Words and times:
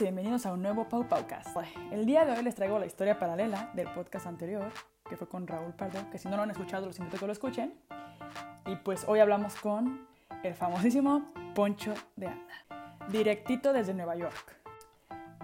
y 0.00 0.04
bienvenidos 0.04 0.44
a 0.44 0.52
un 0.52 0.60
nuevo 0.60 0.88
Pau 0.88 1.06
Paucast. 1.06 1.56
El 1.92 2.04
día 2.04 2.24
de 2.24 2.32
hoy 2.32 2.42
les 2.42 2.56
traigo 2.56 2.80
la 2.80 2.86
historia 2.86 3.16
paralela 3.16 3.70
del 3.74 3.86
podcast 3.92 4.26
anterior, 4.26 4.72
que 5.08 5.16
fue 5.16 5.28
con 5.28 5.46
Raúl 5.46 5.72
Pardo, 5.72 6.10
que 6.10 6.18
si 6.18 6.26
no 6.26 6.36
lo 6.36 6.42
han 6.42 6.50
escuchado 6.50 6.86
los 6.86 6.98
invito 6.98 7.16
que 7.16 7.26
lo 7.26 7.32
escuchen. 7.32 7.74
Y 8.66 8.74
pues 8.74 9.04
hoy 9.06 9.20
hablamos 9.20 9.54
con 9.54 10.08
el 10.42 10.54
famosísimo 10.54 11.30
Poncho 11.54 11.94
de 12.16 12.26
Anda, 12.26 13.06
directito 13.08 13.72
desde 13.72 13.94
Nueva 13.94 14.16
York. 14.16 14.56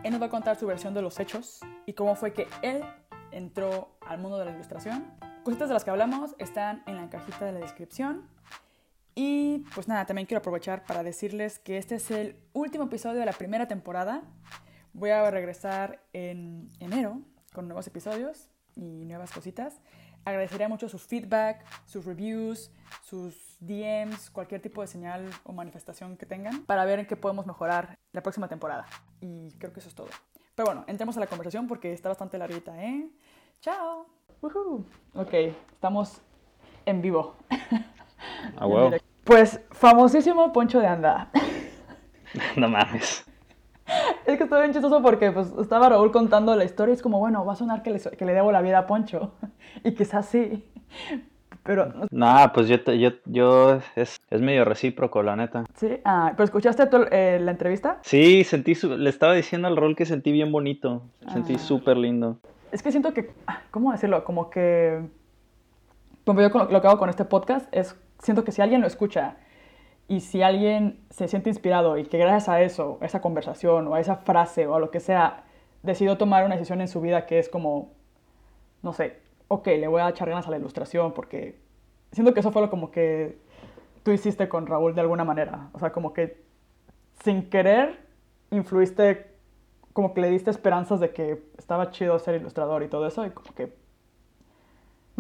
Él 0.03 0.11
nos 0.11 0.21
va 0.21 0.27
a 0.27 0.31
contar 0.31 0.57
su 0.57 0.67
versión 0.67 0.95
de 0.95 1.03
los 1.03 1.21
hechos 1.21 1.61
y 1.87 1.93
cómo 1.93 2.17
fue 2.17 2.33
que 2.33 2.49
él 2.63 2.83
entró 3.31 3.91
al 4.05 4.19
mundo 4.19 4.37
de 4.37 4.47
la 4.47 4.51
ilustración. 4.51 5.15
Cositas 5.45 5.69
de 5.69 5.75
las 5.75 5.85
que 5.85 5.91
hablamos 5.91 6.35
están 6.39 6.83
en 6.87 6.97
la 6.97 7.09
cajita 7.09 7.45
de 7.45 7.53
la 7.53 7.61
descripción. 7.61 8.29
Y 9.15 9.65
pues 9.75 9.89
nada, 9.89 10.07
también 10.07 10.27
quiero 10.27 10.39
aprovechar 10.39 10.85
para 10.85 11.03
decirles 11.03 11.59
que 11.59 11.79
este 11.79 11.97
es 11.97 12.11
el 12.11 12.37
último 12.53 12.85
episodio 12.85 13.21
de 13.21 13.27
la 13.27 13.33
primera 13.33 13.69
temporada. 13.69 14.23
Voy 14.93 15.11
a 15.11 15.31
regresar 15.31 16.03
en 16.13 16.71
enero 16.81 17.21
con 17.53 17.67
nuevos 17.67 17.87
episodios 17.87 18.49
y 18.77 19.05
nuevas 19.05 19.33
cositas. 19.33 19.81
Agradecería 20.25 20.69
mucho 20.69 20.89
su 20.89 20.99
feedback, 20.99 21.65
sus 21.87 22.05
reviews, 22.05 22.71
sus 23.03 23.57
DMs, 23.61 24.31
cualquier 24.31 24.61
tipo 24.61 24.83
de 24.83 24.87
señal 24.87 25.31
o 25.45 25.53
manifestación 25.53 26.17
que 26.17 26.27
tengan 26.27 26.65
para 26.65 26.85
ver 26.85 26.99
en 26.99 27.07
qué 27.07 27.17
podemos 27.17 27.47
mejorar 27.47 27.99
la 28.13 28.23
próxima 28.23 28.47
temporada. 28.49 28.87
Y 29.21 29.53
creo 29.53 29.73
que 29.73 29.81
eso 29.81 29.89
es 29.89 29.95
todo. 29.95 30.09
Pero 30.55 30.67
bueno, 30.67 30.85
entremos 30.89 31.17
a 31.17 31.21
la 31.21 31.27
conversación 31.27 31.67
porque 31.67 31.93
está 31.93 32.11
bastante 32.11 32.37
larguita, 32.37 32.83
¿eh? 32.83 33.09
¡Chao! 33.61 34.07
Ok, 35.15 35.33
estamos 35.73 36.21
en 36.85 37.01
vivo. 37.03 37.37
Ah, 38.57 38.67
huevo. 38.67 38.97
Pues 39.31 39.61
famosísimo 39.71 40.53
Poncho 40.53 40.81
de 40.81 40.89
Anda. 40.89 41.31
No 42.57 42.69
mames. 42.69 43.25
Es 44.27 44.37
que 44.37 44.43
estuvo 44.43 44.59
bien 44.59 44.73
chistoso 44.73 45.01
porque 45.03 45.31
pues, 45.31 45.53
estaba 45.61 45.89
Raúl 45.89 46.11
contando 46.11 46.57
la 46.57 46.65
historia 46.65 46.93
y 46.93 46.97
es 46.97 47.03
como, 47.03 47.21
bueno, 47.21 47.45
va 47.45 47.53
a 47.53 47.57
sonar 47.57 47.85
que 47.85 47.91
le, 47.93 48.01
que 48.01 48.25
le 48.25 48.35
debo 48.35 48.51
la 48.51 48.61
vida 48.61 48.79
a 48.79 48.87
Poncho. 48.89 49.35
Y 49.85 49.95
quizás 49.95 50.27
sí. 50.27 50.65
Pero... 51.63 51.93
Nah, 52.11 52.49
pues 52.49 52.67
yo, 52.67 52.83
te- 52.83 52.99
yo, 52.99 53.11
yo 53.27 53.79
es, 53.95 54.17
es 54.31 54.41
medio 54.41 54.65
recíproco, 54.65 55.23
la 55.23 55.37
neta. 55.37 55.65
Sí, 55.77 56.01
ah, 56.05 56.33
¿pero 56.33 56.43
escuchaste 56.45 56.89
eh, 57.13 57.39
la 57.41 57.53
entrevista? 57.53 57.99
Sí, 58.03 58.43
sentí, 58.43 58.75
su- 58.75 58.97
le 58.97 59.11
estaba 59.11 59.35
diciendo 59.35 59.69
al 59.69 59.77
rol 59.77 59.95
que 59.95 60.07
sentí 60.07 60.33
bien 60.33 60.51
bonito. 60.51 61.03
Sentí 61.33 61.55
Ah. 61.55 61.59
súper 61.59 61.97
lindo. 61.99 62.39
Es 62.73 62.83
que 62.83 62.91
siento 62.91 63.15
que, 63.15 63.33
ah, 63.47 63.61
¿cómo 63.71 63.93
decirlo? 63.93 64.25
Como 64.25 64.51
que, 64.51 65.03
como 66.27 66.41
yo 66.41 66.51
con- 66.51 66.73
lo 66.73 66.81
que 66.81 66.89
hago 66.89 66.99
con 66.99 67.11
este 67.11 67.25
podcast 67.25 67.69
es, 67.73 67.95
siento 68.23 68.45
que 68.45 68.53
si 68.53 68.63
alguien 68.63 68.81
lo 68.81 68.87
escucha 68.87 69.37
y 70.09 70.21
si 70.21 70.43
alguien 70.43 71.01
se 71.11 71.29
siente 71.29 71.51
inspirado 71.51 71.99
y 71.99 72.05
que 72.05 72.19
gracias 72.19 72.49
a 72.49 72.63
eso, 72.63 72.99
a 73.01 73.07
esa 73.07 73.21
conversación 73.21 73.87
o 73.89 73.95
a 73.95 74.01
esa 74.01 74.17
frase 74.17 74.67
o 74.67 74.75
a 74.75 74.81
lo 74.81 74.91
que 74.91 75.01
sea, 75.01 75.45
decidió 75.83 76.19
tomar 76.19 76.45
una 76.45 76.57
decisión 76.57 76.81
en 76.81 76.89
su 76.89 77.01
vida 77.01 77.27
que 77.27 77.39
es 77.39 77.49
como, 77.49 77.93
no 78.83 78.93
sé, 78.93 79.21
ok, 79.49 79.67
le 79.67 79.89
voy 79.89 80.03
a 80.03 80.09
echar 80.09 80.29
ganas 80.29 80.47
a 80.47 80.51
la 80.51 80.59
ilustración 80.59 81.13
porque 81.13 81.59
siento 82.13 82.35
que 82.35 82.41
eso 82.41 82.53
fue 82.53 82.63
lo 82.63 82.71
como 82.71 82.91
que 82.91 83.39
tú 84.03 84.11
hiciste 84.11 84.49
con 84.49 84.67
Raúl 84.67 84.95
de 84.95 85.01
alguna 85.01 85.25
manera. 85.25 85.71
O 85.73 85.79
sea, 85.79 85.93
como 85.93 86.13
que 86.13 86.43
sin 87.23 87.49
querer 87.51 88.07
influiste, 88.51 89.31
como 89.93 90.15
que 90.15 90.21
le 90.21 90.31
diste 90.31 90.51
esperanzas 90.51 91.01
de 91.01 91.13
que 91.13 91.43
estaba 91.59 91.91
chido 91.91 92.19
ser 92.19 92.35
ilustrador 92.35 92.83
y 92.83 92.89
todo 92.89 93.07
eso 93.07 93.27
y 93.27 93.31
como 93.31 93.55
que... 93.55 93.80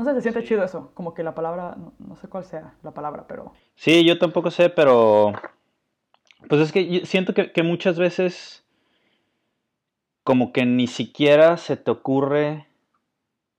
No 0.00 0.06
sé, 0.06 0.14
se 0.14 0.22
siente 0.22 0.44
chido 0.44 0.64
eso, 0.64 0.92
como 0.94 1.12
que 1.12 1.22
la 1.22 1.34
palabra, 1.34 1.76
no, 1.98 2.16
sé 2.16 2.26
cuál 2.26 2.42
sea 2.42 2.72
la 2.82 2.92
palabra, 2.92 3.26
pero... 3.28 3.52
Sí, 3.74 4.02
yo 4.02 4.18
tampoco 4.18 4.50
sé, 4.50 4.70
pero. 4.70 5.34
Pues 6.48 6.62
es 6.62 6.72
que 6.72 7.04
siento 7.04 7.34
que, 7.34 7.52
que 7.52 7.62
muchas 7.62 7.98
veces. 7.98 8.64
Como 10.24 10.54
que 10.54 10.64
ni 10.64 10.86
siquiera 10.86 11.58
se 11.58 11.76
te 11.76 11.90
ocurre 11.90 12.66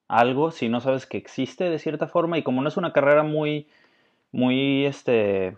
algo 0.07 0.49
si 0.49 0.67
no 0.67 0.81
sabes 0.81 1.05
que 1.05 1.17
existe 1.17 1.69
de 1.69 1.77
cierta 1.77 2.07
forma. 2.07 2.39
Y 2.39 2.43
como 2.43 2.63
no 2.63 2.69
es 2.69 2.77
una 2.77 2.91
carrera 2.91 3.21
muy. 3.21 3.67
Muy 4.31 4.87
este. 4.87 5.57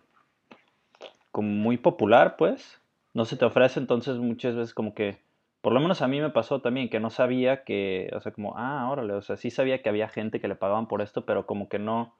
Como 1.31 1.47
muy 1.47 1.77
popular, 1.77 2.35
pues. 2.35 2.81
No 3.13 3.23
se 3.23 3.37
te 3.37 3.45
ofrece, 3.45 3.79
entonces 3.79 4.17
muchas 4.17 4.53
veces 4.53 4.73
como 4.73 4.93
que. 4.93 5.17
Por 5.63 5.73
lo 5.73 5.79
menos 5.79 6.03
a 6.03 6.07
mí 6.07 6.21
me 6.21 6.29
pasó 6.29 6.61
también 6.61 6.89
que 6.89 6.99
no 6.99 7.09
sabía 7.09 7.63
que. 7.63 8.11
O 8.15 8.21
sea, 8.21 8.31
como, 8.31 8.53
ah, 8.57 8.87
órale. 8.91 9.13
O 9.13 9.23
sea, 9.23 9.37
sí 9.37 9.49
sabía 9.49 9.81
que 9.81 9.89
había 9.89 10.09
gente 10.09 10.39
que 10.39 10.47
le 10.47 10.55
pagaban 10.55 10.87
por 10.87 11.01
esto, 11.01 11.25
pero 11.25 11.47
como 11.47 11.69
que 11.69 11.79
no 11.79 12.13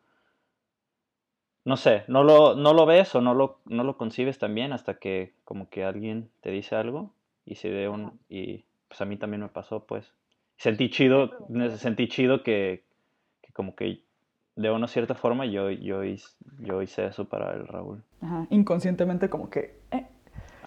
no 1.66 1.78
sé, 1.78 2.04
no 2.08 2.24
lo, 2.24 2.56
no 2.56 2.74
lo 2.74 2.86
ves 2.86 3.16
o 3.16 3.22
no 3.22 3.34
lo, 3.34 3.60
no 3.66 3.84
lo 3.84 3.98
concibes 3.98 4.38
también 4.38 4.74
hasta 4.74 4.96
que 4.96 5.34
como 5.46 5.70
que 5.70 5.86
alguien 5.86 6.30
te 6.42 6.52
dice 6.52 6.76
algo 6.76 7.12
y 7.46 7.56
se 7.56 7.70
dé 7.70 7.88
un, 7.88 8.20
y 8.28 8.66
pues 8.90 9.00
a 9.02 9.06
mí 9.06 9.18
también 9.18 9.42
me 9.42 9.50
pasó 9.50 9.86
pues. 9.86 10.14
Sentí 10.58 10.90
chido, 10.90 11.32
sentí 11.78 12.08
chido 12.08 12.44
que, 12.44 12.84
que 13.42 13.52
como 13.54 13.76
que 13.76 14.02
de 14.56 14.72
una 14.72 14.88
cierta 14.88 15.16
forma 15.16 15.46
yo, 15.46 15.72
yo, 15.72 16.04
hice, 16.04 16.28
yo 16.60 16.82
hice 16.82 17.08
eso 17.08 17.26
para 17.26 17.54
el 17.54 17.68
Raúl. 17.68 18.04
Ajá, 18.22 18.46
inconscientemente 18.50 19.30
como 19.30 19.50
que... 19.50 19.80
eh, 19.92 20.06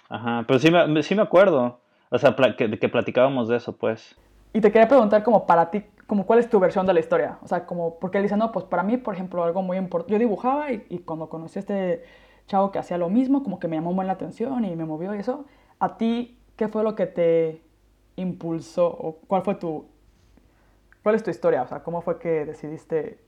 Ajá, 0.09 0.45
pero 0.47 0.59
sí 0.59 0.71
me, 0.71 1.03
sí 1.03 1.15
me 1.15 1.21
acuerdo, 1.21 1.79
o 2.09 2.17
sea, 2.17 2.35
que, 2.57 2.79
que 2.79 2.89
platicábamos 2.89 3.47
de 3.47 3.57
eso 3.57 3.75
pues. 3.75 4.15
Y 4.53 4.61
te 4.61 4.71
quería 4.71 4.87
preguntar 4.87 5.23
como 5.23 5.45
para 5.45 5.69
ti, 5.69 5.83
como 6.07 6.25
cuál 6.25 6.39
es 6.39 6.49
tu 6.49 6.59
versión 6.59 6.85
de 6.85 6.93
la 6.93 6.99
historia. 6.99 7.37
O 7.43 7.47
sea, 7.47 7.65
como, 7.65 7.99
porque 7.99 8.17
él 8.17 8.23
dice, 8.23 8.37
no, 8.37 8.51
pues 8.51 8.65
para 8.65 8.83
mí, 8.83 8.97
por 8.97 9.13
ejemplo, 9.13 9.43
algo 9.43 9.61
muy 9.61 9.77
importante, 9.77 10.13
yo 10.13 10.19
dibujaba 10.19 10.71
y, 10.71 10.85
y 10.89 10.99
cuando 10.99 11.29
conocí 11.29 11.59
a 11.59 11.61
este 11.61 12.03
chavo 12.47 12.71
que 12.71 12.79
hacía 12.79 12.97
lo 12.97 13.09
mismo, 13.09 13.43
como 13.43 13.59
que 13.59 13.67
me 13.67 13.75
llamó 13.75 13.93
muy 13.93 14.05
la 14.05 14.13
atención 14.13 14.65
y 14.65 14.75
me 14.75 14.85
movió 14.85 15.13
y 15.13 15.19
eso. 15.19 15.45
¿A 15.79 15.97
ti 15.97 16.39
qué 16.55 16.69
fue 16.69 16.83
lo 16.83 16.95
que 16.95 17.05
te 17.05 17.61
impulsó 18.15 18.87
o 18.87 19.19
cuál 19.27 19.43
fue 19.43 19.55
tu, 19.55 19.85
cuál 21.03 21.15
es 21.15 21.23
tu 21.23 21.29
historia? 21.29 21.61
O 21.61 21.67
sea, 21.67 21.83
¿cómo 21.83 22.01
fue 22.01 22.17
que 22.17 22.45
decidiste? 22.45 23.19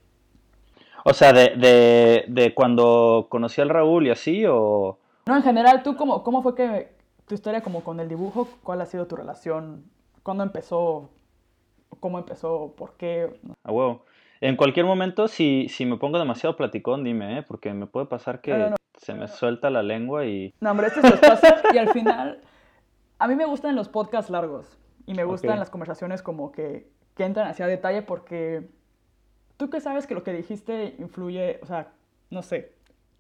O 1.06 1.14
sea, 1.14 1.32
de, 1.32 1.56
de, 1.58 2.26
de 2.28 2.54
cuando 2.54 3.28
conocí 3.30 3.62
al 3.62 3.70
Raúl 3.70 4.08
y 4.08 4.10
así, 4.10 4.46
o... 4.48 4.98
No, 5.28 5.36
en 5.36 5.44
general, 5.44 5.84
¿tú 5.84 5.96
cómo, 5.96 6.24
cómo 6.24 6.42
fue 6.42 6.56
que 6.56 6.99
tu 7.30 7.36
historia 7.36 7.62
como 7.62 7.84
con 7.84 8.00
el 8.00 8.10
dibujo, 8.10 8.50
cuál 8.64 8.82
ha 8.82 8.88
sido 8.88 9.06
tu 9.06 9.16
relación? 9.16 9.86
¿Cuándo 10.24 10.44
empezó? 10.44 11.12
¿Cómo 12.00 12.18
empezó? 12.18 12.74
¿Por 12.76 12.94
qué? 12.98 13.40
A 13.64 13.72
huevo. 13.72 14.04
En 14.42 14.56
cualquier 14.56 14.86
momento, 14.88 15.28
si, 15.28 15.68
si 15.70 15.86
me 15.86 15.98
pongo 15.98 16.18
demasiado 16.18 16.56
platicón, 16.58 17.04
dime, 17.04 17.38
¿eh? 17.38 17.44
Porque 17.44 17.72
me 17.74 17.86
puede 17.86 18.08
pasar 18.08 18.42
que 18.42 18.52
No, 18.52 18.58
no, 18.58 18.70
no. 18.72 18.76
se 18.98 19.14
me 19.14 19.28
suelta 19.28 19.70
la 19.70 19.84
lengua 19.84 20.26
y... 20.26 20.54
No, 20.60 20.72
hombre, 20.72 20.88
este 20.88 21.02
es 21.02 21.08
tu 21.08 21.14
espacio 21.14 21.50
y 21.72 21.78
al 21.78 21.90
final, 21.90 22.42
a 23.20 23.28
mí 23.28 23.36
me 23.36 23.46
gustan 23.46 23.76
los 23.76 23.90
podcasts 23.90 24.32
largos 24.32 24.80
y 25.06 25.14
me 25.14 25.24
gustan 25.24 25.60
las 25.60 25.70
conversaciones 25.70 26.24
como 26.24 26.52
que, 26.52 26.90
que 27.16 27.26
entran 27.26 27.48
hacia 27.48 27.68
detalle 27.68 28.02
porque 28.02 28.68
tú 29.58 29.70
que 29.70 29.82
sabes 29.82 30.08
que 30.08 30.16
lo 30.16 30.24
que 30.24 30.34
dijiste 30.34 30.96
influye, 30.98 31.60
o 31.62 31.68
sea, 31.68 31.92
no 32.32 32.42
sé. 32.42 32.74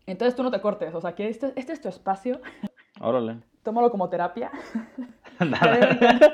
Entonces 0.08 0.36
tú 0.36 0.42
no 0.42 0.50
te 0.50 0.62
cortes, 0.62 0.96
o 0.96 1.02
sea, 1.02 1.14
que 1.14 1.28
este, 1.28 1.54
este 1.56 1.74
es 1.74 1.82
tu 1.82 1.90
espacio, 1.90 2.42
Órale. 3.02 3.38
Tómalo 3.70 3.92
como 3.92 4.10
terapia. 4.10 4.52
Y 5.40 5.46
a, 5.54 5.72
mí 5.72 5.80
me 5.80 5.92
encanta, 5.92 6.34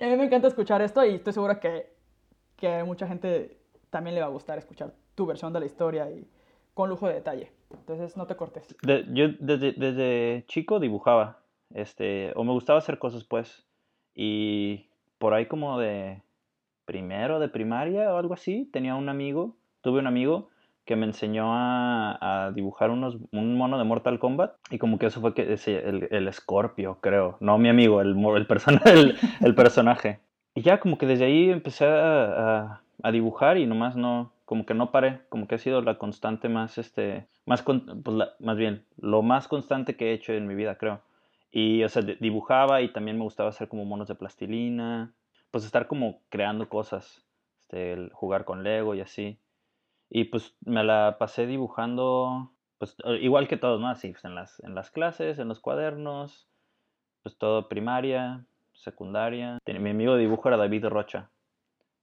y 0.00 0.04
a 0.04 0.08
mí 0.08 0.16
me 0.16 0.24
encanta 0.24 0.48
escuchar 0.48 0.82
esto 0.82 1.04
y 1.04 1.14
estoy 1.14 1.32
segura 1.32 1.60
que, 1.60 1.92
que 2.56 2.80
a 2.80 2.84
mucha 2.84 3.06
gente 3.06 3.60
también 3.90 4.16
le 4.16 4.22
va 4.22 4.26
a 4.26 4.30
gustar 4.30 4.58
escuchar 4.58 4.92
tu 5.14 5.24
versión 5.24 5.52
de 5.52 5.60
la 5.60 5.66
historia 5.66 6.10
y 6.10 6.26
con 6.74 6.90
lujo 6.90 7.06
de 7.06 7.14
detalle. 7.14 7.52
Entonces 7.70 8.16
no 8.16 8.26
te 8.26 8.34
cortes. 8.34 8.74
De- 8.82 9.06
yo 9.12 9.28
desde, 9.38 9.70
desde 9.74 10.44
chico 10.48 10.80
dibujaba, 10.80 11.38
este, 11.74 12.32
o 12.34 12.42
me 12.42 12.50
gustaba 12.50 12.80
hacer 12.80 12.98
cosas, 12.98 13.22
pues. 13.22 13.64
Y 14.16 14.88
por 15.18 15.32
ahí 15.32 15.46
como 15.46 15.78
de 15.78 16.20
primero 16.86 17.38
de 17.38 17.48
primaria 17.48 18.12
o 18.12 18.16
algo 18.16 18.34
así, 18.34 18.68
tenía 18.72 18.96
un 18.96 19.08
amigo, 19.08 19.54
tuve 19.80 20.00
un 20.00 20.08
amigo 20.08 20.48
que 20.84 20.96
me 20.96 21.06
enseñó 21.06 21.54
a, 21.54 22.46
a 22.46 22.52
dibujar 22.52 22.90
unos, 22.90 23.16
un 23.32 23.56
mono 23.56 23.78
de 23.78 23.84
Mortal 23.84 24.18
Kombat 24.18 24.54
y 24.70 24.78
como 24.78 24.98
que 24.98 25.06
eso 25.06 25.20
fue 25.20 25.34
que 25.34 25.52
ese, 25.52 25.78
el, 25.88 26.08
el 26.10 26.32
Scorpio, 26.32 26.98
creo, 27.00 27.36
no 27.40 27.58
mi 27.58 27.68
amigo, 27.68 28.00
el, 28.00 28.16
el, 28.36 28.46
persona, 28.46 28.80
el, 28.86 29.16
el 29.40 29.54
personaje. 29.54 30.20
Y 30.54 30.62
ya 30.62 30.78
como 30.80 30.98
que 30.98 31.06
desde 31.06 31.24
ahí 31.24 31.50
empecé 31.50 31.86
a, 31.86 32.80
a- 33.02 33.12
dibujar 33.12 33.58
y 33.58 33.66
nomás 33.66 33.96
no, 33.96 34.32
como 34.44 34.64
que 34.64 34.72
no 34.74 34.90
paré, 34.90 35.20
como 35.28 35.46
que 35.46 35.56
ha 35.56 35.58
sido 35.58 35.82
la 35.82 35.98
constante 35.98 36.48
más, 36.48 36.78
este, 36.78 37.26
más, 37.46 37.62
con- 37.62 38.02
pues 38.02 38.16
más 38.38 38.56
bien, 38.56 38.84
lo 38.98 39.22
más 39.22 39.48
constante 39.48 39.96
que 39.96 40.10
he 40.10 40.14
hecho 40.14 40.32
en 40.32 40.46
mi 40.46 40.54
vida, 40.54 40.76
creo. 40.78 41.00
Y, 41.50 41.82
o 41.84 41.88
sea, 41.88 42.02
di- 42.02 42.16
dibujaba 42.20 42.82
y 42.82 42.92
también 42.92 43.16
me 43.18 43.24
gustaba 43.24 43.48
hacer 43.50 43.68
como 43.68 43.84
monos 43.84 44.08
de 44.08 44.14
plastilina, 44.14 45.12
pues 45.50 45.64
estar 45.64 45.86
como 45.86 46.20
creando 46.28 46.68
cosas, 46.68 47.24
este, 47.60 48.08
jugar 48.12 48.44
con 48.44 48.62
Lego 48.64 48.94
y 48.94 49.00
así. 49.00 49.38
Y 50.16 50.26
pues 50.26 50.54
me 50.64 50.84
la 50.84 51.16
pasé 51.18 51.44
dibujando, 51.44 52.52
pues 52.78 52.96
igual 53.20 53.48
que 53.48 53.56
todos, 53.56 53.80
¿no? 53.80 53.88
Así, 53.88 54.12
pues, 54.12 54.24
en 54.24 54.36
las, 54.36 54.60
en 54.60 54.76
las 54.76 54.92
clases, 54.92 55.40
en 55.40 55.48
los 55.48 55.58
cuadernos, 55.58 56.46
pues 57.24 57.36
todo 57.36 57.68
primaria, 57.68 58.44
secundaria. 58.74 59.58
Mi 59.66 59.90
amigo 59.90 60.14
de 60.14 60.20
dibujo 60.20 60.46
era 60.46 60.56
David 60.56 60.86
Rocha. 60.86 61.30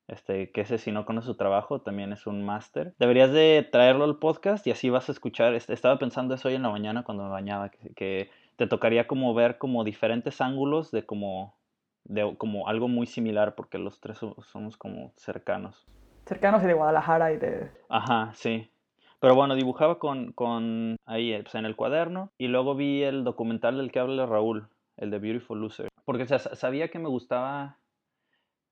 Este, 0.10 0.52
que 0.52 0.60
ese 0.60 0.78
si 0.78 0.92
no 0.92 1.06
conoce 1.06 1.28
su 1.28 1.36
trabajo 1.36 1.80
también 1.80 2.12
es 2.12 2.28
un 2.28 2.44
máster. 2.44 2.94
Deberías 3.00 3.32
de 3.32 3.66
traerlo 3.72 4.04
al 4.04 4.18
podcast 4.20 4.68
y 4.68 4.72
así 4.72 4.90
vas 4.90 5.08
a 5.08 5.14
escuchar. 5.14 5.54
est- 5.54 5.70
Estaba 5.70 5.98
pensando 5.98 6.36
eso 6.36 6.50
hoy 6.50 6.56
en 6.56 6.64
la 6.64 6.70
mañana 6.70 7.04
cuando 7.04 7.24
me 7.24 7.30
bañaba, 7.30 7.70
que, 7.70 7.94
que 7.94 8.30
te 8.58 8.68
tocaría 8.68 9.08
como 9.08 9.34
ver 9.34 9.58
como 9.58 9.86
diferentes 9.86 10.42
ángulos 10.42 10.92
de 10.92 11.06
como 11.06 11.56
de 12.04 12.36
como 12.38 12.68
algo 12.68 12.90
muy 12.90 13.08
similar 13.08 13.56
porque 13.56 13.78
los 13.78 14.02
tres 14.02 14.18
somos 14.18 14.76
como 14.76 15.14
cercanos. 15.16 15.88
Cercanos 16.32 16.64
y 16.64 16.68
de 16.68 16.74
Guadalajara 16.74 17.34
y 17.34 17.38
de... 17.38 17.70
Ajá, 17.90 18.32
sí. 18.36 18.72
Pero 19.20 19.36
bueno, 19.36 19.54
dibujaba 19.54 20.00
con, 20.00 20.32
con 20.32 20.96
ahí 21.06 21.38
pues, 21.42 21.56
en 21.56 21.66
el 21.66 21.76
cuaderno 21.76 22.32
y 22.38 22.48
luego 22.48 22.74
vi 22.74 23.04
el 23.04 23.26
documental 23.26 23.76
del 23.76 23.92
que 23.92 24.00
habla 24.00 24.26
Raúl, 24.26 24.70
el 24.96 25.12
de 25.12 25.20
Beautiful 25.20 25.60
Loser. 25.60 25.90
Porque 26.06 26.26
sabía 26.26 26.88
que 26.88 27.00
me 27.00 27.10
gustaba, 27.10 27.80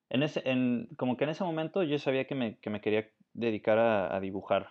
en 0.10 0.24
ese, 0.24 0.42
en, 0.50 0.88
como 0.96 1.18
que 1.18 1.26
en 1.26 1.32
ese 1.32 1.44
momento 1.44 1.84
yo 1.84 2.00
sabía 2.00 2.26
que 2.28 2.34
me, 2.34 2.58
que 2.60 2.70
me 2.70 2.80
quería 2.80 3.10
dedicar 3.34 3.78
a, 3.78 4.16
a 4.16 4.22
dibujar 4.22 4.70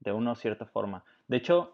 de 0.00 0.12
una 0.12 0.34
cierta 0.34 0.64
forma. 0.64 1.04
De 1.28 1.36
hecho, 1.36 1.72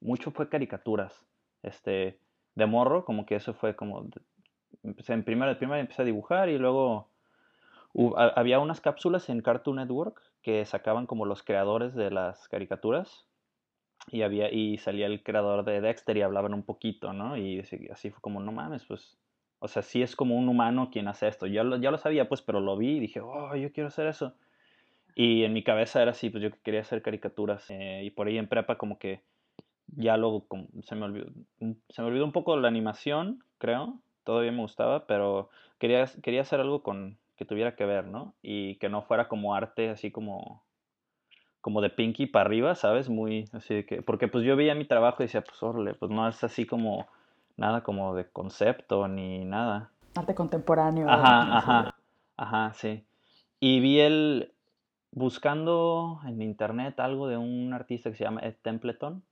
mucho 0.00 0.30
fue 0.30 0.48
caricaturas. 0.48 1.26
Este, 1.62 2.18
de 2.54 2.64
morro, 2.64 3.04
como 3.04 3.26
que 3.26 3.34
eso 3.34 3.52
fue 3.52 3.76
como, 3.76 4.08
empecé 4.82 5.12
en 5.12 5.24
primera 5.24 5.50
de 5.52 5.56
primaria 5.56 5.82
empecé 5.82 6.00
a 6.00 6.06
dibujar 6.06 6.48
y 6.48 6.56
luego 6.56 7.10
había 8.16 8.58
unas 8.58 8.80
cápsulas 8.80 9.28
en 9.28 9.40
Cartoon 9.40 9.76
Network 9.76 10.20
que 10.42 10.64
sacaban 10.64 11.06
como 11.06 11.26
los 11.26 11.42
creadores 11.42 11.94
de 11.94 12.10
las 12.10 12.48
caricaturas 12.48 13.26
y 14.08 14.22
había 14.22 14.52
y 14.52 14.78
salía 14.78 15.06
el 15.06 15.22
creador 15.22 15.64
de 15.64 15.80
Dexter 15.80 16.16
y 16.16 16.22
hablaban 16.22 16.54
un 16.54 16.64
poquito, 16.64 17.12
¿no? 17.12 17.36
Y 17.36 17.60
así 17.90 18.10
fue 18.10 18.20
como, 18.20 18.40
no 18.40 18.52
mames, 18.52 18.84
pues, 18.84 19.18
o 19.60 19.68
sea, 19.68 19.82
sí 19.82 20.02
es 20.02 20.16
como 20.16 20.36
un 20.36 20.48
humano 20.48 20.90
quien 20.92 21.08
hace 21.08 21.28
esto. 21.28 21.46
Yo 21.46 21.64
lo, 21.64 21.76
ya 21.78 21.90
lo 21.90 21.98
sabía, 21.98 22.28
pues, 22.28 22.42
pero 22.42 22.60
lo 22.60 22.76
vi 22.76 22.96
y 22.96 23.00
dije, 23.00 23.20
oh, 23.20 23.54
yo 23.56 23.72
quiero 23.72 23.88
hacer 23.88 24.06
eso. 24.06 24.34
Y 25.14 25.44
en 25.44 25.52
mi 25.52 25.62
cabeza 25.62 26.02
era 26.02 26.10
así, 26.10 26.28
pues 26.30 26.42
yo 26.42 26.50
quería 26.62 26.80
hacer 26.80 27.00
caricaturas. 27.00 27.64
Eh, 27.70 28.02
y 28.04 28.10
por 28.10 28.26
ahí 28.26 28.36
en 28.36 28.48
prepa 28.48 28.76
como 28.76 28.98
que 28.98 29.22
ya 29.86 30.16
luego 30.16 30.46
se 30.82 30.96
me 30.96 31.04
olvidó, 31.04 31.30
se 31.88 32.02
me 32.02 32.08
olvidó 32.08 32.24
un 32.24 32.32
poco 32.32 32.56
la 32.56 32.68
animación, 32.68 33.44
creo. 33.58 34.00
Todavía 34.24 34.52
me 34.52 34.62
gustaba, 34.62 35.06
pero 35.06 35.50
quería, 35.78 36.04
quería 36.22 36.40
hacer 36.42 36.60
algo 36.60 36.82
con, 36.82 37.18
que 37.36 37.44
tuviera 37.44 37.76
que 37.76 37.84
ver, 37.84 38.06
¿no? 38.06 38.34
Y 38.42 38.76
que 38.76 38.88
no 38.88 39.02
fuera 39.02 39.28
como 39.28 39.54
arte 39.54 39.90
así 39.90 40.10
como 40.10 40.62
como 41.60 41.80
de 41.80 41.88
Pinky 41.88 42.26
para 42.26 42.44
arriba, 42.44 42.74
¿sabes? 42.74 43.08
Muy 43.08 43.48
así 43.52 43.74
de 43.74 43.86
que 43.86 44.02
porque 44.02 44.28
pues 44.28 44.44
yo 44.44 44.54
veía 44.54 44.74
mi 44.74 44.84
trabajo 44.84 45.22
y 45.22 45.26
decía, 45.26 45.42
pues 45.42 45.62
órale, 45.62 45.94
pues 45.94 46.10
no 46.10 46.28
es 46.28 46.44
así 46.44 46.66
como 46.66 47.06
nada 47.56 47.82
como 47.82 48.14
de 48.14 48.28
concepto 48.28 49.08
ni 49.08 49.44
nada. 49.44 49.90
Arte 50.14 50.34
contemporáneo. 50.34 51.08
Ajá, 51.08 51.56
ajá. 51.56 51.94
Ajá, 52.36 52.72
sí. 52.74 53.04
Y 53.60 53.80
vi 53.80 54.00
el 54.00 54.52
buscando 55.10 56.20
en 56.26 56.42
internet 56.42 56.98
algo 57.00 57.28
de 57.28 57.36
un 57.36 57.72
artista 57.72 58.10
que 58.10 58.16
se 58.16 58.24
llama 58.24 58.40
Ed 58.42 58.56
Templeton, 58.62 59.22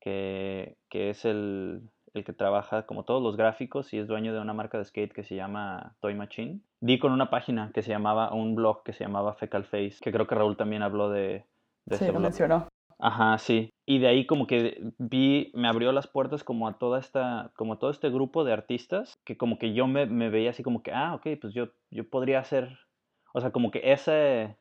que, 0.00 0.76
que 0.88 1.10
es 1.10 1.24
el, 1.24 1.82
el 2.14 2.24
que 2.24 2.32
trabaja 2.32 2.86
como 2.86 3.04
todos 3.04 3.22
los 3.22 3.36
gráficos 3.36 3.92
y 3.92 3.98
es 3.98 4.06
dueño 4.06 4.34
de 4.34 4.40
una 4.40 4.52
marca 4.52 4.78
de 4.78 4.84
skate 4.84 5.12
que 5.12 5.24
se 5.24 5.34
llama 5.34 5.96
Toy 6.00 6.14
Machine. 6.14 6.60
Di 6.80 6.98
con 6.98 7.12
una 7.12 7.30
página 7.30 7.70
que 7.72 7.82
se 7.82 7.90
llamaba, 7.90 8.32
un 8.32 8.54
blog 8.54 8.82
que 8.82 8.92
se 8.92 9.04
llamaba 9.04 9.34
Fecal 9.34 9.64
Face, 9.64 9.96
que 10.00 10.12
creo 10.12 10.26
que 10.26 10.34
Raúl 10.34 10.56
también 10.56 10.82
habló 10.82 11.10
de, 11.10 11.46
de 11.86 11.96
sí, 11.96 12.06
lo 12.06 12.20
mencionó. 12.20 12.68
Ajá, 12.98 13.36
sí. 13.38 13.70
Y 13.84 13.98
de 13.98 14.06
ahí 14.06 14.26
como 14.26 14.46
que 14.46 14.80
vi, 14.98 15.50
me 15.54 15.68
abrió 15.68 15.90
las 15.90 16.06
puertas 16.06 16.44
como 16.44 16.68
a 16.68 16.78
toda 16.78 17.00
esta, 17.00 17.50
como 17.56 17.72
a 17.72 17.78
todo 17.78 17.90
este 17.90 18.10
grupo 18.10 18.44
de 18.44 18.52
artistas, 18.52 19.14
que 19.24 19.36
como 19.36 19.58
que 19.58 19.74
yo 19.74 19.88
me, 19.88 20.06
me 20.06 20.30
veía 20.30 20.50
así 20.50 20.62
como 20.62 20.82
que, 20.82 20.92
ah, 20.92 21.14
ok, 21.14 21.26
pues 21.40 21.52
yo, 21.52 21.70
yo 21.90 22.08
podría 22.08 22.38
hacer, 22.38 22.78
o 23.34 23.40
sea, 23.40 23.50
como 23.50 23.72
que 23.72 23.92
ese, 23.92 24.56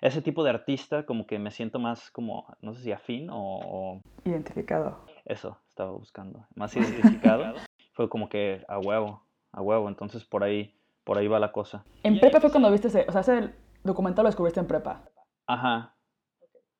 ese 0.00 0.22
tipo 0.22 0.42
de 0.42 0.50
artista 0.50 1.04
como 1.04 1.26
que 1.26 1.38
me 1.38 1.50
siento 1.50 1.78
más 1.78 2.10
como, 2.10 2.46
no 2.62 2.72
sé 2.72 2.82
si 2.82 2.92
afín 2.92 3.28
o... 3.30 4.00
Identificado. 4.24 5.04
Eso, 5.30 5.56
estaba 5.68 5.92
buscando. 5.92 6.44
Más 6.56 6.76
identificado. 6.76 7.54
fue 7.92 8.08
como 8.08 8.28
que 8.28 8.64
a 8.66 8.80
huevo, 8.80 9.22
a 9.52 9.62
huevo. 9.62 9.88
Entonces 9.88 10.24
por 10.24 10.42
ahí, 10.42 10.74
por 11.04 11.18
ahí 11.18 11.28
va 11.28 11.38
la 11.38 11.52
cosa. 11.52 11.84
¿En 12.02 12.18
prepa 12.18 12.40
fue 12.40 12.50
cuando 12.50 12.70
viste 12.70 12.88
ese, 12.88 13.06
o 13.08 13.12
sea, 13.12 13.20
ese 13.20 13.54
documental 13.84 14.24
lo 14.24 14.28
descubriste 14.28 14.58
en 14.58 14.66
prepa? 14.66 15.04
Ajá. 15.46 15.94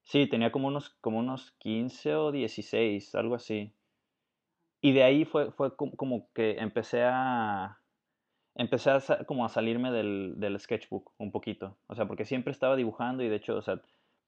Sí, 0.02 0.26
tenía 0.26 0.50
como 0.50 0.66
unos, 0.66 0.90
como 1.00 1.20
unos 1.20 1.52
15 1.58 2.16
o 2.16 2.32
16, 2.32 3.14
algo 3.14 3.36
así. 3.36 3.72
Y 4.80 4.92
de 4.92 5.04
ahí 5.04 5.24
fue, 5.24 5.52
fue 5.52 5.76
como 5.76 6.32
que 6.32 6.56
empecé 6.58 7.04
a, 7.04 7.78
empecé 8.56 8.90
a, 8.90 9.00
como 9.26 9.44
a 9.44 9.48
salirme 9.48 9.92
del, 9.92 10.34
del, 10.38 10.58
sketchbook 10.58 11.12
un 11.18 11.30
poquito. 11.30 11.76
O 11.86 11.94
sea, 11.94 12.06
porque 12.06 12.24
siempre 12.24 12.50
estaba 12.50 12.74
dibujando 12.74 13.22
y 13.22 13.28
de 13.28 13.36
hecho, 13.36 13.56
o 13.56 13.62
sea, 13.62 13.80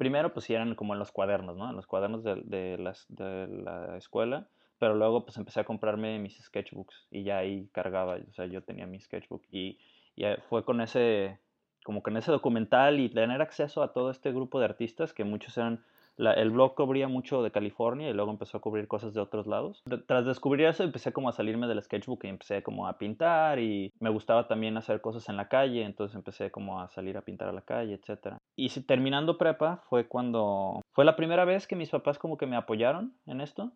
primero 0.03 0.33
pues 0.33 0.51
eran 0.51 0.75
como 0.75 0.95
en 0.95 0.99
los 0.99 1.13
cuadernos, 1.13 1.57
¿no? 1.57 1.71
En 1.71 1.77
los 1.77 1.87
cuadernos 1.87 2.25
de, 2.25 2.77
la 2.77 3.97
escuela. 3.97 4.49
Pero 4.81 4.97
luego 4.97 5.25
pues 5.25 5.37
empecé 5.37 5.61
a 5.61 5.65
comprarme 5.65 6.19
mis 6.19 6.37
sketchbooks 6.43 7.07
y 7.13 7.23
ya 7.23 7.39
ahí 7.39 7.69
cargaba, 7.71 8.17
o 8.17 8.33
sea, 8.33 8.47
yo 8.47 8.65
tenía 8.65 8.85
mi 8.85 8.99
sketchbook 8.99 9.45
y, 9.53 9.79
y 10.17 10.25
fue 10.49 10.65
con 10.65 10.81
ese, 10.81 11.39
como 11.85 12.03
con 12.03 12.17
ese 12.17 12.33
documental 12.33 12.99
y 12.99 13.09
tener 13.09 13.41
acceso 13.43 13.85
a 13.85 13.93
todo 13.93 14.11
este 14.11 14.33
grupo 14.33 14.59
de 14.59 14.65
artistas 14.65 15.13
que 15.13 15.23
muchos 15.23 15.57
eran 15.57 15.85
el 16.17 16.51
blog 16.51 16.75
cubría 16.75 17.09
mucho 17.09 17.43
de 17.43 17.51
California 17.51 18.11
y 18.11 18.13
luego 18.13 18.31
empezó 18.31 18.59
a 18.59 18.61
cubrir 18.61 18.89
cosas 18.89 19.15
de 19.15 19.21
otros 19.21 19.47
lados. 19.47 19.83
tras 20.07 20.25
descubrir 20.25 20.67
eso 20.67 20.85
empecé 20.85 21.13
como 21.13 21.29
a 21.29 21.33
salirme 21.33 21.67
del 21.67 21.83
sketchbook 21.83 22.25
y 22.25 22.29
empecé 22.29 22.63
como 22.63 22.87
a 22.87 22.99
pintar 22.99 23.59
y 23.59 23.93
me 24.01 24.11
gustaba 24.11 24.47
también 24.47 24.77
hacer 24.77 25.01
cosas 25.01 25.29
en 25.29 25.37
la 25.37 25.49
calle, 25.49 25.85
entonces 25.85 26.15
empecé 26.15 26.51
como 26.51 26.81
a 26.81 26.89
salir 26.89 27.17
a 27.17 27.23
pintar 27.23 27.49
a 27.49 27.53
la 27.53 27.63
calle, 27.63 27.95
etc. 27.95 28.37
Y 28.57 28.69
terminando 28.83 29.39
prepa 29.39 29.83
fue 29.89 30.07
cuando 30.07 30.83
fue 30.93 31.05
la 31.05 31.17
primera 31.17 31.45
vez 31.45 31.67
que 31.67 31.77
mis 31.77 31.91
papás 31.91 32.19
como 32.19 32.37
que 32.37 32.47
me 32.47 32.57
apoyaron 32.57 33.17
en 33.27 33.41
esto, 33.41 33.73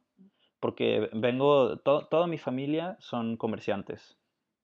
porque 0.61 1.09
vengo, 1.13 1.79
toda 1.79 2.27
mi 2.27 2.39
familia 2.39 2.97
son 3.01 3.37
comerciantes, 3.37 4.19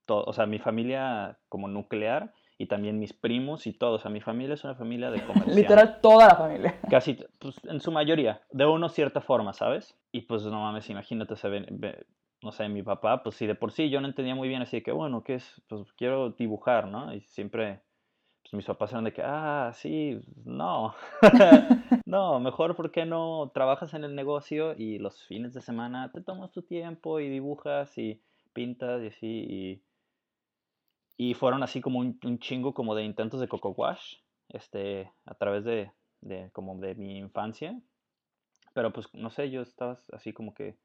o 0.09 0.33
sea, 0.33 0.47
mi 0.47 0.59
familia 0.59 1.39
como 1.49 1.69
nuclear 1.69 2.33
y 2.63 2.67
también 2.67 3.01
mis 3.01 3.13
primos 3.13 3.67
y 3.67 3.73
todos. 3.73 4.01
O 4.01 4.03
sea, 4.03 4.11
mi 4.13 4.21
familia 4.21 4.55
es 4.55 4.63
una 4.63 4.77
familia 4.77 5.11
de 5.11 5.21
comerciantes. 5.27 5.57
Literal, 5.57 6.01
toda 6.01 6.29
la 6.29 6.37
familia. 6.37 6.81
Casi, 6.89 7.19
pues 7.41 7.57
en 7.65 7.81
su 7.81 7.91
mayoría, 7.91 8.41
de 8.53 8.65
una 8.67 8.89
cierta 8.89 9.21
forma, 9.21 9.53
¿sabes? 9.53 9.99
Y 10.13 10.23
pues 10.23 10.45
no 10.45 10.61
mames, 10.61 10.89
imagínate, 10.89 11.35
se 11.35 11.49
ve, 11.49 11.67
no 12.41 12.53
sé, 12.53 12.69
mi 12.69 12.85
papá, 12.85 13.25
pues 13.25 13.35
sí, 13.35 13.49
de 13.49 13.57
por 13.57 13.73
sí 13.73 13.91
yo 13.91 14.01
no 14.01 14.07
entendía 14.07 14.37
muy 14.37 14.47
bien, 14.47 14.63
así 14.63 14.77
de 14.77 14.83
que, 14.85 14.93
bueno, 14.93 15.25
¿qué 15.25 15.35
es? 15.35 15.61
Pues 15.69 15.93
quiero 15.95 16.31
dibujar, 16.31 16.87
¿no? 16.87 17.13
Y 17.13 17.23
siempre, 17.23 17.81
pues 18.43 18.55
mis 18.55 18.67
papás 18.67 18.93
eran 18.93 19.03
de 19.03 19.13
que, 19.13 19.23
ah, 19.25 19.73
sí, 19.75 20.21
no, 20.45 20.95
no, 22.07 22.39
mejor 22.39 22.77
porque 22.77 23.05
no 23.07 23.51
trabajas 23.53 23.93
en 23.95 24.05
el 24.05 24.15
negocio 24.15 24.77
y 24.79 25.01
los 25.01 25.21
fines 25.25 25.53
de 25.53 25.63
semana 25.63 26.13
te 26.13 26.21
tomas 26.21 26.53
tu 26.53 26.63
tiempo 26.63 27.19
y 27.19 27.29
dibujas 27.29 27.99
y 27.99 28.23
pintas 28.53 29.03
y 29.03 29.09
así, 29.09 29.27
y 29.27 29.83
y 31.17 31.35
fueron 31.35 31.63
así 31.63 31.81
como 31.81 31.99
un, 32.01 32.39
chingo 32.39 32.75
como 32.75 32.95
de 32.95 33.05
intentos 33.05 33.41
de 33.41 33.49
coco 33.49 33.71
wash, 33.71 34.17
este, 34.49 35.11
a 35.27 35.35
través 35.35 35.65
de, 35.65 35.91
de, 36.21 36.51
como 36.53 36.79
de 36.79 36.95
mi 36.95 37.19
infancia. 37.19 37.79
Pero 38.75 38.93
pues, 38.93 39.13
no 39.15 39.31
sé, 39.31 39.51
yo 39.51 39.63
estaba 39.63 39.99
así 40.13 40.33
como 40.33 40.55
que 40.55 40.77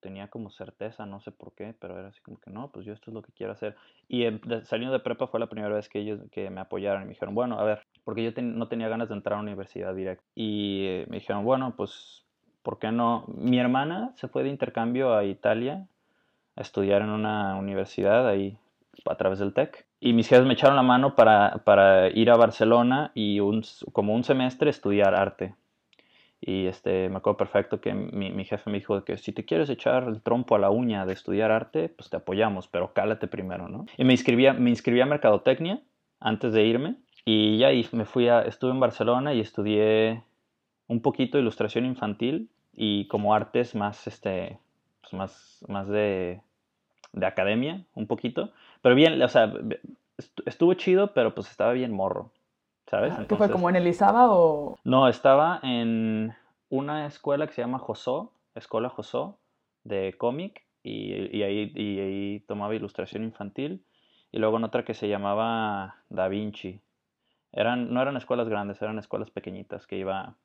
tenía 0.00 0.28
como 0.28 0.50
certeza, 0.50 1.06
no 1.06 1.20
sé 1.20 1.30
por 1.30 1.54
qué, 1.54 1.74
pero 1.78 1.98
era 1.98 2.08
así 2.08 2.20
como 2.22 2.38
que 2.38 2.50
no, 2.50 2.70
pues 2.72 2.86
yo 2.86 2.92
esto 2.92 3.10
es 3.10 3.14
lo 3.14 3.22
que 3.22 3.32
quiero 3.32 3.52
hacer. 3.52 3.76
Y 4.08 4.24
saliendo 4.64 4.92
de 4.92 5.00
prepa 5.00 5.26
fue 5.26 5.38
la 5.38 5.48
primera 5.48 5.74
vez 5.74 5.88
que 5.88 6.00
ellos 6.00 6.20
que 6.32 6.50
me 6.50 6.60
apoyaron 6.60 7.02
y 7.02 7.04
me 7.04 7.12
dijeron, 7.12 7.34
bueno, 7.34 7.58
a 7.58 7.64
ver, 7.64 7.86
porque 8.04 8.24
yo 8.24 8.42
no 8.42 8.68
tenía 8.68 8.88
ganas 8.88 9.08
de 9.08 9.14
entrar 9.14 9.38
a 9.38 9.42
universidad 9.42 9.94
directa. 9.94 10.24
Y 10.34 10.86
eh, 10.86 11.06
me 11.08 11.18
dijeron, 11.18 11.44
bueno, 11.44 11.74
pues, 11.76 12.24
¿por 12.62 12.78
qué 12.78 12.90
no? 12.90 13.26
Mi 13.28 13.58
hermana 13.58 14.12
se 14.16 14.28
fue 14.28 14.42
de 14.42 14.48
intercambio 14.48 15.14
a 15.14 15.24
Italia 15.24 15.86
a 16.56 16.62
estudiar 16.62 17.02
en 17.02 17.10
una 17.10 17.56
universidad 17.56 18.26
ahí 18.26 18.58
a 19.06 19.14
través 19.16 19.38
del 19.38 19.52
TEC. 19.52 19.86
Y 20.00 20.12
mis 20.12 20.28
jefes 20.28 20.46
me 20.46 20.54
echaron 20.54 20.76
la 20.76 20.82
mano 20.82 21.14
para, 21.14 21.62
para 21.64 22.08
ir 22.10 22.30
a 22.30 22.36
Barcelona 22.36 23.12
y 23.14 23.40
un, 23.40 23.62
como 23.92 24.14
un 24.14 24.24
semestre 24.24 24.70
estudiar 24.70 25.14
arte. 25.14 25.54
Y 26.40 26.66
este, 26.66 27.08
me 27.10 27.18
acuerdo 27.18 27.36
perfecto 27.36 27.80
que 27.80 27.92
mi, 27.92 28.30
mi, 28.30 28.44
jefe 28.44 28.70
me 28.70 28.78
dijo 28.78 29.04
que 29.04 29.18
si 29.18 29.32
te 29.32 29.44
quieres 29.44 29.68
echar 29.68 30.04
el 30.04 30.22
trompo 30.22 30.54
a 30.54 30.58
la 30.58 30.70
uña 30.70 31.04
de 31.04 31.12
estudiar 31.12 31.50
arte, 31.50 31.90
pues 31.90 32.08
te 32.08 32.16
apoyamos, 32.16 32.66
pero 32.66 32.94
cálate 32.94 33.26
primero, 33.26 33.68
¿no? 33.68 33.84
Y 33.98 34.04
me 34.04 34.14
inscribí, 34.14 34.50
me 34.52 34.70
inscribí 34.70 35.02
a 35.02 35.06
Mercadotecnia 35.06 35.82
antes 36.18 36.52
de 36.54 36.64
irme. 36.64 36.96
Y 37.26 37.58
ya 37.58 37.72
y 37.72 37.86
me 37.92 38.06
fui 38.06 38.28
a, 38.28 38.42
estuve 38.42 38.70
en 38.70 38.80
Barcelona 38.80 39.34
y 39.34 39.40
estudié 39.40 40.22
un 40.88 41.02
poquito 41.02 41.38
ilustración 41.38 41.84
infantil 41.84 42.48
y 42.74 43.06
como 43.08 43.34
artes 43.34 43.74
más, 43.74 44.06
este, 44.06 44.58
pues 45.02 45.12
más, 45.12 45.64
más 45.68 45.88
de, 45.88 46.40
de 47.12 47.26
academia, 47.26 47.84
un 47.94 48.06
poquito. 48.06 48.52
Pero 48.82 48.94
bien, 48.94 49.20
o 49.20 49.28
sea, 49.28 49.52
estuvo 50.46 50.74
chido, 50.74 51.12
pero 51.12 51.34
pues 51.34 51.50
estaba 51.50 51.72
bien 51.72 51.92
morro, 51.92 52.30
¿sabes? 52.86 53.14
¿Qué 53.28 53.36
fue 53.36 53.50
como 53.50 53.68
en 53.68 53.76
Elizaba 53.76 54.32
o...? 54.32 54.78
No, 54.84 55.08
estaba 55.08 55.60
en 55.62 56.34
una 56.68 57.06
escuela 57.06 57.46
que 57.46 57.52
se 57.52 57.62
llama 57.62 57.78
Josó, 57.78 58.32
Escuela 58.54 58.88
Josó, 58.88 59.38
de 59.84 60.14
cómic, 60.16 60.64
y, 60.82 61.42
ahí, 61.42 61.72
y 61.74 62.00
ahí 62.00 62.40
tomaba 62.48 62.74
ilustración 62.74 63.24
infantil, 63.24 63.84
y 64.32 64.38
luego 64.38 64.56
en 64.56 64.64
otra 64.64 64.84
que 64.84 64.94
se 64.94 65.08
llamaba 65.08 65.96
Da 66.08 66.28
Vinci. 66.28 66.80
Eran, 67.52 67.92
no 67.92 68.00
eran 68.00 68.16
escuelas 68.16 68.48
grandes, 68.48 68.80
eran 68.80 68.98
escuelas 68.98 69.30
pequeñitas 69.30 69.86
que 69.86 69.98
iba 69.98 70.36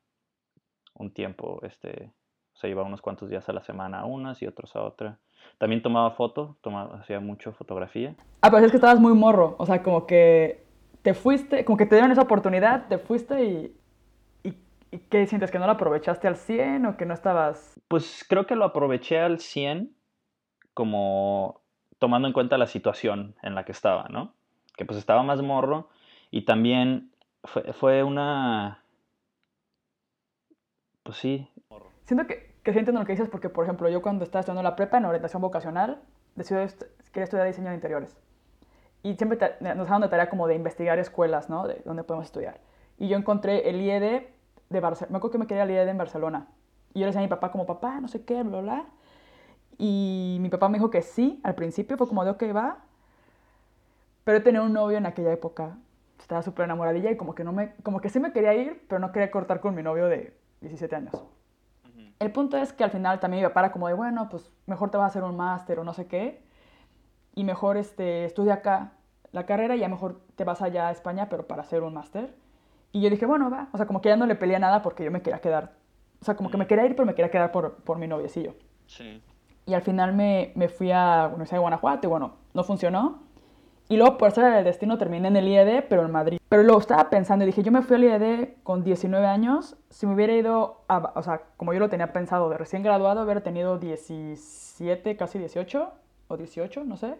un 0.94 1.12
tiempo, 1.12 1.60
este, 1.62 2.10
o 2.56 2.58
sea, 2.58 2.70
iba 2.70 2.82
unos 2.82 3.02
cuantos 3.02 3.28
días 3.28 3.46
a 3.50 3.52
la 3.52 3.62
semana 3.62 4.00
a 4.00 4.04
unas 4.06 4.40
y 4.40 4.46
otros 4.46 4.74
a 4.76 4.82
otra. 4.82 5.18
También 5.58 5.82
tomaba 5.82 6.12
foto, 6.12 6.56
tomaba, 6.62 7.00
hacía 7.00 7.20
mucho 7.20 7.52
fotografía. 7.52 8.14
Ah, 8.40 8.50
pero 8.50 8.64
es 8.64 8.70
que 8.70 8.78
estabas 8.78 8.98
muy 8.98 9.12
morro, 9.12 9.56
o 9.58 9.66
sea, 9.66 9.82
como 9.82 10.06
que 10.06 10.64
te 11.02 11.12
fuiste, 11.12 11.66
como 11.66 11.76
que 11.76 11.84
te 11.84 11.96
dieron 11.96 12.10
esa 12.12 12.22
oportunidad, 12.22 12.88
te 12.88 12.96
fuiste 12.96 13.44
y, 13.44 13.76
y, 14.42 14.98
¿qué 15.10 15.26
sientes? 15.26 15.50
¿Que 15.50 15.58
no 15.58 15.66
lo 15.66 15.72
aprovechaste 15.72 16.26
al 16.28 16.36
100 16.36 16.86
o 16.86 16.96
que 16.96 17.04
no 17.04 17.12
estabas...? 17.12 17.78
Pues 17.88 18.24
creo 18.26 18.46
que 18.46 18.56
lo 18.56 18.64
aproveché 18.64 19.20
al 19.20 19.38
100 19.38 19.94
como 20.72 21.60
tomando 21.98 22.26
en 22.26 22.32
cuenta 22.32 22.56
la 22.56 22.66
situación 22.66 23.34
en 23.42 23.54
la 23.54 23.66
que 23.66 23.72
estaba, 23.72 24.08
¿no? 24.08 24.32
Que 24.78 24.86
pues 24.86 24.98
estaba 24.98 25.22
más 25.22 25.42
morro 25.42 25.90
y 26.30 26.46
también 26.46 27.10
fue, 27.44 27.74
fue 27.74 28.02
una... 28.02 28.82
Pues 31.02 31.18
sí. 31.18 31.48
Siento 32.06 32.26
que, 32.26 32.54
que 32.62 32.72
sí 32.72 32.78
entiendo 32.78 33.00
lo 33.00 33.06
que 33.06 33.12
dices 33.12 33.28
porque, 33.28 33.48
por 33.48 33.64
ejemplo, 33.64 33.88
yo 33.88 34.00
cuando 34.00 34.24
estaba 34.24 34.40
estudiando 34.40 34.62
la 34.62 34.76
prepa 34.76 34.96
en 34.98 35.04
orientación 35.04 35.42
vocacional, 35.42 36.00
decidí 36.36 36.58
quería 37.12 37.24
estudiar 37.24 37.46
diseño 37.46 37.68
de 37.70 37.74
interiores. 37.74 38.16
Y 39.02 39.14
siempre 39.14 39.38
nos 39.60 39.78
dejaron 39.78 40.02
de 40.02 40.08
tarea 40.08 40.30
como 40.30 40.46
de 40.46 40.54
investigar 40.54 40.98
escuelas, 40.98 41.50
¿no? 41.50 41.66
De 41.66 41.82
dónde 41.84 42.04
podemos 42.04 42.26
estudiar. 42.26 42.60
Y 42.98 43.08
yo 43.08 43.16
encontré 43.16 43.68
el 43.68 43.80
IED 43.80 44.22
de 44.70 44.80
Barcelona. 44.80 45.12
Me 45.12 45.18
acuerdo 45.18 45.32
que 45.32 45.38
me 45.38 45.46
quería 45.46 45.64
el 45.64 45.70
IED 45.70 45.88
en 45.88 45.98
Barcelona. 45.98 46.48
Y 46.94 47.00
yo 47.00 47.06
le 47.06 47.06
decía 47.06 47.20
a 47.20 47.22
mi 47.22 47.28
papá 47.28 47.50
como, 47.50 47.66
papá, 47.66 48.00
no 48.00 48.08
sé 48.08 48.24
qué, 48.24 48.42
bla, 48.42 48.60
bla. 48.60 48.86
Y 49.78 50.38
mi 50.40 50.48
papá 50.48 50.68
me 50.68 50.78
dijo 50.78 50.90
que 50.90 51.02
sí, 51.02 51.40
al 51.44 51.54
principio 51.54 51.96
fue 51.96 52.08
como 52.08 52.24
de, 52.24 52.30
ok, 52.30 52.42
va. 52.54 52.78
Pero 54.24 54.42
tenía 54.42 54.62
un 54.62 54.72
novio 54.72 54.96
en 54.98 55.06
aquella 55.06 55.32
época. 55.32 55.76
Estaba 56.18 56.42
súper 56.42 56.64
enamoradilla 56.64 57.10
y 57.10 57.16
como 57.16 57.34
que, 57.34 57.44
no 57.44 57.52
me, 57.52 57.74
como 57.82 58.00
que 58.00 58.08
sí 58.08 58.18
me 58.18 58.32
quería 58.32 58.54
ir, 58.54 58.84
pero 58.88 58.98
no 58.98 59.12
quería 59.12 59.30
cortar 59.30 59.60
con 59.60 59.74
mi 59.74 59.82
novio 59.82 60.06
de 60.06 60.36
17 60.60 60.96
años. 60.96 61.12
El 62.18 62.32
punto 62.32 62.56
es 62.56 62.72
que 62.72 62.84
al 62.84 62.90
final 62.90 63.20
también 63.20 63.42
mi 63.42 63.48
papá 63.48 63.60
era 63.60 63.72
como 63.72 63.88
de, 63.88 63.94
bueno, 63.94 64.28
pues 64.30 64.50
mejor 64.66 64.90
te 64.90 64.96
vas 64.96 65.04
a 65.04 65.08
hacer 65.08 65.24
un 65.24 65.36
máster 65.36 65.78
o 65.78 65.84
no 65.84 65.92
sé 65.92 66.06
qué. 66.06 66.42
Y 67.34 67.44
mejor 67.44 67.76
este, 67.76 68.24
estudia 68.24 68.54
acá 68.54 68.92
la 69.32 69.44
carrera 69.44 69.76
y 69.76 69.80
ya 69.80 69.88
mejor 69.88 70.22
te 70.34 70.44
vas 70.44 70.62
allá 70.62 70.88
a 70.88 70.90
España, 70.92 71.28
pero 71.28 71.46
para 71.46 71.62
hacer 71.62 71.82
un 71.82 71.92
máster. 71.92 72.34
Y 72.92 73.02
yo 73.02 73.10
dije, 73.10 73.26
bueno, 73.26 73.50
va. 73.50 73.68
O 73.72 73.76
sea, 73.76 73.86
como 73.86 74.00
que 74.00 74.08
ya 74.08 74.16
no 74.16 74.24
le 74.24 74.34
peleé 74.34 74.58
nada 74.58 74.80
porque 74.80 75.04
yo 75.04 75.10
me 75.10 75.20
quería 75.20 75.40
quedar. 75.40 75.74
O 76.22 76.24
sea, 76.24 76.34
como 76.34 76.50
que 76.50 76.56
me 76.56 76.66
quería 76.66 76.86
ir, 76.86 76.96
pero 76.96 77.04
me 77.04 77.14
quería 77.14 77.30
quedar 77.30 77.52
por, 77.52 77.76
por 77.76 77.98
mi 77.98 78.08
noviecillo. 78.08 78.54
Sí. 78.86 79.22
Y 79.66 79.74
al 79.74 79.82
final 79.82 80.14
me, 80.14 80.52
me 80.54 80.68
fui 80.68 80.90
a 80.92 81.26
Universidad 81.26 81.56
de 81.56 81.60
Guanajuato 81.60 82.06
y 82.06 82.10
bueno, 82.10 82.36
no 82.54 82.64
funcionó. 82.64 83.22
Y 83.88 83.96
luego, 83.96 84.16
por 84.16 84.30
ser 84.30 84.52
el 84.54 84.64
destino, 84.64 84.96
terminé 84.96 85.28
en 85.28 85.36
el 85.36 85.46
IED, 85.46 85.84
pero 85.88 86.04
en 86.04 86.12
Madrid. 86.12 86.35
Pero 86.48 86.62
luego 86.62 86.78
estaba 86.78 87.10
pensando 87.10 87.44
y 87.44 87.46
dije, 87.46 87.62
yo 87.62 87.72
me 87.72 87.82
fui 87.82 87.96
al 87.96 88.04
IED 88.04 88.48
con 88.62 88.84
19 88.84 89.26
años. 89.26 89.76
Si 89.90 90.06
me 90.06 90.14
hubiera 90.14 90.32
ido, 90.32 90.82
a, 90.88 91.12
o 91.16 91.22
sea, 91.22 91.42
como 91.56 91.72
yo 91.72 91.80
lo 91.80 91.88
tenía 91.88 92.12
pensado, 92.12 92.48
de 92.48 92.56
recién 92.56 92.82
graduado, 92.84 93.24
hubiera 93.24 93.42
tenido 93.42 93.78
17, 93.78 95.16
casi 95.16 95.38
18 95.38 95.92
o 96.28 96.36
18, 96.36 96.84
no 96.84 96.96
sé. 96.96 97.16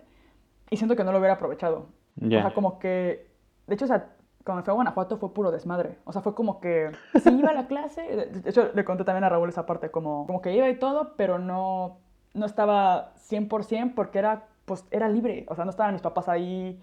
Y 0.71 0.77
siento 0.77 0.95
que 0.95 1.03
no 1.03 1.13
lo 1.13 1.19
hubiera 1.19 1.35
aprovechado. 1.35 1.87
O 2.23 2.29
sea, 2.29 2.55
como 2.55 2.79
que, 2.79 3.29
de 3.67 3.75
hecho, 3.75 3.85
o 3.85 3.89
sea, 3.89 4.11
cuando 4.45 4.63
fui 4.63 4.71
a 4.71 4.75
Guanajuato 4.75 5.19
fue 5.19 5.35
puro 5.35 5.51
desmadre. 5.51 5.99
O 6.05 6.13
sea, 6.13 6.23
fue 6.23 6.35
como 6.35 6.61
que 6.61 6.93
sí 7.23 7.31
iba 7.31 7.51
a 7.51 7.55
la 7.55 7.67
clase. 7.67 8.03
De 8.03 8.49
hecho, 8.49 8.71
le 8.73 8.85
conté 8.85 9.05
también 9.05 9.25
a 9.25 9.29
Raúl 9.29 9.49
esa 9.49 9.67
parte, 9.67 9.91
como, 9.91 10.25
como 10.27 10.41
que 10.41 10.55
iba 10.55 10.69
y 10.69 10.79
todo, 10.79 11.15
pero 11.17 11.39
no, 11.41 11.99
no 12.33 12.47
estaba 12.47 13.13
100% 13.29 13.95
porque 13.95 14.21
era, 14.21 14.45
pues, 14.65 14.87
era 14.93 15.09
libre. 15.09 15.47
O 15.49 15.57
sea, 15.57 15.65
no 15.65 15.71
estaban 15.71 15.95
mis 15.95 16.03
papás 16.03 16.29
ahí. 16.29 16.81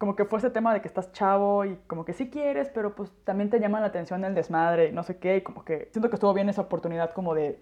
Como 0.00 0.16
que 0.16 0.24
fue 0.24 0.38
ese 0.38 0.48
tema 0.48 0.72
de 0.72 0.80
que 0.80 0.88
estás 0.88 1.12
chavo 1.12 1.66
y 1.66 1.76
como 1.86 2.06
que 2.06 2.14
sí 2.14 2.30
quieres, 2.30 2.70
pero 2.70 2.94
pues 2.94 3.12
también 3.24 3.50
te 3.50 3.60
llama 3.60 3.80
la 3.80 3.88
atención 3.88 4.24
el 4.24 4.34
desmadre 4.34 4.88
y 4.88 4.92
no 4.92 5.02
sé 5.02 5.18
qué. 5.18 5.36
Y 5.36 5.40
como 5.42 5.62
que 5.62 5.90
siento 5.92 6.08
que 6.08 6.16
estuvo 6.16 6.32
bien 6.32 6.48
esa 6.48 6.62
oportunidad 6.62 7.10
como 7.10 7.34
de 7.34 7.58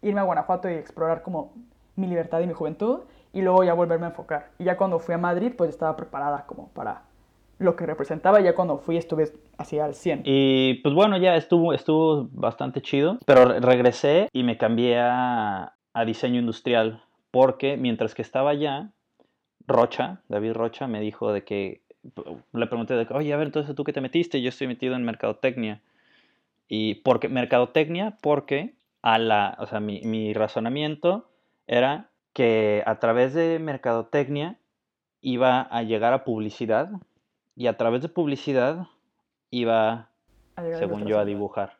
irme 0.00 0.20
a 0.20 0.24
Guanajuato 0.24 0.70
y 0.70 0.72
explorar 0.72 1.20
como 1.20 1.52
mi 1.96 2.06
libertad 2.06 2.40
y 2.40 2.46
mi 2.46 2.54
juventud 2.54 3.00
y 3.34 3.42
luego 3.42 3.62
ya 3.62 3.74
volverme 3.74 4.06
a 4.06 4.08
enfocar. 4.08 4.52
Y 4.58 4.64
ya 4.64 4.78
cuando 4.78 5.00
fui 5.00 5.14
a 5.14 5.18
Madrid, 5.18 5.52
pues 5.54 5.68
estaba 5.68 5.94
preparada 5.94 6.46
como 6.46 6.68
para 6.68 7.02
lo 7.58 7.76
que 7.76 7.84
representaba. 7.84 8.40
Ya 8.40 8.54
cuando 8.54 8.78
fui 8.78 8.96
estuve 8.96 9.30
así 9.58 9.78
al 9.78 9.94
100. 9.94 10.22
Y 10.24 10.80
pues 10.82 10.94
bueno, 10.94 11.18
ya 11.18 11.36
estuvo, 11.36 11.74
estuvo 11.74 12.26
bastante 12.32 12.80
chido. 12.80 13.18
Pero 13.26 13.60
regresé 13.60 14.30
y 14.32 14.44
me 14.44 14.56
cambié 14.56 14.98
a, 14.98 15.74
a 15.92 16.04
diseño 16.06 16.40
industrial. 16.40 17.02
Porque 17.30 17.76
mientras 17.76 18.14
que 18.14 18.22
estaba 18.22 18.48
allá, 18.48 18.92
Rocha, 19.66 20.22
David 20.28 20.52
Rocha, 20.52 20.86
me 20.86 21.00
dijo 21.00 21.32
de 21.32 21.44
que, 21.44 21.81
le 22.52 22.66
pregunté 22.66 22.94
de 22.94 23.06
que, 23.06 23.14
oye, 23.14 23.32
a 23.32 23.36
ver, 23.36 23.46
entonces 23.48 23.74
tú 23.74 23.84
qué 23.84 23.92
te 23.92 24.00
metiste, 24.00 24.40
yo 24.42 24.48
estoy 24.48 24.66
metido 24.66 24.94
en 24.94 25.04
mercadotecnia. 25.04 25.80
Y 26.68 26.96
porque, 26.96 27.28
mercadotecnia, 27.28 28.16
porque 28.20 28.74
a 29.02 29.18
la, 29.18 29.56
o 29.58 29.66
sea, 29.66 29.80
mi, 29.80 30.00
mi 30.02 30.32
razonamiento 30.32 31.28
era 31.66 32.10
que 32.32 32.82
a 32.86 32.98
través 32.98 33.34
de 33.34 33.58
mercadotecnia 33.58 34.58
iba 35.20 35.60
a 35.60 35.82
llegar 35.82 36.12
a 36.12 36.24
publicidad 36.24 36.90
y 37.54 37.66
a 37.66 37.76
través 37.76 38.02
de 38.02 38.08
publicidad 38.08 38.88
iba, 39.50 40.08
según 40.78 41.06
yo, 41.06 41.18
a 41.18 41.24
dibujar. 41.24 41.76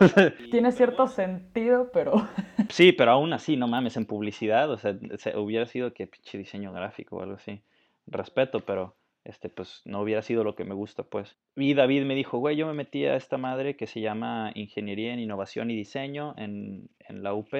Tiene 0.50 0.72
cierto 0.72 1.06
sentido, 1.08 1.90
pero... 1.92 2.28
sí, 2.70 2.92
pero 2.92 3.12
aún 3.12 3.32
así, 3.32 3.56
no 3.56 3.68
mames, 3.68 3.96
en 3.96 4.06
publicidad, 4.06 4.70
o 4.70 4.78
sea, 4.78 4.96
hubiera 5.36 5.66
sido 5.66 5.92
que 5.92 6.06
pinche 6.06 6.38
diseño 6.38 6.72
gráfico 6.72 7.16
o 7.16 7.22
algo 7.22 7.36
así. 7.36 7.62
Respeto, 8.06 8.60
pero 8.60 8.96
este, 9.24 9.48
pues 9.48 9.82
no 9.84 10.00
hubiera 10.00 10.22
sido 10.22 10.44
lo 10.44 10.54
que 10.54 10.64
me 10.64 10.74
gusta, 10.74 11.02
pues. 11.02 11.36
Y 11.56 11.74
David 11.74 12.04
me 12.04 12.14
dijo, 12.14 12.38
güey, 12.38 12.56
yo 12.56 12.66
me 12.66 12.74
metí 12.74 13.04
a 13.06 13.16
esta 13.16 13.38
madre 13.38 13.76
que 13.76 13.86
se 13.86 14.00
llama 14.00 14.52
Ingeniería 14.54 15.12
en 15.12 15.20
Innovación 15.20 15.70
y 15.70 15.76
Diseño 15.76 16.34
en, 16.36 16.88
en 17.00 17.22
la 17.22 17.34
UP 17.34 17.52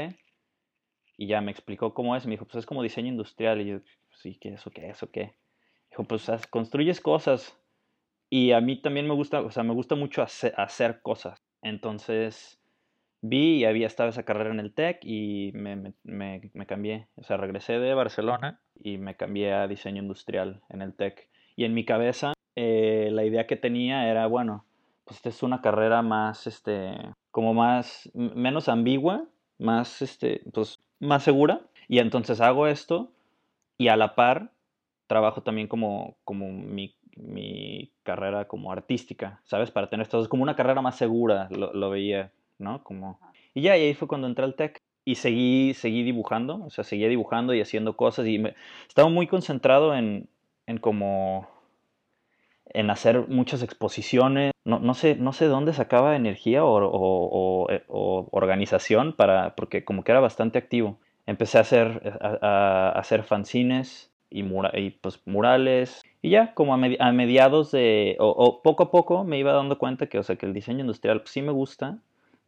y 1.17 1.27
ya 1.27 1.41
me 1.41 1.51
explicó 1.51 1.95
cómo 1.95 2.15
es. 2.17 2.27
Me 2.27 2.33
dijo, 2.33 2.45
pues 2.45 2.57
es 2.57 2.67
como 2.67 2.83
diseño 2.83 3.09
industrial. 3.09 3.61
Y 3.61 3.67
yo, 3.67 3.79
sí, 4.11 4.39
¿qué 4.41 4.51
eso, 4.51 4.71
qué 4.71 4.89
eso, 4.89 5.11
qué? 5.11 5.35
Dijo, 5.91 6.05
pues 6.05 6.29
construyes 6.51 7.01
cosas. 7.01 7.59
Y 8.29 8.53
a 8.53 8.61
mí 8.61 8.81
también 8.81 9.07
me 9.07 9.15
gusta, 9.15 9.41
o 9.41 9.51
sea, 9.51 9.63
me 9.63 9.73
gusta 9.73 9.95
mucho 9.95 10.23
hacer, 10.23 11.01
cosas. 11.03 11.43
Entonces 11.63 12.61
vi 13.23 13.59
y 13.59 13.65
había 13.65 13.87
estado 13.87 14.11
esa 14.11 14.25
carrera 14.25 14.51
en 14.51 14.61
el 14.61 14.75
TEC 14.75 14.99
y 15.03 15.53
me, 15.55 15.95
me, 16.05 16.51
me, 16.53 16.67
cambié. 16.67 17.09
O 17.17 17.23
sea, 17.23 17.37
regresé 17.37 17.79
de 17.79 17.95
Barcelona 17.95 18.61
y 18.83 18.99
me 18.99 19.17
cambié 19.17 19.53
a 19.53 19.69
diseño 19.69 20.03
industrial 20.03 20.63
en 20.69 20.83
el 20.83 20.95
TEC. 20.95 21.29
Y 21.57 21.65
en 21.65 21.75
mi 21.75 21.85
cabeza, 21.85 22.35
eh, 22.55 23.09
la 23.13 23.25
idea 23.25 23.47
que 23.47 23.57
tenía 23.57 24.11
era, 24.11 24.27
bueno, 24.27 24.65
pues 25.05 25.19
esta 25.19 25.29
es 25.29 25.43
una 25.43 25.61
carrera 25.61 26.03
más, 26.03 26.47
este, 26.47 26.93
como 27.31 27.55
más, 27.55 28.11
menos 28.15 28.69
ambigua, 28.69 29.25
más, 29.59 30.03
este, 30.03 30.43
pues 30.53 30.81
más 31.01 31.23
segura 31.23 31.61
y 31.89 31.99
entonces 31.99 32.41
hago 32.41 32.67
esto 32.67 33.13
y 33.79 33.89
a 33.89 33.97
la 33.97 34.15
par 34.15 34.53
trabajo 35.07 35.43
también 35.43 35.69
como, 35.69 36.17
como 36.25 36.51
mi, 36.51 36.95
carrera 38.03 38.47
como 38.47 38.73
artística, 38.73 39.41
¿sabes? 39.45 39.71
Para 39.71 39.89
tener 39.89 40.05
esto, 40.05 40.21
es 40.21 40.29
como 40.29 40.43
una 40.43 40.57
carrera 40.57 40.83
más 40.83 40.97
segura, 40.97 41.49
lo, 41.51 41.91
veía, 41.91 42.33
¿no? 42.59 42.85
Como... 42.85 43.19
Y 43.55 43.63
ya, 43.63 43.77
y 43.77 43.83
ahí 43.83 43.95
fue 43.95 44.07
cuando 44.07 44.27
entré 44.27 44.45
al 44.45 44.55
TEC 44.55 44.83
y 45.07 45.15
seguí, 45.15 45.73
seguí 45.73 46.03
dibujando, 46.03 46.65
o 46.67 46.71
sea, 46.71 46.83
seguía 46.83 47.09
dibujando 47.09 47.55
y 47.55 47.61
haciendo 47.61 47.97
cosas 47.97 48.27
y 48.27 48.41
me, 48.41 48.55
estaba 48.89 49.09
muy 49.09 49.29
concentrado 49.29 49.95
en, 49.95 50.29
en 50.67 50.79
como 50.79 51.49
en 52.75 52.91
hacer 52.91 53.29
muchas 53.29 53.63
exposiciones. 53.63 54.53
No, 54.65 54.81
no, 54.81 54.95
sé, 54.95 55.15
no 55.15 55.33
sé 55.33 55.47
dónde 55.47 55.73
sacaba 55.73 56.17
energía 56.17 56.65
o, 56.65 57.71
eh, 57.71 57.85
organización 57.89 59.13
para, 59.13 59.55
porque 59.55 59.85
como 59.85 60.03
que 60.03 60.11
era 60.11 60.21
bastante 60.21 60.59
activo. 60.59 60.99
Empecé 61.25 61.59
a 61.59 61.61
hacer, 61.61 62.19
a, 62.21 62.91
hacer 62.97 63.23
fanzines 63.23 64.13
y, 64.29 64.43
y, 64.43 64.91
pues, 64.91 65.23
murales. 65.25 66.03
Y 66.21 66.31
ya, 66.31 66.53
como 66.55 66.75
a, 66.75 67.13
mediados 67.13 67.71
de, 67.71 68.17
o, 68.19 68.61
poco 68.61 68.83
a 68.83 68.91
poco 68.91 69.23
me 69.23 69.39
iba 69.39 69.53
dando 69.53 69.79
cuenta 69.79 70.09
que, 70.09 70.19
o 70.19 70.25
sea, 70.25 70.35
que 70.35 70.47
el 70.47 70.53
diseño 70.53 70.81
industrial 70.81 71.21
pues, 71.21 71.31
sí 71.31 71.43
me 71.43 71.53
gusta, 71.53 71.99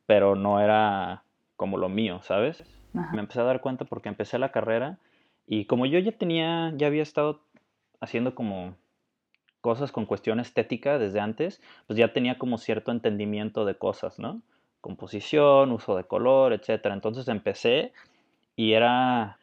pero 0.07 0.35
no 0.35 0.61
era 0.61 1.23
como 1.59 1.77
lo 1.77 1.89
mío, 1.89 2.21
¿sabes? 2.23 2.63
Me 2.93 3.19
empecé 3.19 3.41
a 3.41 3.45
dar 3.45 3.61
cuenta 3.61 3.85
porque 3.85 4.09
empecé 4.09 4.39
la 4.39 4.53
carrera 4.53 4.99
y 5.47 5.65
como 5.65 5.87
yo 5.87 5.99
ya 5.99 6.13
tenía, 6.13 6.73
ya 6.77 6.87
había 6.87 7.03
estado 7.03 7.41
haciendo 8.01 8.37
como 8.37 8.77
cosas 9.61 9.91
con 9.91 10.07
cuestión 10.07 10.39
estética 10.39 10.99
desde 10.99 11.19
antes, 11.19 11.61
pues 11.89 11.99
ya 11.99 12.13
tenía 12.13 12.39
como 12.39 12.59
cierto 12.59 12.93
entendimiento 12.93 13.65
de 13.65 13.77
cosas, 13.77 14.21
¿no? 14.21 14.41
Composición, 14.81 15.73
uso 15.73 15.97
de 15.97 16.05
color, 16.05 16.53
etc. 16.53 16.87
Entonces 16.93 17.27
empecé 17.27 17.93
y 18.55 18.75
era, 18.75 19.39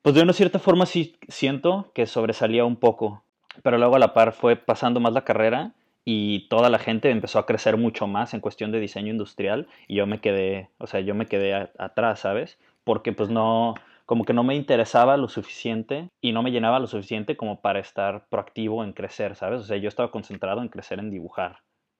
pues 0.00 0.14
de 0.14 0.22
una 0.22 0.32
cierta 0.32 0.58
forma 0.58 0.86
sí 0.86 1.18
siento 1.28 1.92
que 1.94 2.06
sobresalía 2.06 2.64
un 2.64 2.76
poco, 2.76 3.22
pero 3.62 3.76
luego 3.76 3.96
a 3.96 3.98
la 3.98 4.14
par 4.14 4.32
fue 4.32 4.56
pasando 4.56 5.00
más 5.00 5.12
la 5.12 5.24
carrera 5.24 5.74
y 6.10 6.48
toda 6.48 6.70
la 6.70 6.78
gente 6.78 7.10
empezó 7.10 7.38
a 7.38 7.44
crecer 7.44 7.76
mucho 7.76 8.06
más 8.06 8.32
en 8.32 8.40
cuestión 8.40 8.72
de 8.72 8.80
diseño 8.80 9.10
industrial 9.10 9.68
y 9.86 9.96
yo 9.96 10.06
me 10.06 10.22
quedé, 10.22 10.70
o 10.78 10.86
sea, 10.86 11.00
yo 11.00 11.14
me 11.14 11.26
quedé 11.26 11.52
atrás, 11.78 12.20
¿sabes? 12.20 12.58
Porque 12.82 13.12
pues 13.12 13.28
no, 13.28 13.74
como 14.06 14.24
que 14.24 14.32
no 14.32 14.42
me 14.42 14.54
interesaba 14.54 15.18
lo 15.18 15.28
suficiente 15.28 16.08
y 16.22 16.32
no 16.32 16.42
me 16.42 16.50
llenaba 16.50 16.78
lo 16.78 16.86
suficiente 16.86 17.36
como 17.36 17.60
para 17.60 17.80
estar 17.80 18.26
proactivo 18.30 18.84
en 18.84 18.94
crecer, 18.94 19.36
¿sabes? 19.36 19.60
O 19.60 19.64
sea, 19.64 19.76
yo 19.76 19.86
estaba 19.86 20.10
concentrado 20.10 20.62
en 20.62 20.70
crecer 20.70 20.98
en 20.98 21.10
dibujar 21.10 21.58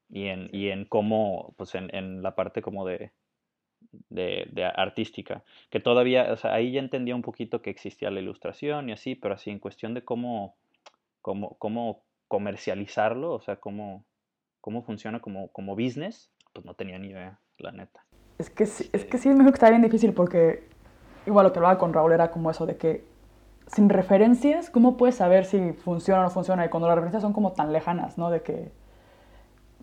y 0.08 0.28
en, 0.28 0.48
y 0.54 0.70
en 0.70 0.86
cómo, 0.86 1.52
pues 1.58 1.74
en, 1.74 1.94
en 1.94 2.22
la 2.22 2.34
parte 2.34 2.62
como 2.62 2.86
de, 2.86 3.12
de, 4.08 4.48
de 4.50 4.64
artística, 4.64 5.44
que 5.68 5.80
todavía, 5.80 6.32
o 6.32 6.36
sea, 6.38 6.54
ahí 6.54 6.72
ya 6.72 6.80
entendía 6.80 7.14
un 7.14 7.20
poquito 7.20 7.60
que 7.60 7.68
existía 7.68 8.10
la 8.10 8.20
ilustración 8.20 8.88
y 8.88 8.92
así, 8.92 9.16
pero 9.16 9.34
así 9.34 9.50
en 9.50 9.58
cuestión 9.58 9.92
de 9.92 10.02
cómo, 10.02 10.56
cómo, 11.20 11.58
cómo 11.58 12.07
comercializarlo, 12.28 13.32
o 13.32 13.40
sea, 13.40 13.56
cómo, 13.56 14.04
cómo 14.60 14.82
funciona 14.82 15.20
como, 15.20 15.48
como 15.48 15.74
business, 15.74 16.30
pues 16.52 16.64
no 16.64 16.74
tenía 16.74 16.98
ni 16.98 17.08
idea, 17.08 17.40
la 17.58 17.72
neta. 17.72 18.04
Es 18.38 18.50
que, 18.50 18.66
sí- 18.66 18.88
es 18.92 19.04
que 19.04 19.18
sí, 19.18 19.28
me 19.30 19.36
dijo 19.38 19.50
que 19.50 19.54
está 19.56 19.70
bien 19.70 19.82
difícil 19.82 20.12
porque, 20.12 20.68
igual 21.26 21.46
lo 21.46 21.52
que 21.52 21.58
hablaba 21.58 21.78
con 21.78 21.92
Raúl 21.92 22.12
era 22.12 22.30
como 22.30 22.50
eso 22.50 22.66
de 22.66 22.76
que 22.76 23.04
sin 23.66 23.88
referencias, 23.90 24.70
¿cómo 24.70 24.96
puedes 24.96 25.16
saber 25.16 25.44
si 25.44 25.72
funciona 25.72 26.20
o 26.20 26.24
no 26.24 26.30
funciona? 26.30 26.64
Y 26.64 26.68
cuando 26.70 26.86
las 26.88 26.94
referencias 26.96 27.22
son 27.22 27.32
como 27.34 27.52
tan 27.52 27.72
lejanas, 27.72 28.16
¿no? 28.16 28.30
De 28.30 28.42
que, 28.42 28.70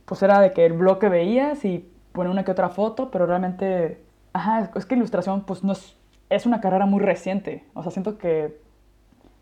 pues 0.05 0.21
era 0.23 0.39
de 0.39 0.51
que 0.53 0.65
el 0.65 0.73
blog 0.73 0.99
que 0.99 1.09
veías 1.09 1.65
y 1.65 1.91
poner 2.11 2.31
una 2.31 2.43
que 2.45 2.51
otra 2.51 2.69
foto, 2.69 3.11
pero 3.11 3.25
realmente, 3.25 4.03
ajá, 4.33 4.61
es- 4.61 4.69
es 4.75 4.85
que 4.85 4.95
ilustración, 4.95 5.45
pues 5.45 5.63
no 5.63 5.73
es, 5.73 5.97
es 6.29 6.45
una 6.45 6.61
carrera 6.61 6.85
muy 6.85 6.99
reciente. 7.01 7.65
O 7.73 7.83
sea, 7.83 7.91
siento 7.91 8.17
que, 8.17 8.59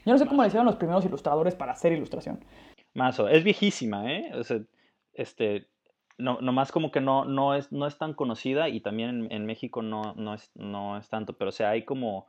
yo 0.05 0.11
no 0.11 0.17
sé 0.17 0.25
cómo 0.27 0.41
le 0.41 0.47
hicieron 0.47 0.65
los 0.65 0.75
primeros 0.75 1.05
ilustradores 1.05 1.55
para 1.55 1.71
hacer 1.73 1.93
ilustración. 1.93 2.39
Mazo, 2.93 3.27
es 3.27 3.43
viejísima, 3.43 4.11
¿eh? 4.11 4.31
O 4.35 4.43
sea, 4.43 4.59
este, 5.13 5.67
no, 6.17 6.39
nomás 6.41 6.71
como 6.71 6.91
que 6.91 7.01
no, 7.01 7.25
no, 7.25 7.55
es, 7.55 7.71
no 7.71 7.87
es 7.87 7.97
tan 7.97 8.13
conocida 8.13 8.69
y 8.69 8.81
también 8.81 9.27
en, 9.31 9.45
México 9.45 9.81
no, 9.81 10.13
no, 10.15 10.33
es, 10.35 10.51
no 10.55 10.97
es 10.97 11.09
tanto, 11.09 11.33
pero 11.37 11.49
o 11.49 11.51
sea, 11.51 11.71
hay 11.71 11.85
como, 11.85 12.27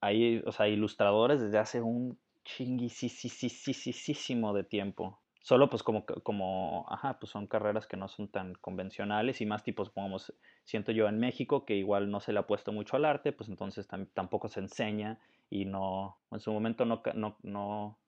hay, 0.00 0.42
o 0.46 0.52
sea, 0.52 0.68
ilustradores 0.68 1.40
desde 1.40 1.58
hace 1.58 1.82
un 1.82 2.18
chinguisísimo 2.44 4.54
de 4.54 4.64
tiempo. 4.64 5.20
Solo 5.40 5.70
pues 5.70 5.82
como, 5.82 6.04
como, 6.04 6.86
ajá, 6.90 7.18
pues 7.18 7.30
son 7.32 7.46
carreras 7.46 7.86
que 7.86 7.96
no 7.96 8.08
son 8.08 8.28
tan 8.28 8.54
convencionales 8.54 9.40
y 9.40 9.46
más 9.46 9.64
tipos, 9.64 9.90
pongamos, 9.90 10.32
siento 10.64 10.92
yo 10.92 11.08
en 11.08 11.18
México 11.18 11.64
que 11.64 11.74
igual 11.76 12.10
no 12.10 12.20
se 12.20 12.32
le 12.32 12.40
ha 12.40 12.46
puesto 12.46 12.72
mucho 12.72 12.96
al 12.96 13.04
arte, 13.06 13.32
pues 13.32 13.48
entonces 13.48 13.88
tam- 13.88 14.08
tampoco 14.12 14.48
se 14.48 14.60
enseña 14.60 15.18
y 15.48 15.64
no, 15.64 16.18
en 16.30 16.40
su 16.40 16.52
momento 16.52 16.84
no, 16.84 17.02
no, 17.14 17.36
no 17.42 17.98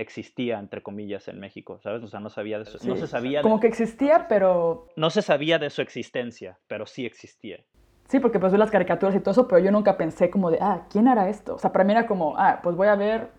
existía, 0.00 0.58
entre 0.58 0.82
comillas, 0.82 1.28
en 1.28 1.38
México, 1.40 1.78
¿sabes? 1.82 2.02
O 2.02 2.08
sea, 2.08 2.20
no 2.20 2.30
sabía 2.30 2.58
de 2.58 2.64
su- 2.64 2.78
no 2.88 2.94
Sí, 2.94 3.00
se 3.00 3.06
sabía 3.06 3.38
de- 3.38 3.42
Como 3.42 3.60
que 3.60 3.66
existía, 3.66 4.26
pero 4.28 4.88
no 4.96 5.10
se 5.10 5.22
sabía 5.22 5.58
de 5.58 5.70
su 5.70 5.82
existencia, 5.82 6.58
pero 6.66 6.86
sí 6.86 7.06
existía. 7.06 7.64
Sí, 8.08 8.18
porque 8.18 8.40
pues 8.40 8.52
vi 8.52 8.58
las 8.58 8.70
caricaturas 8.70 9.14
y 9.14 9.20
todo 9.20 9.30
eso, 9.32 9.46
pero 9.46 9.60
yo 9.60 9.70
nunca 9.70 9.96
pensé 9.96 10.30
como 10.30 10.50
de, 10.50 10.58
ah, 10.60 10.86
¿quién 10.90 11.06
hará 11.06 11.28
esto? 11.28 11.54
O 11.54 11.58
sea, 11.58 11.70
para 11.72 11.84
mí 11.84 11.92
era 11.92 12.06
como, 12.06 12.34
ah, 12.36 12.60
pues 12.62 12.74
voy 12.74 12.88
a 12.88 12.96
ver, 12.96 13.30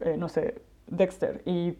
eh, 0.00 0.16
no 0.16 0.28
sé, 0.28 0.62
Dexter. 0.86 1.42
Y 1.46 1.78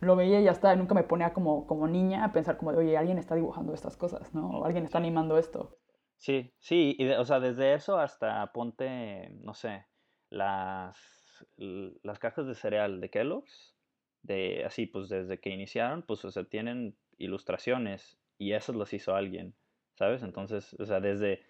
lo 0.00 0.16
veía 0.16 0.40
y 0.40 0.44
ya 0.44 0.50
está, 0.50 0.74
y 0.74 0.76
nunca 0.76 0.94
me 0.94 1.04
ponía 1.04 1.32
como, 1.32 1.66
como 1.68 1.86
niña 1.86 2.24
a 2.24 2.32
pensar 2.32 2.56
como 2.56 2.72
de, 2.72 2.78
oye, 2.78 2.96
alguien 2.96 3.18
está 3.18 3.36
dibujando 3.36 3.72
estas 3.74 3.96
cosas, 3.96 4.34
¿no? 4.34 4.48
O 4.48 4.64
alguien 4.64 4.84
está 4.84 4.98
animando 4.98 5.38
esto. 5.38 5.78
Sí, 6.16 6.52
sí, 6.58 6.96
y 6.98 7.04
de- 7.04 7.18
o 7.18 7.24
sea, 7.24 7.38
desde 7.38 7.74
eso 7.74 7.96
hasta 7.98 8.52
ponte, 8.52 9.30
no 9.42 9.54
sé, 9.54 9.86
las, 10.30 10.96
las 11.56 12.18
cajas 12.18 12.46
de 12.46 12.54
cereal 12.54 13.00
de 13.00 13.10
Kellogg's, 13.10 13.74
de 14.22 14.64
así, 14.64 14.86
pues 14.86 15.08
desde 15.08 15.38
que 15.38 15.50
iniciaron, 15.50 16.02
pues, 16.02 16.24
o 16.24 16.30
sea, 16.30 16.44
tienen 16.44 16.94
ilustraciones 17.18 18.18
y 18.38 18.52
esas 18.52 18.76
las 18.76 18.92
hizo 18.92 19.14
alguien, 19.14 19.54
¿sabes? 19.94 20.22
Entonces, 20.22 20.74
o 20.78 20.86
sea, 20.86 21.00
desde, 21.00 21.42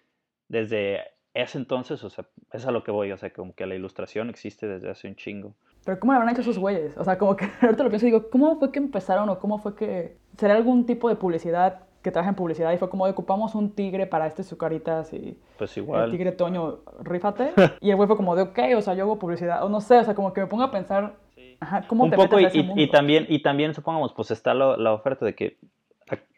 desde 0.47 1.01
ese 1.33 1.57
entonces, 1.57 2.03
o 2.03 2.09
sea, 2.09 2.27
es 2.51 2.65
a 2.65 2.71
lo 2.71 2.83
que 2.83 2.91
voy, 2.91 3.11
o 3.11 3.17
sea, 3.17 3.31
como 3.31 3.55
que 3.55 3.65
la 3.65 3.75
ilustración 3.75 4.29
existe 4.29 4.67
desde 4.67 4.89
hace 4.89 5.07
un 5.07 5.15
chingo. 5.15 5.55
Pero 5.85 5.99
¿cómo 5.99 6.13
lo 6.13 6.19
habrán 6.19 6.33
hecho 6.33 6.41
esos 6.41 6.59
güeyes? 6.59 6.97
O 6.97 7.03
sea, 7.03 7.17
como 7.17 7.35
que 7.35 7.45
ahorita 7.61 7.83
lo 7.83 7.89
pienso 7.89 8.05
y 8.05 8.11
digo, 8.11 8.29
¿cómo 8.29 8.57
fue 8.59 8.71
que 8.71 8.79
empezaron 8.79 9.29
o 9.29 9.39
cómo 9.39 9.59
fue 9.59 9.75
que... 9.75 10.17
¿Será 10.37 10.55
algún 10.55 10.85
tipo 10.85 11.09
de 11.09 11.15
publicidad 11.15 11.87
que 12.03 12.11
traje 12.11 12.29
en 12.29 12.35
publicidad 12.35 12.71
y 12.73 12.77
fue 12.77 12.89
como, 12.89 13.05
ocupamos 13.05 13.55
un 13.55 13.71
tigre 13.71 14.05
para 14.05 14.27
este 14.27 14.43
sucaritas 14.43 15.11
y... 15.13 15.35
Pues 15.57 15.75
el 15.77 15.83
igual. 15.83 16.11
tigre 16.11 16.31
Toño, 16.33 16.79
rífate. 17.01 17.53
Y 17.81 17.89
el 17.89 17.95
güey 17.95 18.07
fue 18.07 18.17
como 18.17 18.35
de, 18.35 18.43
ok, 18.43 18.59
o 18.77 18.81
sea, 18.81 18.93
yo 18.93 19.03
hago 19.03 19.17
publicidad. 19.17 19.63
O 19.65 19.69
no 19.69 19.81
sé, 19.81 19.97
o 19.97 20.03
sea, 20.03 20.13
como 20.13 20.33
que 20.33 20.41
me 20.41 20.47
pongo 20.47 20.63
a 20.63 20.71
pensar, 20.71 21.15
ajá, 21.59 21.85
¿cómo 21.87 22.03
un 22.03 22.09
te 22.11 22.15
poco 22.17 22.39
y, 22.39 22.43
metes 22.43 22.45
a 22.45 22.49
ese 22.49 22.57
y- 22.57 22.61
y 22.61 22.67
mundo? 22.67 22.91
también 22.91 23.25
y 23.29 23.41
también 23.41 23.73
supongamos 23.73 24.13
pues 24.13 24.31
está 24.31 24.53
la, 24.53 24.77
la 24.77 24.91
oferta 24.93 25.25
de 25.25 25.33
que 25.33 25.57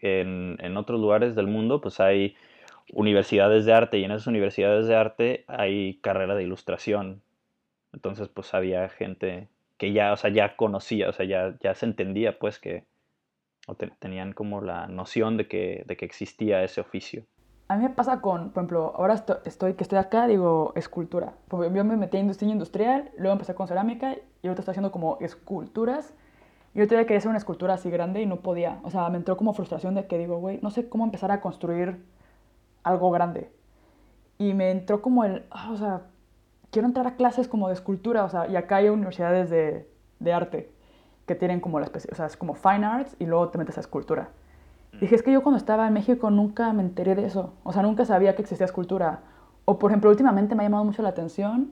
en, 0.01 0.57
en 0.59 0.77
otros 0.77 1.01
lugares 1.01 1.35
del 1.35 1.47
mundo 1.47 1.81
pues 1.81 1.99
hay 1.99 2.35
universidades 2.93 3.65
de 3.65 3.73
arte 3.73 3.97
y 3.97 4.03
en 4.03 4.11
esas 4.11 4.27
universidades 4.27 4.85
de 4.87 4.95
arte 4.95 5.43
hay 5.47 5.95
carrera 6.01 6.35
de 6.35 6.43
ilustración 6.43 7.21
entonces 7.93 8.27
pues 8.27 8.53
había 8.53 8.87
gente 8.89 9.47
que 9.77 9.91
ya 9.91 10.13
o 10.13 10.17
sea 10.17 10.29
ya 10.29 10.55
conocía 10.55 11.09
o 11.09 11.13
sea 11.13 11.25
ya, 11.25 11.55
ya 11.61 11.73
se 11.73 11.87
entendía 11.87 12.37
pues 12.37 12.59
que 12.59 12.83
o 13.67 13.75
te- 13.75 13.91
tenían 13.99 14.33
como 14.33 14.61
la 14.61 14.87
noción 14.87 15.37
de 15.37 15.47
que, 15.47 15.83
de 15.87 15.97
que 15.97 16.05
existía 16.05 16.63
ese 16.63 16.81
oficio 16.81 17.23
A 17.67 17.77
mí 17.77 17.83
me 17.83 17.89
pasa 17.89 18.21
con, 18.21 18.51
por 18.51 18.61
ejemplo, 18.61 18.93
ahora 18.95 19.15
esto- 19.15 19.39
estoy, 19.45 19.73
que 19.73 19.83
estoy 19.83 19.97
acá, 19.97 20.27
digo, 20.27 20.71
escultura. 20.75 21.33
Yo 21.51 21.83
me 21.83 21.97
metí 21.97 22.17
en 22.17 22.27
diseño 22.27 22.51
industrial, 22.53 23.09
luego 23.17 23.33
empecé 23.33 23.55
con 23.55 23.67
cerámica 23.67 24.15
y 24.43 24.47
ahorita 24.47 24.61
estoy 24.61 24.73
haciendo 24.73 24.91
como 24.91 25.17
esculturas. 25.19 26.13
Y 26.75 26.79
yo 26.79 26.85
todavía 26.87 27.07
quería 27.07 27.17
hacer 27.19 27.29
una 27.29 27.39
escultura 27.39 27.73
así 27.73 27.89
grande 27.89 28.21
y 28.21 28.25
no 28.27 28.41
podía. 28.41 28.79
O 28.83 28.91
sea, 28.91 29.09
me 29.09 29.17
entró 29.17 29.35
como 29.37 29.53
frustración 29.53 29.95
de 29.95 30.05
que 30.05 30.17
digo, 30.19 30.37
güey, 30.37 30.59
no 30.61 30.69
sé 30.69 30.89
cómo 30.89 31.05
empezar 31.05 31.31
a 31.31 31.41
construir 31.41 32.03
algo 32.83 33.09
grande. 33.11 33.49
Y 34.37 34.53
me 34.53 34.69
entró 34.71 35.01
como 35.01 35.23
el, 35.23 35.45
ah, 35.49 35.71
o 35.71 35.77
sea, 35.77 36.01
quiero 36.71 36.87
entrar 36.87 37.07
a 37.07 37.15
clases 37.15 37.47
como 37.47 37.67
de 37.69 37.73
escultura, 37.73 38.25
o 38.25 38.29
sea, 38.29 38.47
y 38.47 38.55
acá 38.57 38.75
hay 38.77 38.89
universidades 38.89 39.49
de, 39.49 39.87
de 40.19 40.33
arte 40.33 40.69
que 41.25 41.35
tienen 41.35 41.59
como 41.59 41.79
la 41.79 41.85
especie, 41.85 42.09
o 42.11 42.15
sea, 42.15 42.27
es 42.27 42.37
como 42.37 42.55
fine 42.55 42.85
arts 42.85 43.15
y 43.19 43.25
luego 43.25 43.49
te 43.49 43.57
metes 43.57 43.77
a 43.77 43.81
escultura. 43.81 44.29
Dije, 44.99 45.15
es 45.15 45.23
que 45.23 45.31
yo 45.31 45.43
cuando 45.43 45.57
estaba 45.57 45.87
en 45.87 45.93
México 45.93 46.29
nunca 46.29 46.71
me 46.71 46.81
enteré 46.81 47.15
de 47.15 47.25
eso, 47.25 47.53
o 47.63 47.73
sea, 47.73 47.81
nunca 47.81 48.05
sabía 48.05 48.35
que 48.35 48.43
existía 48.43 48.65
escultura. 48.65 49.23
O, 49.65 49.77
por 49.77 49.91
ejemplo, 49.91 50.09
últimamente 50.09 50.55
me 50.55 50.63
ha 50.63 50.65
llamado 50.67 50.85
mucho 50.85 51.01
la 51.01 51.09
atención 51.09 51.71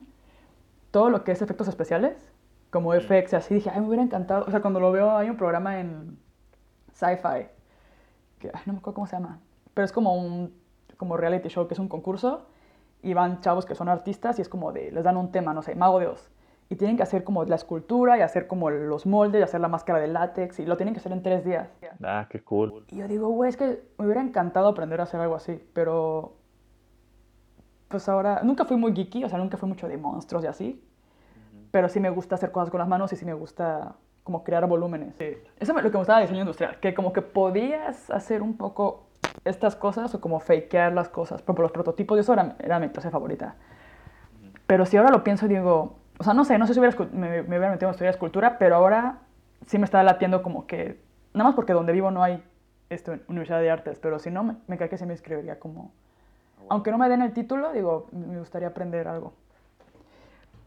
todo 0.90 1.08
lo 1.08 1.24
que 1.24 1.32
es 1.32 1.40
efectos 1.40 1.68
especiales, 1.68 2.32
como 2.70 2.92
FX 2.92 3.32
y 3.32 3.36
así. 3.36 3.54
Dije, 3.54 3.70
ay, 3.72 3.80
me 3.80 3.86
hubiera 3.86 4.02
encantado, 4.02 4.44
o 4.46 4.50
sea, 4.50 4.60
cuando 4.60 4.80
lo 4.80 4.92
veo, 4.92 5.16
hay 5.16 5.30
un 5.30 5.36
programa 5.36 5.80
en 5.80 6.18
Sci-Fi, 6.92 7.48
que, 8.40 8.50
ay, 8.52 8.62
no 8.66 8.74
me 8.74 8.78
acuerdo 8.80 8.94
cómo 8.94 9.06
se 9.06 9.16
llama, 9.16 9.40
pero 9.72 9.84
es 9.84 9.92
como 9.92 10.14
un 10.14 10.52
como 10.96 11.16
reality 11.16 11.48
show, 11.48 11.66
que 11.66 11.74
es 11.74 11.80
un 11.80 11.88
concurso, 11.88 12.46
y 13.02 13.14
van 13.14 13.40
chavos 13.40 13.66
que 13.66 13.74
son 13.74 13.88
artistas 13.88 14.38
y 14.38 14.42
es 14.42 14.48
como 14.48 14.72
de, 14.72 14.90
les 14.92 15.04
dan 15.04 15.16
un 15.16 15.30
tema, 15.32 15.52
no 15.52 15.62
sé, 15.62 15.74
Mago 15.74 15.98
de 15.98 16.06
Oz. 16.08 16.30
Y 16.68 16.76
tienen 16.76 16.96
que 16.96 17.02
hacer 17.02 17.24
como 17.24 17.44
la 17.44 17.56
escultura 17.56 18.16
y 18.18 18.22
hacer 18.22 18.46
como 18.46 18.70
los 18.70 19.06
moldes 19.06 19.40
y 19.40 19.44
hacer 19.44 19.60
la 19.60 19.68
máscara 19.68 19.98
de 19.98 20.08
látex 20.08 20.58
y 20.60 20.66
lo 20.66 20.76
tienen 20.76 20.94
que 20.94 21.00
hacer 21.00 21.12
en 21.12 21.22
tres 21.22 21.44
días. 21.44 21.68
ah 22.02 22.26
qué 22.28 22.42
cool 22.42 22.84
Y 22.88 22.98
yo 22.98 23.08
digo, 23.08 23.28
güey, 23.28 23.50
es 23.50 23.56
que 23.56 23.82
me 23.98 24.06
hubiera 24.06 24.22
encantado 24.22 24.68
aprender 24.68 25.00
a 25.00 25.04
hacer 25.04 25.20
algo 25.20 25.34
así, 25.34 25.62
pero 25.74 26.36
pues 27.88 28.08
ahora, 28.08 28.40
nunca 28.42 28.64
fui 28.64 28.76
muy 28.76 28.92
geeky, 28.94 29.24
o 29.24 29.28
sea, 29.28 29.38
nunca 29.38 29.56
fui 29.56 29.68
mucho 29.68 29.86
de 29.86 29.96
monstruos 29.96 30.42
y 30.42 30.46
así, 30.46 30.84
pero 31.70 31.88
sí 31.88 32.00
me 32.00 32.10
gusta 32.10 32.34
hacer 32.34 32.50
cosas 32.50 32.70
con 32.70 32.78
las 32.78 32.88
manos 32.88 33.12
y 33.12 33.16
sí 33.16 33.24
me 33.24 33.34
gusta 33.34 33.94
como 34.24 34.42
crear 34.42 34.66
volúmenes. 34.66 35.14
Eso 35.20 35.38
es 35.60 35.68
lo 35.68 35.74
que 35.76 35.90
me 35.90 35.98
gustaba 35.98 36.18
de 36.18 36.24
diseño 36.24 36.40
industrial, 36.40 36.80
que 36.80 36.94
como 36.94 37.12
que 37.12 37.22
podías 37.22 38.10
hacer 38.10 38.42
un 38.42 38.56
poco 38.56 39.06
estas 39.44 39.76
cosas 39.76 40.14
o 40.14 40.20
como 40.20 40.40
fakear 40.40 40.92
las 40.92 41.08
cosas. 41.08 41.42
Por 41.42 41.52
ejemplo, 41.52 41.62
los 41.64 41.72
prototipos, 41.72 42.16
y 42.16 42.20
eso 42.20 42.32
era, 42.32 42.56
era 42.58 42.78
mi 42.78 42.88
clase 42.88 43.10
favorita. 43.10 43.56
Pero 44.66 44.86
si 44.86 44.96
ahora 44.96 45.10
lo 45.10 45.22
pienso, 45.22 45.46
digo, 45.46 45.98
o 46.18 46.24
sea, 46.24 46.34
no 46.34 46.44
sé, 46.44 46.58
no 46.58 46.66
sé 46.66 46.74
si 46.74 46.80
hubiera 46.80 46.96
me, 47.12 47.42
me 47.42 47.58
hubiera 47.58 47.70
metido 47.70 47.88
en 47.88 47.92
estudiar 47.92 48.14
escultura, 48.14 48.58
pero 48.58 48.76
ahora 48.76 49.20
sí 49.66 49.78
me 49.78 49.84
está 49.84 50.02
latiendo 50.02 50.42
como 50.42 50.66
que, 50.66 51.00
nada 51.32 51.48
más 51.48 51.54
porque 51.54 51.72
donde 51.72 51.92
vivo 51.92 52.10
no 52.10 52.22
hay 52.22 52.42
esto, 52.90 53.16
universidad 53.28 53.60
de 53.60 53.70
artes, 53.70 53.98
pero 53.98 54.18
si 54.18 54.30
no, 54.30 54.44
me, 54.44 54.56
me 54.66 54.78
cae 54.78 54.88
que 54.88 54.98
sí 54.98 55.06
me 55.06 55.14
inscribiría 55.14 55.58
como, 55.58 55.92
aunque 56.68 56.90
no 56.90 56.98
me 56.98 57.08
den 57.08 57.22
el 57.22 57.32
título, 57.32 57.72
digo, 57.72 58.08
me 58.12 58.38
gustaría 58.38 58.68
aprender 58.68 59.08
algo. 59.08 59.34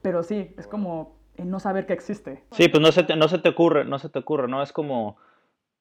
Pero 0.01 0.23
sí, 0.23 0.53
es 0.57 0.67
como 0.67 1.15
el 1.37 1.49
no 1.49 1.59
saber 1.59 1.85
que 1.85 1.93
existe. 1.93 2.43
Sí, 2.51 2.67
pues 2.67 2.81
no 2.81 2.91
se 2.91 3.03
te, 3.03 3.15
no 3.15 3.27
se 3.27 3.39
te 3.39 3.49
ocurre, 3.49 3.85
no 3.85 3.99
se 3.99 4.09
te 4.09 4.19
ocurre, 4.19 4.47
¿no? 4.47 4.61
Es 4.61 4.73
como, 4.73 5.17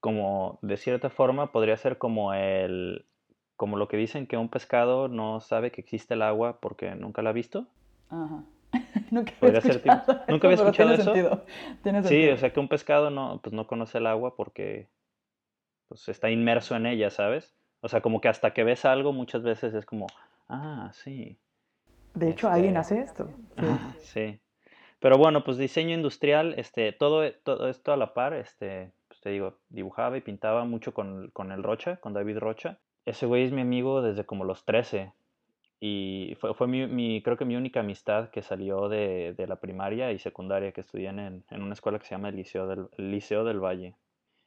como, 0.01 0.59
de 0.63 0.77
cierta 0.77 1.11
forma, 1.11 1.53
podría 1.53 1.77
ser 1.77 1.99
como 1.99 2.35
el, 2.35 3.05
como 3.57 3.77
lo 3.77 3.89
que 3.89 3.97
dicen 3.97 4.27
que 4.27 4.37
un 4.37 4.49
pescado 4.49 5.09
no 5.09 5.41
sabe 5.41 5.71
que 5.71 5.81
existe 5.81 6.15
el 6.15 6.23
agua 6.23 6.59
porque 6.61 6.95
nunca 6.95 7.23
la 7.23 7.31
ha 7.31 7.35
visto. 7.35 7.67
Ajá. 8.11 8.43
nunca 9.11 9.33
había 9.41 9.61
ser 9.61 9.77
escuchado 9.77 10.25
¿nunca 10.29 10.47
había 10.49 10.55
eso, 10.55 10.65
escuchado 10.65 10.89
tiene 10.89 10.95
eso? 10.95 11.15
Sentido. 11.15 11.47
Tiene 11.83 12.03
Sí, 12.03 12.29
o 12.29 12.37
sea 12.37 12.53
que 12.53 12.61
un 12.61 12.69
pescado 12.69 13.11
no, 13.11 13.41
pues 13.43 13.53
no 13.53 13.67
conoce 13.67 13.99
el 13.99 14.07
agua 14.07 14.37
porque 14.37 14.89
pues 15.89 16.09
está 16.09 16.31
inmerso 16.31 16.75
en 16.77 16.87
ella, 16.87 17.11
¿sabes? 17.11 17.55
O 17.81 17.89
sea, 17.89 18.01
como 18.01 18.21
que 18.21 18.29
hasta 18.29 18.53
que 18.53 18.65
ves 18.65 18.85
algo 18.85 19.13
muchas 19.13 19.43
veces 19.43 19.75
es 19.75 19.87
como, 19.87 20.07
ah, 20.49 20.91
sí, 20.93 21.39
De 22.15 22.31
hecho, 22.31 22.49
alguien 22.49 22.77
este- 22.77 22.95
hace 22.95 23.01
esto. 23.03 23.29
Sí. 23.59 23.67
Ah, 23.69 23.95
sí. 24.01 24.41
Pero 24.99 25.19
bueno, 25.19 25.45
pues 25.45 25.59
diseño 25.59 25.95
industrial, 25.95 26.55
este, 26.59 26.91
todo, 26.93 27.23
e- 27.23 27.33
todo 27.45 27.69
esto 27.69 27.93
a 27.93 27.97
la 27.97 28.15
par, 28.15 28.33
este, 28.33 28.93
pues 29.09 29.21
te 29.21 29.31
digo, 29.31 29.59
dibujaba 29.69 30.17
y 30.17 30.23
pintaba 30.23 30.65
mucho 30.65 30.95
con, 30.95 31.31
con 31.33 31.53
el 31.53 31.63
Rocha, 31.63 31.97
con 31.99 32.15
David 32.15 32.39
Rocha. 32.39 32.79
Ese 33.05 33.27
güey 33.27 33.45
es 33.45 33.53
mi 33.53 33.61
amigo 33.61 34.03
desde 34.03 34.25
como 34.25 34.45
los 34.45 34.65
13 34.65 35.13
y 35.81 36.37
fue, 36.41 36.55
fue 36.55 36.67
mi, 36.67 36.87
mi- 36.87 37.23
creo 37.23 37.37
que 37.37 37.45
mi 37.45 37.57
única 37.57 37.81
amistad 37.81 38.31
que 38.31 38.43
salió 38.43 38.89
de, 38.89 39.35
de 39.37 39.47
la 39.47 39.57
primaria 39.57 40.13
y 40.13 40.19
secundaria 40.19 40.73
que 40.73 40.81
estudié 40.81 41.09
en, 41.09 41.45
en 41.51 41.63
una 41.63 41.75
escuela 41.75 41.99
que 41.99 42.07
se 42.07 42.15
llama 42.15 42.31
el 42.31 42.37
Liceo 42.37 42.67
del, 42.67 42.87
el 42.97 43.11
Liceo 43.11 43.45
del 43.45 43.61
Valle. 43.61 43.95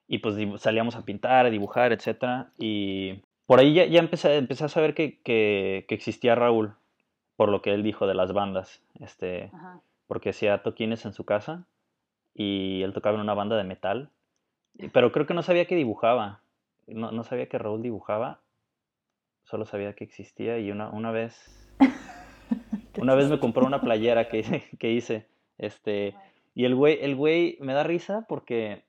Y 0.07 0.19
pues 0.19 0.35
salíamos 0.59 0.95
a 0.95 1.05
pintar, 1.05 1.45
a 1.45 1.49
dibujar, 1.51 1.93
etcétera. 1.93 2.51
Y, 2.57 3.21
por 3.45 3.59
ahí 3.59 3.73
ya, 3.73 3.85
ya 3.85 3.99
empecé, 3.99 4.37
empecé, 4.37 4.65
a 4.65 4.69
saber 4.69 4.93
que, 4.95 5.19
que, 5.21 5.85
que, 5.87 5.95
existía 5.95 6.35
Raúl, 6.35 6.73
por 7.35 7.49
lo 7.49 7.61
que 7.61 7.73
él 7.73 7.83
dijo 7.83 8.07
de 8.07 8.15
las 8.15 8.33
bandas, 8.33 8.83
este, 8.99 9.51
Ajá. 9.53 9.81
porque 10.07 10.29
hacía 10.29 10.63
toquines 10.63 11.05
en 11.05 11.13
su 11.13 11.25
casa 11.25 11.65
y 12.33 12.81
él 12.83 12.93
tocaba 12.93 13.15
en 13.15 13.21
una 13.21 13.33
banda 13.33 13.55
de 13.55 13.63
metal, 13.63 14.09
pero 14.93 15.11
creo 15.11 15.25
que 15.25 15.33
no 15.33 15.43
sabía 15.43 15.65
que 15.65 15.75
dibujaba, 15.75 16.41
no, 16.87 17.11
no 17.11 17.23
sabía 17.23 17.49
que 17.49 17.57
Raúl 17.57 17.81
dibujaba, 17.81 18.39
solo 19.49 19.65
sabía 19.65 19.93
que 19.93 20.03
existía 20.03 20.59
y 20.59 20.69
una, 20.69 20.89
una 20.89 21.11
vez, 21.11 21.33
una 22.97 23.15
vez 23.15 23.29
me 23.29 23.39
compró 23.39 23.65
una 23.65 23.81
playera 23.81 24.29
que, 24.29 24.63
que 24.79 24.91
hice, 24.91 25.25
este, 25.57 26.15
y 26.53 26.65
el 26.65 26.75
güey, 26.75 26.99
el 27.01 27.15
güey 27.15 27.57
me 27.59 27.73
da 27.73 27.83
risa 27.83 28.25
porque 28.29 28.83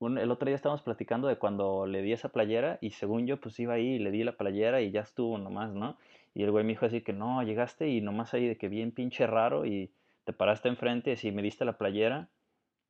el 0.00 0.30
otro 0.30 0.46
día 0.46 0.56
estábamos 0.56 0.82
platicando 0.82 1.28
de 1.28 1.36
cuando 1.36 1.86
le 1.86 2.02
di 2.02 2.12
esa 2.12 2.28
playera 2.28 2.78
y 2.80 2.90
según 2.90 3.26
yo 3.26 3.40
pues 3.40 3.58
iba 3.60 3.74
ahí 3.74 3.94
y 3.94 3.98
le 4.00 4.10
di 4.10 4.24
la 4.24 4.36
playera 4.36 4.82
y 4.82 4.90
ya 4.90 5.00
estuvo 5.00 5.38
nomás, 5.38 5.72
¿no? 5.72 5.96
Y 6.34 6.42
el 6.42 6.50
güey 6.50 6.64
me 6.64 6.72
dijo 6.72 6.86
así 6.86 7.00
que 7.00 7.12
no, 7.12 7.42
llegaste 7.44 7.88
y 7.88 8.00
nomás 8.00 8.34
ahí 8.34 8.48
de 8.48 8.58
que 8.58 8.68
bien 8.68 8.90
pinche 8.90 9.26
raro 9.28 9.64
y 9.64 9.92
te 10.24 10.32
paraste 10.32 10.68
enfrente 10.68 11.14
y 11.22 11.30
me 11.30 11.42
diste 11.42 11.64
la 11.64 11.78
playera 11.78 12.28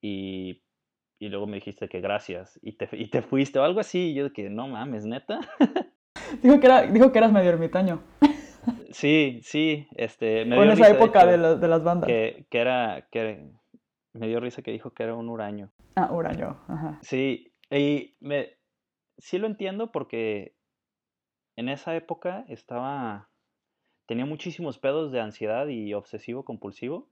y, 0.01 0.63
y 1.19 1.29
luego 1.29 1.47
me 1.47 1.57
dijiste 1.57 1.89
que 1.89 2.01
gracias 2.01 2.59
y 2.63 2.73
te, 2.73 2.89
y 2.93 3.09
te 3.09 3.21
fuiste 3.21 3.59
o 3.59 3.63
algo 3.63 3.81
así 3.81 4.11
y 4.11 4.15
yo 4.15 4.25
de 4.25 4.33
que 4.33 4.49
no 4.49 4.69
mames, 4.69 5.05
neta. 5.05 5.41
dijo, 6.43 6.61
que 6.61 6.67
era, 6.67 6.83
dijo 6.83 7.13
que 7.13 7.19
eras 7.19 7.33
medio 7.33 7.51
ermitaño. 7.51 8.01
Sí, 8.91 9.41
sí, 9.43 9.89
este... 9.97 10.45
Me 10.45 10.57
dio 10.57 10.65
en 10.65 10.71
esa 10.71 10.89
época 10.89 11.27
de, 11.27 11.57
de, 11.57 11.69
las 11.69 11.83
bandas. 11.83 12.07
Que, 12.07 12.47
que 12.49 12.59
era... 12.59 13.07
Que, 13.11 13.51
me 14.15 14.29
dio 14.29 14.41
risa 14.41 14.63
que 14.63 14.71
dijo 14.71 14.93
que 14.93 15.03
era 15.03 15.15
un 15.15 15.29
huraño. 15.29 15.71
Ah, 15.97 16.11
huraño, 16.13 16.61
ajá. 16.69 16.99
Sí, 17.03 17.53
y 17.71 18.17
me, 18.21 18.57
sí 19.19 19.39
lo 19.39 19.47
entiendo 19.47 19.91
porque 19.93 20.57
en 21.57 21.69
esa 21.69 21.95
época 21.97 22.45
estaba, 22.49 23.29
tenía 24.07 24.25
muchísimos 24.25 24.79
pedos 24.79 25.13
de 25.13 25.21
ansiedad 25.21 25.67
y 25.67 25.95
obsesivo 25.95 26.45
compulsivo, 26.45 27.09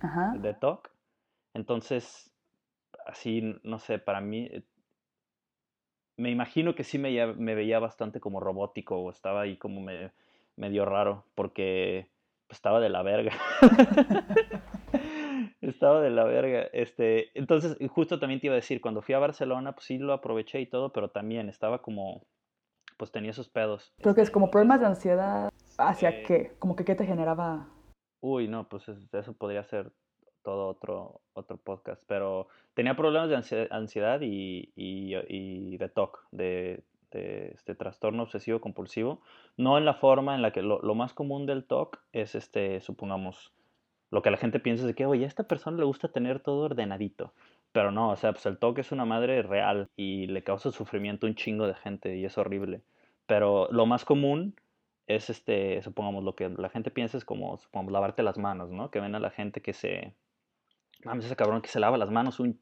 ajá. 0.00 0.34
de 0.38 0.54
TOC. 0.54 0.90
Entonces, 1.54 2.32
así, 3.06 3.58
no 3.62 3.78
sé, 3.78 3.98
para 3.98 4.20
mí, 4.20 4.48
me 6.16 6.30
imagino 6.30 6.74
que 6.74 6.84
sí 6.84 6.98
me, 6.98 7.34
me 7.34 7.54
veía 7.54 7.78
bastante 7.78 8.20
como 8.20 8.40
robótico 8.40 8.96
o 8.96 9.10
estaba 9.10 9.42
ahí 9.42 9.56
como 9.56 9.80
me, 9.80 10.12
medio 10.56 10.84
raro 10.84 11.24
porque 11.34 12.08
pues, 12.46 12.58
estaba 12.58 12.80
de 12.80 12.88
la 12.88 13.02
verga. 13.02 13.32
Estaba 15.60 16.00
de 16.02 16.10
la 16.10 16.24
verga. 16.24 16.68
Este, 16.72 17.30
entonces, 17.38 17.76
justo 17.88 18.18
también 18.18 18.40
te 18.40 18.48
iba 18.48 18.54
a 18.54 18.56
decir, 18.56 18.82
cuando 18.82 19.00
fui 19.00 19.14
a 19.14 19.18
Barcelona, 19.18 19.72
pues 19.72 19.86
sí 19.86 19.98
lo 19.98 20.12
aproveché 20.12 20.60
y 20.60 20.66
todo, 20.66 20.92
pero 20.92 21.08
también 21.08 21.48
estaba 21.48 21.80
como, 21.80 22.22
pues 22.98 23.10
tenía 23.10 23.30
esos 23.30 23.48
pedos. 23.48 23.94
Creo 24.02 24.14
que 24.14 24.20
es 24.20 24.30
como 24.30 24.50
problemas 24.50 24.80
de 24.80 24.86
ansiedad. 24.86 25.48
¿Hacia 25.78 26.22
qué? 26.22 26.52
Como 26.58 26.76
que 26.76 26.84
qué 26.84 26.94
te 26.94 27.06
generaba. 27.06 27.68
Uy, 28.20 28.46
no, 28.46 28.68
pues 28.68 28.88
eso 28.88 29.32
podría 29.32 29.64
ser 29.64 29.90
todo 30.44 30.68
otro, 30.68 31.20
otro 31.32 31.56
podcast, 31.56 32.02
pero 32.06 32.46
tenía 32.74 32.96
problemas 32.96 33.28
de 33.50 33.66
ansiedad 33.70 34.20
y, 34.20 34.70
y, 34.76 35.16
y 35.28 35.76
de 35.76 35.88
TOC, 35.88 36.20
de, 36.30 36.84
de, 37.10 37.52
este 37.54 37.74
trastorno 37.74 38.22
obsesivo 38.22 38.60
compulsivo, 38.60 39.20
no 39.56 39.78
en 39.78 39.84
la 39.84 39.94
forma 39.94 40.34
en 40.34 40.42
la 40.42 40.52
que 40.52 40.62
lo, 40.62 40.80
lo 40.82 40.94
más 40.94 41.12
común 41.12 41.46
del 41.46 41.64
TOC 41.64 41.98
es, 42.12 42.34
este, 42.34 42.80
supongamos, 42.80 43.52
lo 44.10 44.22
que 44.22 44.30
la 44.30 44.36
gente 44.36 44.60
piensa 44.60 44.82
es 44.82 44.88
de 44.88 44.94
que, 44.94 45.06
oye, 45.06 45.24
a 45.24 45.28
esta 45.28 45.44
persona 45.44 45.78
le 45.78 45.84
gusta 45.84 46.08
tener 46.08 46.38
todo 46.40 46.66
ordenadito. 46.66 47.32
Pero 47.72 47.90
no, 47.90 48.10
o 48.10 48.16
sea, 48.16 48.32
pues 48.32 48.46
el 48.46 48.58
toque 48.58 48.82
es 48.82 48.92
una 48.92 49.04
madre 49.04 49.42
real 49.42 49.88
y 49.96 50.28
le 50.28 50.44
causa 50.44 50.70
sufrimiento 50.70 51.26
a 51.26 51.30
un 51.30 51.34
chingo 51.34 51.66
de 51.66 51.74
gente 51.74 52.16
y 52.16 52.24
es 52.24 52.38
horrible. 52.38 52.82
Pero 53.26 53.68
lo 53.72 53.84
más 53.84 54.04
común 54.04 54.54
es, 55.08 55.28
este, 55.30 55.82
supongamos, 55.82 56.24
lo 56.24 56.36
que 56.36 56.48
la 56.48 56.68
gente 56.68 56.90
piensa 56.90 57.18
es 57.18 57.24
como, 57.24 57.58
supongamos, 57.58 57.92
lavarte 57.92 58.22
las 58.22 58.38
manos, 58.38 58.70
¿no? 58.70 58.90
Que 58.92 59.00
ven 59.00 59.14
a 59.14 59.20
la 59.20 59.30
gente 59.30 59.60
que 59.60 59.72
se... 59.72 60.14
Mames, 61.04 61.24
ese 61.26 61.36
cabrón 61.36 61.62
que 61.62 61.68
se 61.68 61.80
lava 61.80 61.98
las 61.98 62.10
manos 62.10 62.40
un 62.40 62.60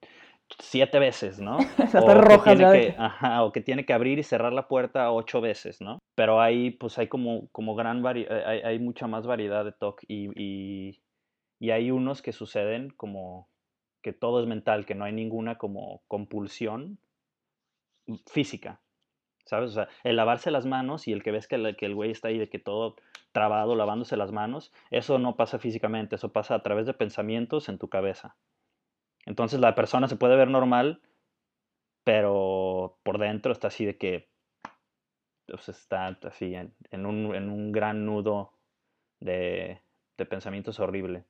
siete 0.59 0.99
veces, 0.99 1.41
¿no? 1.41 1.57
o, 1.95 2.15
rojas, 2.15 2.59
que 2.59 2.65
que, 2.65 2.95
ajá, 2.99 3.45
o 3.45 3.53
que 3.53 3.61
tiene 3.61 3.85
que 3.85 3.93
abrir 3.93 4.19
y 4.19 4.23
cerrar 4.23 4.53
la 4.53 4.69
puerta 4.69 5.11
ocho 5.13 5.41
veces, 5.41 5.81
¿no? 5.81 5.99
Pero 6.15 6.41
ahí, 6.41 6.71
pues 6.71 6.99
hay 6.99 7.09
como, 7.09 7.49
como 7.51 7.75
gran 7.75 8.03
vari 8.03 8.27
hay, 8.27 8.61
hay 8.61 8.79
mucha 8.79 9.07
más 9.07 9.27
variedad 9.27 9.65
de 9.65 9.73
TOC 9.73 10.03
y, 10.09 10.29
y, 10.37 11.03
y 11.61 11.71
hay 11.71 11.91
unos 11.91 12.23
que 12.23 12.33
suceden 12.33 12.91
como 12.91 13.49
que 14.03 14.13
todo 14.13 14.41
es 14.41 14.47
mental, 14.47 14.85
que 14.85 14.95
no 14.95 15.05
hay 15.05 15.13
ninguna 15.13 15.59
como 15.59 16.03
compulsión 16.09 16.99
física, 18.27 18.81
¿sabes? 19.45 19.71
O 19.71 19.75
sea, 19.75 19.89
el 20.05 20.17
lavarse 20.17 20.51
las 20.51 20.67
manos 20.67 21.09
y 21.09 21.13
el 21.13 21.23
que 21.23 21.33
ves 21.33 21.47
que 21.49 21.57
el, 21.57 21.77
que 21.77 21.87
el 21.87 21.95
güey 21.95 22.11
está 22.11 22.29
ahí 22.29 22.39
de 22.39 22.49
que 22.49 22.59
todo 22.59 22.97
trabado 23.33 23.75
lavándose 23.75 24.17
las 24.17 24.33
manos, 24.33 24.73
eso 24.91 25.19
no 25.19 25.37
pasa 25.37 25.59
físicamente, 25.59 26.17
eso 26.17 26.33
pasa 26.33 26.55
a 26.55 26.63
través 26.63 26.87
de 26.87 26.95
pensamientos 26.95 27.69
en 27.69 27.79
tu 27.79 27.89
cabeza. 27.89 28.37
Entonces 29.25 29.61
la 29.61 29.75
persona 29.75 30.09
se 30.09 30.17
puede 30.17 30.37
ver 30.37 30.49
normal, 30.49 31.01
pero 32.05 32.99
por 33.03 33.19
dentro 33.19 33.53
está 33.53 33.69
así 33.69 33.85
de 33.85 33.97
que 33.97 34.29
pues, 35.47 35.69
está 35.69 36.07
así 36.23 36.55
en, 36.55 37.07
un, 37.07 37.35
en 37.35 37.51
un 37.51 37.73
gran 37.73 38.05
nudo 38.05 38.53
de, 39.21 39.81
de 40.19 40.27
pensamientos 40.27 40.81
horrible. 40.81 41.25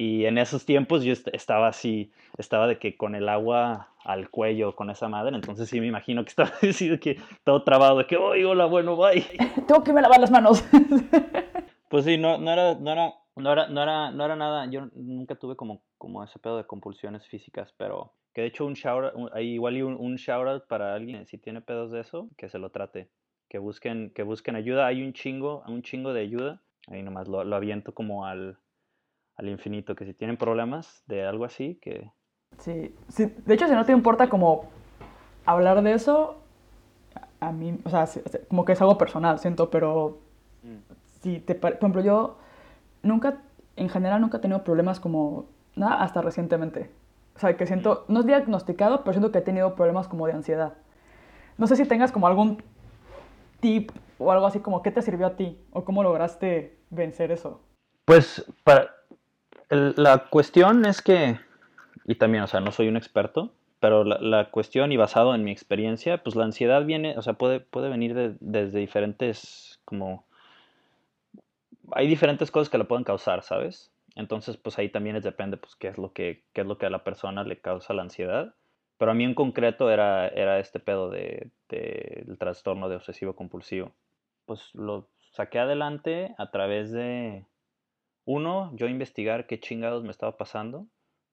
Y 0.00 0.24
en 0.24 0.38
esos 0.38 0.64
tiempos 0.64 1.04
yo 1.04 1.12
estaba 1.12 1.68
así, 1.68 2.10
estaba 2.38 2.66
de 2.66 2.78
que 2.78 2.96
con 2.96 3.14
el 3.14 3.28
agua 3.28 3.90
al 4.02 4.30
cuello 4.30 4.74
con 4.74 4.88
esa 4.88 5.10
madre, 5.10 5.36
entonces 5.36 5.68
sí 5.68 5.78
me 5.78 5.88
imagino 5.88 6.24
que 6.24 6.30
estaba 6.30 6.50
así 6.62 6.88
de 6.88 6.98
que 6.98 7.20
todo 7.44 7.64
trabado, 7.64 7.98
de 7.98 8.06
que, 8.06 8.16
oye, 8.16 8.46
hola, 8.46 8.64
bueno, 8.64 8.96
bye. 8.96 9.22
Tengo 9.68 9.84
que 9.84 9.92
me 9.92 10.00
lavar 10.00 10.18
las 10.18 10.30
manos. 10.30 10.64
pues 11.90 12.06
sí, 12.06 12.16
no, 12.16 12.38
no, 12.38 12.50
era, 12.50 12.76
no, 12.76 12.92
era, 12.92 13.12
no, 13.36 13.52
era, 13.52 13.68
no, 13.68 13.82
era, 13.82 14.10
no 14.10 14.24
era 14.24 14.36
nada, 14.36 14.70
yo 14.70 14.88
nunca 14.94 15.34
tuve 15.34 15.54
como, 15.54 15.82
como 15.98 16.24
ese 16.24 16.38
pedo 16.38 16.56
de 16.56 16.64
compulsiones 16.64 17.26
físicas, 17.28 17.74
pero 17.76 18.14
que 18.32 18.40
de 18.40 18.46
hecho 18.46 18.64
un 18.64 18.72
shout 18.72 19.12
igual 19.38 19.76
y 19.76 19.82
un, 19.82 19.96
un 19.96 20.16
shout 20.16 20.48
out 20.48 20.66
para 20.66 20.94
alguien, 20.94 21.26
si 21.26 21.36
tiene 21.36 21.60
pedos 21.60 21.90
de 21.90 22.00
eso, 22.00 22.30
que 22.38 22.48
se 22.48 22.58
lo 22.58 22.70
trate, 22.70 23.10
que 23.50 23.58
busquen, 23.58 24.14
que 24.14 24.22
busquen 24.22 24.56
ayuda, 24.56 24.86
hay 24.86 25.02
un 25.02 25.12
chingo, 25.12 25.62
un 25.68 25.82
chingo 25.82 26.14
de 26.14 26.22
ayuda, 26.22 26.62
ahí 26.86 27.02
nomás 27.02 27.28
lo, 27.28 27.44
lo 27.44 27.54
aviento 27.54 27.92
como 27.92 28.24
al 28.24 28.56
al 29.40 29.48
infinito, 29.48 29.94
que 29.94 30.04
si 30.04 30.12
tienen 30.12 30.36
problemas 30.36 31.02
de 31.06 31.26
algo 31.26 31.44
así, 31.44 31.78
que... 31.80 32.12
Sí, 32.58 32.94
sí, 33.08 33.32
de 33.46 33.54
hecho 33.54 33.66
si 33.66 33.74
no 33.74 33.86
te 33.86 33.92
importa 33.92 34.28
como 34.28 34.68
hablar 35.46 35.82
de 35.82 35.94
eso, 35.94 36.42
a 37.40 37.50
mí, 37.50 37.78
o 37.84 37.90
sea, 37.90 38.06
como 38.48 38.64
que 38.64 38.72
es 38.72 38.80
algo 38.80 38.98
personal, 38.98 39.38
siento, 39.38 39.70
pero 39.70 40.18
mm. 40.62 40.92
si 41.22 41.40
te, 41.40 41.54
por 41.54 41.72
ejemplo, 41.72 42.02
yo 42.02 42.36
nunca, 43.02 43.38
en 43.76 43.88
general 43.88 44.20
nunca 44.20 44.38
he 44.38 44.40
tenido 44.40 44.62
problemas 44.62 45.00
como 45.00 45.46
nada 45.74 46.02
hasta 46.02 46.20
recientemente. 46.20 46.90
O 47.34 47.38
sea, 47.38 47.56
que 47.56 47.66
siento, 47.66 48.04
no 48.08 48.20
es 48.20 48.26
diagnosticado, 48.26 49.02
pero 49.02 49.14
siento 49.14 49.32
que 49.32 49.38
he 49.38 49.42
tenido 49.42 49.74
problemas 49.74 50.06
como 50.06 50.26
de 50.26 50.34
ansiedad. 50.34 50.74
No 51.56 51.66
sé 51.66 51.76
si 51.76 51.86
tengas 51.86 52.12
como 52.12 52.26
algún 52.26 52.62
tip 53.60 53.90
o 54.18 54.30
algo 54.32 54.46
así 54.46 54.60
como 54.60 54.82
qué 54.82 54.90
te 54.90 55.00
sirvió 55.00 55.26
a 55.26 55.36
ti 55.36 55.58
o 55.72 55.84
cómo 55.84 56.02
lograste 56.02 56.76
vencer 56.90 57.32
eso. 57.32 57.62
Pues 58.04 58.44
para, 58.64 58.90
la 59.70 60.26
cuestión 60.30 60.84
es 60.84 61.00
que, 61.00 61.38
y 62.04 62.16
también, 62.16 62.44
o 62.44 62.46
sea, 62.46 62.60
no 62.60 62.72
soy 62.72 62.88
un 62.88 62.96
experto, 62.96 63.52
pero 63.78 64.04
la, 64.04 64.50
cuestión 64.50 64.92
y 64.92 64.96
basado 64.96 65.34
en 65.34 65.44
mi 65.44 65.52
experiencia, 65.52 66.22
pues 66.22 66.36
la 66.36 66.44
ansiedad 66.44 66.84
viene, 66.84 67.16
o 67.16 67.22
sea, 67.22 67.34
puede, 67.34 67.60
puede 67.60 67.88
venir 67.88 68.36
desde 68.40 68.78
diferentes, 68.78 69.80
como, 69.84 70.26
hay 71.92 72.06
diferentes 72.06 72.50
cosas 72.50 72.68
que 72.68 72.78
la 72.78 72.84
pueden 72.84 73.04
causar, 73.04 73.42
¿sabes? 73.42 73.90
Entonces, 74.16 74.56
pues 74.56 74.78
ahí 74.78 74.90
también 74.90 75.16
es, 75.16 75.24
depende, 75.24 75.56
pues, 75.56 75.76
qué 75.76 75.88
es 75.88 75.98
lo 75.98 76.12
que, 76.12 76.44
qué 76.52 76.60
es 76.62 76.66
lo 76.66 76.76
que 76.76 76.86
a 76.86 76.90
la 76.90 77.04
persona 77.04 77.44
le 77.44 77.60
causa 77.60 77.94
la 77.94 78.02
ansiedad. 78.02 78.54
Pero 78.98 79.12
a 79.12 79.14
mí 79.14 79.24
en 79.24 79.34
concreto 79.34 79.90
era, 79.90 80.28
era 80.28 80.58
este 80.58 80.78
pedo 80.78 81.08
de, 81.08 81.50
de, 81.68 82.24
del 82.26 82.36
trastorno 82.36 82.88
de 82.88 82.96
obsesivo 82.96 83.34
compulsivo. 83.34 83.92
Pues 84.44 84.74
lo 84.74 85.08
saqué 85.30 85.58
adelante 85.58 86.34
a 86.36 86.50
través 86.50 86.90
de, 86.92 87.46
uno, 88.24 88.70
yo 88.74 88.88
investigar 88.88 89.46
qué 89.46 89.58
chingados 89.60 90.04
me 90.04 90.10
estaba 90.10 90.36
pasando, 90.36 90.86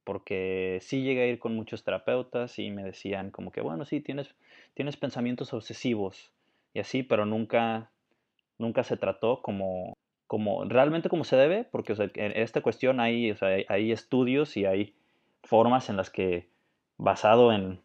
porque 0.04 0.80
sí 0.82 1.04
llegué 1.04 1.24
a 1.24 1.28
ir 1.28 1.40
con 1.40 1.56
muchos 1.56 1.84
terapeutas 1.84 2.60
y 2.60 2.72
me 2.72 2.84
decían 2.84 3.30
como 3.32 3.52
que, 3.52 3.62
bueno, 3.62 3.86
sí, 3.86 4.00
tienes, 4.00 4.34
tienes 4.74 4.96
pensamientos 4.98 5.54
obsesivos 5.54 6.32
y 6.74 6.80
así, 6.80 7.04
pero 7.04 7.26
nunca, 7.26 7.92
nunca 8.58 8.84
se 8.84 8.98
trató 8.98 9.42
como, 9.42 9.98
como 10.26 10.64
realmente 10.66 11.10
como 11.10 11.24
se 11.24 11.36
debe, 11.36 11.66
porque 11.66 11.94
en 12.16 12.32
esta 12.42 12.62
cuestión 12.62 13.00
hay, 13.00 13.36
hay 13.68 13.92
estudios 13.92 14.56
y 14.58 14.66
hay 14.66 14.96
formas 15.44 15.90
en 15.90 15.98
las 15.98 16.10
que, 16.10 16.48
basado 16.98 17.52
en, 17.52 17.82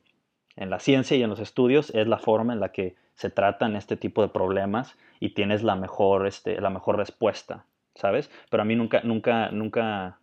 en 0.57 0.71
la 0.71 0.79
ciencia 0.79 1.17
y 1.17 1.23
en 1.23 1.31
los 1.31 1.41
estudios, 1.41 1.91
es 1.95 2.07
la 2.07 2.19
forma 2.19 2.53
en 2.53 2.61
la 2.61 2.73
que 2.73 2.95
se 3.15 3.31
tratan 3.31 3.77
este 3.77 3.97
tipo 3.97 4.23
de 4.23 4.29
problemas 4.29 4.97
y 5.21 5.31
tienes 5.31 5.63
la 5.63 5.77
mejor, 5.77 6.27
este, 6.27 6.61
la 6.61 6.71
mejor 6.71 6.97
respuesta. 6.97 7.65
¿Sabes? 7.95 8.31
Pero 8.51 8.63
a 8.63 8.67
mí 8.67 8.77
nunca, 8.77 9.03
nunca, 9.03 9.51
nunca, 9.51 10.19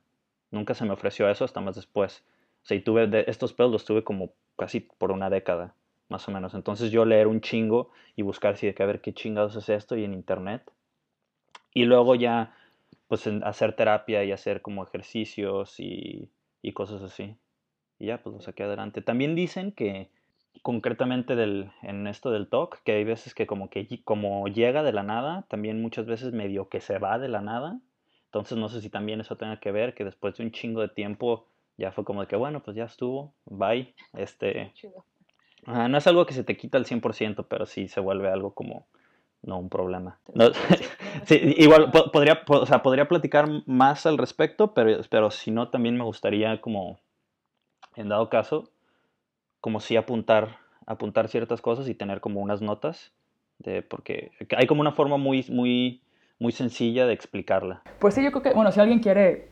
nunca 0.52 0.74
se 0.74 0.86
me 0.86 0.94
ofreció 0.94 1.30
eso 1.30 1.46
hasta 1.46 1.62
más 1.62 1.76
después. 1.76 2.24
O 2.64 2.66
sea, 2.66 2.78
y 2.78 2.82
tuve, 2.82 3.08
de, 3.08 3.26
estos 3.28 3.54
pedos 3.54 3.72
los 3.72 3.86
tuve 3.86 4.04
como 4.04 4.34
casi 4.58 4.82
por 4.82 5.12
una 5.12 5.30
década. 5.30 5.76
más 6.10 6.28
o 6.28 6.32
menos. 6.32 6.54
Entonces 6.56 6.92
yo 6.92 7.06
leer 7.06 7.28
un 7.28 7.42
chingo 7.42 7.92
y 8.16 8.24
buscar 8.24 8.58
si 8.58 8.68
de 8.68 8.74
que 8.74 8.84
a 8.84 8.88
ver 8.88 9.02
qué 9.02 9.14
chingados 9.14 9.56
es 9.56 9.70
esto 9.70 9.96
y 9.96 10.04
en 10.04 10.14
internet. 10.14 10.72
Y 11.74 11.86
luego 11.86 12.16
ya, 12.16 12.56
pues 13.08 13.28
hacer 13.44 13.76
terapia 13.76 14.24
y 14.24 14.32
hacer 14.32 14.62
como 14.62 14.84
ejercicios 14.84 15.80
y, 15.80 16.30
y 16.62 16.74
cosas 16.74 17.04
así. 17.04 17.36
Y 18.00 18.08
ya, 18.08 18.24
pues 18.24 18.36
lo 18.36 18.42
saqué 18.42 18.64
adelante. 18.64 19.02
También 19.02 19.36
dicen 19.36 19.72
que, 19.72 20.10
concretamente 20.62 21.36
del, 21.36 21.72
en 21.82 22.08
esto 22.08 22.32
del 22.32 22.48
talk, 22.48 22.82
que 22.84 22.94
hay 22.94 23.04
veces 23.04 23.34
que 23.34 23.48
como 23.48 23.70
que 23.70 24.02
como 24.04 24.48
llega 24.48 24.84
de 24.84 24.94
la 24.94 25.04
nada, 25.04 25.46
también 25.50 25.82
muchas 25.82 26.06
veces 26.06 26.34
medio 26.34 26.70
que 26.70 26.82
se 26.82 27.00
va 27.00 27.20
de 27.20 27.30
la 27.30 27.42
nada. 27.42 27.80
Entonces 28.26 28.58
no 28.58 28.70
sé 28.70 28.82
si 28.82 28.90
también 28.90 29.22
eso 29.22 29.38
tenga 29.38 29.60
que 29.60 29.72
ver, 29.72 29.94
que 29.96 30.04
después 30.04 30.38
de 30.38 30.44
un 30.44 30.52
chingo 30.52 30.82
de 30.82 30.90
tiempo 30.90 31.48
ya 31.78 31.92
fue 31.92 32.04
como 32.04 32.22
de 32.22 32.28
que, 32.28 32.36
bueno, 32.36 32.62
pues 32.62 32.76
ya 32.76 32.84
estuvo, 32.84 33.34
bye. 33.46 33.96
Este, 34.14 34.74
no 35.66 35.98
es 35.98 36.08
algo 36.08 36.26
que 36.26 36.34
se 36.34 36.44
te 36.44 36.58
quita 36.58 36.78
al 36.78 36.86
100%, 36.86 37.48
pero 37.48 37.66
sí 37.66 37.88
se 37.88 38.02
vuelve 38.02 38.30
algo 38.30 38.54
como, 38.54 38.86
no 39.42 39.58
un 39.58 39.70
problema. 39.70 40.20
sí, 41.26 41.56
igual 41.58 41.92
podría, 41.92 42.44
o 42.48 42.66
sea, 42.66 42.84
podría 42.84 43.08
platicar 43.08 43.48
más 43.66 44.06
al 44.06 44.18
respecto, 44.18 44.74
pero, 44.74 45.02
pero 45.10 45.32
si 45.32 45.52
no, 45.52 45.70
también 45.70 45.98
me 45.98 46.04
gustaría 46.04 46.60
como, 46.62 47.00
en 47.96 48.10
dado 48.10 48.30
caso, 48.30 48.70
como 49.62 49.80
si 49.80 49.96
apuntar, 49.96 50.58
apuntar 50.86 51.28
ciertas 51.28 51.62
cosas 51.62 51.88
y 51.90 51.96
tener 51.96 52.22
como 52.22 52.42
unas 52.42 52.62
notas, 52.62 53.12
de, 53.60 53.82
porque 53.82 54.32
hay 54.58 54.68
como 54.68 54.82
una 54.82 54.92
forma 54.92 55.18
muy, 55.18 55.46
muy, 55.50 56.02
muy 56.40 56.52
sencilla 56.52 57.06
de 57.06 57.14
explicarla. 57.14 57.82
Pues 58.00 58.14
sí, 58.14 58.24
yo 58.24 58.32
creo 58.32 58.44
que, 58.44 58.54
bueno, 58.54 58.72
si 58.72 58.80
alguien 58.80 59.00
quiere 59.00 59.50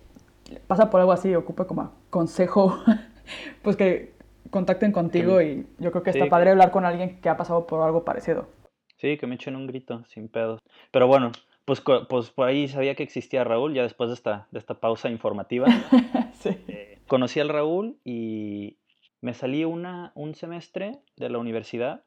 pasa 0.67 0.89
por 0.89 0.99
algo 0.99 1.11
así, 1.11 1.33
ocupa 1.35 1.67
como 1.67 1.93
consejo, 2.09 2.79
pues 3.61 3.75
que 3.75 4.13
contacten 4.49 4.91
contigo 4.91 5.41
y 5.41 5.67
yo 5.77 5.91
creo 5.91 6.03
que 6.03 6.11
está 6.11 6.27
padre 6.27 6.51
hablar 6.51 6.71
con 6.71 6.85
alguien 6.85 7.19
que 7.19 7.29
ha 7.29 7.35
pasado 7.35 7.67
por 7.67 7.81
algo 7.81 8.05
parecido. 8.05 8.47
Sí, 8.95 9.17
que 9.17 9.27
me 9.27 9.35
echen 9.35 9.55
un 9.55 9.67
grito, 9.67 10.03
sin 10.05 10.27
pedos. 10.29 10.59
Pero 10.91 11.07
bueno, 11.07 11.31
pues, 11.65 11.83
pues 12.09 12.31
por 12.31 12.47
ahí 12.47 12.67
sabía 12.67 12.95
que 12.95 13.03
existía 13.03 13.43
Raúl, 13.43 13.73
ya 13.73 13.83
después 13.83 14.09
de 14.09 14.15
esta, 14.15 14.47
de 14.51 14.59
esta 14.59 14.75
pausa 14.75 15.09
informativa. 15.09 15.67
sí. 16.39 16.49
Eh, 16.67 16.99
conocí 17.07 17.39
al 17.39 17.49
Raúl 17.49 17.97
y 18.03 18.77
me 19.21 19.33
salí 19.33 19.63
una, 19.65 20.11
un 20.15 20.35
semestre 20.35 20.99
de 21.15 21.29
la 21.29 21.39
universidad 21.39 22.03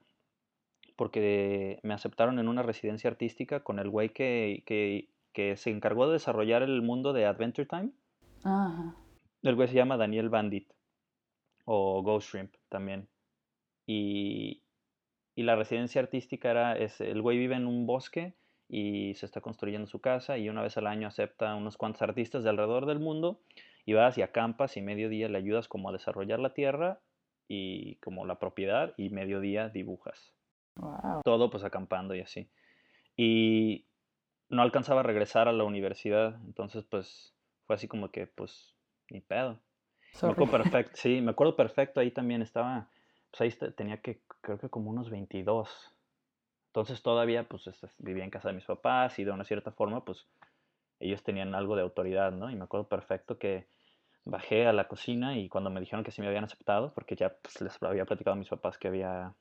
porque 0.97 1.81
me 1.83 1.95
aceptaron 1.95 2.39
en 2.39 2.49
una 2.49 2.63
residencia 2.63 3.09
artística 3.09 3.61
con 3.61 3.79
el 3.79 3.89
güey 3.89 4.11
que, 4.11 4.63
que, 4.67 5.09
que 5.33 5.57
se 5.57 5.71
encargó 5.71 6.07
de 6.07 6.15
desarrollar 6.15 6.63
el 6.63 6.83
mundo 6.83 7.13
de 7.13 7.25
Adventure 7.25 7.67
Time. 7.67 7.91
El 9.43 9.55
güey 9.55 9.69
se 9.69 9.75
llama 9.75 9.97
Daniel 9.97 10.29
Bandit 10.29 10.71
o 11.65 12.03
Ghost 12.03 12.31
Shrimp 12.35 12.55
también. 12.69 13.09
Y, 13.87 14.63
y 15.35 15.43
la 15.43 15.57
residencia 15.57 16.03
artística 16.03 16.51
era, 16.51 16.77
es, 16.77 17.01
el 17.01 17.23
güey 17.23 17.39
vive 17.39 17.57
en 17.57 17.67
un 17.67 17.87
bosque 17.87 18.35
y 18.69 19.15
se 19.15 19.27
está 19.27 19.41
construyendo 19.41 19.87
su 19.87 20.01
casa 20.01 20.39
y 20.39 20.49
una 20.49 20.63
vez 20.63 20.77
al 20.77 20.87
año 20.87 21.09
acepta 21.09 21.55
unos 21.55 21.77
cuantos 21.77 22.03
artistas 22.03 22.45
de 22.45 22.51
alrededor 22.51 22.87
del 22.87 23.01
mundo 23.01 23.41
y 23.91 23.93
vas 23.93 24.17
y 24.17 24.23
acampas 24.23 24.77
y 24.77 24.83
mediodía 24.83 25.29
le 25.29 25.37
ayudas 25.37 25.67
como 25.67 25.89
a 25.89 25.93
desarrollar 25.93 26.39
la 26.39 26.55
tierra 26.55 27.01
y 27.49 27.97
como 27.97 28.25
la 28.25 28.39
propiedad 28.39 28.95
y 28.97 29.11
mediodía 29.11 29.69
dibujas. 29.69 30.33
Todo 31.25 31.51
pues 31.51 31.65
acampando 31.65 32.15
y 32.15 32.21
así. 32.21 32.49
Y 33.17 33.87
no 34.49 34.63
alcanzaba 34.63 35.01
a 35.01 35.03
regresar 35.03 35.49
a 35.49 35.53
la 35.53 35.65
universidad, 35.65 36.37
entonces 36.47 36.85
pues 36.85 37.35
fue 37.67 37.75
así 37.75 37.89
como 37.89 38.13
que, 38.13 38.29
pues, 38.29 38.77
ni 39.11 39.21
pedo. 39.21 39.59
Me 40.23 40.31
acuerdo 40.31 40.53
perfecto, 40.53 40.93
sí, 40.95 41.21
me 41.21 41.33
acuerdo 41.33 41.57
perfecto, 41.57 41.99
ahí 41.99 42.13
también 42.13 42.43
estaba, 42.43 42.89
pues 43.33 43.41
ahí 43.41 43.73
tenía 43.73 44.01
que, 44.01 44.21
creo 44.41 44.59
que 44.61 44.69
como 44.69 44.89
unos 44.89 45.11
22. 45.11 45.97
Entonces 46.69 47.03
todavía, 47.03 47.43
pues, 47.49 47.69
vivía 47.99 48.23
en 48.23 48.31
casa 48.31 48.51
de 48.51 48.55
mis 48.55 48.67
papás 48.67 49.19
y 49.19 49.25
de 49.25 49.33
una 49.33 49.43
cierta 49.43 49.73
forma, 49.73 50.05
pues, 50.05 50.29
ellos 51.01 51.25
tenían 51.25 51.57
algo 51.57 51.75
de 51.75 51.83
autoridad, 51.83 52.31
¿no? 52.31 52.51
Y 52.51 52.55
me 52.55 52.65
acuerdo 52.65 52.87
perfecto 52.87 53.37
que 53.37 53.67
bajé 54.31 54.67
a 54.67 54.73
la 54.73 54.89
cocina 54.89 55.37
y 55.37 55.49
cuando 55.49 55.71
me 55.71 55.81
dijeron 55.81 56.05
que 56.05 56.11
sí 56.11 56.21
me 56.21 56.29
habían 56.29 56.45
aceptado, 56.45 56.93
porque 56.95 57.17
ya 57.17 57.35
pues, 57.43 57.61
les 57.61 57.83
había 57.83 58.05
platicado 58.05 58.35
a 58.35 58.39
mis 58.39 58.49
papás 58.49 58.79
que 58.79 58.89
había 58.89 59.35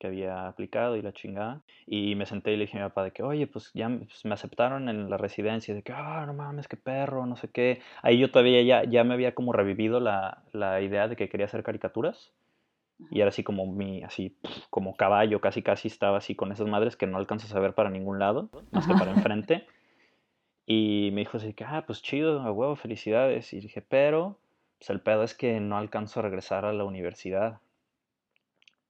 que 0.00 0.06
había 0.06 0.48
aplicado 0.48 0.96
y 0.96 1.02
la 1.02 1.12
chingada. 1.12 1.60
Y 1.86 2.14
me 2.14 2.24
senté 2.24 2.52
y 2.52 2.56
le 2.56 2.64
dije 2.64 2.78
a 2.78 2.82
mi 2.82 2.88
papá 2.88 3.04
de 3.04 3.12
que, 3.12 3.22
oye, 3.22 3.46
pues 3.46 3.70
ya 3.74 3.86
pues, 3.88 4.24
me 4.24 4.32
aceptaron 4.32 4.88
en 4.88 5.10
la 5.10 5.18
residencia, 5.18 5.74
de 5.74 5.82
que, 5.82 5.92
ah, 5.92 6.24
no 6.26 6.32
mames, 6.32 6.68
qué 6.68 6.78
perro, 6.78 7.26
no 7.26 7.36
sé 7.36 7.48
qué. 7.48 7.82
Ahí 8.02 8.18
yo 8.18 8.30
todavía 8.30 8.62
ya, 8.62 8.84
ya 8.84 9.04
me 9.04 9.12
había 9.12 9.34
como 9.34 9.52
revivido 9.52 10.00
la, 10.00 10.42
la 10.52 10.80
idea 10.80 11.06
de 11.06 11.16
que 11.16 11.28
quería 11.28 11.44
hacer 11.44 11.62
caricaturas. 11.62 12.32
Y 13.10 13.20
era 13.20 13.28
así 13.28 13.42
como 13.42 13.66
mi, 13.66 14.02
así, 14.02 14.36
como 14.70 14.96
caballo, 14.96 15.40
casi 15.40 15.62
casi 15.62 15.88
estaba 15.88 16.18
así 16.18 16.34
con 16.34 16.50
esas 16.50 16.66
madres 16.66 16.96
que 16.96 17.06
no 17.06 17.18
alcanzas 17.18 17.54
a 17.54 17.60
ver 17.60 17.74
para 17.74 17.90
ningún 17.90 18.18
lado, 18.18 18.48
más 18.72 18.86
que 18.86 18.94
para 18.94 19.10
enfrente. 19.16 19.66
Y 20.72 21.10
me 21.12 21.22
dijo 21.22 21.38
así 21.38 21.52
que, 21.52 21.64
ah, 21.64 21.82
pues 21.84 22.00
chido, 22.00 22.42
a 22.42 22.52
huevo, 22.52 22.76
felicidades. 22.76 23.52
Y 23.52 23.58
dije, 23.58 23.82
pero, 23.82 24.38
pues 24.78 24.88
el 24.90 25.00
pedo 25.00 25.24
es 25.24 25.34
que 25.34 25.58
no 25.58 25.76
alcanzo 25.76 26.20
a 26.20 26.22
regresar 26.22 26.64
a 26.64 26.72
la 26.72 26.84
universidad. 26.84 27.58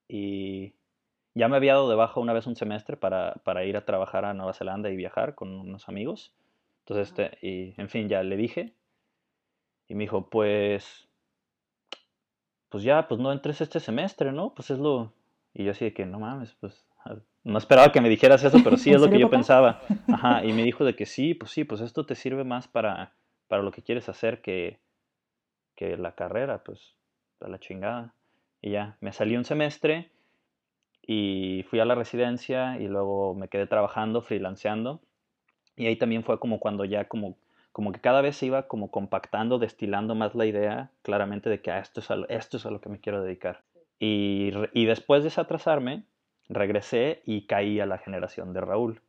Y 0.07 0.75
ya 1.33 1.47
me 1.47 1.57
había 1.57 1.73
dado 1.73 1.89
de 1.89 1.95
baja 1.95 2.19
una 2.19 2.33
vez 2.33 2.45
un 2.45 2.55
semestre 2.55 2.97
para, 2.97 3.33
para, 3.43 3.65
ir 3.65 3.77
a 3.77 3.85
trabajar 3.85 4.25
a 4.25 4.35
Nueva 4.35 4.53
Zelanda 4.53 4.91
y 4.91 4.95
viajar 4.95 5.33
con 5.33 5.59
unos 5.59 5.89
amigos. 5.89 6.35
Entonces, 6.81 7.09
este, 7.09 7.39
y 7.41 7.73
en 7.81 7.89
fin, 7.89 8.07
ya 8.07 8.21
le 8.21 8.37
dije. 8.37 8.75
Y 9.87 9.95
me 9.95 10.03
dijo, 10.03 10.29
pues, 10.29 11.07
pues 12.69 12.83
ya, 12.83 13.07
pues 13.07 13.19
no 13.19 13.31
entres 13.31 13.59
este 13.59 13.79
semestre, 13.79 14.31
¿no? 14.31 14.53
Pues 14.53 14.69
es 14.69 14.77
lo... 14.77 15.13
Y 15.55 15.63
yo 15.63 15.71
así 15.71 15.85
de 15.85 15.93
que, 15.95 16.05
no 16.05 16.19
mames, 16.19 16.53
pues, 16.59 16.85
no 17.43 17.57
esperaba 17.57 17.91
que 17.91 18.01
me 18.01 18.09
dijeras 18.09 18.43
eso, 18.43 18.59
pero 18.63 18.77
sí 18.77 18.91
es 18.93 19.01
lo 19.01 19.09
que 19.09 19.19
yo 19.19 19.29
pensaba. 19.29 19.81
Ajá, 20.07 20.45
y 20.45 20.53
me 20.53 20.63
dijo 20.63 20.85
de 20.85 20.95
que 20.95 21.05
sí, 21.05 21.33
pues 21.33 21.51
sí, 21.51 21.63
pues 21.63 21.81
esto 21.81 22.05
te 22.05 22.15
sirve 22.15 22.43
más 22.43 22.67
para, 22.67 23.13
para 23.47 23.63
lo 23.63 23.71
que 23.71 23.81
quieres 23.81 24.09
hacer 24.09 24.41
que, 24.41 24.79
que 25.75 25.97
la 25.97 26.13
carrera, 26.13 26.63
pues, 26.63 26.95
a 27.39 27.47
la 27.47 27.59
chingada. 27.59 28.13
Y 28.61 28.71
ya, 28.71 28.97
me 29.01 29.11
salí 29.11 29.35
un 29.35 29.45
semestre 29.45 30.11
y 31.01 31.65
fui 31.69 31.79
a 31.79 31.85
la 31.85 31.95
residencia 31.95 32.79
y 32.79 32.87
luego 32.87 33.33
me 33.33 33.47
quedé 33.47 33.65
trabajando, 33.65 34.21
freelanceando. 34.21 35.01
Y 35.75 35.87
ahí 35.87 35.95
también 35.95 36.23
fue 36.23 36.39
como 36.39 36.59
cuando 36.59 36.85
ya 36.85 37.07
como, 37.07 37.37
como 37.71 37.91
que 37.91 37.99
cada 37.99 38.21
vez 38.21 38.35
se 38.35 38.45
iba 38.45 38.67
como 38.67 38.91
compactando, 38.91 39.57
destilando 39.57 40.13
más 40.13 40.35
la 40.35 40.45
idea 40.45 40.91
claramente 41.01 41.49
de 41.49 41.61
que 41.61 41.71
ah, 41.71 41.79
esto, 41.79 42.01
es 42.01 42.11
a 42.11 42.17
esto 42.29 42.57
es 42.57 42.65
a 42.67 42.71
lo 42.71 42.81
que 42.81 42.89
me 42.89 42.99
quiero 42.99 43.23
dedicar. 43.23 43.63
Y, 43.97 44.51
y 44.73 44.85
después 44.85 45.23
de 45.23 45.29
desatrasarme, 45.29 46.03
regresé 46.49 47.21
y 47.25 47.45
caí 47.45 47.79
a 47.79 47.85
la 47.85 47.97
generación 47.97 48.53
de 48.53 48.61
Raúl 48.61 49.01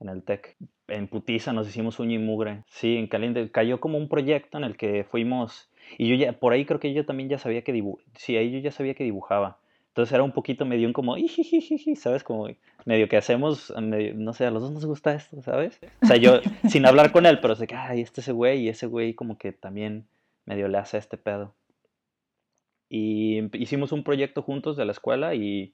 en 0.00 0.08
el 0.08 0.22
TEC. 0.22 0.56
En 0.88 1.08
Putiza 1.08 1.52
nos 1.52 1.68
hicimos 1.68 1.98
uña 1.98 2.14
y 2.14 2.18
mugre. 2.18 2.62
Sí, 2.68 2.96
en 2.96 3.06
Caliente. 3.08 3.50
Cayó 3.50 3.80
como 3.80 3.98
un 3.98 4.08
proyecto 4.08 4.58
en 4.58 4.64
el 4.64 4.76
que 4.76 5.04
fuimos... 5.04 5.68
Y 5.98 6.08
yo 6.08 6.16
ya, 6.16 6.32
por 6.32 6.52
ahí 6.52 6.64
creo 6.64 6.80
que 6.80 6.92
yo 6.92 7.06
también 7.06 7.28
ya 7.28 7.38
sabía 7.38 7.62
que 7.62 7.72
dibujaba. 7.72 8.08
Sí, 8.16 8.36
ahí 8.36 8.50
yo 8.50 8.58
ya 8.58 8.72
sabía 8.72 8.94
que 8.94 9.04
dibujaba. 9.04 9.58
Entonces 9.96 10.12
era 10.12 10.22
un 10.24 10.32
poquito 10.32 10.66
medio 10.66 10.86
un 10.86 10.92
como, 10.92 11.16
¿sabes? 11.96 12.22
Como 12.22 12.48
medio 12.84 13.08
que 13.08 13.16
hacemos, 13.16 13.72
no 13.78 14.32
sé, 14.34 14.44
a 14.44 14.50
los 14.50 14.62
dos 14.62 14.72
nos 14.72 14.84
gusta 14.84 15.14
esto, 15.14 15.40
¿sabes? 15.40 15.80
O 16.02 16.06
sea, 16.06 16.16
yo 16.16 16.40
sin 16.68 16.84
hablar 16.84 17.12
con 17.12 17.24
él, 17.24 17.38
pero 17.40 17.56
sé 17.56 17.66
que, 17.66 17.76
ay, 17.76 18.02
este 18.02 18.20
ese 18.20 18.32
güey 18.32 18.60
y 18.60 18.68
ese 18.68 18.86
güey 18.86 19.14
como 19.14 19.38
que 19.38 19.52
también 19.52 20.06
medio 20.44 20.68
le 20.68 20.76
hace 20.76 20.98
este 20.98 21.16
pedo. 21.16 21.54
Y 22.90 23.56
hicimos 23.56 23.90
un 23.90 24.04
proyecto 24.04 24.42
juntos 24.42 24.76
de 24.76 24.84
la 24.84 24.92
escuela 24.92 25.34
y 25.34 25.72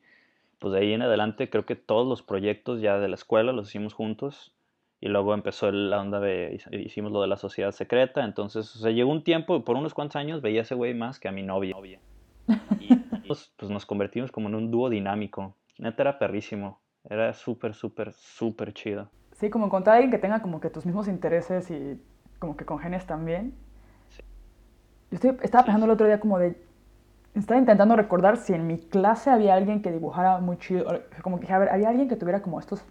pues 0.62 0.74
de 0.74 0.78
ahí 0.78 0.92
en 0.92 1.02
adelante 1.02 1.50
creo 1.50 1.66
que 1.66 1.74
todos 1.74 2.06
los 2.06 2.22
proyectos 2.22 2.80
ya 2.80 3.00
de 3.00 3.08
la 3.08 3.16
escuela 3.16 3.52
los 3.52 3.68
hicimos 3.68 3.94
juntos. 3.94 4.54
Y 5.00 5.08
luego 5.08 5.34
empezó 5.34 5.72
la 5.72 6.00
onda 6.00 6.20
de, 6.20 6.62
hicimos 6.70 7.10
lo 7.10 7.20
de 7.20 7.26
la 7.26 7.36
sociedad 7.36 7.72
secreta. 7.72 8.24
Entonces, 8.24 8.76
o 8.76 8.78
sea, 8.78 8.92
llegó 8.92 9.10
un 9.10 9.24
tiempo, 9.24 9.64
por 9.64 9.74
unos 9.74 9.92
cuantos 9.92 10.14
años, 10.14 10.40
veía 10.40 10.60
a 10.60 10.62
ese 10.62 10.76
güey 10.76 10.94
más 10.94 11.18
que 11.18 11.26
a 11.26 11.32
mi 11.32 11.42
novia. 11.42 11.98
Y 12.78 12.94
pues, 13.26 13.52
pues 13.56 13.72
nos 13.72 13.84
convertimos 13.84 14.30
como 14.30 14.48
en 14.48 14.54
un 14.54 14.70
dúo 14.70 14.88
dinámico. 14.88 15.56
Neta 15.78 16.02
era 16.04 16.20
perrísimo. 16.20 16.80
Era 17.10 17.34
súper, 17.34 17.74
súper, 17.74 18.12
súper 18.12 18.72
chido. 18.72 19.10
Sí, 19.32 19.50
como 19.50 19.66
encontrar 19.66 19.94
a 19.94 19.96
alguien 19.96 20.12
que 20.12 20.18
tenga 20.18 20.40
como 20.40 20.60
que 20.60 20.70
tus 20.70 20.86
mismos 20.86 21.08
intereses 21.08 21.68
y 21.72 22.00
como 22.38 22.56
que 22.56 22.64
congenes 22.64 23.04
también. 23.04 23.52
Sí. 24.10 24.22
Yo 25.10 25.16
estoy, 25.16 25.36
estaba 25.42 25.64
pensando 25.64 25.86
el 25.86 25.90
otro 25.90 26.06
día 26.06 26.20
como 26.20 26.38
de... 26.38 26.56
Estaba 27.34 27.58
intentando 27.58 27.96
recordar 27.96 28.36
si 28.36 28.52
en 28.52 28.66
mi 28.66 28.78
clase 28.78 29.30
había 29.30 29.54
alguien 29.54 29.80
que 29.80 29.90
dibujara 29.90 30.38
muy 30.38 30.58
chido. 30.58 30.86
Como 31.22 31.40
que, 31.40 31.50
a 31.52 31.58
ver, 31.58 31.70
había 31.70 31.88
alguien 31.88 32.08
que 32.08 32.16
tuviera 32.16 32.42
como 32.42 32.60
estos 32.60 32.84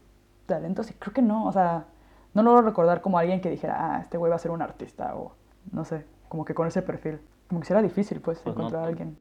talentos 0.47 0.89
y 0.89 0.93
creo 0.95 1.13
que 1.13 1.21
no. 1.21 1.45
O 1.45 1.51
sea, 1.51 1.85
no 2.33 2.41
logro 2.41 2.61
recordar 2.63 3.01
como 3.01 3.19
alguien 3.19 3.39
que 3.41 3.49
dijera, 3.49 3.75
ah, 3.77 4.01
este 4.01 4.17
güey 4.17 4.29
va 4.29 4.37
a 4.37 4.39
ser 4.39 4.51
un 4.51 4.61
artista 4.61 5.15
o 5.15 5.35
no 5.71 5.85
sé, 5.85 6.05
como 6.27 6.43
que 6.43 6.55
con 6.55 6.67
ese 6.67 6.81
perfil. 6.81 7.19
Como 7.47 7.61
que 7.61 7.67
será 7.67 7.81
difícil 7.81 8.19
pues, 8.21 8.39
pues 8.39 8.55
encontrar 8.55 8.83
a 8.83 8.87
alguien. 8.87 9.19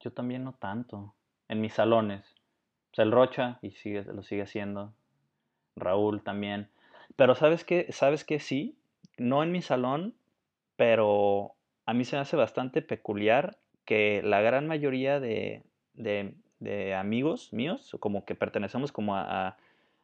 Yo 0.00 0.12
también 0.12 0.44
no 0.44 0.52
tanto. 0.52 1.14
En 1.48 1.60
mis 1.60 1.74
salones. 1.74 2.24
O 2.92 2.94
sea, 2.94 3.04
el 3.04 3.12
Rocha 3.12 3.58
y 3.60 3.72
sigue, 3.72 4.04
lo 4.04 4.22
sigue 4.22 4.42
haciendo. 4.42 4.94
Raúl 5.76 6.22
también. 6.22 6.70
Pero 7.16 7.34
¿sabes 7.34 7.64
qué? 7.64 7.86
¿Sabes 7.90 8.24
qué? 8.24 8.38
Sí. 8.38 8.78
No 9.18 9.42
en 9.42 9.52
mi 9.52 9.60
salón, 9.60 10.14
pero 10.76 11.54
a 11.84 11.92
mí 11.92 12.04
se 12.04 12.16
me 12.16 12.22
hace 12.22 12.36
bastante 12.36 12.80
peculiar 12.80 13.58
que 13.92 14.22
la 14.24 14.40
gran 14.40 14.66
mayoría 14.66 15.20
de, 15.20 15.64
de, 15.92 16.32
de 16.60 16.94
amigos 16.94 17.52
míos, 17.52 17.94
como 18.00 18.24
que 18.24 18.34
pertenecemos 18.34 18.90
como 18.90 19.16
a, 19.16 19.48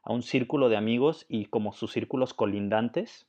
a 0.03 0.13
un 0.13 0.21
círculo 0.21 0.69
de 0.69 0.77
amigos 0.77 1.25
y 1.27 1.47
como 1.47 1.73
sus 1.73 1.93
círculos 1.93 2.35
colindantes. 2.35 3.27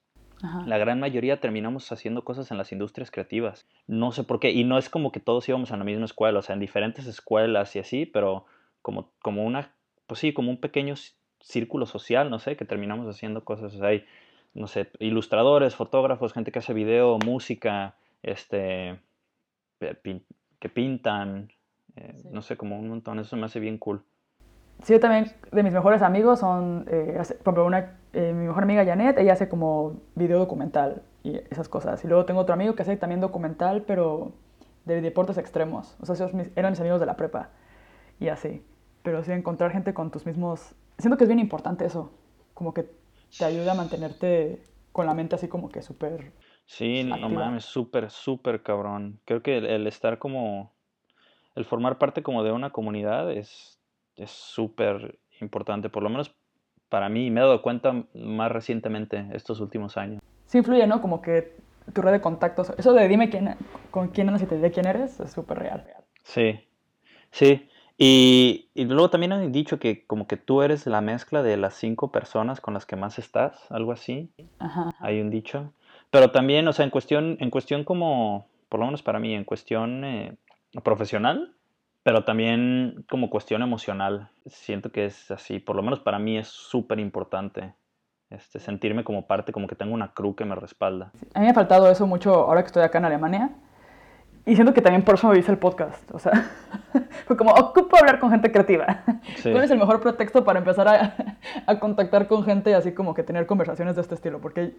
La 0.66 0.78
gran 0.78 1.00
mayoría 1.00 1.40
terminamos 1.40 1.90
haciendo 1.94 2.26
cosas 2.26 2.52
en 2.52 2.58
las 2.58 2.74
industrias 2.74 3.10
creativas. 3.10 3.70
No 3.88 4.12
sé 4.12 4.26
por 4.26 4.42
qué. 4.42 4.52
Y 4.52 4.66
no 4.66 4.78
es 4.78 4.90
como 4.90 5.14
que 5.14 5.22
todos 5.22 5.48
íbamos 5.48 5.72
a 5.72 5.78
la 5.78 5.86
misma 5.86 6.04
escuela, 6.04 6.40
o 6.40 6.42
sea, 6.42 6.56
en 6.56 6.60
diferentes 6.60 7.08
escuelas 7.08 7.74
y 7.78 7.80
así, 7.80 8.06
pero 8.06 8.46
como, 8.82 9.14
como 9.22 9.46
una, 9.46 9.74
pues 10.08 10.20
sí, 10.20 10.34
como 10.34 10.50
un 10.50 10.60
pequeño 10.60 10.96
círculo 11.40 11.86
social, 11.86 12.30
no 12.30 12.40
sé, 12.40 12.58
que 12.58 12.66
terminamos 12.66 13.08
haciendo 13.08 13.46
cosas. 13.46 13.76
O 13.76 13.80
sea, 13.80 13.90
hay, 13.90 14.06
no 14.54 14.68
sé, 14.68 14.90
ilustradores, 15.00 15.76
fotógrafos, 15.76 16.34
gente 16.34 16.52
que 16.52 16.60
hace 16.60 16.74
video, 16.74 17.18
música, 17.26 17.96
este, 18.24 19.00
que 20.60 20.70
pintan, 20.70 21.50
eh, 21.96 22.22
no 22.32 22.42
sé, 22.42 22.58
como 22.58 22.78
un 22.78 22.90
montón. 22.90 23.20
Eso 23.20 23.36
me 23.38 23.46
hace 23.46 23.60
bien 23.60 23.78
cool. 23.78 24.04
Sí, 24.84 24.94
yo 24.94 25.00
también, 25.00 25.32
de 25.52 25.64
mis 25.64 25.74
mejores 25.74 26.02
amigos 26.02 26.40
son, 26.40 26.86
eh, 26.90 27.14
por 27.44 27.54
ejemplo, 27.54 27.66
una, 27.66 27.98
eh, 28.14 28.34
mi 28.34 28.48
mejor 28.48 28.64
amiga 28.64 28.86
Janet, 28.86 29.18
ella 29.18 29.34
hace 29.34 29.50
como 29.50 30.02
video 30.16 30.40
documental 30.40 31.04
y 31.24 31.38
esas 31.50 31.68
cosas. 31.68 32.04
Y 32.06 32.08
luego 32.08 32.26
tengo 32.26 32.40
otro 32.40 32.54
amigo 32.54 32.76
que 32.76 32.84
hace 32.84 32.96
también 32.96 33.20
documental, 33.20 33.84
pero 33.84 34.32
de 34.86 35.02
deportes 35.02 35.38
extremos. 35.38 35.98
O 36.00 36.06
sea, 36.06 36.16
esos 36.16 36.32
eran 36.56 36.72
mis 36.72 36.80
amigos 36.80 37.00
de 37.00 37.06
la 37.06 37.18
prepa 37.18 37.50
y 38.20 38.30
así. 38.30 38.64
Pero 39.04 39.24
sí, 39.24 39.32
encontrar 39.32 39.72
gente 39.72 39.94
con 39.94 40.12
tus 40.12 40.26
mismos... 40.26 40.76
Siento 40.98 41.18
que 41.18 41.26
es 41.26 41.30
bien 41.30 41.40
importante 41.40 41.86
eso. 41.86 42.12
Como 42.54 42.74
que 42.74 42.90
te 43.38 43.46
ayuda 43.46 43.74
a 43.74 43.76
mantenerte 43.76 44.62
con 44.92 45.06
la 45.06 45.14
mente 45.14 45.36
así 45.36 45.48
como 45.48 45.70
que 45.70 45.82
súper... 45.82 46.32
Sí, 46.70 47.04
no 47.04 47.30
mames, 47.30 47.66
súper, 47.66 48.10
súper 48.10 48.64
cabrón. 48.64 49.20
Creo 49.26 49.42
que 49.42 49.58
el 49.58 49.88
estar 49.88 50.20
como... 50.20 50.72
El 51.56 51.66
formar 51.66 51.98
parte 51.98 52.24
como 52.24 52.44
de 52.44 52.52
una 52.52 52.70
comunidad 52.70 53.32
es 53.32 53.80
es 54.20 54.32
súper 54.32 55.18
importante, 55.42 55.90
por 55.90 56.04
lo 56.04 56.10
menos 56.10 56.36
para 56.90 57.08
mí, 57.08 57.30
me 57.30 57.40
he 57.40 57.44
dado 57.44 57.62
cuenta 57.62 58.04
más 58.14 58.52
recientemente 58.52 59.28
estos 59.34 59.60
últimos 59.60 59.96
años. 59.96 60.22
Sí 60.46 60.58
influye, 60.58 60.88
¿no? 60.88 61.02
Como 61.02 61.22
que 61.22 61.56
tu 61.94 62.02
red 62.02 62.12
de 62.12 62.22
contactos, 62.22 62.74
eso 62.78 62.94
de 62.94 63.08
dime 63.08 63.30
quién, 63.30 63.56
con 63.92 64.10
quién 64.10 64.28
andas 64.28 64.42
y 64.42 64.48
te 64.48 64.56
diré 64.56 64.72
quién 64.72 64.88
eres, 64.88 65.20
es 65.20 65.32
súper 65.32 65.60
real. 65.60 65.86
Sí, 66.24 66.60
sí. 67.32 67.70
Y, 67.98 68.70
y, 68.74 68.86
luego 68.86 69.10
también 69.10 69.34
han 69.34 69.52
dicho 69.52 69.78
que 69.78 70.06
como 70.08 70.26
que 70.26 70.38
tú 70.38 70.62
eres 70.62 70.88
la 70.88 71.02
mezcla 71.02 71.44
de 71.44 71.58
las 71.58 71.74
cinco 71.76 72.12
personas 72.12 72.62
con 72.62 72.74
las 72.74 72.86
que 72.86 72.96
más 72.96 73.20
estás, 73.20 73.70
algo 73.72 73.92
así. 73.92 74.32
Ajá. 74.58 74.96
Hay 75.00 75.20
un 75.22 75.30
dicho. 75.30 75.74
Pero 76.12 76.32
también, 76.32 76.68
o 76.68 76.74
sea, 76.74 76.86
en 76.86 76.92
cuestión, 76.92 77.38
en 77.40 77.50
cuestión 77.50 77.84
como, 77.84 78.48
por 78.68 78.80
lo 78.80 78.86
menos 78.88 79.04
para 79.04 79.20
mí, 79.20 79.34
en 79.34 79.44
cuestión 79.44 80.04
eh, 80.04 80.36
profesional, 80.84 81.54
pero 82.04 82.24
también 82.24 83.06
como 83.10 83.30
cuestión 83.30 83.62
emocional, 83.62 84.30
siento 84.48 84.92
que 84.92 85.06
es 85.06 85.30
así, 85.32 85.60
por 85.60 85.76
lo 85.76 85.84
menos 85.84 86.00
para 86.00 86.18
mí 86.18 86.38
es 86.38 86.48
súper 86.48 87.00
importante 87.00 87.74
este, 88.30 88.60
sentirme 88.60 89.04
como 89.04 89.28
parte, 89.28 89.52
como 89.52 89.68
que 89.68 89.76
tengo 89.76 89.94
una 89.94 90.14
cruz 90.14 90.36
que 90.36 90.46
me 90.46 90.56
respalda. 90.56 91.12
A 91.34 91.40
mí 91.40 91.46
me 91.46 91.52
ha 91.52 91.54
faltado 91.54 91.90
eso 91.90 92.06
mucho 92.08 92.34
ahora 92.34 92.62
que 92.62 92.68
estoy 92.68 92.84
acá 92.84 93.00
en 93.00 93.06
Alemania. 93.06 93.50
Y 94.46 94.56
siento 94.56 94.74
que 94.74 94.82
también 94.82 95.04
por 95.04 95.16
eso 95.16 95.28
me 95.28 95.38
hice 95.38 95.52
el 95.52 95.58
podcast. 95.58 96.10
O 96.12 96.20
sea, 96.20 96.50
fue 97.28 97.38
como, 97.38 97.52
ocupo 97.52 97.98
hablar 97.98 98.20
con 98.20 98.32
gente 98.32 98.52
creativa. 98.52 99.04
¿Cuál 99.44 99.64
es 99.64 99.72
el 99.72 99.78
mejor 99.78 100.00
pretexto 100.00 100.44
para 100.44 100.60
empezar 100.60 100.88
a, 100.88 101.16
a, 101.68 101.80
contactar 101.80 102.28
con 102.28 102.44
gente 102.44 102.72
y 102.72 102.74
así 102.74 102.94
como 102.94 103.14
que 103.14 103.24
tener 103.24 103.46
conversaciones 103.46 103.96
de 103.96 104.02
este 104.02 104.16
estilo? 104.16 104.40
Porque, 104.40 104.76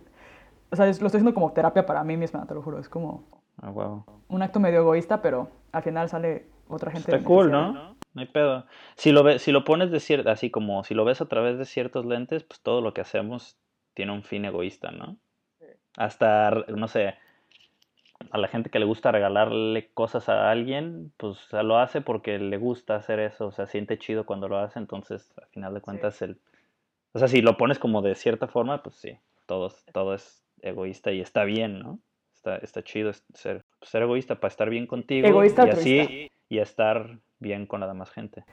o 0.71 0.77
sea, 0.77 0.87
lo 0.87 0.91
estoy 0.91 1.07
haciendo 1.07 1.35
como 1.35 1.53
terapia 1.53 1.85
para 1.85 2.05
mí 2.05 2.17
misma, 2.17 2.47
te 2.47 2.55
lo 2.55 2.63
juro. 2.63 2.79
Es 2.79 2.89
como 2.89 3.43
ah, 3.61 3.71
wow. 3.71 4.05
un 4.29 4.43
acto 4.43 4.61
medio 4.61 4.81
egoísta, 4.81 5.21
pero 5.21 5.51
al 5.73 5.83
final 5.83 6.09
sale 6.09 6.47
otra 6.69 6.91
gente. 6.91 7.15
Está 7.15 7.27
cool, 7.27 7.51
¿no? 7.51 7.73
¿no? 7.73 7.97
hay 8.17 8.27
pedo. 8.27 8.67
Si 8.97 9.13
lo, 9.13 9.39
si 9.39 9.53
lo 9.53 9.65
pones 9.65 9.91
de 9.91 10.01
cierto, 10.01 10.31
así 10.31 10.51
como 10.51 10.85
si 10.85 10.95
lo 10.95 11.05
ves 11.05 11.21
a 11.21 11.29
través 11.29 11.59
de 11.59 11.65
ciertos 11.65 12.07
lentes, 12.07 12.45
pues 12.45 12.61
todo 12.61 12.81
lo 12.81 12.95
que 12.95 13.01
hacemos 13.01 13.59
tiene 13.95 14.13
un 14.13 14.23
fin 14.23 14.45
egoísta, 14.45 14.91
¿no? 14.91 15.17
Hasta, 15.97 16.51
no 16.69 16.87
sé, 16.89 17.15
a 18.31 18.39
la 18.39 18.49
gente 18.49 18.71
que 18.71 18.79
le 18.79 18.85
gusta 18.85 19.11
regalarle 19.11 19.91
cosas 19.93 20.29
a 20.29 20.51
alguien, 20.51 21.13
pues 21.17 21.53
lo 21.53 21.79
hace 21.79 22.01
porque 22.01 22.39
le 22.39 22.57
gusta 22.59 22.97
hacer 22.97 23.19
eso, 23.19 23.49
o 23.49 23.53
sea, 23.53 23.67
siente 23.67 23.99
chido 23.99 24.25
cuando 24.25 24.49
lo 24.49 24.59
hace, 24.59 24.79
entonces 24.79 25.33
al 25.37 25.49
final 25.49 25.75
de 25.75 25.81
cuentas 25.81 26.23
el... 26.23 26.39
O 27.13 27.19
sea, 27.19 27.27
si 27.27 27.43
lo 27.43 27.57
pones 27.57 27.81
como 27.81 28.03
de 28.03 28.15
cierta 28.15 28.47
forma, 28.47 28.85
pues 28.85 28.95
sí, 28.95 29.19
todo, 29.47 29.73
todo 29.93 30.15
es 30.15 30.45
egoísta 30.63 31.13
y 31.13 31.21
está 31.21 31.45
bien, 31.45 31.81
¿no? 31.81 32.01
Está, 32.35 32.57
está 32.57 32.83
chido 32.83 33.13
ser, 33.35 33.65
ser 33.83 34.03
egoísta 34.03 34.37
para 34.37 34.51
estar 34.51 34.71
bien 34.71 34.87
contigo. 34.87 35.27
Egoísta 35.27 35.67
y 35.67 35.71
así 35.71 36.31
y 36.49 36.59
estar 36.59 37.19
bien 37.39 37.67
con 37.67 37.81
la 37.81 37.87
demás 37.87 38.11
gente. 38.11 38.45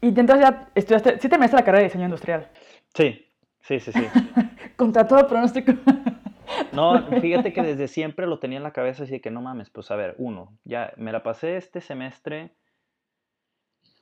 Y 0.00 0.08
entonces 0.08 0.40
ya 0.40 0.70
estudiaste, 0.74 1.18
sí 1.18 1.28
terminaste 1.28 1.56
la 1.56 1.64
carrera 1.64 1.78
de 1.78 1.84
diseño 1.84 2.04
industrial. 2.04 2.48
Sí, 2.94 3.26
sí, 3.60 3.80
sí, 3.80 3.92
sí. 3.92 4.06
Contra 4.76 5.06
todo 5.06 5.26
pronóstico. 5.26 5.72
no, 6.72 7.06
fíjate 7.20 7.52
que 7.52 7.62
desde 7.62 7.88
siempre 7.88 8.26
lo 8.26 8.38
tenía 8.38 8.58
en 8.58 8.62
la 8.62 8.72
cabeza 8.72 9.04
así 9.04 9.12
de 9.12 9.20
que 9.20 9.30
no 9.30 9.42
mames, 9.42 9.70
pues 9.70 9.90
a 9.90 9.96
ver, 9.96 10.14
uno, 10.18 10.58
ya 10.64 10.92
me 10.96 11.12
la 11.12 11.22
pasé 11.22 11.56
este 11.56 11.80
semestre, 11.80 12.52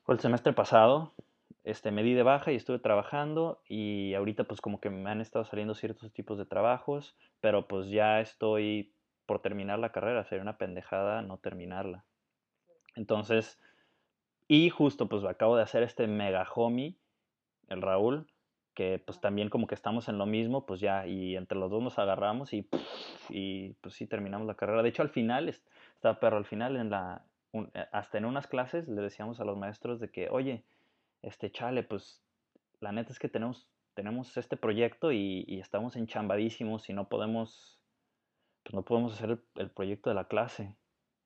o 0.07 0.13
el 0.13 0.21
semestre 0.21 0.53
pasado, 0.53 1.15
este, 1.65 1.91
me 1.91 2.03
di 2.03 2.15
de 2.15 2.23
baja 2.23 2.53
y 2.53 2.57
estuve 2.57 2.79
trabajando 2.79 3.63
y 3.69 4.15
ahorita 4.15 4.45
pues 4.45 4.61
como 4.61 4.81
que 4.81 4.91
me 4.91 5.11
han 5.11 5.21
estado 5.21 5.45
saliendo 5.45 5.75
ciertos 5.75 6.13
tipos 6.13 6.39
de 6.39 6.47
trabajos, 6.47 7.17
pero 7.41 7.69
pues 7.69 7.89
ya 7.91 8.21
estoy 8.21 8.95
por 9.27 9.41
terminar 9.41 9.79
la 9.79 9.93
carrera, 9.93 10.25
sería 10.25 10.43
una 10.43 10.57
pendejada 10.57 11.23
no 11.23 11.39
terminarla. 11.39 12.05
Entonces, 12.95 13.61
y 14.49 14.71
justo 14.71 15.09
pues 15.09 15.25
acabo 15.25 15.57
de 15.57 15.63
hacer 15.63 15.83
este 15.83 16.07
mega 16.07 16.47
homie, 16.55 16.97
el 17.69 17.83
Raúl, 17.83 18.27
que 18.75 19.03
pues 19.05 19.21
también 19.21 19.51
como 19.51 19.67
que 19.67 19.75
estamos 19.75 20.09
en 20.09 20.19
lo 20.19 20.25
mismo, 20.25 20.65
pues 20.65 20.81
ya, 20.81 21.07
y 21.07 21.37
entre 21.37 21.59
los 21.59 21.71
dos 21.71 21.83
nos 21.83 21.99
agarramos 21.99 22.53
y, 22.53 22.69
y 23.29 23.71
pues 23.81 23.95
sí 23.95 24.07
terminamos 24.07 24.47
la 24.47 24.55
carrera. 24.55 24.83
De 24.83 24.89
hecho, 24.89 25.03
al 25.03 25.11
final, 25.11 25.49
estaba 25.49 26.21
perro, 26.21 26.37
al 26.37 26.45
final 26.45 26.77
en 26.77 26.91
la, 26.91 27.25
eh, 27.53 27.87
hasta 27.93 28.19
en 28.19 28.25
unas 28.25 28.47
clases 28.47 28.89
le 28.89 29.01
decíamos 29.03 29.41
a 29.41 29.45
los 29.45 29.57
maestros 29.57 30.01
de 30.01 30.11
que, 30.11 30.29
oye, 30.31 30.65
este 31.23 31.51
chale, 31.51 31.83
pues 31.83 32.23
la 32.81 32.93
neta 32.93 33.13
es 33.13 33.19
que 33.19 33.29
tenemos, 33.29 33.69
tenemos 33.95 34.37
este 34.37 34.57
proyecto 34.57 35.13
y, 35.13 35.45
y 35.47 35.61
estamos 35.61 35.97
enchambadísimos 35.97 36.89
y 36.89 36.93
no 36.93 37.09
podemos, 37.09 37.79
pues 38.63 38.75
no 38.75 38.83
podemos 38.83 39.15
hacer 39.15 39.31
el, 39.31 39.41
el 39.57 39.71
proyecto 39.71 40.11
de 40.11 40.15
la 40.15 40.29
clase. 40.29 40.77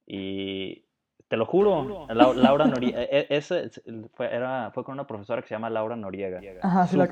Y 0.06 0.84
te 1.28 1.36
lo 1.36 1.46
juro, 1.46 2.06
Laura 2.08 2.66
Noriega. 2.66 3.02
E, 3.02 3.20
e, 3.20 3.26
ese 3.30 3.70
fue, 4.14 4.26
era, 4.34 4.70
fue 4.72 4.84
con 4.84 4.92
una 4.92 5.06
profesora 5.06 5.40
que 5.40 5.48
se 5.48 5.54
llama 5.54 5.70
Laura 5.70 5.96
Noriega. 5.96 6.40
Ajá, 6.62 6.86
sí 6.86 6.96
la 6.96 7.08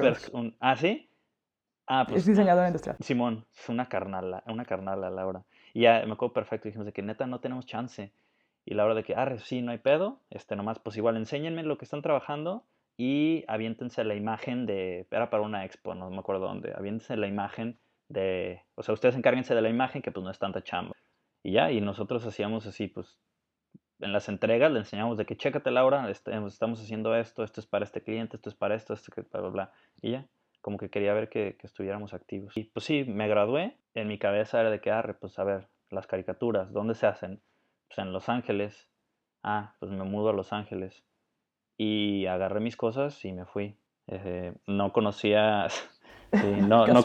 ¿Ah, 0.60 0.76
sí? 0.76 1.08
Ah, 1.86 2.04
pues. 2.06 2.18
Es 2.18 2.26
diseñadora 2.26 2.66
industrial. 2.66 2.96
Simón, 3.00 3.46
es 3.56 3.68
una 3.68 3.88
carnala, 3.88 4.42
una 4.46 4.64
carnala, 4.64 5.10
Laura. 5.10 5.42
Y 5.72 5.82
ya 5.82 6.04
me 6.06 6.12
acuerdo 6.12 6.34
perfecto, 6.34 6.68
dijimos 6.68 6.86
de 6.86 6.92
que 6.92 7.02
neta 7.02 7.26
no 7.26 7.40
tenemos 7.40 7.66
chance. 7.66 8.12
Y 8.64 8.74
Laura 8.74 8.94
de 8.94 9.04
que, 9.04 9.14
ah, 9.14 9.38
sí, 9.38 9.62
no 9.62 9.72
hay 9.72 9.78
pedo. 9.78 10.20
Este, 10.30 10.56
nomás, 10.56 10.78
pues 10.78 10.96
igual, 10.96 11.16
enséñenme 11.16 11.62
lo 11.62 11.78
que 11.78 11.84
están 11.84 12.02
trabajando 12.02 12.64
y 12.96 13.44
aviéntense 13.48 14.04
la 14.04 14.14
imagen 14.14 14.66
de. 14.66 15.06
Era 15.10 15.30
para 15.30 15.42
una 15.42 15.64
expo, 15.64 15.94
no 15.94 16.10
me 16.10 16.18
acuerdo 16.18 16.46
dónde. 16.46 16.72
Aviéntense 16.74 17.16
la 17.16 17.26
imagen 17.26 17.78
de. 18.08 18.62
O 18.74 18.82
sea, 18.82 18.94
ustedes 18.94 19.16
encárguense 19.16 19.54
de 19.54 19.62
la 19.62 19.70
imagen 19.70 20.02
que 20.02 20.12
pues 20.12 20.24
no 20.24 20.30
es 20.30 20.38
tanta 20.38 20.62
chamba. 20.62 20.94
Y 21.42 21.52
ya, 21.52 21.72
y 21.72 21.80
nosotros 21.80 22.26
hacíamos 22.26 22.66
así, 22.66 22.88
pues 22.88 23.18
en 24.00 24.12
las 24.12 24.28
entregas 24.28 24.70
le 24.72 24.80
enseñamos 24.80 25.16
de 25.18 25.26
que 25.26 25.36
chécate 25.36 25.70
Laura, 25.70 26.10
este, 26.10 26.32
estamos 26.46 26.80
haciendo 26.80 27.14
esto, 27.14 27.44
esto 27.44 27.60
es 27.60 27.66
para 27.66 27.84
este 27.84 28.02
cliente, 28.02 28.36
esto 28.36 28.48
es 28.48 28.54
para 28.54 28.74
esto, 28.74 28.94
esto, 28.94 29.12
bla, 29.30 29.40
bla, 29.40 29.50
bla. 29.50 29.72
Y 30.00 30.12
ya, 30.12 30.26
como 30.60 30.78
que 30.78 30.90
quería 30.90 31.14
ver 31.14 31.28
que, 31.28 31.56
estuviéramos 31.62 32.14
activos. 32.14 32.56
Y 32.56 32.64
pues 32.64 32.84
sí, 32.84 33.04
me 33.04 33.28
gradué, 33.28 33.76
en 33.94 34.08
mi 34.08 34.18
cabeza 34.18 34.60
era 34.60 34.70
de 34.70 34.80
que, 34.80 34.90
ah, 34.90 35.16
pues 35.20 35.38
a 35.38 35.44
ver, 35.44 35.68
las 35.90 36.06
caricaturas, 36.06 36.72
¿dónde 36.72 36.94
se 36.94 37.06
hacen? 37.06 37.40
Pues 37.90 37.98
en 37.98 38.12
Los 38.12 38.28
Ángeles. 38.28 38.88
Ah, 39.42 39.74
pues 39.78 39.92
me 39.92 40.04
mudo 40.04 40.30
a 40.30 40.32
Los 40.32 40.52
Ángeles. 40.52 41.04
Y 41.76 42.26
agarré 42.26 42.60
mis 42.60 42.76
cosas 42.76 43.24
y 43.24 43.32
me 43.32 43.44
fui. 43.44 43.76
Eh, 44.06 44.54
no 44.66 44.92
conocía... 44.92 45.68
no, 46.32 46.86
no, 46.86 47.02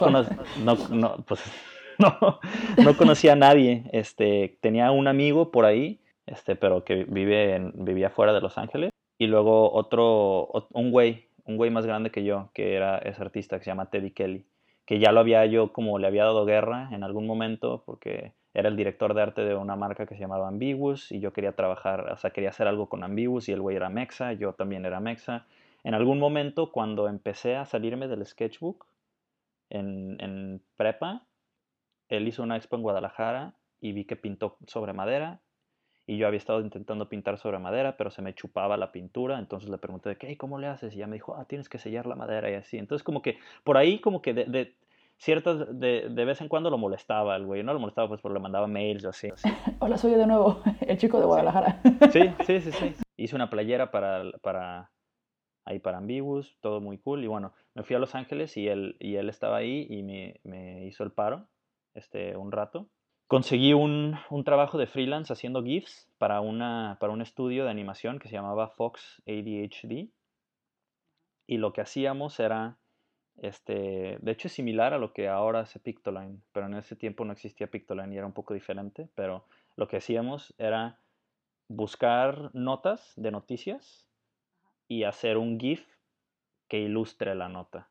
no, 0.62 0.76
no, 0.90 1.16
pues, 1.26 1.42
no, 1.98 2.38
no 2.82 2.96
conocía 2.96 3.32
a 3.32 3.36
nadie. 3.36 3.90
Este, 3.92 4.56
tenía 4.60 4.92
un 4.92 5.08
amigo 5.08 5.50
por 5.50 5.64
ahí 5.64 6.00
este, 6.26 6.56
pero 6.56 6.84
que 6.84 7.04
vive 7.04 7.54
en, 7.54 7.72
vivía 7.84 8.10
fuera 8.10 8.32
de 8.32 8.40
Los 8.40 8.58
Ángeles. 8.58 8.90
Y 9.18 9.28
luego 9.28 9.72
otro, 9.72 10.50
un 10.72 10.90
güey, 10.90 11.28
un 11.44 11.56
güey 11.56 11.70
más 11.70 11.86
grande 11.86 12.10
que 12.10 12.24
yo, 12.24 12.50
que 12.52 12.74
era 12.74 12.98
ese 12.98 13.22
artista 13.22 13.58
que 13.58 13.64
se 13.64 13.70
llama 13.70 13.90
Teddy 13.90 14.10
Kelly, 14.10 14.46
que 14.84 14.98
ya 14.98 15.12
lo 15.12 15.20
había 15.20 15.46
yo 15.46 15.72
como 15.72 15.98
le 15.98 16.06
había 16.06 16.24
dado 16.24 16.44
guerra 16.44 16.90
en 16.92 17.02
algún 17.02 17.26
momento 17.26 17.82
porque 17.86 18.34
era 18.56 18.70
el 18.70 18.76
director 18.76 19.12
de 19.12 19.20
arte 19.20 19.44
de 19.44 19.54
una 19.54 19.76
marca 19.76 20.06
que 20.06 20.14
se 20.14 20.20
llamaba 20.22 20.48
Ambiguous 20.48 21.12
y 21.12 21.20
yo 21.20 21.34
quería 21.34 21.52
trabajar, 21.52 22.10
o 22.10 22.16
sea, 22.16 22.30
quería 22.30 22.48
hacer 22.48 22.66
algo 22.66 22.88
con 22.88 23.04
Ambiguous 23.04 23.50
y 23.50 23.52
el 23.52 23.60
güey 23.60 23.76
era 23.76 23.90
Mexa, 23.90 24.32
yo 24.32 24.54
también 24.54 24.86
era 24.86 24.98
Mexa. 24.98 25.44
En 25.84 25.92
algún 25.92 26.18
momento 26.18 26.72
cuando 26.72 27.06
empecé 27.06 27.54
a 27.54 27.66
salirme 27.66 28.08
del 28.08 28.24
sketchbook 28.24 28.86
en, 29.68 30.16
en 30.20 30.62
prepa, 30.78 31.26
él 32.08 32.26
hizo 32.26 32.42
una 32.42 32.56
expo 32.56 32.76
en 32.76 32.82
Guadalajara 32.82 33.52
y 33.78 33.92
vi 33.92 34.06
que 34.06 34.16
pintó 34.16 34.56
sobre 34.66 34.94
madera 34.94 35.42
y 36.06 36.16
yo 36.16 36.26
había 36.26 36.38
estado 36.38 36.62
intentando 36.62 37.10
pintar 37.10 37.36
sobre 37.36 37.58
madera, 37.58 37.98
pero 37.98 38.10
se 38.10 38.22
me 38.22 38.34
chupaba 38.34 38.78
la 38.78 38.90
pintura, 38.90 39.38
entonces 39.38 39.68
le 39.68 39.76
pregunté 39.76 40.08
de 40.08 40.16
qué, 40.16 40.38
¿cómo 40.38 40.58
le 40.58 40.68
haces? 40.68 40.94
Y 40.94 40.98
ya 40.98 41.06
me 41.06 41.16
dijo, 41.16 41.36
ah, 41.36 41.44
tienes 41.44 41.68
que 41.68 41.78
sellar 41.78 42.06
la 42.06 42.14
madera 42.14 42.50
y 42.50 42.54
así. 42.54 42.78
Entonces 42.78 43.02
como 43.02 43.20
que 43.20 43.38
por 43.64 43.76
ahí 43.76 44.00
como 44.00 44.22
que 44.22 44.32
de, 44.32 44.72
ciertas, 45.16 45.78
de, 45.78 46.08
de, 46.08 46.24
vez 46.24 46.40
en 46.40 46.48
cuando 46.48 46.70
lo 46.70 46.78
molestaba 46.78 47.36
el 47.36 47.46
güey, 47.46 47.62
no 47.62 47.72
lo 47.72 47.80
molestaba 47.80 48.08
pues 48.08 48.20
porque 48.20 48.34
le 48.34 48.40
mandaba 48.40 48.66
mails 48.66 49.04
o 49.04 49.10
así. 49.10 49.28
Hola, 49.80 49.96
soy 49.96 50.12
yo 50.12 50.18
de 50.18 50.26
nuevo, 50.26 50.62
el 50.80 50.98
chico 50.98 51.18
de 51.18 51.26
Guadalajara. 51.26 51.80
Sí, 52.10 52.20
sí, 52.46 52.60
sí, 52.60 52.72
sí. 52.72 52.94
Hice 53.16 53.36
una 53.36 53.50
playera 53.50 53.90
para, 53.90 54.30
para, 54.42 54.90
ahí 55.64 55.78
para 55.78 55.98
Ambiguous, 55.98 56.56
todo 56.60 56.80
muy 56.80 56.98
cool. 56.98 57.24
Y 57.24 57.26
bueno, 57.26 57.52
me 57.74 57.82
fui 57.82 57.96
a 57.96 57.98
Los 57.98 58.14
Ángeles 58.14 58.56
y 58.56 58.68
él, 58.68 58.96
y 59.00 59.16
él 59.16 59.28
estaba 59.28 59.56
ahí 59.56 59.86
y 59.88 60.02
me, 60.02 60.40
me 60.44 60.86
hizo 60.86 61.02
el 61.04 61.12
paro 61.12 61.48
este, 61.94 62.36
un 62.36 62.52
rato 62.52 62.90
conseguí 63.26 63.72
un, 63.72 64.16
un, 64.30 64.44
trabajo 64.44 64.78
de 64.78 64.86
freelance 64.86 65.32
haciendo 65.32 65.62
GIFs 65.62 66.08
para, 66.18 66.40
una, 66.40 66.96
para 67.00 67.12
un 67.12 67.22
estudio 67.22 67.64
de 67.64 67.70
animación 67.70 68.18
que 68.18 68.28
se 68.28 68.34
llamaba 68.34 68.68
Fox 68.68 69.22
ADHD. 69.26 70.10
Y 71.48 71.58
lo 71.58 71.72
que 71.72 71.80
hacíamos 71.80 72.40
era, 72.40 72.78
este, 73.38 74.18
de 74.20 74.32
hecho 74.32 74.48
es 74.48 74.54
similar 74.54 74.94
a 74.94 74.98
lo 74.98 75.12
que 75.12 75.28
ahora 75.28 75.60
hace 75.60 75.78
Pictoline, 75.78 76.40
pero 76.52 76.66
en 76.66 76.74
ese 76.74 76.96
tiempo 76.96 77.24
no 77.24 77.32
existía 77.32 77.70
Pictoline 77.70 78.14
y 78.14 78.18
era 78.18 78.26
un 78.26 78.32
poco 78.32 78.54
diferente, 78.54 79.08
pero 79.14 79.44
lo 79.76 79.88
que 79.88 79.98
hacíamos 79.98 80.54
era 80.58 81.00
buscar 81.68 82.50
notas 82.54 83.12
de 83.16 83.30
noticias 83.30 84.08
y 84.88 85.04
hacer 85.04 85.36
un 85.36 85.58
GIF 85.58 85.86
que 86.68 86.80
ilustre 86.80 87.34
la 87.34 87.48
nota. 87.48 87.88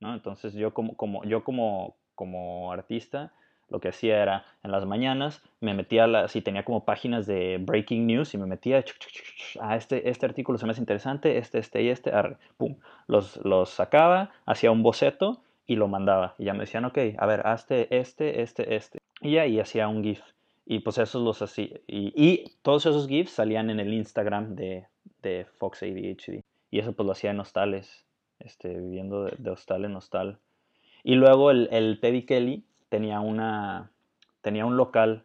¿no? 0.00 0.14
Entonces 0.14 0.54
yo 0.54 0.74
como, 0.74 0.96
como, 0.96 1.24
yo 1.24 1.44
como, 1.44 1.96
como 2.14 2.72
artista 2.72 3.32
lo 3.70 3.80
que 3.80 3.88
hacía 3.88 4.22
era 4.22 4.44
en 4.62 4.70
las 4.70 4.86
mañanas 4.86 5.42
me 5.60 5.74
metía, 5.74 6.06
la, 6.06 6.28
si 6.28 6.40
tenía 6.40 6.64
como 6.64 6.84
páginas 6.84 7.26
de 7.26 7.58
breaking 7.60 8.06
news 8.06 8.34
y 8.34 8.38
me 8.38 8.46
metía, 8.46 8.84
a 9.60 9.76
este, 9.76 10.08
este 10.08 10.26
artículo 10.26 10.58
se 10.58 10.66
me 10.66 10.72
hace 10.72 10.80
interesante, 10.80 11.38
este, 11.38 11.58
este 11.58 11.82
y 11.82 11.88
este, 11.88 12.12
pum, 12.56 12.76
los, 13.06 13.36
los 13.44 13.70
sacaba, 13.70 14.30
hacía 14.46 14.70
un 14.70 14.82
boceto 14.82 15.42
y 15.66 15.76
lo 15.76 15.88
mandaba. 15.88 16.34
Y 16.38 16.44
ya 16.44 16.54
me 16.54 16.60
decían, 16.60 16.84
ok, 16.86 16.98
a 17.18 17.26
ver, 17.26 17.46
hazte 17.46 17.94
este, 17.96 18.42
este, 18.42 18.74
este. 18.74 19.00
Y 19.20 19.36
ahí 19.36 19.60
hacía 19.60 19.88
un 19.88 20.02
GIF. 20.02 20.20
Y 20.64 20.80
pues 20.80 20.98
esos 20.98 21.22
los 21.22 21.42
hacía. 21.42 21.78
Y, 21.86 22.12
y, 22.16 22.56
todos 22.62 22.86
esos 22.86 23.06
GIFs 23.06 23.32
salían 23.32 23.70
en 23.70 23.80
el 23.80 23.92
Instagram 23.92 24.54
de, 24.54 24.86
de 25.22 25.46
Fox 25.58 25.82
ADHD. 25.82 26.42
Y 26.70 26.78
eso 26.78 26.92
pues 26.92 27.06
lo 27.06 27.12
hacía 27.12 27.30
en 27.30 27.40
hostales, 27.40 28.06
este, 28.38 28.68
viviendo 28.78 29.24
de, 29.24 29.34
de 29.38 29.50
hostal 29.50 29.84
en 29.84 29.96
hostal. 29.96 30.38
Y 31.02 31.14
luego 31.14 31.50
el, 31.50 31.68
el 31.70 32.00
Teddy 32.00 32.22
Kelly 32.22 32.64
tenía, 32.88 33.20
una, 33.20 33.90
tenía 34.40 34.66
un 34.66 34.76
local 34.76 35.24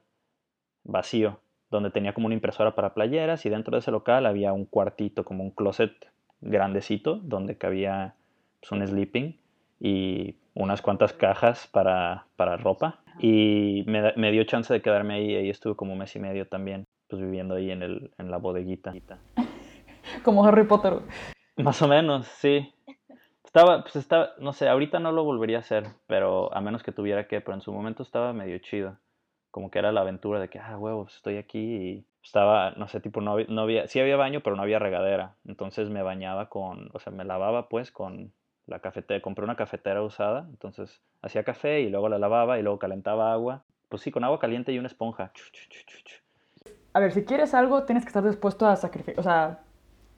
vacío 0.83 1.39
donde 1.69 1.89
tenía 1.89 2.13
como 2.13 2.27
una 2.27 2.35
impresora 2.35 2.75
para 2.75 2.93
playeras 2.93 3.45
y 3.45 3.49
dentro 3.49 3.71
de 3.71 3.79
ese 3.79 3.91
local 3.91 4.25
había 4.25 4.53
un 4.53 4.65
cuartito, 4.65 5.25
como 5.25 5.43
un 5.43 5.51
closet 5.51 5.91
grandecito 6.41 7.15
donde 7.23 7.57
cabía 7.57 8.15
pues, 8.59 8.71
un 8.71 8.85
sleeping 8.85 9.37
y 9.79 10.35
unas 10.53 10.81
cuantas 10.81 11.13
cajas 11.13 11.67
para, 11.67 12.27
para 12.35 12.57
ropa 12.57 13.01
y 13.19 13.83
me, 13.87 14.13
me, 14.15 14.31
dio 14.31 14.43
chance 14.43 14.71
de 14.73 14.81
quedarme 14.81 15.15
ahí 15.15 15.31
y 15.31 15.35
ahí 15.35 15.49
estuve 15.49 15.75
como 15.75 15.93
un 15.93 15.99
mes 15.99 16.15
y 16.15 16.19
medio 16.19 16.47
también, 16.47 16.85
pues 17.07 17.21
viviendo 17.21 17.55
ahí 17.55 17.71
en, 17.71 17.83
el, 17.83 18.11
en 18.17 18.31
la 18.31 18.37
bodeguita. 18.37 18.93
Como 20.23 20.45
Harry 20.45 20.65
Potter. 20.65 20.99
Más 21.57 21.81
o 21.81 21.87
menos, 21.87 22.27
sí. 22.27 22.73
Estaba, 23.55 23.83
pues 23.83 23.95
estaba, 23.97 24.31
no 24.39 24.51
sé, 24.51 24.67
ahorita 24.67 24.97
no 24.97 25.11
lo 25.11 25.23
volvería 25.23 25.57
a 25.57 25.59
hacer, 25.59 25.85
pero 26.07 26.51
a 26.55 26.59
menos 26.59 26.81
que 26.81 26.91
tuviera 26.91 27.27
que, 27.27 27.39
pero 27.39 27.53
en 27.53 27.61
su 27.61 27.71
momento 27.71 28.01
estaba 28.01 28.33
medio 28.33 28.57
chido. 28.57 28.97
Como 29.51 29.69
que 29.69 29.77
era 29.77 29.91
la 29.91 30.01
aventura 30.01 30.39
de 30.39 30.49
que, 30.49 30.57
ah, 30.57 30.75
huevos, 30.75 31.17
estoy 31.17 31.37
aquí 31.37 31.59
y 31.59 32.05
estaba, 32.23 32.71
no 32.71 32.87
sé, 32.87 32.99
tipo, 32.99 33.21
no 33.21 33.37
no 33.47 33.61
había, 33.61 33.87
sí 33.87 33.99
había 33.99 34.15
baño, 34.15 34.41
pero 34.41 34.55
no 34.55 34.63
había 34.63 34.79
regadera. 34.79 35.35
Entonces 35.45 35.91
me 35.91 36.01
bañaba 36.01 36.49
con, 36.49 36.89
o 36.95 36.99
sea, 36.99 37.13
me 37.13 37.25
lavaba 37.25 37.69
pues 37.69 37.91
con 37.91 38.33
la 38.65 38.79
cafetera, 38.79 39.21
compré 39.21 39.43
una 39.45 39.55
cafetera 39.55 40.01
usada, 40.01 40.47
entonces 40.49 41.03
hacía 41.21 41.43
café 41.43 41.81
y 41.81 41.91
luego 41.91 42.09
la 42.09 42.17
lavaba 42.17 42.57
y 42.57 42.63
luego 42.63 42.79
calentaba 42.79 43.33
agua. 43.33 43.65
Pues 43.87 44.01
sí, 44.01 44.09
con 44.09 44.23
agua 44.23 44.39
caliente 44.39 44.73
y 44.73 44.79
una 44.79 44.87
esponja. 44.87 45.31
A 46.93 46.99
ver, 46.99 47.11
si 47.11 47.23
quieres 47.23 47.53
algo, 47.53 47.83
tienes 47.83 48.03
que 48.03 48.09
estar 48.09 48.23
dispuesto 48.23 48.65
a 48.65 48.75
sacrificar, 48.77 49.19
o 49.19 49.23
sea, 49.23 49.59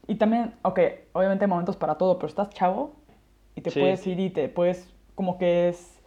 y 0.08 0.16
también, 0.16 0.54
ok, 0.62 0.80
obviamente 1.12 1.44
hay 1.44 1.50
momentos 1.50 1.76
para 1.76 1.96
todo, 1.96 2.18
pero 2.18 2.28
estás 2.28 2.50
chavo, 2.52 3.04
y 3.56 3.62
te 3.62 3.72
puedes 3.72 4.06
ir 4.06 4.20
y 4.20 4.30
te 4.30 4.50
puedes, 4.50 4.94
como 5.16 5.38
que 5.38 5.70
es... 5.70 6.02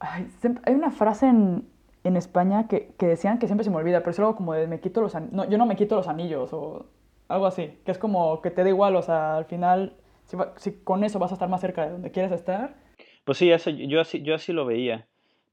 hay 0.00 0.74
una 0.74 0.90
frase 0.90 1.26
en, 1.26 1.68
en 2.04 2.16
España 2.16 2.68
que, 2.68 2.94
que, 2.98 3.06
decían 3.06 3.38
que 3.38 3.46
siempre 3.46 3.64
se 3.64 3.70
me 3.70 3.76
olvida, 3.76 4.00
pero 4.00 4.10
es 4.10 4.18
algo 4.18 4.36
como 4.36 4.54
de 4.54 4.66
me 4.66 4.80
quito 4.80 5.00
los 5.00 5.14
no, 5.14 5.48
yo 5.48 5.58
no 5.58 5.66
me 5.66 5.76
quito 5.76 5.96
los 5.96 6.08
anillos 6.08 6.52
o 6.52 6.86
algo 7.28 7.46
así, 7.46 7.78
que 7.84 7.90
es 7.90 7.98
como 7.98 8.42
que 8.42 8.50
te 8.50 8.62
da 8.62 8.68
igual, 8.68 8.96
o 8.96 9.02
sea, 9.02 9.36
al 9.36 9.46
final, 9.46 9.94
si, 10.24 10.36
si 10.56 10.72
con 10.82 11.04
eso 11.04 11.18
vas 11.18 11.32
a 11.32 11.34
estar 11.34 11.48
más 11.48 11.60
cerca 11.60 11.84
de 11.84 11.92
donde 11.92 12.10
quieres 12.10 12.32
estar. 12.32 12.74
Pues 13.24 13.38
sí, 13.38 13.50
eso, 13.50 13.70
yo, 13.70 14.00
así, 14.00 14.22
yo 14.22 14.34
así 14.34 14.52
lo 14.52 14.66
veía, 14.66 15.08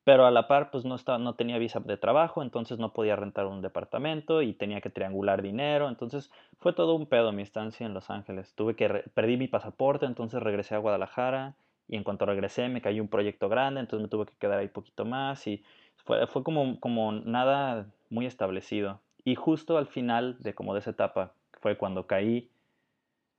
pero 0.09 0.25
a 0.25 0.31
la 0.31 0.47
par 0.47 0.71
pues 0.71 0.85
no, 0.85 0.95
estaba, 0.95 1.19
no 1.19 1.35
tenía 1.35 1.59
visa 1.59 1.81
de 1.81 1.95
trabajo, 1.95 2.41
entonces 2.41 2.79
no 2.79 2.93
podía 2.93 3.15
rentar 3.15 3.45
un 3.45 3.61
departamento 3.61 4.41
y 4.41 4.53
tenía 4.53 4.81
que 4.81 4.89
triangular 4.89 5.43
dinero, 5.43 5.87
entonces 5.87 6.31
fue 6.57 6.73
todo 6.73 6.95
un 6.95 7.05
pedo 7.05 7.31
mi 7.31 7.43
estancia 7.43 7.85
en 7.85 7.93
Los 7.93 8.09
Ángeles. 8.09 8.51
Tuve 8.55 8.75
que, 8.75 8.89
perdí 9.13 9.37
mi 9.37 9.47
pasaporte, 9.47 10.07
entonces 10.07 10.41
regresé 10.41 10.73
a 10.73 10.79
Guadalajara 10.79 11.53
y 11.87 11.95
en 11.95 12.03
cuanto 12.03 12.25
regresé 12.25 12.69
me 12.69 12.81
cayó 12.81 13.03
un 13.03 13.07
proyecto 13.07 13.49
grande, 13.49 13.81
entonces 13.81 14.01
me 14.01 14.09
tuve 14.09 14.25
que 14.25 14.33
quedar 14.39 14.57
ahí 14.57 14.67
poquito 14.69 15.05
más 15.05 15.45
y 15.45 15.63
fue, 16.05 16.25
fue 16.25 16.41
como, 16.41 16.79
como 16.79 17.11
nada 17.11 17.85
muy 18.09 18.25
establecido. 18.25 19.01
Y 19.23 19.35
justo 19.35 19.77
al 19.77 19.85
final 19.85 20.37
de 20.39 20.55
como 20.55 20.73
de 20.73 20.79
esa 20.79 20.89
etapa 20.89 21.33
fue 21.61 21.77
cuando 21.77 22.07
caí, 22.07 22.49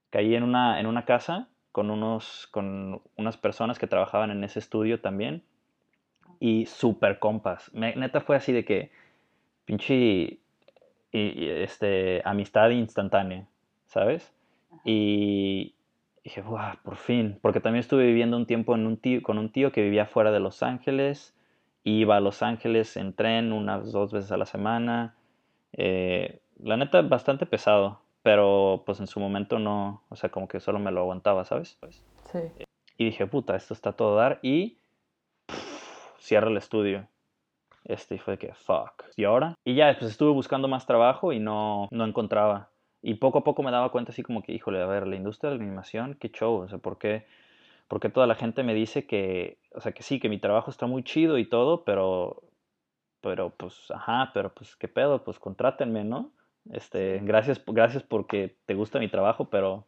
caí 0.09 0.35
en 0.35 0.43
una, 0.43 0.79
en 0.79 0.87
una 0.87 1.03
casa 1.03 1.49
con, 1.73 1.91
unos, 1.91 2.47
con 2.49 3.01
unas 3.17 3.35
personas 3.35 3.77
que 3.77 3.87
trabajaban 3.87 4.31
en 4.31 4.45
ese 4.45 4.59
estudio 4.59 5.01
también 5.01 5.43
y 6.41 6.65
super 6.65 7.19
compas. 7.19 7.71
neta 7.73 8.19
fue 8.19 8.35
así 8.35 8.51
de 8.51 8.65
que 8.65 8.91
pinche 9.63 9.93
y, 9.95 10.39
este, 11.11 12.21
amistad 12.25 12.71
instantánea, 12.71 13.47
¿sabes? 13.85 14.33
Y 14.83 15.75
dije, 16.23 16.41
wow, 16.41 16.77
por 16.83 16.95
fin, 16.95 17.37
porque 17.43 17.59
también 17.59 17.81
estuve 17.81 18.07
viviendo 18.07 18.37
un 18.37 18.47
tiempo 18.47 18.73
en 18.73 18.87
un 18.87 18.97
tío, 18.97 19.21
con 19.21 19.37
un 19.37 19.51
tío 19.51 19.71
que 19.71 19.83
vivía 19.83 20.07
fuera 20.07 20.31
de 20.31 20.39
Los 20.39 20.63
Ángeles, 20.63 21.35
iba 21.83 22.17
a 22.17 22.21
Los 22.21 22.41
Ángeles 22.41 22.97
en 22.97 23.13
tren 23.13 23.53
unas 23.53 23.91
dos 23.91 24.11
veces 24.11 24.31
a 24.31 24.37
la 24.37 24.47
semana. 24.47 25.15
Eh, 25.73 26.39
la 26.57 26.75
neta, 26.75 27.03
bastante 27.03 27.45
pesado, 27.45 28.01
pero 28.23 28.81
pues 28.87 28.99
en 28.99 29.05
su 29.05 29.19
momento 29.19 29.59
no, 29.59 30.01
o 30.09 30.15
sea, 30.15 30.31
como 30.31 30.47
que 30.47 30.59
solo 30.59 30.79
me 30.79 30.91
lo 30.91 31.01
aguantaba, 31.01 31.45
¿sabes? 31.45 31.77
Sí. 32.31 32.39
Y 32.97 33.05
dije, 33.05 33.27
puta, 33.27 33.55
esto 33.55 33.75
está 33.75 33.91
todo 33.91 34.15
dar 34.15 34.39
y 34.41 34.77
cierra 36.21 36.49
el 36.49 36.57
estudio. 36.57 37.07
Este, 37.83 38.15
y 38.15 38.19
fue 38.19 38.37
que, 38.37 38.53
fuck. 38.53 39.05
¿Y 39.17 39.23
ahora? 39.23 39.55
Y 39.65 39.75
ya, 39.75 39.95
pues 39.97 40.11
estuve 40.11 40.31
buscando 40.31 40.67
más 40.67 40.85
trabajo 40.85 41.33
y 41.33 41.39
no, 41.39 41.87
no 41.91 42.05
encontraba. 42.05 42.69
Y 43.01 43.15
poco 43.15 43.39
a 43.39 43.43
poco 43.43 43.63
me 43.63 43.71
daba 43.71 43.91
cuenta 43.91 44.11
así 44.11 44.21
como 44.21 44.43
que, 44.43 44.53
híjole, 44.53 44.81
a 44.81 44.85
ver, 44.85 45.07
la 45.07 45.15
industria 45.15 45.49
de 45.49 45.57
la 45.57 45.63
animación, 45.63 46.15
qué 46.19 46.29
show. 46.29 46.61
O 46.61 46.67
sea, 46.67 46.77
¿por 46.77 46.99
qué, 46.99 47.25
porque 47.87 48.09
toda 48.09 48.27
la 48.27 48.35
gente 48.35 48.63
me 48.63 48.75
dice 48.75 49.07
que, 49.07 49.57
o 49.73 49.81
sea, 49.81 49.91
que 49.93 50.03
sí, 50.03 50.19
que 50.19 50.29
mi 50.29 50.39
trabajo 50.39 50.69
está 50.69 50.85
muy 50.85 51.03
chido 51.03 51.39
y 51.39 51.49
todo, 51.49 51.83
pero, 51.83 52.43
pero 53.21 53.49
pues, 53.49 53.89
ajá, 53.89 54.31
pero 54.33 54.53
pues, 54.53 54.75
¿qué 54.75 54.87
pedo? 54.87 55.23
Pues 55.23 55.39
contrátenme, 55.39 56.03
¿no? 56.03 56.31
Este, 56.71 57.19
gracias, 57.23 57.63
gracias 57.65 58.03
porque 58.03 58.57
te 58.67 58.75
gusta 58.75 58.99
mi 58.99 59.09
trabajo, 59.09 59.45
pero, 59.49 59.87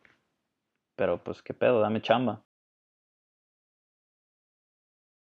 pero 0.96 1.24
pues, 1.24 1.44
¿qué 1.44 1.54
pedo? 1.54 1.80
Dame 1.80 2.02
chamba 2.02 2.42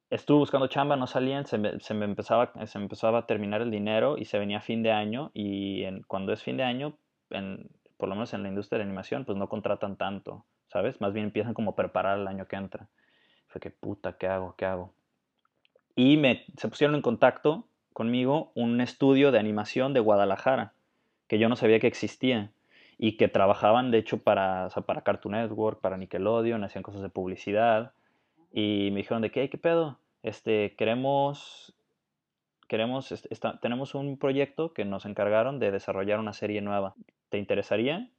estuve 0.09 0.39
buscando 0.39 0.67
chamba, 0.67 0.95
no 0.95 1.07
salían, 1.07 1.45
se 1.45 1.57
me, 1.57 1.71
empezaba, 2.05 2.53
se 2.65 2.77
empezaba 2.77 3.19
a 3.19 3.25
terminar 3.25 3.61
el 3.61 3.71
dinero 3.71 4.17
y 4.17 4.25
se 4.25 4.39
venía 4.39 4.61
fin 4.61 4.83
de 4.83 4.91
año 4.91 5.31
y 5.33 5.85
cuando 6.03 6.33
es 6.33 6.41
fin 6.41 6.57
de 6.57 6.63
año, 6.63 6.97
en, 7.29 7.69
por 7.97 8.09
lo 8.09 8.15
menos 8.15 8.33
en 8.33 8.43
la 8.43 8.49
industria 8.49 8.77
de 8.77 8.85
la 8.85 8.89
animación, 8.89 9.25
pues 9.25 9.37
no 9.37 9.49
contratan 9.49 9.97
tanto, 9.97 10.45
¿sabes? 10.67 11.01
Más 11.01 11.13
bien 11.13 11.25
empiezan 11.25 11.53
como 11.53 11.75
preparar 11.75 12.19
el 12.19 12.27
año 12.27 12.47
que 12.47 12.55
entra. 12.55 12.87
Fue 13.47 13.59
que 13.59 13.69
puta, 13.69 14.17
¿qué 14.17 14.27
hago? 14.27 14.55
¿Qué 14.57 14.65
hago? 14.65 14.93
Y 15.95 16.17
me, 16.17 16.45
se 16.57 16.67
pusieron 16.67 16.95
en 16.95 17.01
contacto 17.01 17.67
conmigo 17.91 18.51
un 18.55 18.79
estudio 18.81 19.31
de 19.31 19.39
animación 19.39 19.93
de 19.93 19.99
Guadalajara, 19.99 20.73
que 21.27 21.39
yo 21.39 21.49
no 21.49 21.55
sabía 21.55 21.79
que 21.79 21.87
existía 21.87 22.51
y 22.97 23.17
que 23.17 23.27
trabajaban 23.27 23.91
de 23.91 23.97
hecho 23.97 24.19
para, 24.19 24.69
para 24.85 25.01
Cartoon 25.01 25.33
Network, 25.33 25.81
para 25.81 25.97
Nickelodeon, 25.97 26.63
hacían 26.63 26.83
cosas 26.83 27.01
de 27.01 27.09
publicidad 27.09 27.93
y 28.51 28.89
me 28.91 28.97
dijeron 28.97 29.21
de 29.21 29.31
que, 29.31 29.49
¿qué 29.49 29.57
pedo? 29.57 29.99
Este, 30.23 30.75
queremos, 30.75 31.73
queremos, 32.67 33.13
tenemos 33.61 33.95
un 33.95 34.17
proyecto 34.17 34.73
que 34.73 34.85
nos 34.85 35.05
encargaron 35.05 35.59
de 35.59 35.71
desarrollar 35.71 36.19
una 36.19 36.33
serie 36.33 36.61
nueva. 36.61 36.95
¿Te 37.29 37.37
interesaría? 37.37 38.09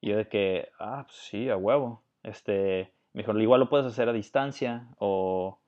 Y 0.00 0.10
yo 0.10 0.16
de 0.16 0.28
que, 0.28 0.70
ah, 0.78 1.04
pues 1.06 1.18
sí, 1.18 1.48
a 1.48 1.56
huevo. 1.56 2.02
Este, 2.22 2.92
me 3.12 3.22
dijeron, 3.22 3.40
igual 3.40 3.60
lo 3.60 3.68
puedes 3.68 3.86
hacer 3.86 4.08
a 4.08 4.12
distancia 4.12 4.88
o... 4.98 5.58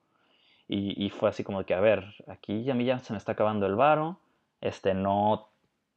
Y, 0.67 1.05
y, 1.05 1.09
fue 1.09 1.27
así 1.27 1.43
como 1.43 1.65
que, 1.65 1.73
a 1.73 1.81
ver, 1.81 2.05
aquí 2.27 2.69
a 2.69 2.73
mí 2.73 2.85
ya 2.85 2.99
se 2.99 3.11
me 3.11 3.17
está 3.17 3.33
acabando 3.33 3.65
el 3.65 3.75
varo, 3.75 4.21
este, 4.61 4.93
no, 4.93 5.51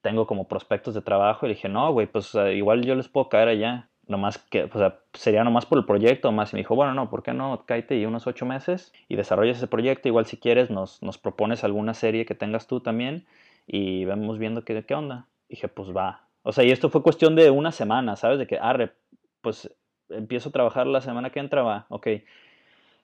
tengo 0.04 0.26
como 0.26 0.46
prospectos 0.46 0.92
de 0.92 1.00
trabajo 1.00 1.46
y 1.46 1.48
dije, 1.48 1.66
no, 1.70 1.90
güey, 1.90 2.06
pues 2.06 2.34
igual 2.52 2.84
yo 2.84 2.94
les 2.94 3.08
puedo 3.08 3.30
caer 3.30 3.48
allá. 3.48 3.88
Nomás 4.06 4.38
que, 4.38 4.64
o 4.64 4.78
sea, 4.78 4.98
sería 5.14 5.44
nomás 5.44 5.66
por 5.66 5.78
el 5.78 5.84
proyecto 5.84 6.30
más. 6.32 6.52
Y 6.52 6.56
me 6.56 6.60
dijo, 6.60 6.74
bueno, 6.74 6.94
no, 6.94 7.08
¿por 7.10 7.22
qué 7.22 7.32
no? 7.32 7.64
Cáete 7.66 7.96
y 7.96 8.04
unos 8.06 8.26
ocho 8.26 8.46
meses 8.46 8.92
y 9.08 9.16
desarrollas 9.16 9.56
ese 9.56 9.66
proyecto. 9.66 10.08
Igual 10.08 10.26
si 10.26 10.36
quieres 10.36 10.70
nos, 10.70 11.02
nos 11.02 11.18
propones 11.18 11.64
alguna 11.64 11.94
serie 11.94 12.26
que 12.26 12.34
tengas 12.34 12.66
tú 12.66 12.80
también 12.80 13.26
y 13.66 14.04
vamos 14.04 14.38
viendo 14.38 14.64
qué, 14.64 14.84
qué 14.84 14.94
onda. 14.94 15.26
dije, 15.48 15.68
pues 15.68 15.90
va. 15.96 16.26
O 16.42 16.52
sea, 16.52 16.64
y 16.64 16.70
esto 16.70 16.90
fue 16.90 17.02
cuestión 17.02 17.34
de 17.36 17.50
una 17.50 17.72
semana, 17.72 18.16
¿sabes? 18.16 18.38
De 18.38 18.46
que, 18.46 18.58
arre, 18.58 18.92
pues 19.40 19.74
empiezo 20.10 20.50
a 20.50 20.52
trabajar 20.52 20.86
la 20.86 21.00
semana 21.00 21.30
que 21.30 21.40
entra, 21.40 21.62
va, 21.62 21.86
ok. 21.88 22.08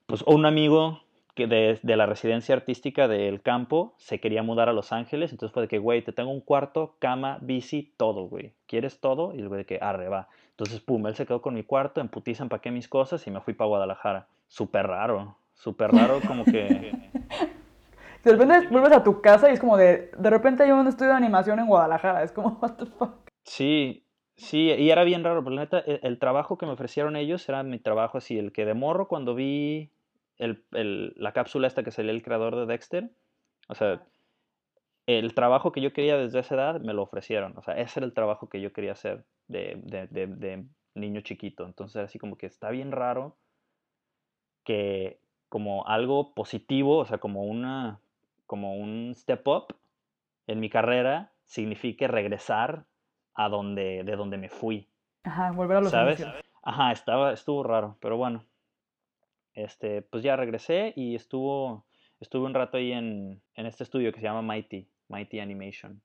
Pues 0.07 0.23
un 0.27 0.45
amigo 0.45 1.01
que 1.35 1.47
de, 1.47 1.79
de, 1.83 1.97
la 1.97 2.07
residencia 2.07 2.55
artística 2.55 3.09
del 3.09 3.43
campo 3.43 3.95
se 3.99 4.21
quería 4.21 4.43
mudar 4.43 4.69
a 4.69 4.73
Los 4.73 4.93
Ángeles, 4.93 5.33
entonces 5.33 5.53
fue 5.53 5.63
de 5.63 5.69
que, 5.69 5.79
güey, 5.79 6.03
te 6.03 6.13
tengo 6.13 6.31
un 6.31 6.41
cuarto, 6.41 6.97
cama, 6.99 7.39
bici, 7.41 7.93
todo, 7.97 8.25
güey. 8.25 8.53
¿Quieres 8.67 9.01
todo? 9.01 9.35
Y 9.35 9.39
el 9.39 9.49
güey 9.49 9.59
de 9.59 9.67
que, 9.67 9.79
arre, 9.81 10.09
va. 10.09 10.29
Entonces, 10.51 10.81
pum, 10.81 11.07
él 11.07 11.15
se 11.15 11.27
quedó 11.27 11.41
con 11.41 11.55
mi 11.55 11.63
cuarto, 11.63 12.01
en 12.01 12.09
putiza 12.09 12.43
empaqué 12.43 12.71
mis 12.71 12.89
cosas 12.89 13.27
y 13.27 13.31
me 13.31 13.41
fui 13.41 13.55
para 13.55 13.69
Guadalajara. 13.69 14.27
Súper 14.49 14.87
raro, 14.87 15.37
súper 15.55 15.91
raro, 15.93 16.21
como 16.27 16.45
que... 16.45 16.93
De 18.25 18.33
repente 18.33 18.69
vuelves 18.69 18.93
a 18.93 19.03
tu 19.03 19.23
casa 19.23 19.49
y 19.49 19.55
es 19.55 19.61
como 19.61 19.79
de, 19.79 20.11
de 20.19 20.29
repente 20.29 20.63
hay 20.63 20.73
un 20.73 20.87
estudio 20.87 21.13
de 21.13 21.17
animación 21.17 21.59
en 21.59 21.67
Guadalajara, 21.67 22.23
es 22.23 22.33
como, 22.33 22.51
what 22.61 22.73
the 22.75 22.85
fuck. 22.85 23.15
Sí, 23.45 24.05
sí, 24.37 24.71
y 24.71 24.91
era 24.91 25.05
bien 25.05 25.25
raro, 25.25 25.43
pero 25.43 25.57
la 25.57 25.63
neta, 25.63 25.79
el, 25.79 26.01
el 26.03 26.19
trabajo 26.19 26.59
que 26.59 26.67
me 26.67 26.73
ofrecieron 26.73 27.17
ellos 27.17 27.49
era 27.49 27.63
mi 27.63 27.79
trabajo 27.79 28.19
así, 28.19 28.39
el 28.39 28.53
que 28.53 28.67
de 28.67 28.75
morro 28.75 29.09
cuando 29.09 29.35
vi 29.35 29.91
el, 30.41 30.65
el, 30.73 31.13
la 31.17 31.33
cápsula 31.33 31.69
esta 31.69 31.83
que 31.85 31.91
salió 31.91 32.11
el 32.11 32.23
creador 32.23 32.57
de 32.57 32.67
Dexter, 32.67 33.11
o 33.69 33.75
sea, 33.75 34.03
el 35.07 35.35
trabajo 35.35 35.71
que 35.71 35.81
yo 35.81 35.93
quería 35.93 36.17
desde 36.17 36.41
esa 36.41 36.55
edad 36.55 36.81
me 36.81 36.95
lo 36.95 37.03
ofrecieron, 37.03 37.57
o 37.57 37.63
sea, 37.63 37.75
ese 37.75 38.01
era 38.01 38.07
el 38.07 38.15
trabajo 38.15 38.49
que 38.49 38.61
yo 38.61 38.73
quería 38.73 38.93
hacer 38.93 39.25
de, 39.49 39.81
de, 39.85 40.07
de, 40.09 40.27
de 40.27 40.65
niño 40.95 41.21
chiquito, 41.21 41.65
entonces 41.67 42.03
así 42.03 42.19
como 42.19 42.37
que 42.37 42.47
está 42.47 42.71
bien 42.71 42.91
raro 42.91 43.37
que 44.65 45.21
como 45.49 45.87
algo 45.87 46.33
positivo, 46.33 46.99
o 46.99 47.05
sea, 47.05 47.19
como 47.19 47.45
una, 47.45 48.01
como 48.47 48.77
un 48.77 49.13
step 49.15 49.47
up 49.49 49.75
en 50.47 50.61
mi 50.61 50.71
carrera, 50.71 51.33
signifique 51.47 52.07
regresar 52.09 52.87
a 53.35 53.49
donde, 53.49 54.05
de 54.05 54.17
donde 54.17 54.39
me 54.39 54.49
fui. 54.49 54.89
Ajá, 55.25 55.51
volver 55.53 55.79
a 55.79 55.81
los 55.81 55.91
¿Sabes? 55.91 56.21
inicios. 56.21 56.43
Ajá, 56.63 56.93
estaba, 56.93 57.33
estuvo 57.33 57.63
raro, 57.63 57.97
pero 58.01 58.17
bueno. 58.17 58.45
Este, 59.65 60.03
pues 60.03 60.23
ya 60.23 60.37
regresé 60.37 60.93
y 60.97 61.15
estuvo, 61.15 61.85
estuve 62.19 62.47
un 62.47 62.55
rato 62.55 62.79
ahí 62.79 62.93
en, 62.93 63.43
en 63.55 63.67
este 63.67 63.85
estudio 63.85 64.13
que 64.13 64.21
se 64.21 64.25
llama 64.25 64.43
Mighty, 64.43 64.89
Mighty 65.09 65.41
Animation. 65.41 66.01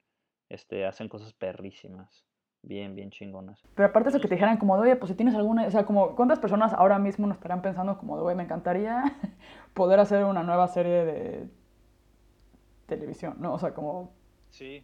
Este, 0.50 0.86
hacen 0.86 1.08
cosas 1.08 1.34
perrísimas, 1.34 2.26
bien, 2.62 2.96
bien 2.96 3.12
chingonas. 3.12 3.62
Pero 3.74 3.88
aparte 3.88 4.10
de 4.10 4.18
eso 4.18 4.22
que 4.22 4.28
te 4.28 4.36
dijeran 4.36 4.58
como, 4.58 4.76
de, 4.76 4.84
oye, 4.84 4.96
pues 4.98 5.10
si 5.10 5.16
tienes 5.16 5.36
alguna, 5.36 5.66
o 5.66 5.72
sea, 5.72 5.86
como, 5.86 6.16
¿cuántas 6.16 6.40
personas 6.40 6.74
ahora 6.74 7.00
mismo 7.00 7.28
nos 7.28 7.38
estarán 7.38 7.62
pensando 7.62 7.98
como, 7.98 8.18
de, 8.18 8.24
oye, 8.24 8.36
me 8.36 8.44
encantaría 8.44 9.04
poder 9.74 10.00
hacer 10.00 10.26
una 10.26 10.44
nueva 10.44 10.68
serie 10.68 11.06
de 11.06 11.50
televisión, 12.88 13.36
¿no? 13.40 13.54
O 13.54 13.60
sea, 13.60 13.74
como... 13.74 14.14
Sí. 14.50 14.84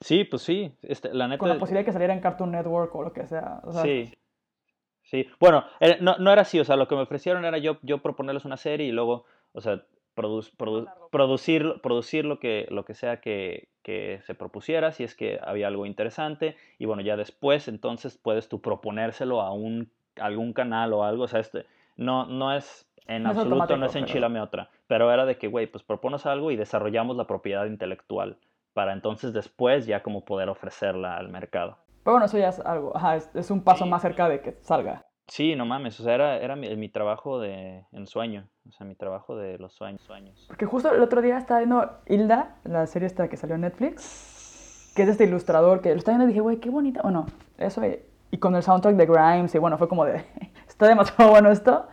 Sí, 0.00 0.24
pues 0.24 0.42
sí, 0.42 0.74
este, 0.82 1.12
la 1.12 1.26
neta... 1.26 1.38
Con 1.38 1.48
la 1.48 1.58
posibilidad 1.58 1.80
de 1.80 1.86
que 1.86 1.92
saliera 1.92 2.14
en 2.14 2.20
Cartoon 2.20 2.52
Network 2.52 2.94
o 2.94 3.02
lo 3.02 3.12
que 3.12 3.26
sea. 3.26 3.60
O 3.64 3.72
sea 3.72 3.82
sí. 3.82 4.12
Sí, 5.10 5.26
bueno, 5.40 5.64
eh, 5.80 5.98
no, 6.00 6.16
no, 6.18 6.30
era 6.30 6.42
así, 6.42 6.60
o 6.60 6.64
sea, 6.64 6.76
lo 6.76 6.86
que 6.86 6.94
me 6.94 7.02
ofrecieron 7.02 7.44
era 7.44 7.58
yo, 7.58 7.78
yo 7.82 7.98
proponerles 7.98 8.44
una 8.44 8.56
serie 8.56 8.86
y 8.86 8.92
luego, 8.92 9.24
o 9.52 9.60
sea, 9.60 9.82
produ 10.14 10.42
produ 10.56 10.86
producir, 11.10 11.80
producir 11.82 12.24
lo, 12.24 12.38
que, 12.38 12.68
lo 12.70 12.84
que 12.84 12.94
sea 12.94 13.20
que, 13.20 13.66
que, 13.82 14.20
se 14.24 14.36
propusiera, 14.36 14.92
si 14.92 15.02
es 15.02 15.16
que 15.16 15.40
había 15.42 15.66
algo 15.66 15.84
interesante, 15.84 16.56
y 16.78 16.84
bueno, 16.84 17.02
ya 17.02 17.16
después 17.16 17.66
entonces 17.66 18.18
puedes 18.18 18.48
tú 18.48 18.60
proponérselo 18.60 19.40
a 19.40 19.52
un, 19.52 19.90
algún 20.14 20.52
canal 20.52 20.92
o 20.92 21.02
algo, 21.02 21.24
o 21.24 21.28
sea, 21.28 21.40
este, 21.40 21.66
no, 21.96 22.26
no 22.26 22.54
es 22.54 22.86
en 23.08 23.24
No 23.24 23.32
es 23.32 23.38
absoluto, 23.38 23.76
no 23.76 23.86
es 23.86 23.96
enchilame 23.96 24.40
otra, 24.40 24.70
pero 24.86 25.12
era 25.12 25.26
de 25.26 25.38
que, 25.38 25.48
güey, 25.48 25.66
pues 25.66 25.82
proponos 25.82 26.24
algo 26.24 26.52
y 26.52 26.56
desarrollamos 26.56 27.16
la 27.16 27.26
propiedad 27.26 27.66
intelectual 27.66 28.36
para 28.74 28.92
entonces 28.92 29.32
después 29.32 29.86
ya 29.86 30.04
como 30.04 30.24
poder 30.24 30.48
ofrecerla 30.48 31.16
al 31.16 31.30
mercado. 31.30 31.78
Pero 32.02 32.14
bueno, 32.14 32.26
eso 32.26 32.38
ya 32.38 32.48
es 32.48 32.60
algo, 32.60 32.96
ajá, 32.96 33.16
es, 33.16 33.30
es 33.34 33.50
un 33.50 33.62
paso 33.62 33.84
Sí. 33.84 33.90
más 33.90 34.02
cerca 34.02 34.28
de 34.28 34.40
que 34.40 34.58
salga. 34.62 35.04
Sí, 35.28 35.54
no 35.54 35.64
mames, 35.64 35.98
o 36.00 36.02
sea, 36.02 36.14
era, 36.14 36.36
era 36.38 36.56
mi, 36.56 36.74
mi 36.76 36.88
trabajo 36.88 37.38
de 37.38 37.84
ensueño, 37.92 38.48
o 38.68 38.72
sea, 38.72 38.84
mi 38.86 38.96
trabajo 38.96 39.36
de 39.36 39.58
los 39.58 39.72
sueños. 39.74 40.00
sueños. 40.02 40.44
Porque 40.48 40.66
justo 40.66 40.92
el 40.92 41.00
otro 41.02 41.22
día 41.22 41.38
estaba 41.38 41.60
viendo 41.60 41.88
Hilda, 42.06 42.56
la 42.64 42.86
serie 42.86 43.06
esta 43.06 43.28
que 43.28 43.36
salió 43.36 43.54
en 43.54 43.60
Netflix, 43.60 44.92
que 44.96 45.02
es 45.02 45.08
este 45.08 45.24
ilustrador 45.24 45.82
que 45.82 45.90
lo 45.90 45.96
estaba 45.98 46.16
viendo 46.16 46.30
y 46.30 46.32
dije, 46.34 46.40
güey, 46.40 46.56
qué 46.56 46.68
bonita. 46.70 47.02
Bueno, 47.02 47.26
eso 47.58 47.84
y, 47.86 48.00
y 48.32 48.38
con 48.38 48.56
el 48.56 48.62
soundtrack 48.64 48.96
de 48.96 49.06
Grimes, 49.06 49.54
y 49.54 49.58
bueno, 49.58 49.78
fue 49.78 49.88
como 49.88 50.04
de, 50.04 50.24
está 50.66 50.88
demasiado 50.88 51.30
bueno 51.30 51.50
esto. 51.52 51.86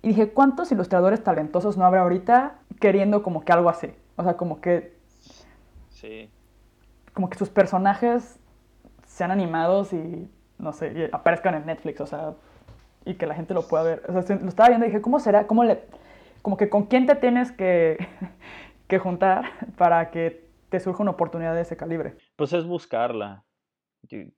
Y 0.00 0.08
dije, 0.08 0.32
¿cuántos 0.32 0.72
ilustradores 0.72 1.22
talentosos 1.22 1.76
no 1.76 1.84
habrá 1.84 2.02
ahorita 2.02 2.60
queriendo 2.80 3.22
como 3.22 3.44
que 3.44 3.52
algo 3.52 3.68
así? 3.68 3.92
O 4.16 4.22
sea, 4.22 4.36
como 4.38 4.60
que, 4.62 4.96
Sí. 5.90 6.30
como 7.12 7.28
que 7.28 7.36
sus 7.36 7.50
personajes 7.50 8.37
sean 9.18 9.32
animados 9.32 9.92
y, 9.92 10.30
no 10.58 10.72
sé, 10.72 11.10
aparezcan 11.12 11.56
en 11.56 11.66
Netflix, 11.66 12.00
o 12.00 12.06
sea, 12.06 12.34
y 13.04 13.14
que 13.14 13.26
la 13.26 13.34
gente 13.34 13.52
lo 13.52 13.66
pueda 13.66 13.82
ver. 13.82 14.02
Lo 14.08 14.20
estaba 14.20 14.68
viendo 14.68 14.86
y 14.86 14.90
dije, 14.90 15.02
¿cómo 15.02 15.18
será? 15.18 15.48
¿Cómo 15.48 15.64
le, 15.64 15.80
como 16.40 16.56
que 16.56 16.70
con 16.70 16.86
quién 16.86 17.06
te 17.06 17.16
tienes 17.16 17.50
que, 17.50 17.98
que 18.86 18.98
juntar 19.00 19.44
para 19.76 20.12
que 20.12 20.48
te 20.68 20.78
surja 20.78 21.02
una 21.02 21.10
oportunidad 21.10 21.52
de 21.56 21.62
ese 21.62 21.76
calibre? 21.76 22.14
Pues 22.36 22.52
es 22.52 22.64
buscarla, 22.64 23.44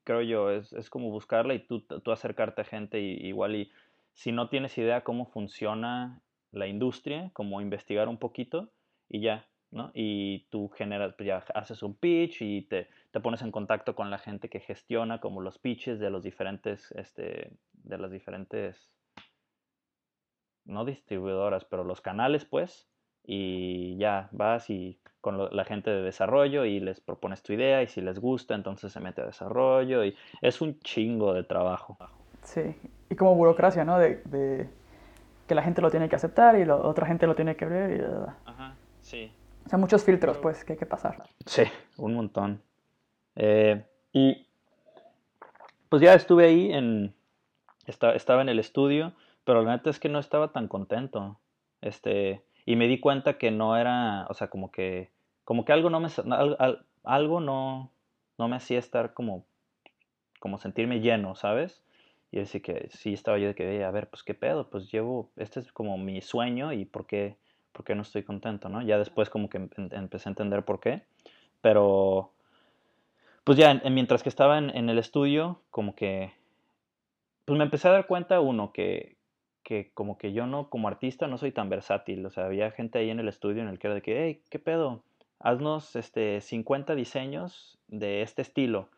creo 0.04 0.22
yo, 0.22 0.50
es, 0.50 0.72
es 0.72 0.88
como 0.88 1.10
buscarla 1.10 1.52
y 1.52 1.66
tú, 1.66 1.82
tú 1.82 2.10
acercarte 2.10 2.62
a 2.62 2.64
gente 2.64 3.00
y, 3.00 3.26
igual 3.28 3.56
y 3.56 3.70
si 4.14 4.32
no 4.32 4.48
tienes 4.48 4.78
idea 4.78 5.04
cómo 5.04 5.26
funciona 5.26 6.22
la 6.52 6.66
industria, 6.68 7.30
como 7.34 7.60
investigar 7.60 8.08
un 8.08 8.16
poquito 8.16 8.70
y 9.10 9.20
ya, 9.20 9.46
¿no? 9.70 9.90
Y 9.94 10.46
tú 10.50 10.68
generas, 10.70 11.14
pues 11.16 11.26
ya 11.26 11.44
haces 11.54 11.82
un 11.82 11.94
pitch 11.94 12.42
y 12.42 12.62
te, 12.62 12.88
te 13.10 13.20
pones 13.20 13.42
en 13.42 13.52
contacto 13.52 13.94
con 13.94 14.10
la 14.10 14.18
gente 14.18 14.48
que 14.48 14.60
gestiona 14.60 15.20
como 15.20 15.40
los 15.40 15.58
pitches 15.58 15.98
de 15.98 16.10
los 16.10 16.22
diferentes, 16.22 16.90
este, 16.92 17.52
de 17.72 17.98
las 17.98 18.10
diferentes, 18.10 18.90
no 20.64 20.84
distribuidoras, 20.84 21.64
pero 21.64 21.84
los 21.84 22.00
canales, 22.00 22.44
pues, 22.44 22.88
y 23.24 23.96
ya 23.98 24.28
vas 24.32 24.70
y 24.70 25.00
con 25.20 25.36
lo- 25.36 25.50
la 25.50 25.64
gente 25.64 25.90
de 25.90 26.02
desarrollo 26.02 26.64
y 26.64 26.80
les 26.80 27.00
propones 27.00 27.42
tu 27.42 27.52
idea 27.52 27.82
y 27.82 27.86
si 27.86 28.00
les 28.00 28.18
gusta, 28.18 28.54
entonces 28.54 28.92
se 28.92 29.00
mete 29.00 29.20
a 29.20 29.26
desarrollo 29.26 30.04
y 30.04 30.16
es 30.40 30.60
un 30.60 30.78
chingo 30.80 31.34
de 31.34 31.44
trabajo. 31.44 31.98
Sí, 32.42 32.74
y 33.10 33.14
como 33.16 33.34
burocracia, 33.34 33.84
¿no? 33.84 33.98
De, 33.98 34.22
de 34.24 34.68
que 35.46 35.54
la 35.54 35.62
gente 35.62 35.82
lo 35.82 35.90
tiene 35.90 36.08
que 36.08 36.16
aceptar 36.16 36.56
y 36.58 36.64
la 36.64 36.76
otra 36.76 37.06
gente 37.06 37.26
lo 37.26 37.34
tiene 37.34 37.56
que 37.56 37.66
ver. 37.66 38.00
Y, 38.00 38.48
Ajá, 38.48 38.74
sí. 39.02 39.30
O 39.70 39.72
sea, 39.72 39.78
muchos 39.78 40.02
filtros, 40.02 40.36
pues, 40.38 40.64
que 40.64 40.72
hay 40.72 40.78
que 40.80 40.84
pasar. 40.84 41.22
Sí, 41.46 41.62
un 41.96 42.14
montón. 42.14 42.60
Eh, 43.36 43.86
y 44.12 44.44
pues 45.88 46.02
ya 46.02 46.12
estuve 46.14 46.46
ahí 46.46 46.72
en, 46.72 47.14
esta- 47.86 48.16
estaba 48.16 48.42
en 48.42 48.48
el 48.48 48.58
estudio, 48.58 49.12
pero 49.44 49.62
la 49.62 49.76
neta 49.76 49.88
es 49.90 50.00
que 50.00 50.08
no 50.08 50.18
estaba 50.18 50.50
tan 50.50 50.66
contento. 50.66 51.38
Este, 51.82 52.42
y 52.66 52.74
me 52.74 52.88
di 52.88 52.98
cuenta 52.98 53.38
que 53.38 53.52
no 53.52 53.76
era, 53.76 54.26
o 54.28 54.34
sea, 54.34 54.48
como 54.48 54.72
que, 54.72 55.12
como 55.44 55.64
que 55.64 55.72
algo 55.72 55.88
no 55.88 56.00
me, 56.00 56.08
sa- 56.08 56.22
al- 56.22 56.56
al- 56.58 56.84
algo 57.04 57.38
no, 57.38 57.92
no 58.38 58.48
me 58.48 58.56
hacía 58.56 58.80
estar 58.80 59.14
como, 59.14 59.44
como 60.40 60.58
sentirme 60.58 60.98
lleno, 60.98 61.36
¿sabes? 61.36 61.80
Y 62.32 62.40
así 62.40 62.58
que 62.60 62.88
sí 62.90 63.12
estaba 63.12 63.38
yo 63.38 63.46
de 63.46 63.54
que, 63.54 63.68
"Oye, 63.68 63.84
a 63.84 63.90
ver, 63.92 64.08
pues 64.10 64.24
qué 64.24 64.34
pedo, 64.34 64.68
pues 64.68 64.90
llevo, 64.90 65.30
este 65.36 65.60
es 65.60 65.70
como 65.72 65.96
mi 65.96 66.22
sueño 66.22 66.72
y 66.72 66.86
por 66.86 67.06
qué, 67.06 67.36
por 67.72 67.84
qué 67.84 67.94
no 67.94 68.02
estoy 68.02 68.22
contento, 68.24 68.68
¿no? 68.68 68.82
Ya 68.82 68.98
después 68.98 69.30
como 69.30 69.48
que 69.50 69.58
em- 69.58 69.70
em- 69.76 69.88
empecé 69.92 70.28
a 70.28 70.32
entender 70.32 70.64
por 70.64 70.80
qué, 70.80 71.02
pero 71.62 72.32
pues 73.44 73.58
ya, 73.58 73.70
en- 73.70 73.80
en- 73.84 73.94
mientras 73.94 74.22
que 74.22 74.28
estaba 74.30 74.56
en, 74.58 74.70
en 74.70 74.88
el 74.88 74.98
estudio, 74.98 75.60
como 75.70 75.94
que, 75.94 76.32
pues 77.44 77.58
me 77.58 77.64
empecé 77.64 77.88
a 77.88 77.92
dar 77.92 78.06
cuenta, 78.06 78.40
uno, 78.40 78.72
que, 78.72 79.16
que 79.62 79.90
como 79.94 80.18
que 80.18 80.32
yo 80.32 80.46
no, 80.46 80.68
como 80.70 80.88
artista, 80.88 81.26
no 81.26 81.38
soy 81.38 81.52
tan 81.52 81.68
versátil. 81.68 82.24
O 82.26 82.30
sea, 82.30 82.46
había 82.46 82.70
gente 82.70 82.98
ahí 82.98 83.10
en 83.10 83.20
el 83.20 83.28
estudio 83.28 83.62
en 83.62 83.68
el 83.68 83.78
que 83.78 83.86
era 83.88 83.94
de 83.94 84.02
que, 84.02 84.24
hey, 84.24 84.42
¿qué 84.50 84.58
pedo? 84.58 85.02
Haznos 85.38 85.96
este, 85.96 86.40
50 86.40 86.94
diseños 86.94 87.78
de 87.88 88.22
este 88.22 88.42
estilo. 88.42 88.88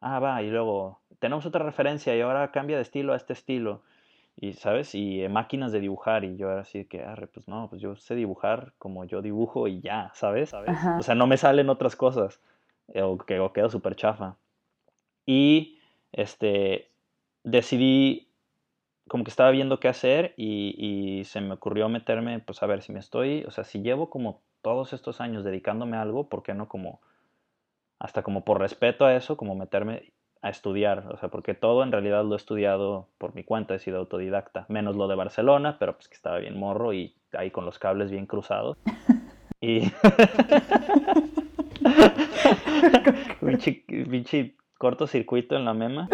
Ah, 0.00 0.20
va, 0.20 0.42
y 0.42 0.50
luego 0.50 1.00
tenemos 1.18 1.44
otra 1.44 1.64
referencia 1.64 2.16
y 2.16 2.20
ahora 2.20 2.52
cambia 2.52 2.76
de 2.76 2.82
estilo 2.82 3.12
a 3.12 3.16
este 3.16 3.32
estilo. 3.32 3.82
Y, 4.40 4.52
¿sabes? 4.52 4.94
Y 4.94 5.22
eh, 5.22 5.28
máquinas 5.28 5.72
de 5.72 5.80
dibujar. 5.80 6.24
Y 6.24 6.36
yo 6.36 6.50
era 6.50 6.60
así 6.60 6.84
que, 6.84 7.02
arre, 7.02 7.26
pues 7.26 7.48
no, 7.48 7.68
pues 7.68 7.82
yo 7.82 7.96
sé 7.96 8.14
dibujar 8.14 8.72
como 8.78 9.04
yo 9.04 9.20
dibujo 9.20 9.66
y 9.66 9.80
ya, 9.80 10.12
¿sabes? 10.14 10.54
Ajá. 10.54 10.96
O 10.98 11.02
sea, 11.02 11.14
no 11.16 11.26
me 11.26 11.36
salen 11.36 11.68
otras 11.70 11.96
cosas. 11.96 12.40
eh, 12.94 13.02
O 13.02 13.18
que 13.18 13.40
o 13.40 13.52
quedo 13.52 13.68
súper 13.68 13.96
chafa. 13.96 14.36
Y 15.26 15.78
este, 16.12 16.88
decidí, 17.44 18.28
como 19.08 19.24
que 19.24 19.30
estaba 19.30 19.50
viendo 19.50 19.80
qué 19.80 19.88
hacer 19.88 20.34
y, 20.36 20.74
y 21.20 21.24
se 21.24 21.40
me 21.40 21.54
ocurrió 21.54 21.88
meterme, 21.88 22.38
pues 22.40 22.62
a 22.62 22.66
ver, 22.66 22.82
si 22.82 22.92
me 22.92 23.00
estoy, 23.00 23.44
o 23.44 23.50
sea, 23.50 23.64
si 23.64 23.80
llevo 23.82 24.08
como 24.08 24.40
todos 24.62 24.92
estos 24.92 25.20
años 25.20 25.44
dedicándome 25.44 25.96
a 25.96 26.02
algo, 26.02 26.28
¿por 26.28 26.42
qué 26.42 26.54
no 26.54 26.68
como 26.68 27.00
hasta 27.98 28.22
como 28.22 28.44
por 28.44 28.60
respeto 28.60 29.04
a 29.04 29.14
eso, 29.16 29.36
como 29.36 29.54
meterme 29.56 30.12
a 30.40 30.50
estudiar, 30.50 31.06
o 31.12 31.16
sea, 31.18 31.28
porque 31.28 31.54
todo 31.54 31.82
en 31.82 31.92
realidad 31.92 32.24
lo 32.24 32.34
he 32.34 32.36
estudiado 32.36 33.08
por 33.18 33.34
mi 33.34 33.44
cuenta, 33.44 33.74
he 33.74 33.78
sido 33.78 33.98
autodidacta, 33.98 34.66
menos 34.68 34.96
lo 34.96 35.08
de 35.08 35.16
Barcelona, 35.16 35.76
pero 35.78 35.94
pues 35.94 36.08
que 36.08 36.14
estaba 36.14 36.38
bien 36.38 36.58
morro 36.58 36.92
y 36.92 37.14
ahí 37.32 37.50
con 37.50 37.64
los 37.64 37.78
cables 37.78 38.10
bien 38.10 38.26
cruzados. 38.26 38.76
Y... 39.60 39.90
pinche, 43.40 44.54
cortocircuito 44.78 45.56
en 45.56 45.64
la 45.64 45.74
mema. 45.74 46.08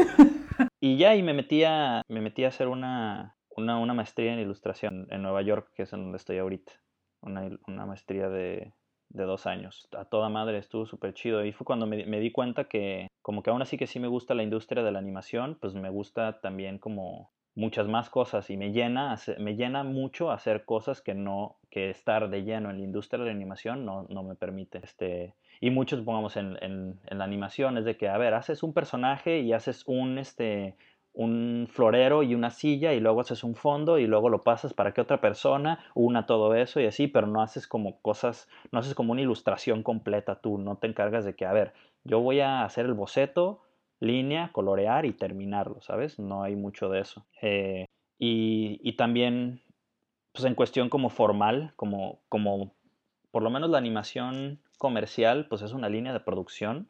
Y 0.80 0.96
ya, 0.96 1.14
y 1.14 1.22
me 1.22 1.34
metí 1.34 1.64
a, 1.64 2.02
me 2.08 2.20
metí 2.20 2.44
a 2.44 2.48
hacer 2.48 2.68
una, 2.68 3.36
una, 3.56 3.78
una, 3.78 3.94
maestría 3.94 4.32
en 4.32 4.38
ilustración 4.38 5.06
en 5.10 5.22
Nueva 5.22 5.42
York, 5.42 5.70
que 5.74 5.82
es 5.82 5.92
en 5.92 6.04
donde 6.04 6.16
estoy 6.16 6.38
ahorita. 6.38 6.72
Una, 7.20 7.50
una 7.66 7.86
maestría 7.86 8.28
de, 8.28 8.72
de, 9.08 9.24
dos 9.24 9.46
años. 9.46 9.88
A 9.96 10.04
toda 10.04 10.28
madre, 10.28 10.58
estuvo 10.58 10.86
súper 10.86 11.14
chido. 11.14 11.44
Y 11.44 11.52
fue 11.52 11.64
cuando 11.64 11.86
me, 11.86 12.04
me, 12.06 12.20
di 12.20 12.30
cuenta 12.32 12.64
que, 12.64 13.08
como 13.24 13.42
que 13.42 13.48
aún 13.48 13.62
así 13.62 13.78
que 13.78 13.86
sí 13.86 14.00
me 14.00 14.06
gusta 14.06 14.34
la 14.34 14.42
industria 14.42 14.82
de 14.82 14.92
la 14.92 14.98
animación, 14.98 15.56
pues 15.58 15.72
me 15.74 15.88
gusta 15.88 16.42
también 16.42 16.76
como 16.76 17.30
muchas 17.54 17.88
más 17.88 18.10
cosas 18.10 18.50
y 18.50 18.58
me 18.58 18.70
llena, 18.70 19.16
me 19.38 19.56
llena 19.56 19.82
mucho 19.82 20.30
hacer 20.30 20.66
cosas 20.66 21.00
que 21.00 21.14
no, 21.14 21.56
que 21.70 21.88
estar 21.88 22.28
de 22.28 22.44
lleno 22.44 22.68
en 22.68 22.76
la 22.76 22.84
industria 22.84 23.20
de 23.20 23.30
la 23.30 23.34
animación 23.34 23.86
no, 23.86 24.02
no 24.10 24.24
me 24.24 24.34
permite. 24.34 24.78
Este, 24.84 25.32
y 25.58 25.70
muchos, 25.70 26.02
pongamos, 26.02 26.36
en, 26.36 26.58
en, 26.60 27.00
la 27.08 27.24
animación 27.24 27.78
es 27.78 27.86
de 27.86 27.96
que, 27.96 28.10
a 28.10 28.18
ver, 28.18 28.34
haces 28.34 28.62
un 28.62 28.74
personaje 28.74 29.38
y 29.38 29.54
haces 29.54 29.84
un, 29.86 30.18
este, 30.18 30.76
un 31.14 31.68
florero 31.70 32.24
y 32.24 32.34
una 32.34 32.50
silla 32.50 32.92
y 32.92 33.00
luego 33.00 33.20
haces 33.20 33.44
un 33.44 33.54
fondo 33.54 33.98
y 33.98 34.06
luego 34.06 34.28
lo 34.28 34.42
pasas 34.42 34.74
para 34.74 34.92
que 34.92 35.00
otra 35.00 35.20
persona 35.20 35.78
una 35.94 36.26
todo 36.26 36.54
eso 36.54 36.80
y 36.80 36.86
así, 36.86 37.06
pero 37.06 37.28
no 37.28 37.40
haces 37.40 37.68
como 37.68 38.00
cosas, 38.00 38.48
no 38.72 38.80
haces 38.80 38.94
como 38.94 39.12
una 39.12 39.22
ilustración 39.22 39.82
completa 39.84 40.40
tú, 40.40 40.58
no 40.58 40.76
te 40.76 40.88
encargas 40.88 41.24
de 41.24 41.34
que, 41.34 41.46
a 41.46 41.52
ver, 41.52 41.72
yo 42.02 42.20
voy 42.20 42.40
a 42.40 42.64
hacer 42.64 42.86
el 42.86 42.94
boceto, 42.94 43.60
línea, 44.00 44.50
colorear 44.52 45.06
y 45.06 45.12
terminarlo, 45.12 45.80
¿sabes? 45.80 46.18
No 46.18 46.42
hay 46.42 46.56
mucho 46.56 46.88
de 46.88 47.00
eso. 47.00 47.24
Eh, 47.40 47.86
y, 48.18 48.80
y, 48.82 48.96
también, 48.96 49.62
pues 50.32 50.44
en 50.44 50.54
cuestión 50.54 50.88
como 50.88 51.10
formal, 51.10 51.72
como, 51.76 52.20
como 52.28 52.74
por 53.30 53.42
lo 53.42 53.50
menos 53.50 53.70
la 53.70 53.78
animación 53.78 54.60
comercial, 54.78 55.46
pues 55.48 55.62
es 55.62 55.72
una 55.72 55.88
línea 55.88 56.12
de 56.12 56.20
producción. 56.20 56.88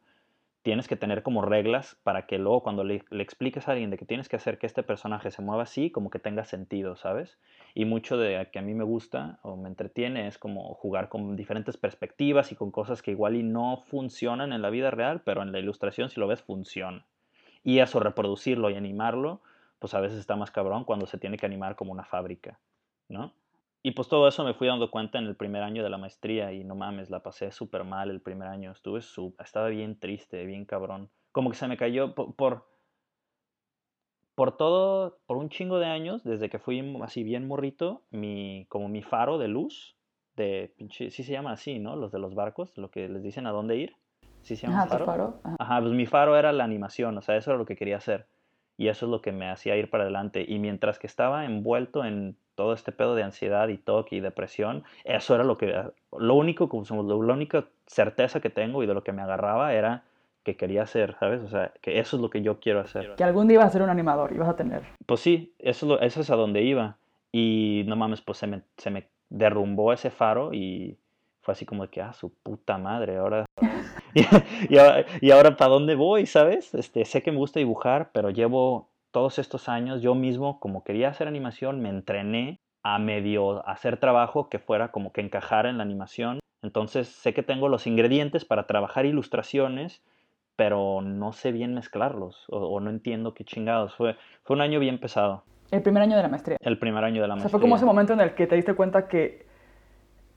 Tienes 0.65 0.89
que 0.89 0.97
tener 0.97 1.23
como 1.23 1.43
reglas 1.43 1.99
para 2.05 2.27
que 2.27 2.39
luego 2.39 2.63
cuando 2.63 2.85
le, 2.85 3.05
expliques 3.11 3.69
a 3.69 3.73
alguien 3.73 3.91
de 3.91 3.99
que 3.99 4.07
tienes 4.07 4.31
que 4.31 4.37
hacer 4.37 4.57
que 4.57 4.65
este 4.67 4.83
personaje 4.83 5.31
se 5.31 5.43
mueva 5.43 5.65
así, 5.65 5.91
como 5.91 6.09
que 6.09 6.19
tenga 6.19 6.47
sentido, 6.47 6.97
¿sabes? 6.97 7.39
Y 7.75 7.85
mucho 7.85 8.17
de 8.17 8.49
que 8.51 8.61
a 8.61 8.63
mí 8.63 8.73
me 8.73 8.83
gusta 8.83 9.41
o 9.43 9.57
me 9.57 9.69
entretiene 9.69 10.27
es 10.27 10.39
como 10.39 10.73
jugar 10.73 11.11
con 11.11 11.37
diferentes 11.37 11.77
perspectivas 11.77 12.51
y 12.51 12.57
con 12.57 12.71
cosas 12.71 13.03
que 13.03 13.11
igual 13.11 13.37
y 13.37 13.43
no 13.43 13.85
funcionan 13.89 14.55
en 14.55 14.63
la 14.63 14.71
vida 14.71 14.91
real, 14.91 15.21
pero 15.21 15.43
en 15.43 15.53
la 15.53 15.59
ilustración 15.59 16.09
si 16.09 16.19
lo 16.19 16.29
ves 16.29 16.41
funciona. 16.41 17.05
Y 17.63 17.81
eso 17.81 18.01
reproducirlo 18.01 18.71
y 18.71 18.77
animarlo, 18.77 19.43
pues 19.81 19.93
a 19.93 20.01
veces 20.01 20.19
está 20.19 20.35
más 20.35 20.51
cabrón 20.51 20.85
cuando 20.85 21.05
se 21.05 21.19
tiene 21.19 21.37
que 21.37 21.45
animar 21.45 21.77
como 21.77 21.93
una 21.93 22.05
fábrica, 22.05 22.59
¿no? 23.11 23.35
Y 23.87 23.91
pues 23.91 24.09
todo 24.09 24.27
eso 24.27 24.45
me 24.45 24.55
fui 24.55 24.67
dando 24.67 24.91
cuenta 24.91 25.19
en 25.19 25.27
el 25.27 25.37
primer 25.37 25.63
año 25.63 25.85
de 25.85 25.91
la 25.91 25.99
maestría 25.99 26.51
y 26.55 26.65
no 26.65 26.75
mames, 26.75 27.11
la 27.11 27.23
pasé 27.23 27.53
súper 27.53 27.85
mal 27.85 28.09
el 28.09 28.23
primer 28.23 28.49
año. 28.49 28.73
Estuve 28.73 29.01
estaba 29.01 29.69
bien 29.69 30.01
triste, 30.01 30.47
bien 30.47 30.65
cabrón. 30.65 31.11
Como 31.33 31.51
que 31.51 31.57
se 31.57 31.69
me 31.69 31.77
cayó 31.77 32.15
por, 32.15 32.35
por, 32.35 32.67
por, 34.35 34.57
todo, 34.57 35.19
por 35.27 35.37
un 35.37 35.51
chingo 35.51 35.79
de 35.81 35.85
años, 35.85 36.25
desde 36.25 36.49
que 36.49 36.59
fui 36.59 36.97
así 37.03 37.25
bien 37.25 37.47
morrito, 37.47 38.07
mi, 38.11 38.65
como 38.71 38.89
mi 38.89 39.03
faro 39.03 39.37
de 39.37 39.49
luz, 39.49 39.99
de 40.35 40.73
pinche, 40.79 41.11
sí 41.11 41.23
se 41.23 41.33
llama 41.33 41.53
así, 41.53 41.79
¿no? 41.79 41.95
Los 41.95 42.11
de 42.11 42.21
los 42.21 42.35
barcos, 42.35 42.73
lo 42.79 42.91
que 42.91 43.07
les 43.11 43.23
dicen 43.23 43.47
a 43.47 43.51
dónde 43.51 43.77
ir. 43.77 43.97
¿Sí 44.41 44.57
se 44.57 44.67
llama 44.67 44.87
faro? 44.87 45.05
faro? 45.05 45.41
Ajá, 45.59 45.83
pues 45.83 45.93
mi 45.93 46.07
faro 46.07 46.39
era 46.39 46.53
la 46.53 46.65
animación, 46.65 47.19
o 47.19 47.21
sea, 47.21 47.37
eso 47.37 47.51
era 47.51 47.59
lo 47.59 47.67
que 47.67 47.77
quería 47.77 47.99
hacer. 47.99 48.29
Y 48.77 48.89
eso 48.89 49.07
es 49.07 49.11
lo 49.11 49.23
que 49.23 49.33
me 49.33 49.51
hacía 49.51 49.77
ir 49.77 49.91
para 49.91 50.05
adelante. 50.05 50.45
Y 50.47 50.59
mientras 50.59 50.99
que 50.99 51.07
estaba 51.07 51.45
envuelto 51.45 52.05
en 52.05 52.37
todo 52.55 52.73
este 52.73 52.93
pedo 52.93 53.15
de 53.15 53.23
ansiedad 53.23 53.69
y 53.69 53.79
toque 53.79 54.17
y 54.17 54.21
depresión, 54.21 54.85
eso 55.05 55.35
era 55.35 55.45
lo 55.45 55.59
que, 55.59 55.75
lo 56.17 56.35
único, 56.35 56.69
como 56.69 56.85
la 57.03 57.15
única 57.15 57.67
certeza 57.87 58.41
que 58.41 58.51
tengo 58.51 58.83
y 58.83 58.87
de 58.87 58.95
lo 58.95 59.05
que 59.05 59.13
me 59.13 59.23
agarraba 59.23 59.75
era 59.75 60.05
que 60.45 60.57
quería 60.57 60.83
hacer, 60.83 61.17
¿sabes? 61.19 61.41
O 61.41 61.49
sea, 61.49 61.73
que 61.81 61.99
eso 61.99 62.17
es 62.17 62.23
lo 62.23 62.31
que 62.31 62.43
yo 62.43 62.61
quiero 62.61 62.81
hacer. 62.81 63.15
Que 63.17 63.25
algún 63.25 63.49
día 63.49 63.57
ibas 63.57 63.69
a 63.69 63.71
ser 63.71 63.83
un 63.83 63.91
animador, 63.91 64.33
ibas 64.33 64.49
a 64.49 64.57
tener. 64.57 64.83
Pues 65.07 65.21
sí, 65.21 65.55
eso, 65.59 65.99
eso 66.01 66.21
es 66.21 66.31
a 66.31 66.37
donde 66.37 66.63
iba. 66.63 66.99
Y 67.33 67.85
no 67.87 67.97
mames, 67.97 68.21
pues 68.21 68.39
se 68.39 68.47
me, 68.47 68.63
se 68.77 68.91
me 68.91 69.09
derrumbó 69.31 69.93
ese 69.93 70.11
faro 70.11 70.53
y 70.53 70.99
fue 71.41 71.53
así 71.53 71.67
como 71.67 71.85
de 71.85 71.89
que, 71.89 72.03
ah, 72.03 72.13
su 72.13 72.33
puta 72.33 72.79
madre, 72.79 73.17
ahora... 73.17 73.45
y, 74.69 74.79
ahora, 74.79 75.07
y 75.21 75.31
ahora 75.31 75.57
¿para 75.57 75.71
dónde 75.71 75.95
voy, 75.95 76.27
sabes? 76.27 76.75
Este, 76.75 77.05
sé 77.05 77.23
que 77.23 77.33
me 77.33 77.39
gusta 77.39 77.59
dibujar, 77.59 78.11
pero 78.13 78.31
llevo 78.31 78.89
todos 79.11 79.39
estos 79.39 79.69
años 79.69 80.03
yo 80.03 80.15
mismo, 80.15 80.59
como 80.59 80.83
quería 80.85 81.09
hacer 81.09 81.29
animación, 81.29 81.81
me 81.81 81.89
entrené 81.89 82.61
a 82.83 82.99
medio 82.99 83.67
hacer 83.67 83.97
trabajo 83.97 84.49
que 84.49 84.59
fuera 84.59 84.93
como 84.93 85.13
que 85.13 85.21
encajara 85.21 85.71
en 85.71 85.79
la 85.79 85.85
animación. 85.85 86.41
Entonces 86.63 87.09
sé 87.09 87.33
que 87.33 87.43
tengo 87.43 87.69
los 87.69 87.87
ingredientes 87.87 88.45
para 88.45 88.67
trabajar 88.67 89.07
ilustraciones, 89.07 90.03
pero 90.57 91.01
no 91.01 91.33
sé 91.33 91.53
bien 91.53 91.75
mezclarlos 91.75 92.45
o, 92.49 92.81
no 92.81 92.91
entiendo 92.91 93.35
qué 93.35 93.45
chingados. 93.45 93.95
Fue, 93.95 94.17
fue 94.43 94.57
un 94.57 94.63
año 94.63 94.81
bien 94.81 94.99
pesado. 94.99 95.45
El 95.71 95.83
primer 95.83 96.03
año 96.03 96.17
de 96.17 96.23
la 96.23 96.29
maestría. 96.29 96.57
El 96.61 96.79
primer 96.79 97.05
año 97.05 97.23
de 97.23 97.29
la 97.29 97.35
maestría. 97.35 97.47
O 97.47 97.51
sea, 97.51 97.59
fue 97.59 97.61
como 97.61 97.77
ese 97.77 97.85
momento 97.85 98.13
en 98.13 98.21
el 98.21 98.35
que 98.35 98.47
te 98.47 98.55
diste 98.55 98.75
cuenta 98.75 99.09
que, 99.09 99.47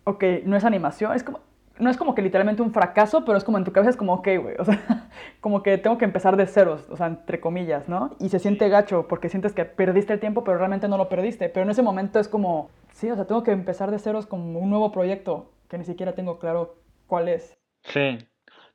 ok, 0.05 0.23
no 0.45 0.55
es 0.55 0.63
animación, 0.63 1.13
es 1.13 1.23
como, 1.23 1.41
no 1.79 1.89
es 1.89 1.97
como 1.97 2.15
que 2.15 2.21
literalmente 2.21 2.61
un 2.61 2.73
fracaso, 2.73 3.25
pero 3.25 3.37
es 3.37 3.43
como 3.43 3.57
en 3.57 3.63
tu 3.63 3.71
cabeza 3.71 3.89
es 3.89 3.97
como, 3.97 4.13
ok, 4.13 4.27
güey, 4.41 4.55
o 4.59 4.65
sea, 4.65 5.09
como 5.41 5.63
que 5.63 5.77
tengo 5.77 5.97
que 5.97 6.05
empezar 6.05 6.37
de 6.37 6.45
ceros, 6.47 6.89
o 6.89 6.97
sea, 6.97 7.07
entre 7.07 7.39
comillas, 7.39 7.87
¿no? 7.87 8.15
Y 8.19 8.29
se 8.29 8.39
siente 8.39 8.69
gacho 8.69 9.07
porque 9.07 9.29
sientes 9.29 9.53
que 9.53 9.65
perdiste 9.65 10.13
el 10.13 10.19
tiempo, 10.19 10.43
pero 10.43 10.57
realmente 10.57 10.87
no 10.87 10.97
lo 10.97 11.09
perdiste. 11.09 11.49
Pero 11.49 11.63
en 11.63 11.69
ese 11.69 11.81
momento 11.81 12.19
es 12.19 12.27
como, 12.27 12.69
sí, 12.91 13.09
o 13.09 13.15
sea, 13.15 13.25
tengo 13.25 13.43
que 13.43 13.51
empezar 13.51 13.91
de 13.91 13.99
ceros 13.99 14.25
como 14.25 14.59
un 14.59 14.69
nuevo 14.69 14.91
proyecto 14.91 15.51
que 15.69 15.77
ni 15.77 15.85
siquiera 15.85 16.15
tengo 16.15 16.39
claro 16.39 16.75
cuál 17.07 17.27
es. 17.27 17.57
Sí. 17.83 18.17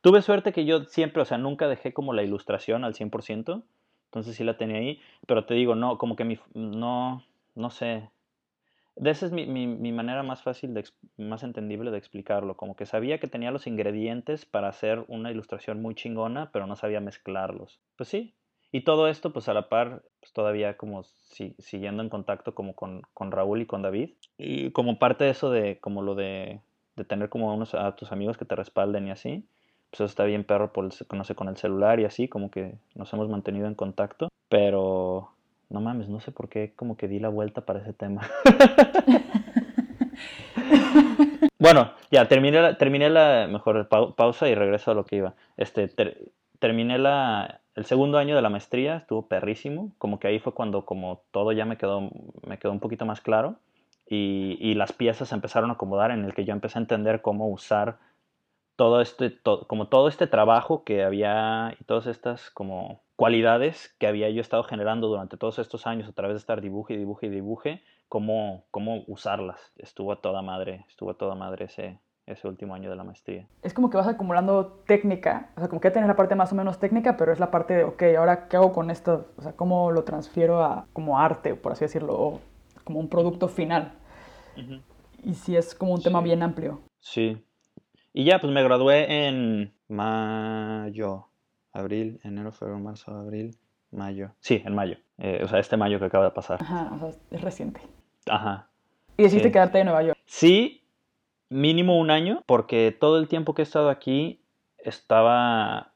Tuve 0.00 0.22
suerte 0.22 0.52
que 0.52 0.64
yo 0.64 0.84
siempre, 0.84 1.22
o 1.22 1.24
sea, 1.24 1.38
nunca 1.38 1.68
dejé 1.68 1.92
como 1.92 2.12
la 2.12 2.22
ilustración 2.22 2.84
al 2.84 2.94
100%, 2.94 3.62
entonces 4.06 4.36
sí 4.36 4.44
la 4.44 4.56
tenía 4.56 4.78
ahí, 4.78 5.00
pero 5.26 5.46
te 5.46 5.54
digo, 5.54 5.74
no, 5.74 5.96
como 5.96 6.16
que 6.16 6.24
mi, 6.24 6.38
no, 6.54 7.22
no 7.54 7.70
sé, 7.70 8.10
de 8.96 9.10
esa 9.10 9.26
es 9.26 9.32
mi, 9.32 9.46
mi, 9.46 9.92
manera 9.92 10.22
más 10.22 10.42
fácil, 10.42 10.74
de, 10.74 10.84
más 11.16 11.42
entendible 11.42 11.90
de 11.90 11.98
explicarlo. 11.98 12.56
Como 12.56 12.76
que 12.76 12.86
sabía 12.86 13.18
que 13.18 13.26
tenía 13.26 13.50
los 13.50 13.66
ingredientes 13.66 14.44
para 14.44 14.68
hacer 14.68 15.04
una 15.08 15.30
ilustración 15.30 15.80
muy 15.80 15.94
chingona, 15.94 16.50
pero 16.52 16.66
no 16.66 16.76
sabía 16.76 17.00
mezclarlos. 17.00 17.80
Pues 17.96 18.08
sí. 18.08 18.34
Y 18.70 18.82
todo 18.84 19.08
esto, 19.08 19.32
pues 19.32 19.48
a 19.48 19.54
la 19.54 19.68
par, 19.68 20.02
pues 20.20 20.32
todavía 20.32 20.76
como 20.76 21.02
si, 21.02 21.54
siguiendo 21.58 22.02
en 22.02 22.08
contacto 22.08 22.54
como 22.54 22.74
con, 22.74 23.02
con, 23.12 23.30
Raúl 23.30 23.62
y 23.62 23.66
con 23.66 23.82
David. 23.82 24.10
Y 24.38 24.70
como 24.70 24.98
parte 24.98 25.24
de 25.24 25.30
eso 25.30 25.50
de, 25.50 25.78
como 25.78 26.02
lo 26.02 26.14
de, 26.14 26.60
de 26.96 27.04
tener 27.04 27.28
como 27.28 27.54
unos 27.54 27.74
a 27.74 27.96
tus 27.96 28.12
amigos 28.12 28.36
que 28.36 28.44
te 28.44 28.56
respalden 28.56 29.08
y 29.08 29.10
así. 29.10 29.44
Pues 29.90 30.00
eso 30.00 30.04
está 30.06 30.24
bien 30.24 30.44
perro, 30.44 30.72
por 30.72 30.86
el, 30.86 31.36
con 31.36 31.48
el 31.48 31.56
celular 31.56 32.00
y 32.00 32.04
así, 32.04 32.28
como 32.28 32.50
que 32.50 32.76
nos 32.94 33.12
hemos 33.12 33.28
mantenido 33.28 33.66
en 33.66 33.74
contacto. 33.74 34.28
Pero 34.48 35.32
no 35.72 35.80
mames, 35.80 36.08
no 36.08 36.20
sé 36.20 36.32
por 36.32 36.48
qué 36.48 36.72
como 36.76 36.96
que 36.96 37.08
di 37.08 37.18
la 37.18 37.28
vuelta 37.28 37.62
para 37.62 37.80
ese 37.80 37.92
tema. 37.92 38.22
bueno, 41.58 41.92
ya, 42.10 42.28
terminé 42.28 42.60
la, 42.60 42.76
terminé 42.76 43.10
la 43.10 43.48
mejor 43.50 43.88
pausa 43.88 44.48
y 44.48 44.54
regreso 44.54 44.90
a 44.90 44.94
lo 44.94 45.04
que 45.04 45.16
iba. 45.16 45.34
Este, 45.56 45.90
terminé 46.58 46.98
la, 46.98 47.60
el 47.74 47.84
segundo 47.86 48.18
año 48.18 48.36
de 48.36 48.42
la 48.42 48.50
maestría, 48.50 48.98
estuvo 48.98 49.26
perrísimo. 49.26 49.92
Como 49.98 50.20
que 50.20 50.28
ahí 50.28 50.38
fue 50.38 50.52
cuando 50.52 50.84
como 50.84 51.22
todo 51.30 51.52
ya 51.52 51.64
me 51.64 51.78
quedó, 51.78 52.10
me 52.46 52.58
quedó 52.58 52.72
un 52.72 52.80
poquito 52.80 53.06
más 53.06 53.20
claro. 53.20 53.56
Y, 54.06 54.58
y 54.60 54.74
las 54.74 54.92
piezas 54.92 55.28
se 55.28 55.34
empezaron 55.34 55.70
a 55.70 55.74
acomodar 55.74 56.10
en 56.10 56.24
el 56.24 56.34
que 56.34 56.44
yo 56.44 56.52
empecé 56.52 56.78
a 56.78 56.82
entender 56.82 57.22
cómo 57.22 57.48
usar 57.48 57.98
todo 58.76 59.00
este, 59.00 59.38
como 59.66 59.88
todo 59.88 60.08
este 60.08 60.26
trabajo 60.26 60.84
que 60.84 61.02
había 61.02 61.74
y 61.80 61.84
todas 61.84 62.06
estas 62.06 62.50
como 62.50 63.00
cualidades 63.22 63.94
que 64.00 64.08
había 64.08 64.28
yo 64.30 64.40
estado 64.40 64.64
generando 64.64 65.06
durante 65.06 65.36
todos 65.36 65.60
estos 65.60 65.86
años 65.86 66.08
a 66.08 66.12
través 66.12 66.34
de 66.34 66.38
estar 66.38 66.60
dibuje 66.60 66.94
y 66.94 66.96
dibuje 66.96 67.26
y 67.28 67.30
dibuje, 67.30 67.84
cómo, 68.08 68.64
cómo 68.72 69.04
usarlas. 69.06 69.60
Estuvo 69.76 70.10
a 70.10 70.20
toda 70.20 70.42
madre, 70.42 70.84
estuvo 70.88 71.12
a 71.12 71.14
toda 71.14 71.36
madre 71.36 71.66
ese, 71.66 72.00
ese 72.26 72.48
último 72.48 72.74
año 72.74 72.90
de 72.90 72.96
la 72.96 73.04
maestría. 73.04 73.46
Es 73.62 73.74
como 73.74 73.90
que 73.90 73.96
vas 73.96 74.08
acumulando 74.08 74.82
técnica, 74.88 75.52
o 75.56 75.60
sea, 75.60 75.68
como 75.68 75.80
que 75.80 75.92
tienes 75.92 76.08
la 76.08 76.16
parte 76.16 76.34
más 76.34 76.50
o 76.50 76.56
menos 76.56 76.80
técnica, 76.80 77.16
pero 77.16 77.32
es 77.32 77.38
la 77.38 77.52
parte 77.52 77.74
de, 77.74 77.84
ok, 77.84 78.02
ahora 78.18 78.48
qué 78.48 78.56
hago 78.56 78.72
con 78.72 78.90
esto, 78.90 79.28
o 79.36 79.42
sea, 79.42 79.52
cómo 79.52 79.92
lo 79.92 80.02
transfiero 80.02 80.64
a 80.64 80.88
como 80.92 81.20
arte, 81.20 81.54
por 81.54 81.70
así 81.70 81.84
decirlo, 81.84 82.14
o 82.18 82.40
como 82.82 82.98
un 82.98 83.08
producto 83.08 83.46
final. 83.46 83.92
Y 85.22 85.34
sí 85.34 85.54
es 85.54 85.76
como 85.76 85.94
un 85.94 86.02
tema 86.02 86.20
bien 86.22 86.42
amplio. 86.42 86.80
Sí. 86.98 87.40
Y 88.12 88.24
ya, 88.24 88.40
pues 88.40 88.52
me 88.52 88.64
gradué 88.64 89.28
en 89.28 89.72
mayo 89.86 91.28
abril, 91.72 92.20
enero, 92.22 92.52
febrero, 92.52 92.78
marzo, 92.78 93.12
abril, 93.12 93.56
mayo. 93.90 94.32
Sí, 94.40 94.62
en 94.64 94.74
mayo. 94.74 94.96
Eh, 95.18 95.40
o 95.44 95.48
sea, 95.48 95.58
este 95.58 95.76
mayo 95.76 95.98
que 95.98 96.06
acaba 96.06 96.24
de 96.24 96.30
pasar. 96.30 96.62
Ajá, 96.62 96.90
o 96.94 96.98
sea, 96.98 97.10
es 97.30 97.40
reciente. 97.40 97.80
Ajá. 98.28 98.68
¿Y 99.16 99.24
decidiste 99.24 99.52
quedarte 99.52 99.78
en 99.78 99.86
Nueva 99.86 100.02
York? 100.02 100.18
Sí, 100.24 100.82
mínimo 101.48 101.98
un 101.98 102.10
año, 102.10 102.42
porque 102.46 102.96
todo 102.98 103.18
el 103.18 103.28
tiempo 103.28 103.54
que 103.54 103.62
he 103.62 103.64
estado 103.64 103.90
aquí 103.90 104.40
estaba, 104.78 105.92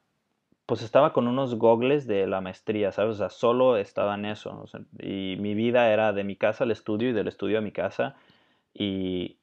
pues 0.67 0.83
estaba 0.83 1.13
con 1.13 1.27
unos 1.29 1.57
gogles 1.57 2.07
de 2.07 2.27
la 2.27 2.41
maestría, 2.41 2.93
¿sabes? 2.93 3.15
O 3.15 3.19
sea, 3.19 3.31
solo 3.31 3.77
estaba 3.77 4.15
en 4.15 4.27
eso. 4.27 4.65
y 4.99 5.37
mi 5.41 5.55
vida 5.55 5.91
era 5.93 6.13
de 6.13 6.25
mi 6.25 6.37
casa 6.37 6.65
al 6.65 6.71
estudio 6.71 7.11
y 7.11 7.13
del 7.13 7.29
estudio 7.29 7.59
a 7.59 7.63
mi 7.63 7.73
casa. 7.73 8.17
Y, 8.75 9.39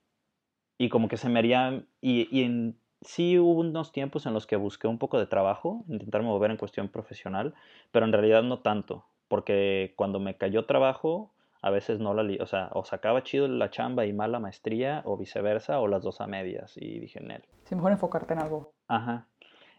y 0.78 0.90
como 0.90 1.08
que 1.08 1.18
se 1.18 1.30
me 1.30 1.40
haría, 1.40 1.84
y, 2.00 2.28
y 2.32 2.44
en, 2.44 2.78
sí 3.04 3.40
hubo 3.40 3.62
unos 3.62 3.92
tiempos 3.92 4.26
en 4.26 4.34
los 4.34 4.48
que 4.48 4.56
busqué 4.56 4.88
un 4.88 4.98
poco 4.98 5.20
de 5.20 5.28
trabajo, 5.28 5.84
intentar 5.88 6.22
mover 6.24 6.52
en 6.52 6.58
cuestión 6.58 6.90
profesional, 6.90 7.54
pero 7.92 8.06
en 8.06 8.14
realidad 8.14 8.44
no 8.44 8.60
tanto, 8.60 9.06
porque 9.28 9.94
cuando 9.96 10.20
me 10.20 10.38
cayó 10.38 10.66
trabajo, 10.66 11.32
a 11.62 11.70
veces 11.70 12.00
no 12.00 12.14
la, 12.14 12.44
o 12.44 12.46
sea, 12.46 12.70
o 12.74 12.84
sacaba 12.84 13.24
chido 13.24 13.48
la 13.48 13.70
chamba 13.70 14.06
y 14.06 14.14
mal 14.14 14.32
la 14.32 14.40
maestría, 14.40 15.02
o 15.06 15.18
viceversa, 15.18 15.80
o 15.80 15.88
las 15.88 16.04
dos 16.04 16.20
a 16.20 16.28
medias, 16.28 16.76
y 16.76 17.00
dije, 17.00 17.20
en 17.20 17.32
él. 17.32 17.44
Sí, 17.64 17.76
mejor 17.76 17.94
enfocarte 17.94 18.34
en 18.34 18.40
algo. 18.40 18.74
Ajá. 18.88 19.28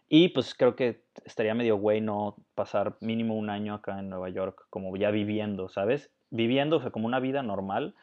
Y 0.07 0.29
pues 0.29 0.53
creo 0.55 0.75
que 0.75 1.03
estaría 1.25 1.55
medio 1.55 1.77
güey 1.77 2.01
no 2.01 2.35
pasar 2.53 2.97
mínimo 3.01 3.35
un 3.35 3.49
año 3.49 3.73
acá 3.75 3.99
en 3.99 4.09
Nueva 4.09 4.29
York, 4.29 4.67
como 4.69 4.95
ya 4.97 5.11
viviendo, 5.11 5.69
¿sabes? 5.69 6.11
Viviendo, 6.29 6.77
o 6.77 6.81
sea, 6.81 6.91
como 6.91 7.07
una 7.07 7.19
vida 7.19 7.43
normal, 7.43 7.95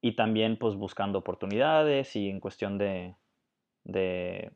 y 0.00 0.16
también 0.16 0.58
pues 0.58 0.74
buscando 0.74 1.20
oportunidades 1.20 2.14
y 2.14 2.28
en 2.28 2.40
cuestión 2.40 2.78
de, 2.78 3.14
de, 3.84 4.52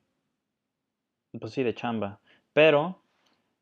pues 1.40 1.52
sí, 1.52 1.62
de 1.62 1.74
chamba. 1.74 2.20
Pero, 2.52 3.00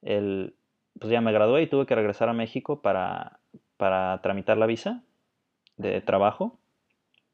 el, 0.03 0.55
pues 0.99 1.11
ya 1.11 1.21
me 1.21 1.33
gradué 1.33 1.63
y 1.63 1.67
tuve 1.67 1.87
que 1.87 1.95
regresar 1.95 2.29
a 2.29 2.33
México 2.33 2.81
para, 2.81 3.41
para 3.77 4.21
tramitar 4.23 4.57
la 4.57 4.67
visa 4.67 5.03
de 5.77 6.01
trabajo, 6.01 6.59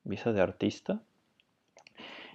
visa 0.05 0.33
de 0.33 0.41
artista. 0.41 1.01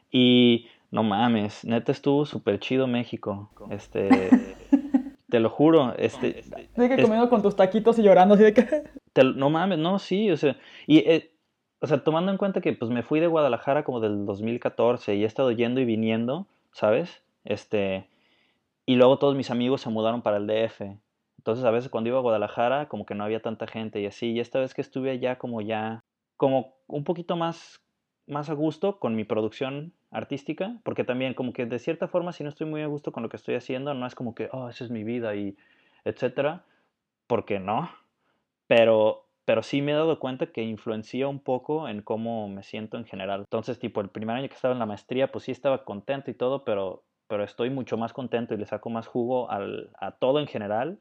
Y 0.09 0.67
no 0.91 1.03
mames, 1.03 1.65
neta 1.65 1.91
estuvo 1.91 2.25
súper 2.25 2.59
chido 2.59 2.87
México. 2.87 3.49
Este, 3.69 4.29
te 5.29 5.39
lo 5.39 5.49
juro. 5.49 5.93
Este, 5.97 6.43
de 6.75 6.89
que 6.89 7.01
comiendo 7.01 7.29
con 7.29 7.41
tus 7.41 7.55
taquitos 7.55 7.99
y 7.99 8.03
llorando 8.03 8.35
así 8.35 8.43
de 8.43 8.53
que... 8.53 8.83
no 9.35 9.49
mames, 9.49 9.79
no, 9.79 9.99
sí, 9.99 10.31
o 10.31 10.37
sea, 10.37 10.57
y 10.85 10.99
eh, 10.99 11.31
o 11.79 11.87
sea, 11.87 12.03
tomando 12.03 12.31
en 12.31 12.37
cuenta 12.37 12.61
que 12.61 12.73
pues 12.73 12.89
me 12.89 13.03
fui 13.03 13.19
de 13.19 13.27
Guadalajara 13.27 13.83
como 13.83 13.99
del 13.99 14.25
2014 14.25 15.15
y 15.15 15.23
he 15.23 15.27
estado 15.27 15.51
yendo 15.51 15.79
y 15.79 15.85
viniendo, 15.85 16.47
¿sabes? 16.71 17.21
Este, 17.45 18.07
y 18.85 18.95
luego 18.95 19.19
todos 19.19 19.35
mis 19.35 19.51
amigos 19.51 19.81
se 19.81 19.89
mudaron 19.89 20.21
para 20.21 20.37
el 20.37 20.47
DF. 20.47 20.81
Entonces 21.37 21.65
a 21.65 21.71
veces 21.71 21.89
cuando 21.89 22.09
iba 22.09 22.17
a 22.17 22.21
Guadalajara 22.21 22.87
como 22.87 23.05
que 23.05 23.15
no 23.15 23.23
había 23.23 23.41
tanta 23.41 23.67
gente 23.67 24.01
y 24.01 24.07
así. 24.07 24.31
Y 24.31 24.39
esta 24.39 24.59
vez 24.59 24.73
que 24.73 24.81
estuve 24.81 25.11
allá 25.11 25.37
como 25.37 25.61
ya, 25.61 26.03
como 26.35 26.73
un 26.87 27.03
poquito 27.03 27.35
más, 27.35 27.79
más 28.25 28.49
a 28.49 28.53
gusto 28.53 28.99
con 28.99 29.15
mi 29.15 29.23
producción 29.23 29.93
artística, 30.09 30.79
porque 30.83 31.03
también 31.03 31.35
como 31.35 31.53
que 31.53 31.65
de 31.65 31.79
cierta 31.79 32.07
forma 32.07 32.31
si 32.31 32.43
no 32.43 32.49
estoy 32.49 32.65
muy 32.65 32.81
a 32.81 32.87
gusto 32.87 33.11
con 33.11 33.23
lo 33.23 33.29
que 33.29 33.37
estoy 33.37 33.55
haciendo, 33.55 33.93
no 33.93 34.07
es 34.07 34.15
como 34.15 34.33
que, 34.33 34.49
oh, 34.51 34.69
esa 34.69 34.83
es 34.83 34.89
mi 34.89 35.03
vida 35.03 35.35
y 35.35 35.55
etcétera, 36.05 36.63
porque 37.27 37.59
no. 37.59 37.91
Pero 38.67 39.26
pero 39.47 39.63
sí 39.63 39.81
me 39.81 39.93
he 39.93 39.95
dado 39.95 40.19
cuenta 40.19 40.47
que 40.47 40.61
influencia 40.61 41.25
un 41.29 41.39
poco 41.39 41.87
en 41.87 42.01
cómo 42.01 42.49
me 42.49 42.63
siento 42.63 42.97
en 42.97 43.05
general. 43.05 43.39
Entonces, 43.39 43.79
tipo, 43.79 44.01
el 44.01 44.09
primer 44.09 44.35
año 44.35 44.49
que 44.49 44.55
estaba 44.55 44.73
en 44.73 44.79
la 44.79 44.85
maestría, 44.85 45.31
pues 45.31 45.45
sí 45.45 45.53
estaba 45.53 45.85
contento 45.85 46.29
y 46.29 46.33
todo, 46.33 46.65
pero, 46.65 47.05
pero 47.29 47.45
estoy 47.45 47.69
mucho 47.69 47.95
más 47.97 48.11
contento 48.11 48.53
y 48.53 48.57
le 48.57 48.65
saco 48.65 48.89
más 48.89 49.07
jugo 49.07 49.49
al, 49.49 49.89
a 50.01 50.11
todo 50.17 50.41
en 50.41 50.47
general 50.47 50.99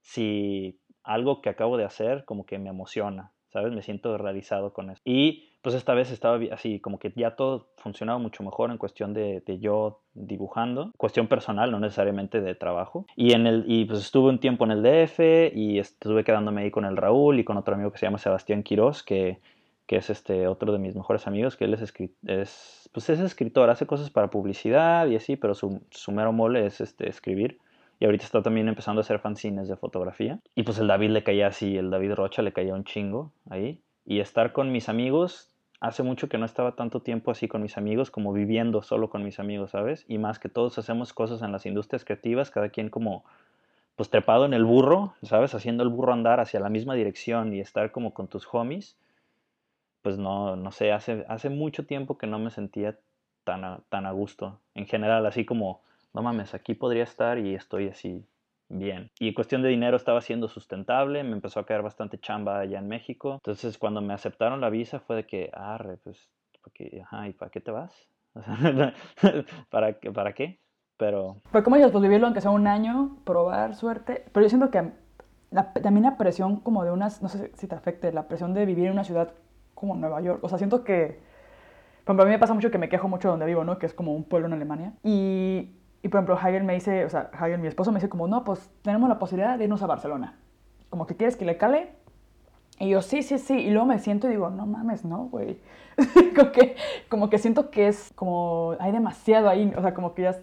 si 0.00 0.78
algo 1.02 1.42
que 1.42 1.48
acabo 1.48 1.76
de 1.76 1.86
hacer 1.86 2.24
como 2.24 2.46
que 2.46 2.60
me 2.60 2.70
emociona. 2.70 3.32
¿sabes? 3.52 3.72
Me 3.72 3.82
siento 3.82 4.16
realizado 4.18 4.72
con 4.72 4.90
eso. 4.90 5.00
Y 5.04 5.47
pues 5.62 5.74
esta 5.74 5.94
vez 5.94 6.10
estaba 6.10 6.38
así, 6.52 6.80
como 6.80 6.98
que 6.98 7.12
ya 7.16 7.36
todo 7.36 7.68
funcionaba 7.76 8.18
mucho 8.18 8.42
mejor 8.42 8.70
en 8.70 8.78
cuestión 8.78 9.12
de, 9.12 9.42
de, 9.44 9.58
yo 9.58 10.00
dibujando, 10.14 10.92
cuestión 10.96 11.26
personal, 11.26 11.70
no 11.70 11.80
necesariamente 11.80 12.40
de 12.40 12.54
trabajo. 12.54 13.06
Y, 13.16 13.32
en 13.32 13.46
el, 13.46 13.64
y 13.66 13.84
pues 13.84 14.00
estuve 14.00 14.30
un 14.30 14.38
tiempo 14.38 14.64
en 14.64 14.70
el 14.70 14.82
DF 14.82 15.54
y 15.54 15.78
estuve 15.78 16.24
quedándome 16.24 16.62
ahí 16.62 16.70
con 16.70 16.84
el 16.84 16.96
Raúl 16.96 17.40
y 17.40 17.44
con 17.44 17.56
otro 17.56 17.74
amigo 17.74 17.90
que 17.90 17.98
se 17.98 18.06
llama 18.06 18.18
Sebastián 18.18 18.62
Quirós, 18.62 19.02
que, 19.02 19.40
que 19.86 19.96
es 19.96 20.10
este 20.10 20.46
otro 20.46 20.72
de 20.72 20.78
mis 20.78 20.94
mejores 20.94 21.26
amigos, 21.26 21.56
que 21.56 21.64
él 21.64 21.74
es, 21.74 21.92
es, 22.26 22.90
pues 22.92 23.10
es 23.10 23.20
escritor, 23.20 23.70
hace 23.70 23.86
cosas 23.86 24.10
para 24.10 24.30
publicidad 24.30 25.06
y 25.08 25.16
así, 25.16 25.36
pero 25.36 25.54
su, 25.54 25.82
su 25.90 26.12
mero 26.12 26.32
mole 26.32 26.66
es 26.66 26.80
este, 26.80 27.08
escribir 27.08 27.58
y 28.00 28.04
ahorita 28.04 28.24
está 28.24 28.42
también 28.42 28.68
empezando 28.68 29.00
a 29.00 29.02
hacer 29.02 29.18
fanzines 29.18 29.68
de 29.68 29.76
fotografía. 29.76 30.38
Y 30.54 30.62
pues 30.62 30.78
el 30.78 30.86
David 30.86 31.10
le 31.10 31.24
caía 31.24 31.48
así, 31.48 31.76
el 31.76 31.90
David 31.90 32.14
Rocha 32.14 32.42
le 32.42 32.52
caía 32.52 32.74
un 32.74 32.84
chingo 32.84 33.32
ahí. 33.50 33.80
Y 34.10 34.20
estar 34.20 34.54
con 34.54 34.72
mis 34.72 34.88
amigos, 34.88 35.50
hace 35.80 36.02
mucho 36.02 36.30
que 36.30 36.38
no 36.38 36.46
estaba 36.46 36.74
tanto 36.74 37.00
tiempo 37.00 37.30
así 37.30 37.46
con 37.46 37.60
mis 37.60 37.76
amigos 37.76 38.10
como 38.10 38.32
viviendo 38.32 38.80
solo 38.80 39.10
con 39.10 39.22
mis 39.22 39.38
amigos, 39.38 39.72
¿sabes? 39.72 40.06
Y 40.08 40.16
más 40.16 40.38
que 40.38 40.48
todos 40.48 40.78
hacemos 40.78 41.12
cosas 41.12 41.42
en 41.42 41.52
las 41.52 41.66
industrias 41.66 42.06
creativas, 42.06 42.50
cada 42.50 42.70
quien 42.70 42.88
como 42.88 43.22
pues 43.96 44.08
trepado 44.08 44.46
en 44.46 44.54
el 44.54 44.64
burro, 44.64 45.12
¿sabes? 45.24 45.54
Haciendo 45.54 45.82
el 45.82 45.90
burro 45.90 46.14
andar 46.14 46.40
hacia 46.40 46.58
la 46.58 46.70
misma 46.70 46.94
dirección 46.94 47.52
y 47.52 47.60
estar 47.60 47.92
como 47.92 48.14
con 48.14 48.28
tus 48.28 48.48
homies. 48.50 48.96
Pues 50.00 50.16
no, 50.16 50.56
no 50.56 50.70
sé, 50.72 50.90
hace, 50.92 51.26
hace 51.28 51.50
mucho 51.50 51.84
tiempo 51.84 52.16
que 52.16 52.26
no 52.26 52.38
me 52.38 52.50
sentía 52.50 52.98
tan 53.44 53.82
tan 53.90 54.06
a 54.06 54.12
gusto. 54.12 54.58
En 54.74 54.86
general, 54.86 55.26
así 55.26 55.44
como 55.44 55.82
no 56.14 56.22
mames, 56.22 56.54
aquí 56.54 56.72
podría 56.72 57.02
estar 57.02 57.36
y 57.36 57.54
estoy 57.54 57.88
así 57.88 58.24
bien. 58.68 59.10
Y 59.18 59.34
cuestión 59.34 59.62
de 59.62 59.68
dinero 59.68 59.96
estaba 59.96 60.20
siendo 60.20 60.48
sustentable, 60.48 61.22
me 61.24 61.32
empezó 61.32 61.60
a 61.60 61.66
caer 61.66 61.82
bastante 61.82 62.18
chamba 62.18 62.60
allá 62.60 62.78
en 62.78 62.88
México. 62.88 63.34
Entonces 63.34 63.78
cuando 63.78 64.00
me 64.00 64.14
aceptaron 64.14 64.60
la 64.60 64.70
visa 64.70 65.00
fue 65.00 65.16
de 65.16 65.26
que, 65.26 65.50
arre, 65.52 65.96
pues, 65.98 66.28
porque, 66.62 67.02
ajá, 67.02 67.28
¿y 67.28 67.32
para 67.32 67.50
qué 67.50 67.60
te 67.60 67.70
vas? 67.70 68.08
¿para, 69.70 69.98
qué, 69.98 70.12
¿Para 70.12 70.32
qué? 70.32 70.60
Pero... 70.96 71.40
Pero 71.52 71.64
como 71.64 71.76
dices, 71.76 71.92
pues 71.92 72.02
vivirlo 72.02 72.26
aunque 72.26 72.40
sea 72.40 72.50
un 72.50 72.66
año, 72.66 73.18
probar 73.24 73.74
suerte. 73.74 74.24
Pero 74.32 74.44
yo 74.44 74.50
siento 74.50 74.70
que 74.70 74.92
también 75.82 76.02
la 76.02 76.16
presión 76.16 76.60
como 76.60 76.84
de 76.84 76.90
unas, 76.90 77.22
no 77.22 77.28
sé 77.28 77.52
si 77.54 77.66
te 77.66 77.74
afecte, 77.74 78.12
la 78.12 78.28
presión 78.28 78.52
de 78.54 78.66
vivir 78.66 78.86
en 78.86 78.92
una 78.92 79.04
ciudad 79.04 79.32
como 79.74 79.94
Nueva 79.94 80.20
York. 80.20 80.42
O 80.42 80.48
sea, 80.48 80.58
siento 80.58 80.84
que, 80.84 81.20
por 82.04 82.14
ejemplo, 82.14 82.22
a 82.22 82.26
mí 82.26 82.32
me 82.32 82.38
pasa 82.38 82.54
mucho 82.54 82.70
que 82.70 82.78
me 82.78 82.88
quejo 82.88 83.08
mucho 83.08 83.28
donde 83.28 83.46
vivo, 83.46 83.64
¿no? 83.64 83.78
Que 83.78 83.86
es 83.86 83.94
como 83.94 84.14
un 84.14 84.24
pueblo 84.24 84.48
en 84.48 84.54
Alemania. 84.54 84.94
Y 85.02 85.77
y 86.02 86.08
por 86.08 86.18
ejemplo, 86.18 86.38
Hagel 86.40 86.64
me 86.64 86.74
dice, 86.74 87.04
o 87.04 87.08
sea, 87.08 87.30
Hagel, 87.32 87.58
mi 87.58 87.66
esposo, 87.66 87.90
me 87.90 87.98
dice 87.98 88.08
como, 88.08 88.28
no, 88.28 88.44
pues 88.44 88.70
tenemos 88.82 89.08
la 89.08 89.18
posibilidad 89.18 89.58
de 89.58 89.64
irnos 89.64 89.82
a 89.82 89.86
Barcelona. 89.86 90.38
Como 90.90 91.06
que 91.06 91.16
quieres 91.16 91.36
que 91.36 91.44
le 91.44 91.56
cale. 91.56 91.90
Y 92.78 92.90
yo, 92.90 93.02
sí, 93.02 93.22
sí, 93.22 93.38
sí. 93.38 93.54
Y 93.54 93.70
luego 93.70 93.86
me 93.86 93.98
siento 93.98 94.28
y 94.28 94.30
digo, 94.30 94.50
no 94.50 94.66
mames, 94.66 95.04
no, 95.04 95.24
güey. 95.24 95.58
como, 96.36 96.52
que, 96.52 96.76
como 97.08 97.30
que 97.30 97.38
siento 97.38 97.70
que 97.70 97.88
es 97.88 98.12
como, 98.14 98.76
hay 98.78 98.92
demasiado 98.92 99.48
ahí. 99.48 99.72
O 99.76 99.82
sea, 99.82 99.92
como 99.92 100.14
que 100.14 100.22
ya, 100.22 100.38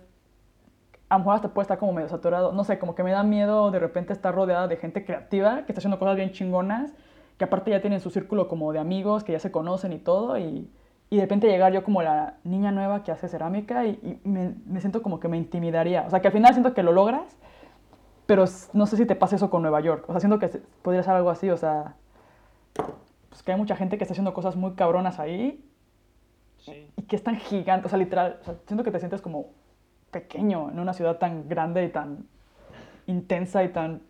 a 1.08 1.16
lo 1.16 1.20
mejor 1.20 1.36
hasta 1.36 1.54
puede 1.54 1.64
estar 1.64 1.78
como 1.78 1.94
medio 1.94 2.10
saturado. 2.10 2.52
No 2.52 2.66
sé, 2.66 2.78
como 2.78 2.94
que 2.94 3.04
me 3.04 3.12
da 3.12 3.24
miedo 3.24 3.72
de 3.72 3.80
repente 3.80 4.12
estar 4.12 4.36
rodeada 4.36 4.68
de 4.68 4.76
gente 4.76 5.06
creativa 5.06 5.66
que 5.66 5.72
está 5.72 5.80
haciendo 5.80 6.00
cosas 6.00 6.18
bien 6.18 6.32
chingonas. 6.32 6.94
Que 7.38 7.46
aparte 7.46 7.72
ya 7.72 7.82
tienen 7.82 8.02
su 8.02 8.10
círculo 8.10 8.48
como 8.50 8.72
de 8.74 8.80
amigos, 8.80 9.24
que 9.24 9.32
ya 9.32 9.40
se 9.40 9.52
conocen 9.52 9.94
y 9.94 10.00
todo. 10.00 10.38
Y 10.38 10.70
y 11.10 11.18
de 11.18 11.22
repente 11.22 11.48
llegar 11.48 11.72
yo 11.72 11.84
como 11.84 12.02
la 12.02 12.36
niña 12.44 12.72
nueva 12.72 13.04
que 13.04 13.12
hace 13.12 13.28
cerámica 13.28 13.86
y, 13.86 14.20
me, 14.24 14.56
me, 14.66 14.80
siento 14.80 15.02
como 15.02 15.20
que 15.20 15.28
me 15.28 15.38
intimidaría. 15.38 16.04
O 16.08 16.10
sea, 16.10 16.22
que 16.22 16.28
al 16.28 16.34
final 16.34 16.54
siento 16.54 16.74
que 16.74 16.84
lo 16.84 16.92
logras, 16.92 17.38
pero 18.26 18.46
no 18.74 18.86
sé 18.88 18.98
si 18.98 19.06
te 19.06 19.16
pasa 19.16 19.36
eso 19.36 19.50
con 19.50 19.62
Nueva 19.62 19.82
York. 19.82 20.06
O 20.08 20.14
sea, 20.14 20.20
siento 20.20 20.40
que 20.40 20.48
podría 20.82 21.04
ser 21.04 21.14
algo 21.14 21.30
así, 21.30 21.50
o 21.50 21.58
sea, 21.58 21.96
pues 23.30 23.44
que 23.44 23.52
hay 23.52 23.58
mucha 23.58 23.76
gente 23.76 23.98
que 23.98 24.04
está 24.04 24.14
haciendo 24.14 24.34
cosas 24.34 24.56
muy 24.56 24.74
cabronas 24.74 25.20
ahí 25.20 25.64
sí. 26.58 26.90
y 26.98 27.04
que 27.04 27.16
es 27.16 27.24
tan 27.24 27.38
gigante, 27.38 27.86
o 27.86 27.90
sea, 27.90 28.00
literal, 28.00 28.40
o 28.42 28.46
sea, 28.46 28.56
siento 28.66 28.84
que 28.84 28.92
te 28.92 29.00
sientes 29.00 29.22
como 29.22 29.52
pequeño 30.12 30.72
en 30.72 30.80
una 30.80 30.94
ciudad 30.94 31.18
tan 31.18 31.48
grande 31.48 31.86
y 31.86 31.90
tan 31.90 32.26
intensa 33.06 33.64
y 33.64 33.70
tan 33.70 34.02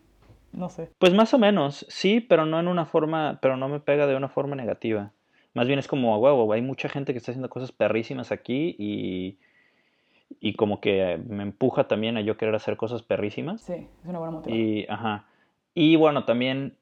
no 0.53 0.69
sé. 0.69 0.89
Pues 0.99 1.13
más 1.13 1.33
o 1.33 1.37
menos, 1.37 1.85
sí, 1.89 2.21
pero 2.21 2.45
no 2.45 2.59
en 2.59 2.67
una 2.67 2.85
forma, 2.85 3.39
pero 3.41 3.57
no 3.57 3.67
me 3.67 3.81
pega 3.81 4.07
de 4.07 4.15
una 4.15 4.29
forma 4.29 4.55
negativa. 4.55 5.11
Más 5.55 5.65
bien 5.67 5.79
es 5.79 5.87
como, 5.87 6.17
huevo, 6.19 6.51
hay 6.53 6.61
mucha 6.61 6.89
gente 6.89 7.13
que 7.13 7.17
está 7.17 7.31
haciendo 7.31 7.49
cosas 7.49 7.71
perrísimas 7.71 8.31
aquí 8.31 8.75
y, 8.77 9.39
y 10.39 10.53
como 10.53 10.81
que 10.81 11.17
me 11.27 11.43
empuja 11.43 11.87
también 11.87 12.17
a 12.17 12.21
yo 12.21 12.37
querer 12.37 12.53
hacer 12.53 12.77
cosas 12.77 13.01
perrísimas. 13.01 13.61
Sí, 13.61 13.87
es 14.03 14.05
una 14.09 14.19
buena 14.19 14.33
motivación. 14.33 14.67
Y, 14.67 14.85
ajá. 14.87 15.25
Y 15.73 15.95
bueno, 15.95 16.25
también, 16.25 16.75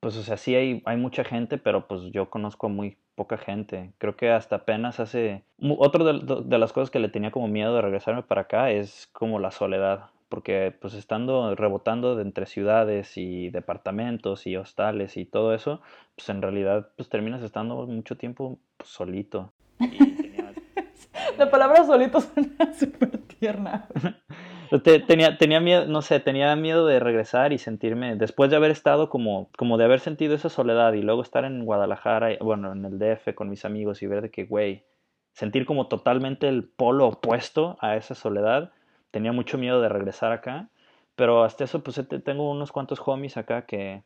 pues, 0.00 0.16
o 0.16 0.22
sea, 0.22 0.38
sí 0.38 0.54
hay, 0.54 0.82
hay 0.86 0.96
mucha 0.96 1.22
gente, 1.22 1.58
pero 1.58 1.86
pues 1.86 2.10
yo 2.10 2.30
conozco 2.30 2.66
a 2.66 2.70
muy 2.70 2.96
poca 3.14 3.36
gente. 3.36 3.92
Creo 3.98 4.16
que 4.16 4.30
hasta 4.30 4.56
apenas 4.56 5.00
hace... 5.00 5.42
Otro 5.60 6.04
de, 6.04 6.44
de 6.44 6.58
las 6.58 6.72
cosas 6.72 6.90
que 6.90 7.00
le 7.00 7.10
tenía 7.10 7.30
como 7.30 7.46
miedo 7.46 7.74
de 7.74 7.82
regresarme 7.82 8.22
para 8.22 8.42
acá 8.42 8.70
es 8.70 9.08
como 9.12 9.38
la 9.38 9.50
soledad 9.50 10.06
porque 10.28 10.76
pues 10.80 10.94
estando 10.94 11.54
rebotando 11.54 12.16
de 12.16 12.22
entre 12.22 12.46
ciudades 12.46 13.16
y 13.16 13.50
departamentos 13.50 14.46
y 14.46 14.56
hostales 14.56 15.16
y 15.16 15.24
todo 15.24 15.54
eso, 15.54 15.80
pues 16.16 16.28
en 16.28 16.42
realidad 16.42 16.90
pues 16.96 17.08
terminas 17.08 17.42
estando 17.42 17.86
mucho 17.86 18.16
tiempo 18.16 18.58
pues, 18.76 18.90
solito. 18.90 19.52
La 21.38 21.50
palabra 21.50 21.84
solito 21.84 22.20
suena 22.20 22.72
súper 22.78 23.18
tierna. 23.38 23.88
tenía, 25.06 25.38
tenía 25.38 25.60
miedo, 25.60 25.86
no 25.86 26.02
sé, 26.02 26.20
tenía 26.20 26.54
miedo 26.56 26.86
de 26.86 27.00
regresar 27.00 27.52
y 27.52 27.58
sentirme, 27.58 28.16
después 28.16 28.50
de 28.50 28.56
haber 28.56 28.70
estado 28.70 29.08
como, 29.08 29.50
como 29.56 29.78
de 29.78 29.84
haber 29.84 30.00
sentido 30.00 30.34
esa 30.34 30.48
soledad 30.48 30.92
y 30.92 31.02
luego 31.02 31.22
estar 31.22 31.44
en 31.44 31.64
Guadalajara, 31.64 32.36
bueno, 32.40 32.72
en 32.72 32.84
el 32.84 32.98
DF 32.98 33.34
con 33.34 33.48
mis 33.48 33.64
amigos 33.64 34.02
y 34.02 34.06
ver 34.06 34.22
de 34.22 34.30
que, 34.30 34.44
güey, 34.44 34.84
sentir 35.32 35.66
como 35.66 35.86
totalmente 35.86 36.48
el 36.48 36.64
polo 36.64 37.06
opuesto 37.06 37.76
a 37.80 37.96
esa 37.96 38.14
soledad, 38.14 38.72
tenía 39.10 39.32
mucho 39.32 39.58
miedo 39.58 39.80
de 39.80 39.88
regresar 39.88 40.32
acá, 40.32 40.68
pero 41.16 41.44
hasta 41.44 41.64
eso 41.64 41.82
pues 41.82 42.00
tengo 42.24 42.50
unos 42.50 42.72
cuantos 42.72 43.00
homies 43.04 43.36
acá 43.36 43.66
que, 43.66 44.02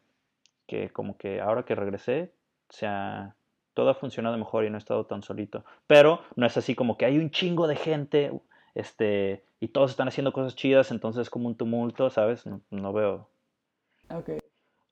que 0.66 0.90
como 0.90 1.16
que 1.16 1.40
ahora 1.40 1.64
que 1.64 1.74
regresé, 1.74 2.32
o 2.70 2.72
sea, 2.72 3.34
todo 3.74 3.90
ha 3.90 3.94
funcionado 3.94 4.36
mejor 4.36 4.64
y 4.64 4.70
no 4.70 4.76
he 4.76 4.78
estado 4.78 5.06
tan 5.06 5.22
solito. 5.22 5.64
Pero 5.86 6.20
no 6.36 6.46
es 6.46 6.56
así 6.56 6.74
como 6.74 6.96
que 6.96 7.04
hay 7.04 7.18
un 7.18 7.30
chingo 7.30 7.66
de 7.66 7.76
gente, 7.76 8.32
este, 8.74 9.44
y 9.60 9.68
todos 9.68 9.90
están 9.90 10.08
haciendo 10.08 10.32
cosas 10.32 10.56
chidas, 10.56 10.90
entonces 10.90 11.22
es 11.22 11.30
como 11.30 11.48
un 11.48 11.56
tumulto, 11.56 12.10
¿sabes? 12.10 12.44
No, 12.70 12.92
veo. 12.92 13.28
Okay. 14.10 14.38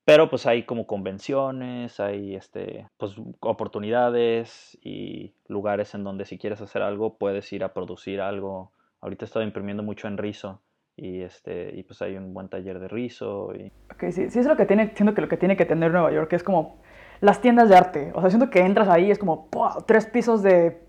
Pero 0.04 0.30
pues 0.30 0.46
hay 0.46 0.64
como 0.64 0.86
convenciones, 0.86 2.00
hay 2.00 2.34
este, 2.34 2.88
pues 2.96 3.14
oportunidades 3.40 4.78
y 4.82 5.32
lugares 5.46 5.94
en 5.94 6.04
donde 6.04 6.24
si 6.24 6.38
quieres 6.38 6.60
hacer 6.60 6.82
algo 6.82 7.16
puedes 7.16 7.52
ir 7.52 7.64
a 7.64 7.72
producir 7.72 8.20
algo. 8.20 8.72
Ahorita 9.00 9.24
he 9.24 9.26
estado 9.26 9.44
imprimiendo 9.44 9.82
mucho 9.82 10.08
en 10.08 10.18
rizo 10.18 10.60
y 10.96 11.22
este 11.22 11.74
y 11.74 11.82
pues 11.82 12.02
hay 12.02 12.16
un 12.16 12.34
buen 12.34 12.48
taller 12.48 12.78
de 12.78 12.88
rizo 12.88 13.54
y 13.54 13.72
Ok, 13.92 14.10
sí, 14.10 14.28
sí 14.28 14.38
es 14.38 14.46
lo 14.46 14.56
que 14.56 14.66
tiene 14.66 14.92
siento 14.94 15.14
que 15.14 15.22
lo 15.22 15.28
que 15.28 15.36
tiene 15.36 15.56
que 15.56 15.64
tener 15.64 15.92
Nueva 15.92 16.12
York 16.12 16.32
es 16.32 16.42
como 16.42 16.80
las 17.20 17.40
tiendas 17.40 17.68
de 17.68 17.76
arte. 17.76 18.12
O 18.14 18.20
sea 18.20 18.30
siento 18.30 18.50
que 18.50 18.60
entras 18.60 18.88
ahí 18.88 19.10
es 19.10 19.18
como 19.18 19.48
tres 19.86 20.06
pisos 20.06 20.42
de 20.42 20.82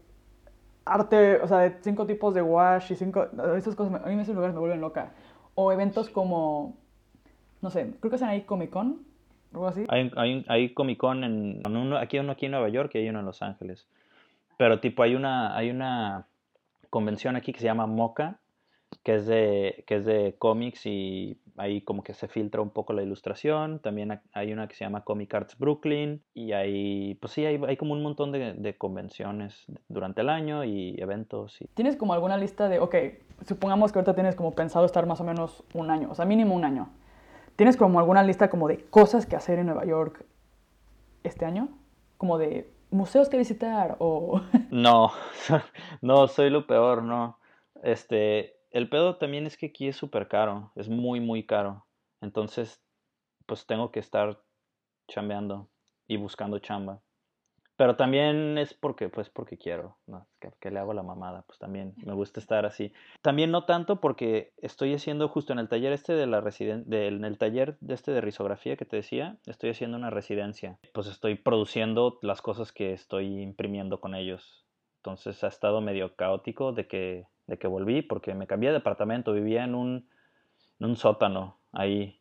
arte 0.86 1.38
o 1.38 1.48
sea 1.48 1.60
de 1.60 1.78
cinco 1.82 2.06
tipos 2.06 2.34
de 2.34 2.42
wash 2.42 2.92
y 2.92 2.96
cinco 2.96 3.28
esas 3.56 3.76
cosas 3.76 4.02
a 4.04 4.08
mí 4.08 4.20
esos 4.22 4.36
lugares 4.36 4.54
me 4.54 4.60
vuelven 4.60 4.82
loca. 4.82 5.14
O 5.56 5.72
eventos 5.72 6.10
como 6.10 6.78
no 7.62 7.70
sé 7.70 7.94
creo 8.00 8.10
que 8.10 8.16
hacen 8.16 8.30
ahí 8.30 8.42
Comic 8.42 8.72
Con 8.72 9.06
algo 9.54 9.68
así. 9.68 9.86
Hay, 9.90 10.12
hay, 10.16 10.46
hay 10.48 10.74
Comic 10.74 10.98
Con 10.98 11.24
en, 11.24 11.62
uno, 11.66 11.98
aquí 11.98 12.20
uno 12.20 12.32
aquí 12.32 12.46
en 12.46 12.54
Nueva 12.54 12.70
York 12.70 12.92
y 12.96 13.00
hay 13.00 13.10
uno 13.10 13.20
en 13.20 13.26
Los 13.26 13.42
Ángeles. 13.42 13.88
Pero 14.58 14.80
tipo 14.80 15.04
hay 15.04 15.16
una 15.16 15.56
hay 15.56 15.70
una 15.70 16.28
convención 16.92 17.36
aquí 17.36 17.54
que 17.54 17.60
se 17.60 17.66
llama 17.66 17.88
Moca 17.88 18.40
que 19.04 19.16
es 19.16 19.26
de, 19.26 19.84
que 19.88 19.96
es 19.98 20.06
de 20.06 20.36
cómics 20.38 20.86
y 20.86 21.40
ahí 21.58 21.82
como 21.82 22.04
que 22.04 22.14
se 22.14 22.28
filtra 22.28 22.62
un 22.62 22.70
poco 22.70 22.94
la 22.94 23.02
ilustración. 23.02 23.80
También 23.80 24.22
hay 24.34 24.54
una 24.54 24.68
que 24.68 24.76
se 24.76 24.84
llama 24.84 25.04
Comic 25.04 25.34
Arts 25.34 25.58
Brooklyn 25.58 26.22
y 26.34 26.52
hay, 26.52 27.16
pues 27.16 27.34
sí, 27.34 27.46
hay, 27.46 27.60
hay 27.68 27.78
como 27.78 27.94
un 27.94 28.04
montón 28.04 28.32
de, 28.32 28.54
de, 28.54 28.78
convenciones 28.78 29.66
durante 29.88 30.22
el 30.22 30.30
año 30.30 30.64
y 30.64 30.96
eventos. 31.00 31.62
Y... 31.62 31.68
¿Tienes 31.68 31.96
como 31.96 32.14
alguna 32.14 32.38
lista 32.38 32.70
de, 32.70 32.80
ok, 32.80 32.96
supongamos 33.48 33.92
que 33.92 34.00
ahorita 34.00 34.14
tienes 34.14 34.36
como 34.36 34.52
pensado 34.54 34.86
estar 34.86 35.06
más 35.06 35.20
o 35.22 35.24
menos 35.24 35.64
un 35.74 35.90
año, 35.90 36.10
o 36.12 36.16
sea, 36.16 36.26
mínimo 36.26 36.54
un 36.56 36.66
año. 36.66 36.90
¿Tienes 37.56 37.78
como 37.78 38.00
alguna 38.00 38.24
lista 38.24 38.50
como 38.50 38.68
de 38.68 38.86
cosas 38.86 39.26
que 39.26 39.36
hacer 39.36 39.60
en 39.60 39.68
Nueva 39.68 39.86
York 39.86 40.26
este 41.24 41.46
año? 41.46 41.70
Como 42.18 42.38
de 42.38 42.70
museos 42.92 43.30
que 43.30 43.38
visitar 43.38 43.96
o... 44.00 44.42
No, 44.70 45.12
no, 46.02 46.28
soy 46.28 46.50
lo 46.50 46.68
peor, 46.68 47.04
no. 47.04 47.40
Este, 47.84 48.58
el 48.70 48.90
pedo 48.90 49.18
también 49.18 49.46
es 49.46 49.58
que 49.58 49.68
aquí 49.68 49.88
es 49.88 49.96
súper 49.96 50.28
caro, 50.28 50.72
es 50.76 50.88
muy, 50.88 51.20
muy 51.20 51.46
caro. 51.46 51.86
Entonces, 52.22 52.82
pues 53.46 53.66
tengo 53.66 53.92
que 53.92 54.00
estar 54.00 54.42
chambeando 55.10 55.70
y 56.08 56.18
buscando 56.18 56.60
chamba. 56.60 57.02
Pero 57.82 57.96
también 57.96 58.60
es 58.60 58.76
porque, 58.76 59.10
pues 59.10 59.32
porque 59.32 59.58
quiero, 59.58 59.98
que, 60.60 60.70
le 60.70 60.78
hago 60.78 60.94
la 60.94 61.02
mamada, 61.02 61.42
pues 61.48 61.58
también 61.58 61.96
me 62.06 62.14
gusta 62.14 62.40
estar 62.40 62.64
así. 62.64 62.94
También 63.24 63.50
no 63.50 63.66
tanto 63.66 64.00
porque 64.00 64.54
estoy 64.58 64.94
haciendo 64.94 65.28
justo 65.30 65.52
en 65.52 65.58
el 65.58 65.68
taller 65.68 65.92
este 65.92 66.14
de 66.14 66.28
la 66.28 66.42
residencia, 66.42 67.08
en 67.08 67.26
el 67.26 67.40
taller 67.40 67.80
de 67.80 67.96
este 67.96 68.12
de 68.12 68.22
risografía 68.22 68.78
que 68.78 68.86
te 68.86 68.98
decía, 68.98 69.40
estoy 69.48 69.72
haciendo 69.72 69.98
una 69.98 70.12
residencia. 70.12 70.78
Pues 70.94 71.08
estoy 71.08 71.34
produciendo 71.34 72.20
las 72.22 72.44
cosas 72.44 72.72
que 72.72 72.94
estoy 72.94 73.42
imprimiendo 73.42 74.00
con 74.00 74.14
ellos. 74.14 74.64
Entonces 74.98 75.44
ha 75.44 75.48
estado 75.48 75.82
medio 75.82 76.16
caótico 76.16 76.74
de 76.74 76.86
que 76.86 77.26
de 77.48 77.58
que 77.58 77.66
volví, 77.66 78.04
porque 78.04 78.36
me 78.36 78.46
cambié 78.46 78.70
de 78.70 78.76
departamento, 78.76 79.34
vivía 79.34 79.64
en 79.64 79.74
un, 79.74 80.08
en 80.80 80.86
un 80.86 80.98
sótano 80.98 81.58
ahí, 81.72 82.21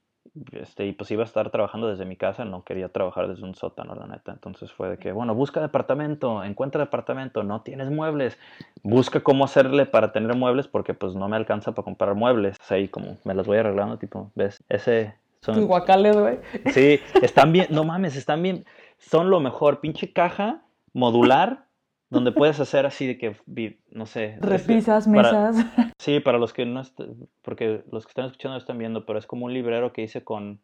este, 0.53 0.87
y 0.87 0.93
pues 0.93 1.11
iba 1.11 1.23
a 1.23 1.27
estar 1.27 1.51
trabajando 1.51 1.89
desde 1.89 2.05
mi 2.05 2.17
casa, 2.17 2.45
no 2.45 2.65
quería 2.65 2.89
trabajar 2.89 3.29
desde 3.29 3.45
un 3.45 3.55
sótano, 3.55 3.95
la 3.95 4.07
neta. 4.07 4.33
Entonces 4.33 4.73
fue 4.73 4.91
de 4.91 4.99
que, 4.99 5.13
bueno, 5.13 5.35
busca 5.35 5.61
departamento, 5.61 6.45
encuentra 6.45 6.81
departamento, 6.81 7.43
no 7.43 7.63
tienes 7.63 7.91
muebles, 7.91 8.39
busca 8.83 9.21
cómo 9.21 9.45
hacerle 9.45 9.87
para 9.87 10.13
tener 10.13 10.37
muebles, 10.37 10.69
porque 10.69 10.95
pues 10.95 11.15
no 11.15 11.29
me 11.29 11.37
alcanza 11.37 11.73
para 11.73 11.85
comprar 11.85 12.15
muebles. 12.15 12.57
O 12.71 12.75
ahí 12.75 12.89
como 12.89 13.17
me 13.25 13.35
los 13.35 13.47
voy 13.47 13.59
arreglando, 13.59 13.99
tipo, 13.99 14.31
¿ves? 14.35 14.63
Ese... 14.69 15.15
Son... 15.41 15.55
Tus 15.55 15.65
guacales, 15.65 16.17
güey. 16.17 16.39
Sí, 16.73 17.01
están 17.23 17.53
bien, 17.53 17.69
no 17.71 17.85
mames, 17.85 18.15
están 18.15 18.43
bien, 18.43 18.67
son 18.99 19.31
lo 19.31 19.41
mejor, 19.41 19.81
pinche 19.81 20.13
caja 20.13 20.61
modular 20.93 21.65
donde 22.11 22.33
puedes 22.33 22.59
hacer 22.61 22.87
así 22.87 23.07
de 23.07 23.19
que, 23.19 23.79
no 23.91 24.07
sé. 24.07 24.37
Repisas, 24.41 25.07
mesas. 25.07 25.57
sí, 25.99 26.21
para 26.21 26.39
los 26.39 26.53
que 26.53 26.67
no, 26.67 26.83
porque 27.43 27.85
los 27.91 28.05
que 28.05 28.11
están 28.11 28.27
escuchando 28.27 28.59
están 28.59 28.79
viendo, 28.79 29.07
pero 29.07 29.19
es 29.19 29.27
como 29.27 29.47
un 29.47 29.55
librero 29.55 29.93
que 29.93 30.03
hice 30.03 30.25
con, 30.25 30.61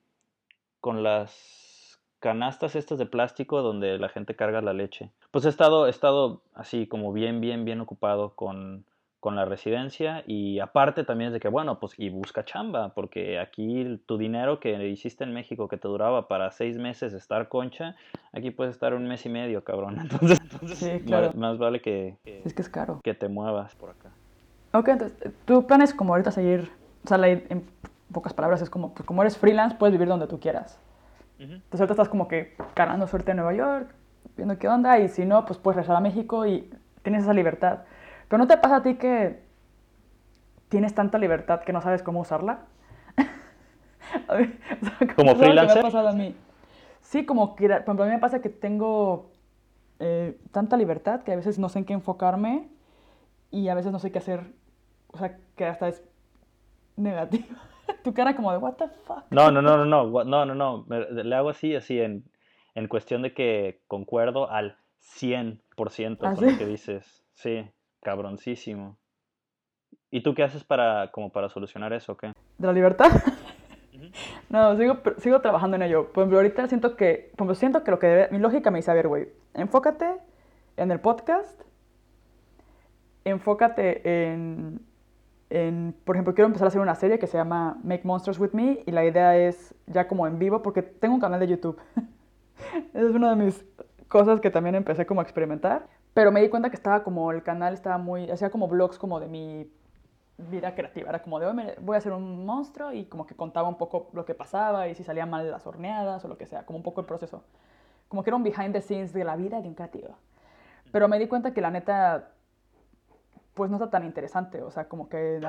con 0.80 1.02
las 1.02 2.00
canastas 2.18 2.74
estas 2.74 2.98
de 2.98 3.06
plástico 3.06 3.62
donde 3.62 3.98
la 3.98 4.08
gente 4.08 4.34
carga 4.34 4.60
la 4.60 4.72
leche. 4.72 5.12
Pues 5.30 5.44
he 5.44 5.48
estado, 5.48 5.86
he 5.86 5.90
estado 5.90 6.42
así 6.54 6.86
como 6.86 7.12
bien, 7.12 7.40
bien, 7.40 7.64
bien 7.64 7.80
ocupado 7.80 8.34
con 8.34 8.84
con 9.26 9.34
la 9.34 9.44
residencia 9.44 10.22
y 10.28 10.60
aparte 10.60 11.02
también 11.02 11.30
es 11.30 11.32
de 11.32 11.40
que, 11.40 11.48
bueno, 11.48 11.80
pues 11.80 11.98
y 11.98 12.10
busca 12.10 12.44
chamba, 12.44 12.90
porque 12.90 13.40
aquí 13.40 14.00
tu 14.06 14.18
dinero 14.18 14.60
que 14.60 14.86
hiciste 14.86 15.24
en 15.24 15.34
México 15.34 15.66
que 15.66 15.76
te 15.76 15.88
duraba 15.88 16.28
para 16.28 16.52
seis 16.52 16.78
meses 16.78 17.12
estar 17.12 17.48
concha, 17.48 17.96
aquí 18.32 18.52
puedes 18.52 18.74
estar 18.74 18.94
un 18.94 19.08
mes 19.08 19.26
y 19.26 19.28
medio, 19.28 19.64
cabrón. 19.64 19.98
Entonces, 20.00 20.38
sí, 20.78 21.00
claro. 21.04 21.32
más, 21.34 21.58
vale 21.58 21.80
que, 21.80 22.18
es 22.24 22.54
que 22.54 22.62
es 22.62 22.68
caro. 22.68 23.00
Que 23.02 23.14
te 23.14 23.26
muevas 23.26 23.74
por 23.74 23.90
acá. 23.90 24.10
Ok, 24.72 24.90
entonces, 24.90 25.32
tu 25.44 25.66
plan 25.66 25.82
es 25.82 25.92
como 25.92 26.12
ahorita 26.12 26.30
seguir, 26.30 26.70
o 27.04 27.08
sea, 27.08 27.18
en 27.26 27.64
pocas 28.12 28.32
palabras 28.32 28.62
es 28.62 28.70
como, 28.70 28.94
pues 28.94 29.04
como 29.04 29.22
eres 29.22 29.36
freelance, 29.36 29.76
puedes 29.76 29.92
vivir 29.92 30.06
donde 30.06 30.28
tú 30.28 30.38
quieras. 30.38 30.78
Entonces 31.40 31.80
ahorita 31.80 31.94
estás 31.94 32.08
como 32.08 32.28
que 32.28 32.54
ganando 32.76 33.08
suerte 33.08 33.32
en 33.32 33.38
Nueva 33.38 33.54
York, 33.54 33.92
viendo 34.36 34.56
qué 34.56 34.68
onda, 34.68 35.00
y 35.00 35.08
si 35.08 35.24
no, 35.24 35.44
pues 35.46 35.58
puedes 35.58 35.74
regresar 35.74 35.96
a 35.96 36.00
México 36.00 36.46
y 36.46 36.70
tienes 37.02 37.24
esa 37.24 37.32
libertad. 37.32 37.80
Pero 38.28 38.38
¿no 38.38 38.46
te 38.46 38.56
pasa 38.56 38.76
a 38.76 38.82
ti 38.82 38.96
que 38.96 39.40
tienes 40.68 40.94
tanta 40.94 41.18
libertad 41.18 41.60
que 41.60 41.72
no 41.72 41.80
sabes 41.80 42.02
cómo 42.02 42.20
usarla? 42.20 42.66
¿Como 45.16 45.36
freelancer? 45.36 45.76
Me 45.76 45.80
ha 45.80 45.82
pasado 45.82 46.08
a 46.08 46.12
mí. 46.12 46.34
Sí, 47.00 47.24
como 47.24 47.54
que, 47.54 47.68
por 47.68 47.80
ejemplo, 47.80 48.04
a 48.04 48.08
mí 48.08 48.12
me 48.12 48.18
pasa 48.18 48.42
que 48.42 48.48
tengo 48.48 49.30
eh, 50.00 50.38
tanta 50.50 50.76
libertad 50.76 51.22
que 51.22 51.32
a 51.32 51.36
veces 51.36 51.58
no 51.58 51.68
sé 51.68 51.80
en 51.80 51.84
qué 51.84 51.92
enfocarme 51.92 52.68
y 53.50 53.68
a 53.68 53.74
veces 53.74 53.92
no 53.92 54.00
sé 54.00 54.10
qué 54.10 54.18
hacer. 54.18 54.52
O 55.08 55.18
sea, 55.18 55.38
que 55.54 55.64
hasta 55.64 55.88
es 55.88 56.02
negativo. 56.96 57.46
tu 58.02 58.12
cara 58.12 58.34
como 58.34 58.50
de, 58.50 58.58
what 58.58 58.74
the 58.74 58.88
fuck. 59.06 59.24
No, 59.30 59.52
no, 59.52 59.62
no, 59.62 59.84
no, 59.84 59.86
no, 59.86 60.24
no, 60.24 60.44
no, 60.44 60.54
no. 60.54 60.86
Le 60.88 61.36
hago 61.36 61.50
así, 61.50 61.76
así, 61.76 62.00
en, 62.00 62.24
en 62.74 62.88
cuestión 62.88 63.22
de 63.22 63.32
que 63.32 63.82
concuerdo 63.86 64.50
al 64.50 64.78
100% 65.00 66.18
¿Ah, 66.22 66.34
con 66.34 66.44
lo 66.44 66.58
que 66.58 66.66
dices. 66.66 67.24
Sí 67.34 67.70
cabroncísimo. 68.02 68.96
¿Y 70.10 70.22
tú 70.22 70.34
qué 70.34 70.44
haces 70.44 70.64
para, 70.64 71.10
como 71.10 71.30
para 71.30 71.48
solucionar 71.48 71.92
eso 71.92 72.12
o 72.12 72.16
qué? 72.16 72.32
¿De 72.58 72.66
la 72.66 72.72
libertad? 72.72 73.10
no, 74.50 74.76
sigo, 74.76 74.98
sigo 75.18 75.40
trabajando 75.40 75.76
en 75.76 75.82
ello. 75.82 76.12
Por 76.12 76.22
ejemplo, 76.22 76.38
ahorita 76.38 76.66
siento 76.68 76.96
que, 76.96 77.30
por 77.36 77.46
ejemplo, 77.46 77.54
siento 77.54 77.84
que 77.84 77.90
lo 77.90 77.98
que 77.98 78.06
debe, 78.06 78.28
mi 78.30 78.38
lógica 78.38 78.70
me 78.70 78.78
dice, 78.78 78.90
a 78.90 78.94
ver, 78.94 79.08
güey, 79.08 79.28
enfócate 79.54 80.06
en 80.76 80.90
el 80.90 81.00
podcast, 81.00 81.60
enfócate 83.24 84.30
en, 84.30 84.80
en, 85.50 85.94
por 86.04 86.16
ejemplo, 86.16 86.34
quiero 86.34 86.46
empezar 86.46 86.66
a 86.66 86.68
hacer 86.68 86.80
una 86.80 86.94
serie 86.94 87.18
que 87.18 87.26
se 87.26 87.38
llama 87.38 87.78
Make 87.82 88.02
Monsters 88.04 88.38
With 88.38 88.52
Me 88.52 88.82
y 88.86 88.90
la 88.90 89.04
idea 89.04 89.36
es 89.36 89.74
ya 89.86 90.06
como 90.08 90.26
en 90.26 90.38
vivo, 90.38 90.62
porque 90.62 90.82
tengo 90.82 91.14
un 91.14 91.20
canal 91.20 91.40
de 91.40 91.48
YouTube. 91.48 91.80
es 92.94 93.10
una 93.10 93.34
de 93.34 93.44
mis 93.44 93.64
cosas 94.08 94.40
que 94.40 94.50
también 94.50 94.74
empecé 94.74 95.06
como 95.06 95.20
a 95.20 95.24
experimentar. 95.24 95.86
Pero 96.16 96.32
me 96.32 96.40
di 96.40 96.48
cuenta 96.48 96.70
que 96.70 96.76
estaba 96.76 97.02
como, 97.02 97.30
el 97.30 97.42
canal 97.42 97.74
estaba 97.74 97.98
muy, 97.98 98.30
hacía 98.30 98.48
como 98.48 98.68
vlogs 98.68 98.96
como 98.96 99.20
de 99.20 99.28
mi 99.28 99.70
vida 100.38 100.74
creativa. 100.74 101.10
Era 101.10 101.20
como 101.20 101.38
de, 101.38 101.44
hoy 101.44 101.54
voy 101.82 101.94
a 101.94 101.98
hacer 101.98 102.12
un 102.12 102.46
monstruo 102.46 102.90
y 102.90 103.04
como 103.04 103.26
que 103.26 103.34
contaba 103.34 103.68
un 103.68 103.76
poco 103.76 104.08
lo 104.14 104.24
que 104.24 104.32
pasaba 104.32 104.88
y 104.88 104.94
si 104.94 105.04
salían 105.04 105.28
mal 105.28 105.50
las 105.50 105.66
horneadas 105.66 106.24
o 106.24 106.28
lo 106.28 106.38
que 106.38 106.46
sea, 106.46 106.64
como 106.64 106.78
un 106.78 106.82
poco 106.82 107.02
el 107.02 107.06
proceso. 107.06 107.44
Como 108.08 108.22
que 108.24 108.30
era 108.30 108.36
un 108.38 108.42
behind 108.44 108.72
the 108.72 108.80
scenes 108.80 109.12
de 109.12 109.24
la 109.24 109.36
vida 109.36 109.60
de 109.60 109.68
un 109.68 109.74
creativo. 109.74 110.16
Pero 110.90 111.06
me 111.06 111.18
di 111.18 111.28
cuenta 111.28 111.52
que 111.52 111.60
la 111.60 111.70
neta, 111.70 112.30
pues 113.52 113.70
no 113.70 113.76
está 113.76 113.90
tan 113.90 114.06
interesante. 114.06 114.62
O 114.62 114.70
sea, 114.70 114.88
como 114.88 115.10
que... 115.10 115.42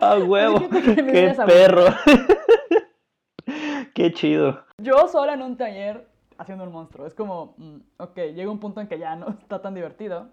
¡A 0.00 0.18
huevo! 0.26 0.68
¡Qué 0.70 1.36
perro! 1.46 1.84
¡Qué 3.94 4.12
chido! 4.12 4.64
Yo 4.78 5.06
sola 5.06 5.34
en 5.34 5.42
un 5.42 5.56
taller 5.56 6.09
haciendo 6.40 6.64
un 6.64 6.72
monstruo. 6.72 7.06
Es 7.06 7.14
como, 7.14 7.54
mm, 7.58 7.76
ok, 7.98 8.16
llega 8.34 8.50
un 8.50 8.58
punto 8.58 8.80
en 8.80 8.88
que 8.88 8.98
ya 8.98 9.14
no 9.14 9.28
está 9.42 9.60
tan 9.62 9.74
divertido. 9.74 10.28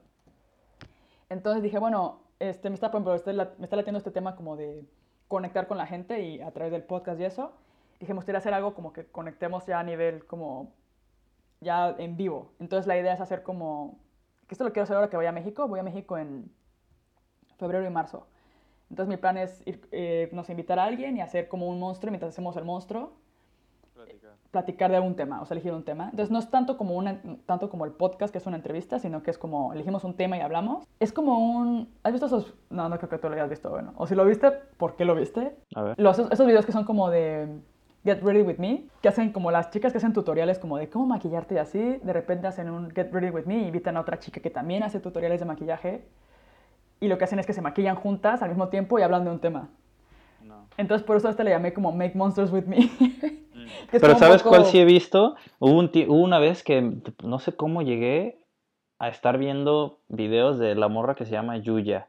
Entonces 1.30 1.62
dije, 1.62 1.80
bueno, 1.80 2.22
este, 2.40 2.70
me, 2.70 2.76
está, 2.76 2.92
por 2.92 3.16
este, 3.16 3.34
me 3.34 3.44
está 3.66 3.76
latiendo 3.76 3.98
este 3.98 4.12
tema 4.12 4.36
como 4.36 4.56
de 4.56 4.86
conectar 5.28 5.68
con 5.68 5.78
la 5.78 5.86
gente 5.86 6.22
y 6.22 6.42
a 6.42 6.52
través 6.52 6.72
del 6.72 6.84
podcast 6.84 7.20
y 7.20 7.26
eso. 7.26 7.52
Dije, 8.00 8.14
me 8.14 8.20
gustaría 8.20 8.40
hacer 8.40 8.54
algo 8.54 8.74
como 8.74 8.94
que 8.94 9.06
conectemos 9.06 9.66
ya 9.66 9.80
a 9.80 9.84
nivel 9.84 10.26
como 10.26 10.74
ya 11.60 11.94
en 11.98 12.16
vivo. 12.16 12.54
Entonces 12.60 12.88
la 12.88 12.98
idea 12.98 13.14
es 13.14 13.20
hacer 13.20 13.44
como, 13.44 14.00
que 14.48 14.54
esto 14.54 14.64
lo 14.64 14.72
quiero 14.72 14.84
hacer 14.84 14.96
ahora 14.96 15.10
que 15.10 15.18
voy 15.18 15.26
a 15.26 15.34
México. 15.34 15.68
Voy 15.68 15.82
a 15.82 15.84
México 15.84 16.18
en 16.18 16.50
febrero 17.58 17.86
y 17.86 17.90
marzo. 17.90 18.28
Entonces 18.90 19.10
mi 19.10 19.18
plan 19.18 19.38
es 19.38 19.62
ir, 19.68 19.86
eh, 19.92 20.30
nos 20.32 20.50
invitar 20.50 20.80
a 20.80 20.86
alguien 20.86 21.18
y 21.18 21.22
hacer 21.22 21.50
como 21.50 21.68
un 21.68 21.80
monstruo 21.80 22.12
mientras 22.12 22.30
hacemos 22.30 22.56
el 22.56 22.64
monstruo. 22.64 23.12
Platicar. 23.98 24.32
platicar 24.52 24.92
de 24.92 24.98
algún 24.98 25.16
tema, 25.16 25.42
o 25.42 25.46
sea, 25.46 25.56
elegir 25.56 25.74
un 25.74 25.84
tema. 25.84 26.06
Entonces 26.06 26.32
no 26.32 26.40
es 26.40 26.50
tanto 26.50 26.78
como, 26.78 26.96
una, 26.96 27.20
tanto 27.46 27.70
como 27.70 27.86
el 27.86 27.92
podcast, 27.92 28.32
que 28.32 28.38
es 28.38 28.46
una 28.46 28.58
entrevista, 28.58 29.00
sino 29.00 29.24
que 29.24 29.32
es 29.32 29.38
como 29.38 29.74
elegimos 29.74 30.04
un 30.04 30.14
tema 30.14 30.38
y 30.38 30.42
hablamos. 30.42 30.86
Es 31.00 31.12
como 31.12 31.40
un... 31.40 31.90
¿Has 32.04 32.14
visto 32.14 32.28
esos...? 32.28 32.54
No, 32.70 32.90
no 32.90 32.98
creo 32.98 33.10
que 33.10 33.18
tú 33.18 33.28
lo 33.28 33.36
hayas 33.36 33.50
visto, 33.50 33.70
bueno. 33.70 33.94
O 33.98 34.08
si 34.08 34.16
lo 34.16 34.24
viste, 34.26 34.52
¿por 34.78 34.96
qué 34.96 35.06
lo 35.06 35.16
viste? 35.16 35.56
A 35.76 35.82
ver. 35.82 36.00
Los, 36.00 36.20
esos 36.20 36.46
videos 36.46 36.66
que 36.66 36.72
son 36.72 36.86
como 36.86 37.10
de 37.10 37.60
Get 38.08 38.24
Ready 38.24 38.42
With 38.42 38.58
Me, 38.58 38.86
que 39.02 39.10
hacen 39.10 39.34
como 39.34 39.52
las 39.52 39.70
chicas 39.70 39.92
que 39.92 39.98
hacen 39.98 40.14
tutoriales 40.14 40.60
como 40.60 40.78
de 40.78 40.90
cómo 40.90 41.08
maquillarte 41.08 41.56
y 41.56 41.58
así, 41.58 41.98
de 42.02 42.14
repente 42.14 42.48
hacen 42.48 42.70
un 42.70 42.90
Get 42.92 43.12
Ready 43.12 43.32
With 43.32 43.46
Me 43.46 43.58
y 43.58 43.66
invitan 43.66 43.98
a 43.98 44.02
otra 44.02 44.18
chica 44.20 44.40
que 44.40 44.50
también 44.50 44.84
hace 44.84 45.00
tutoriales 45.00 45.42
de 45.42 45.46
maquillaje 45.46 46.06
y 47.02 47.08
lo 47.10 47.18
que 47.18 47.26
hacen 47.26 47.40
es 47.40 47.46
que 47.46 47.54
se 47.54 47.62
maquillan 47.62 47.96
juntas 47.96 48.42
al 48.42 48.50
mismo 48.50 48.70
tiempo 48.70 48.98
y 48.98 49.02
hablan 49.02 49.26
de 49.26 49.32
un 49.32 49.40
tema. 49.40 49.70
Entonces 50.78 51.06
por 51.06 51.18
eso 51.18 51.28
a 51.28 51.32
este 51.32 51.44
le 51.44 51.50
llamé 51.50 51.74
como 51.74 51.92
Make 51.92 52.16
Monsters 52.16 52.52
With 52.52 52.66
Me. 52.66 52.78
Pero 53.92 54.16
¿sabes 54.16 54.44
cuál 54.44 54.66
sí 54.66 54.80
he 54.80 54.86
visto? 54.86 55.36
Hubo, 55.60 55.80
un 55.80 55.92
una 56.10 56.40
vez 56.40 56.64
que 56.64 56.94
no 57.24 57.40
sé 57.40 57.56
cómo 57.56 57.82
llegué 57.82 58.40
a 59.00 59.10
estar 59.10 59.38
viendo 59.38 60.00
videos 60.08 60.58
de 60.58 60.76
la 60.76 60.88
morra 60.88 61.16
que 61.16 61.26
se 61.26 61.32
llama 61.32 61.58
Yuya. 61.58 62.08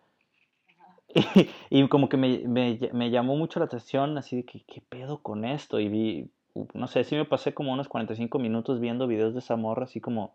Y, 1.70 1.88
como 1.88 2.08
que 2.08 2.16
me, 2.16 2.42
me, 2.46 2.78
me, 2.92 3.10
llamó 3.10 3.36
mucho 3.36 3.58
la 3.60 3.66
atención, 3.66 4.16
así 4.18 4.36
de 4.36 4.44
que, 4.44 4.62
¿qué 4.66 4.82
pedo 4.88 5.18
con 5.18 5.44
esto? 5.44 5.80
Y 5.80 5.88
vi, 5.88 6.30
no 6.74 6.86
sé, 6.86 7.04
sí 7.04 7.16
me 7.16 7.24
pasé 7.24 7.54
como 7.54 7.72
unos 7.72 7.88
45 7.88 8.38
minutos 8.38 8.80
viendo 8.80 9.06
videos 9.06 9.32
de 9.32 9.40
esa 9.40 9.56
morra, 9.56 9.84
así 9.84 10.00
como, 10.00 10.34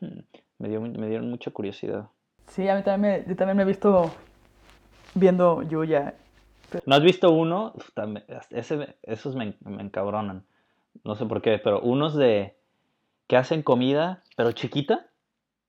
hmm, 0.00 0.20
me, 0.58 0.68
dio, 0.68 0.80
me 0.80 1.08
dieron 1.08 1.30
mucha 1.30 1.50
curiosidad. 1.50 2.08
Sí, 2.46 2.68
a 2.68 2.74
mí 2.74 2.82
también 2.82 3.22
me, 3.22 3.28
yo 3.28 3.36
también 3.36 3.56
me 3.56 3.62
he 3.62 3.66
visto 3.66 4.10
viendo 5.14 5.62
Yuya. 5.62 6.14
¿No 6.86 6.94
has 6.94 7.02
visto 7.02 7.30
uno? 7.32 7.72
Ese, 8.50 8.96
esos 9.02 9.36
me, 9.36 9.54
me 9.60 9.82
encabronan. 9.82 10.44
No 11.04 11.14
sé 11.14 11.26
por 11.26 11.42
qué, 11.42 11.58
pero 11.62 11.80
unos 11.80 12.14
de 12.14 12.56
que 13.26 13.36
hacen 13.36 13.62
comida, 13.62 14.22
pero 14.36 14.52
chiquita. 14.52 15.06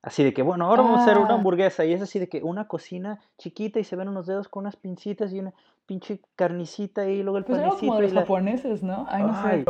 Así 0.02 0.24
de 0.24 0.34
que, 0.34 0.44
bueno, 0.44 0.66
ahora 0.66 0.82
vamos 0.82 1.00
a 1.00 1.04
hacer 1.04 1.18
una 1.18 1.32
ah. 1.32 1.36
hamburguesa. 1.36 1.84
Y 1.86 1.94
es 1.94 2.02
así 2.02 2.20
de 2.20 2.30
que 2.30 2.42
una 2.42 2.68
cocina 2.68 3.20
chiquita 3.38 3.80
y 3.80 3.84
se 3.84 3.96
ven 3.96 4.08
unos 4.08 4.28
dedos 4.28 4.48
con 4.48 4.62
unas 4.62 4.78
pincitas 4.78 5.34
y 5.34 5.40
una 5.40 5.54
pinche 5.86 6.22
carnicita 6.36 7.08
y 7.08 7.22
luego 7.22 7.38
el 7.38 7.44
pues 7.44 7.60
panecito. 7.60 7.88
como 7.88 8.02
los 8.02 8.14
japoneses, 8.14 8.84
¿no? 8.84 9.06
Ay, 9.10 9.24
no 9.24 9.42
sé. 9.44 9.66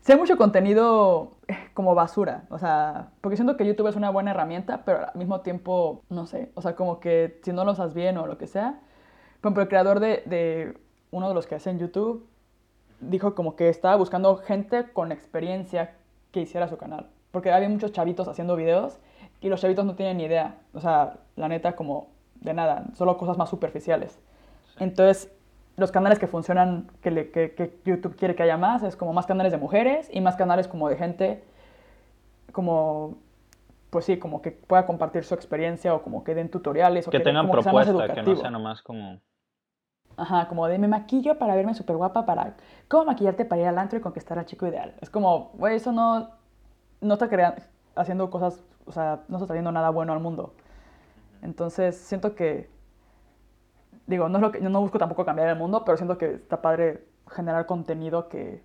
Sí 0.00 0.10
hay 0.10 0.18
mucho 0.18 0.36
contenido 0.36 1.36
eh, 1.46 1.56
como 1.74 1.94
basura, 1.94 2.46
o 2.50 2.58
sea, 2.58 3.10
porque 3.20 3.36
siento 3.36 3.56
que 3.56 3.64
YouTube 3.64 3.86
es 3.86 3.94
una 3.94 4.10
buena 4.10 4.32
herramienta, 4.32 4.84
pero 4.84 5.06
al 5.12 5.16
mismo 5.16 5.42
tiempo, 5.42 6.02
no 6.08 6.26
sé, 6.26 6.50
o 6.54 6.60
sea, 6.60 6.74
como 6.74 6.98
que 6.98 7.38
si 7.44 7.52
no 7.52 7.64
lo 7.64 7.70
usas 7.70 7.94
bien 7.94 8.16
o 8.16 8.26
lo 8.26 8.36
que 8.36 8.48
sea. 8.48 8.80
Por 9.42 9.48
ejemplo, 9.50 9.62
el 9.64 9.68
creador 9.68 10.00
de, 10.00 10.22
de 10.24 10.78
uno 11.10 11.28
de 11.28 11.34
los 11.34 11.46
que 11.46 11.56
hacen 11.56 11.78
YouTube 11.78 12.26
dijo 13.00 13.34
como 13.34 13.56
que 13.56 13.68
estaba 13.68 13.96
buscando 13.96 14.36
gente 14.36 14.90
con 14.92 15.12
experiencia 15.12 15.94
que 16.30 16.40
hiciera 16.40 16.68
su 16.68 16.78
canal, 16.78 17.08
porque 17.30 17.52
había 17.52 17.68
muchos 17.68 17.92
chavitos 17.92 18.28
haciendo 18.28 18.56
videos 18.56 18.98
y 19.40 19.48
los 19.48 19.60
chavitos 19.60 19.84
no 19.84 19.94
tienen 19.94 20.16
ni 20.16 20.24
idea, 20.24 20.54
o 20.72 20.80
sea, 20.80 21.18
la 21.36 21.48
neta 21.48 21.76
como 21.76 22.08
de 22.36 22.54
nada, 22.54 22.84
solo 22.94 23.18
cosas 23.18 23.36
más 23.36 23.50
superficiales. 23.50 24.18
Entonces, 24.78 25.30
los 25.76 25.90
canales 25.90 26.18
que 26.18 26.26
funcionan, 26.26 26.88
que, 27.02 27.10
le, 27.10 27.30
que, 27.30 27.54
que, 27.54 27.78
YouTube 27.84 28.16
quiere 28.16 28.34
que 28.34 28.44
haya 28.44 28.56
más, 28.56 28.82
es 28.82 28.96
como 28.96 29.12
más 29.12 29.26
canales 29.26 29.52
de 29.52 29.58
mujeres 29.58 30.08
y 30.12 30.20
más 30.20 30.36
canales 30.36 30.68
como 30.68 30.88
de 30.88 30.96
gente, 30.96 31.44
como, 32.52 33.16
pues 33.90 34.04
sí, 34.04 34.18
como 34.18 34.40
que 34.40 34.52
pueda 34.52 34.86
compartir 34.86 35.24
su 35.24 35.34
experiencia 35.34 35.94
o 35.94 36.02
como 36.02 36.24
que 36.24 36.34
den 36.34 36.48
tutoriales. 36.48 37.08
O 37.08 37.10
que, 37.10 37.20
tengan 37.20 37.50
propuesta, 37.50 38.14
que, 38.14 38.22
no 38.22 38.36
sea 38.36 38.50
nomás 38.50 38.82
como... 38.82 39.20
Ajá, 40.16 40.48
como 40.48 40.66
de 40.66 40.78
me 40.78 40.88
maquillo 40.88 41.38
para 41.38 41.54
verme 41.54 41.74
súper 41.74 41.96
guapa, 41.96 42.26
para 42.26 42.54
cómo 42.88 43.06
maquillarte 43.06 43.44
para 43.44 43.62
ir 43.62 43.68
al 43.68 43.78
antro 43.78 43.98
y 43.98 44.02
conquistar 44.02 44.38
al 44.38 44.46
chico 44.46 44.66
ideal. 44.66 44.94
Es 45.00 45.10
como, 45.10 45.50
güey, 45.54 45.76
eso 45.76 45.92
no, 45.92 46.30
no 47.00 47.14
está 47.14 47.28
creando, 47.28 47.62
haciendo 47.96 48.30
cosas, 48.30 48.62
o 48.86 48.92
sea, 48.92 49.20
no 49.28 49.36
está 49.36 49.46
trayendo 49.46 49.72
nada 49.72 49.90
bueno 49.90 50.12
al 50.12 50.20
mundo. 50.20 50.54
Entonces, 51.42 51.96
siento 51.96 52.34
que 52.34 52.70
digo, 54.06 54.28
no 54.28 54.38
es 54.38 54.42
lo 54.42 54.52
que, 54.52 54.60
yo 54.62 54.68
no 54.68 54.80
busco 54.80 54.98
tampoco 54.98 55.24
cambiar 55.24 55.48
el 55.48 55.56
mundo, 55.56 55.84
pero 55.84 55.96
siento 55.96 56.18
que 56.18 56.34
está 56.34 56.62
padre 56.62 57.06
generar 57.28 57.66
contenido 57.66 58.28
que 58.28 58.62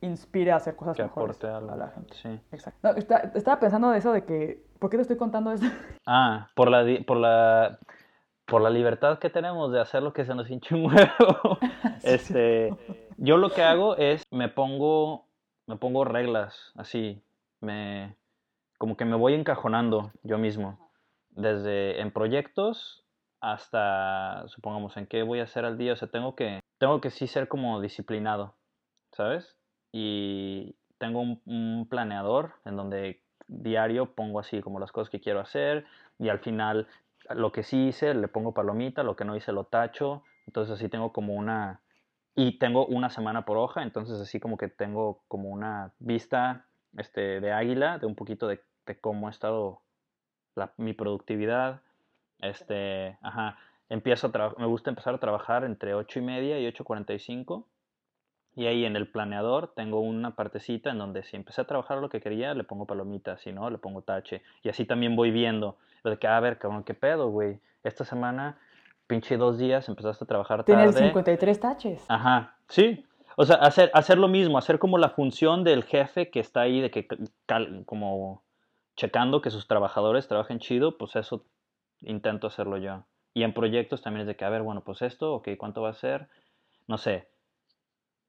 inspire 0.00 0.52
a 0.52 0.56
hacer 0.56 0.76
cosas 0.76 0.96
que 0.96 1.02
mejores 1.02 1.42
a 1.44 1.60
la, 1.60 1.88
gente. 1.88 2.14
Sí. 2.14 2.40
Exacto. 2.52 2.96
estaba 3.34 3.60
pensando 3.60 3.90
de 3.90 3.98
eso 3.98 4.12
de 4.12 4.24
que, 4.24 4.64
¿por 4.78 4.90
qué 4.90 4.96
te 4.96 5.02
estoy 5.02 5.16
contando 5.16 5.52
eso? 5.52 5.66
Ah, 6.06 6.48
por 6.54 6.70
la, 6.70 6.84
por 7.06 7.18
la, 7.18 7.78
por 8.50 8.60
la 8.60 8.68
libertad 8.68 9.20
que 9.20 9.30
tenemos 9.30 9.72
de 9.72 9.80
hacer 9.80 10.02
lo 10.02 10.12
que 10.12 10.24
se 10.24 10.34
nos 10.34 10.50
hinche 10.50 10.74
un 10.74 10.86
huevo. 10.86 11.58
este, 12.02 12.74
yo 13.16 13.36
lo 13.36 13.50
que 13.50 13.62
hago 13.62 13.96
es, 13.96 14.24
me 14.32 14.48
pongo, 14.48 15.24
me 15.66 15.76
pongo 15.76 16.04
reglas, 16.04 16.72
así, 16.74 17.22
me, 17.60 18.16
como 18.76 18.96
que 18.96 19.04
me 19.04 19.16
voy 19.16 19.34
encajonando 19.34 20.10
yo 20.24 20.36
mismo. 20.36 20.90
Desde 21.30 22.00
en 22.00 22.10
proyectos 22.10 23.04
hasta, 23.40 24.44
supongamos, 24.48 24.96
en 24.96 25.06
qué 25.06 25.22
voy 25.22 25.38
a 25.38 25.44
hacer 25.44 25.64
al 25.64 25.78
día. 25.78 25.92
O 25.92 25.96
sea, 25.96 26.08
tengo 26.08 26.34
que, 26.34 26.60
tengo 26.78 27.00
que 27.00 27.10
sí 27.10 27.28
ser 27.28 27.46
como 27.46 27.80
disciplinado, 27.80 28.56
¿sabes? 29.12 29.56
Y 29.92 30.74
tengo 30.98 31.20
un, 31.20 31.86
planeador 31.88 32.54
en 32.64 32.76
donde 32.76 33.22
diario 33.46 34.14
pongo 34.14 34.40
así 34.40 34.60
como 34.60 34.80
las 34.80 34.92
cosas 34.92 35.08
que 35.08 35.20
quiero 35.20 35.40
hacer 35.40 35.86
y 36.18 36.28
al 36.28 36.40
final 36.40 36.88
lo 37.34 37.52
que 37.52 37.62
sí 37.62 37.88
hice 37.88 38.14
le 38.14 38.28
pongo 38.28 38.52
palomita, 38.52 39.02
lo 39.02 39.16
que 39.16 39.24
no 39.24 39.36
hice 39.36 39.52
lo 39.52 39.64
tacho. 39.64 40.22
Entonces 40.46 40.74
así 40.74 40.88
tengo 40.88 41.12
como 41.12 41.34
una... 41.34 41.80
Y 42.34 42.58
tengo 42.58 42.86
una 42.86 43.10
semana 43.10 43.44
por 43.44 43.58
hoja, 43.58 43.82
entonces 43.82 44.20
así 44.20 44.38
como 44.38 44.56
que 44.56 44.68
tengo 44.68 45.22
como 45.26 45.48
una 45.48 45.92
vista 45.98 46.66
este, 46.96 47.40
de 47.40 47.52
águila, 47.52 47.98
de 47.98 48.06
un 48.06 48.14
poquito 48.14 48.46
de, 48.46 48.62
cómo 49.00 49.26
ha 49.26 49.30
estado 49.30 49.82
mi 50.76 50.92
productividad, 50.92 51.82
este, 52.40 53.18
ajá, 53.20 53.58
empiezo 53.88 54.30
a 54.32 54.54
me 54.58 54.66
gusta 54.66 54.90
empezar 54.90 55.14
a 55.14 55.18
trabajar 55.18 55.64
entre 55.64 55.94
8 55.94 56.20
y 56.20 56.22
media 56.22 56.58
y 56.58 56.66
8.45 56.66 57.64
y 58.56 58.66
ahí 58.66 58.84
en 58.84 58.96
el 58.96 59.08
planeador 59.08 59.72
tengo 59.74 60.00
una 60.00 60.34
partecita 60.34 60.90
en 60.90 60.98
donde 60.98 61.22
si 61.22 61.36
empecé 61.36 61.60
a 61.60 61.66
trabajar 61.66 61.98
lo 61.98 62.08
que 62.08 62.20
quería, 62.20 62.52
le 62.54 62.64
pongo 62.64 62.86
palomita, 62.86 63.38
si 63.38 63.52
no, 63.52 63.70
le 63.70 63.78
pongo 63.78 64.02
tache. 64.02 64.42
Y 64.62 64.68
así 64.68 64.84
también 64.84 65.16
voy 65.16 65.30
viendo, 65.30 65.76
de 66.02 66.18
que, 66.18 66.26
a 66.26 66.40
ver, 66.40 66.58
cabrón, 66.58 66.84
¿qué 66.84 66.94
pedo, 66.94 67.30
güey? 67.30 67.60
Esta 67.84 68.04
semana, 68.04 68.58
pinche 69.06 69.36
dos 69.36 69.58
días, 69.58 69.88
empezaste 69.88 70.24
a 70.24 70.26
trabajar 70.26 70.64
tarde. 70.64 70.92
Tienes 70.92 70.96
53 70.96 71.60
taches. 71.60 72.04
Ajá, 72.08 72.56
sí. 72.68 73.04
O 73.36 73.44
sea, 73.44 73.56
hacer, 73.56 73.90
hacer 73.94 74.18
lo 74.18 74.28
mismo, 74.28 74.58
hacer 74.58 74.78
como 74.78 74.98
la 74.98 75.10
función 75.10 75.64
del 75.64 75.84
jefe 75.84 76.30
que 76.30 76.40
está 76.40 76.62
ahí, 76.62 76.80
de 76.80 76.90
que, 76.90 77.06
como 77.86 78.42
checando 78.96 79.40
que 79.40 79.50
sus 79.50 79.66
trabajadores 79.66 80.28
trabajen 80.28 80.58
chido, 80.58 80.98
pues 80.98 81.16
eso 81.16 81.44
intento 82.02 82.48
hacerlo 82.48 82.76
yo. 82.76 83.04
Y 83.32 83.44
en 83.44 83.54
proyectos 83.54 84.02
también 84.02 84.22
es 84.22 84.26
de 84.26 84.36
que, 84.36 84.44
a 84.44 84.50
ver, 84.50 84.62
bueno, 84.62 84.82
pues 84.82 85.00
esto, 85.02 85.34
ok, 85.34 85.50
¿cuánto 85.56 85.82
va 85.82 85.90
a 85.90 85.94
ser? 85.94 86.28
No 86.86 86.98
sé, 86.98 87.28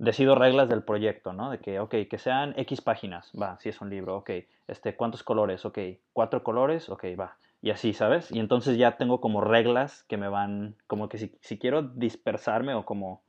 decido 0.02 0.34
reglas 0.34 0.68
del 0.68 0.84
proyecto, 0.84 1.32
¿no? 1.32 1.52
De 1.52 1.60
que, 1.60 1.80
ok, 1.80 1.95
que 2.10 2.18
sean 2.18 2.54
X 2.58 2.82
páginas, 2.82 3.32
va, 3.39 3.60
si 3.60 3.70
es 3.70 3.82
un 3.82 3.91
libro, 3.91 4.18
ok, 4.18 4.32
este, 4.68 4.95
¿cuántos 4.95 5.22
colores? 5.22 5.64
Ok, 5.64 5.78
cuatro 6.12 6.43
colores, 6.43 6.89
ok, 6.89 7.06
va. 7.20 7.38
Y 7.62 7.70
así, 7.70 7.93
¿sabes? 7.93 8.32
Y 8.32 8.39
entonces 8.39 8.78
ya 8.78 8.97
tengo 8.97 9.22
como 9.22 9.41
reglas 9.41 10.04
que 10.04 10.18
me 10.18 10.28
van, 10.28 10.76
como 10.88 11.08
que 11.08 11.20
si, 11.20 11.32
si 11.41 11.60
quiero 11.60 11.84
dispersarme 11.84 12.74
o 12.74 12.84
como, 12.84 13.22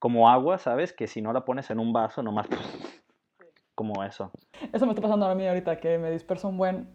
como 0.00 0.28
agua, 0.28 0.58
¿sabes? 0.58 0.92
Que 0.92 1.06
si 1.06 1.22
no 1.22 1.32
la 1.32 1.44
pones 1.44 1.70
en 1.70 1.78
un 1.78 1.92
vaso, 1.92 2.20
nomás, 2.24 2.48
como 3.76 4.02
eso. 4.02 4.32
Eso 4.72 4.86
me 4.86 4.92
está 4.92 5.02
pasando 5.02 5.26
a 5.26 5.34
mí 5.36 5.46
ahorita, 5.46 5.78
que 5.78 5.98
me 5.98 6.10
disperso 6.10 6.48
un 6.48 6.58
buen 6.58 6.88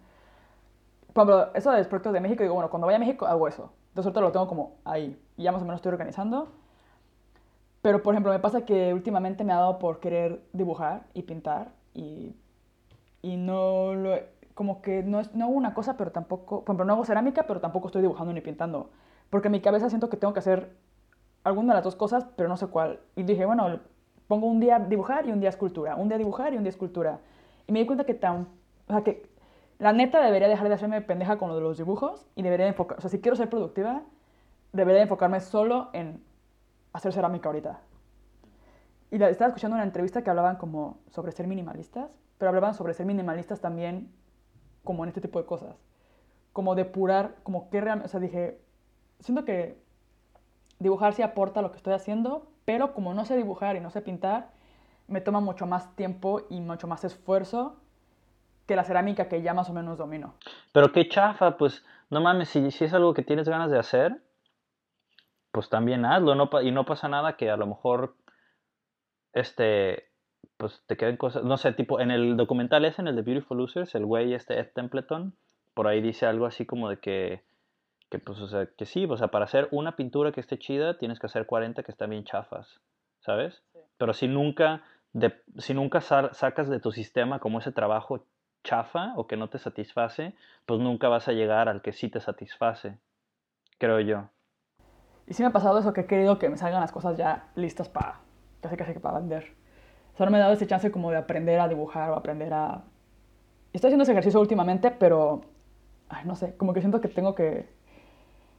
ejemplo, 1.15 1.49
eso 1.53 1.71
de 1.71 1.85
proyectos 1.85 2.13
de 2.13 2.19
México, 2.19 2.43
digo, 2.43 2.55
bueno, 2.55 2.69
cuando 2.69 2.87
vaya 2.87 2.97
a 2.97 2.99
México 2.99 3.25
hago 3.25 3.47
eso. 3.47 3.71
Entonces 3.89 4.07
ahorita 4.07 4.21
lo 4.21 4.31
tengo 4.33 4.47
como 4.47 4.79
ahí. 4.83 5.17
Y 5.37 5.43
ya 5.43 5.53
más 5.53 5.61
o 5.61 5.65
menos 5.65 5.77
estoy 5.77 5.93
organizando. 5.93 6.49
Pero, 7.87 8.03
por 8.03 8.13
ejemplo, 8.13 8.33
me 8.33 8.39
pasa 8.39 8.65
que 8.65 8.93
últimamente 8.93 9.45
me 9.45 9.53
ha 9.53 9.55
dado 9.55 9.79
por 9.79 10.01
querer 10.01 10.41
dibujar 10.51 11.05
y 11.13 11.21
pintar. 11.21 11.71
Y, 11.93 12.35
y 13.21 13.37
no 13.37 13.93
lo... 13.93 14.13
Como 14.55 14.81
que 14.81 15.03
no, 15.03 15.21
es, 15.21 15.33
no 15.33 15.45
hago 15.45 15.53
una 15.53 15.73
cosa, 15.73 15.95
pero 15.95 16.11
tampoco... 16.11 16.65
Por 16.65 16.73
ejemplo, 16.73 16.83
no 16.83 16.91
hago 16.91 17.05
cerámica, 17.05 17.47
pero 17.47 17.61
tampoco 17.61 17.87
estoy 17.87 18.01
dibujando 18.01 18.33
ni 18.33 18.41
pintando. 18.41 18.89
Porque 19.29 19.47
en 19.47 19.53
mi 19.53 19.61
cabeza 19.61 19.87
siento 19.87 20.09
que 20.09 20.17
tengo 20.17 20.33
que 20.33 20.39
hacer 20.39 20.75
alguna 21.45 21.71
de 21.71 21.77
las 21.77 21.85
dos 21.85 21.95
cosas, 21.95 22.25
pero 22.35 22.49
no 22.49 22.57
sé 22.57 22.67
cuál. 22.67 22.99
Y 23.15 23.23
dije, 23.23 23.45
bueno, 23.45 23.79
pongo 24.27 24.47
un 24.47 24.59
día 24.59 24.79
dibujar 24.79 25.25
y 25.25 25.31
un 25.31 25.39
día 25.39 25.47
escultura. 25.47 25.95
Un 25.95 26.09
día 26.09 26.17
dibujar 26.17 26.53
y 26.53 26.57
un 26.57 26.63
día 26.63 26.71
escultura. 26.71 27.21
Y 27.67 27.71
me 27.71 27.79
di 27.79 27.85
cuenta 27.85 28.03
que 28.03 28.15
tan... 28.15 28.49
O 28.89 28.91
sea, 28.91 29.01
que 29.01 29.29
la 29.79 29.93
neta 29.93 30.21
debería 30.21 30.49
dejar 30.49 30.67
de 30.67 30.73
hacerme 30.73 30.99
pendeja 30.99 31.37
con 31.37 31.47
lo 31.47 31.55
de 31.55 31.61
los 31.61 31.77
dibujos 31.77 32.27
y 32.35 32.41
debería 32.41 32.67
enfocar, 32.67 32.97
o 32.97 33.01
sea, 33.01 33.09
si 33.09 33.21
quiero 33.21 33.37
ser 33.37 33.49
productiva, 33.49 34.01
debería 34.73 35.03
enfocarme 35.03 35.39
solo 35.39 35.89
en 35.93 36.26
hacer 36.93 37.13
cerámica 37.13 37.49
ahorita. 37.49 37.79
Y 39.11 39.21
estaba 39.23 39.47
escuchando 39.47 39.75
una 39.75 39.83
entrevista 39.83 40.21
que 40.21 40.29
hablaban 40.29 40.57
como 40.57 40.99
sobre 41.09 41.31
ser 41.31 41.47
minimalistas, 41.47 42.09
pero 42.37 42.49
hablaban 42.49 42.73
sobre 42.73 42.93
ser 42.93 43.05
minimalistas 43.05 43.61
también 43.61 44.11
como 44.83 45.03
en 45.03 45.09
este 45.09 45.21
tipo 45.21 45.39
de 45.39 45.45
cosas. 45.45 45.75
Como 46.53 46.75
depurar, 46.75 47.35
como 47.43 47.69
qué 47.69 47.81
realmente, 47.81 48.07
o 48.07 48.09
sea, 48.09 48.19
dije, 48.19 48.59
siento 49.19 49.45
que 49.45 49.81
dibujar 50.79 51.13
sí 51.13 51.21
aporta 51.21 51.61
lo 51.61 51.71
que 51.71 51.77
estoy 51.77 51.93
haciendo, 51.93 52.47
pero 52.65 52.93
como 52.93 53.13
no 53.13 53.25
sé 53.25 53.37
dibujar 53.37 53.75
y 53.75 53.79
no 53.79 53.89
sé 53.89 54.01
pintar, 54.01 54.51
me 55.07 55.21
toma 55.21 55.39
mucho 55.39 55.65
más 55.65 55.95
tiempo 55.95 56.41
y 56.49 56.59
mucho 56.59 56.87
más 56.87 57.03
esfuerzo 57.03 57.77
que 58.65 58.75
la 58.75 58.83
cerámica 58.83 59.29
que 59.29 59.41
ya 59.41 59.53
más 59.53 59.69
o 59.69 59.73
menos 59.73 59.97
domino. 59.97 60.33
Pero 60.73 60.91
qué 60.91 61.07
chafa, 61.07 61.57
pues 61.57 61.85
no 62.09 62.19
mames, 62.19 62.49
si, 62.49 62.71
si 62.71 62.83
es 62.83 62.93
algo 62.93 63.13
que 63.13 63.23
tienes 63.23 63.47
ganas 63.47 63.71
de 63.71 63.79
hacer, 63.79 64.21
pues 65.57 65.69
también 65.69 66.05
hazlo, 66.05 66.35
no, 66.35 66.51
y 66.61 66.69
no 66.69 66.85
pasa 66.85 67.07
nada 67.07 67.35
que 67.35 67.49
a 67.49 67.57
lo 67.57 67.65
mejor, 67.65 68.13
este, 69.33 70.07
pues 70.55 70.83
te 70.85 70.97
queden 70.97 71.17
cosas, 71.17 71.43
no 71.43 71.57
sé, 71.57 71.73
tipo, 71.73 71.99
en 71.99 72.11
el 72.11 72.37
documental 72.37 72.85
ese, 72.85 73.01
en 73.01 73.07
el 73.07 73.15
de 73.15 73.23
Beautiful 73.23 73.57
Losers, 73.57 73.95
el 73.95 74.05
güey, 74.05 74.35
este 74.35 74.59
Ed 74.59 74.67
Templeton, 74.75 75.33
por 75.73 75.87
ahí 75.87 75.99
dice 75.99 76.27
algo 76.27 76.45
así 76.45 76.67
como 76.67 76.89
de 76.89 76.99
que, 76.99 77.41
que, 78.11 78.19
pues, 78.19 78.39
o 78.39 78.47
sea, 78.47 78.67
que 78.67 78.85
sí, 78.85 79.07
o 79.09 79.17
sea, 79.17 79.29
para 79.29 79.45
hacer 79.45 79.67
una 79.71 79.95
pintura 79.95 80.31
que 80.31 80.41
esté 80.41 80.59
chida, 80.59 80.99
tienes 80.99 81.17
que 81.17 81.25
hacer 81.25 81.47
40 81.47 81.81
que 81.81 81.91
están 81.91 82.11
bien 82.11 82.23
chafas, 82.23 82.79
¿sabes? 83.21 83.63
Pero 83.97 84.13
si 84.13 84.27
nunca, 84.27 84.83
de, 85.13 85.41
si 85.57 85.73
nunca 85.73 86.01
sacas 86.01 86.69
de 86.69 86.79
tu 86.79 86.91
sistema 86.91 87.39
como 87.39 87.57
ese 87.57 87.71
trabajo 87.71 88.27
chafa 88.63 89.13
o 89.15 89.25
que 89.25 89.37
no 89.37 89.49
te 89.49 89.57
satisface, 89.57 90.35
pues 90.67 90.79
nunca 90.79 91.09
vas 91.09 91.27
a 91.27 91.33
llegar 91.33 91.67
al 91.67 91.81
que 91.81 91.93
sí 91.93 92.09
te 92.09 92.19
satisface, 92.19 92.99
creo 93.79 93.99
yo. 94.01 94.29
Y 95.27 95.33
sí 95.33 95.43
me 95.43 95.49
ha 95.49 95.51
pasado 95.51 95.77
eso, 95.77 95.93
que 95.93 96.01
he 96.01 96.05
querido 96.05 96.39
que 96.39 96.49
me 96.49 96.57
salgan 96.57 96.79
las 96.79 96.91
cosas 96.91 97.17
ya 97.17 97.49
listas 97.55 97.89
para, 97.89 98.21
casi 98.61 98.77
casi 98.77 98.93
que 98.93 98.99
para 98.99 99.19
vender. 99.19 99.53
Solo 100.17 100.31
me 100.31 100.37
he 100.37 100.41
dado 100.41 100.53
ese 100.53 100.65
chance 100.65 100.89
como 100.89 101.11
de 101.11 101.17
aprender 101.17 101.59
a 101.59 101.67
dibujar 101.67 102.09
o 102.09 102.15
aprender 102.15 102.53
a... 102.53 102.83
Estoy 103.73 103.89
haciendo 103.89 104.03
ese 104.03 104.13
ejercicio 104.13 104.39
últimamente, 104.39 104.89
pero, 104.89 105.41
ay, 106.09 106.23
no 106.25 106.35
sé, 106.35 106.55
como 106.55 106.73
que 106.73 106.79
siento 106.79 107.01
que 107.01 107.09
tengo 107.09 107.35
que... 107.35 107.67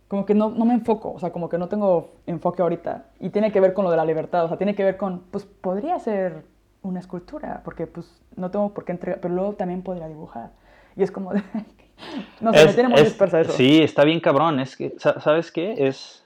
Como 0.08 0.24
que 0.24 0.34
no, 0.34 0.50
no 0.50 0.64
me 0.64 0.74
enfoco, 0.74 1.12
o 1.12 1.18
sea, 1.18 1.32
como 1.32 1.48
que 1.48 1.58
no 1.58 1.68
tengo 1.68 2.12
enfoque 2.26 2.62
ahorita. 2.62 3.06
Y 3.18 3.30
tiene 3.30 3.50
que 3.50 3.60
ver 3.60 3.74
con 3.74 3.84
lo 3.84 3.90
de 3.90 3.96
la 3.96 4.04
libertad, 4.04 4.44
o 4.44 4.48
sea, 4.48 4.56
tiene 4.56 4.74
que 4.74 4.84
ver 4.84 4.96
con, 4.96 5.20
pues 5.30 5.44
podría 5.44 5.98
ser 5.98 6.44
una 6.82 7.00
escultura, 7.00 7.62
porque 7.64 7.86
pues 7.86 8.22
no 8.36 8.50
tengo 8.50 8.72
por 8.72 8.84
qué 8.84 8.92
entregar, 8.92 9.20
pero 9.20 9.34
luego 9.34 9.54
también 9.54 9.82
podría 9.82 10.06
dibujar. 10.06 10.50
Y 10.96 11.02
es 11.02 11.10
como 11.10 11.32
de... 11.32 11.42
no 12.40 12.52
sé, 12.52 12.66
me 12.66 12.74
tiene 12.74 12.88
muy 12.90 13.02
dispersa 13.02 13.40
eso. 13.40 13.52
Sí, 13.52 13.82
está 13.82 14.04
bien 14.04 14.20
cabrón, 14.20 14.60
es 14.60 14.76
que, 14.76 14.94
¿sabes 14.98 15.50
qué? 15.50 15.88
Es 15.88 16.24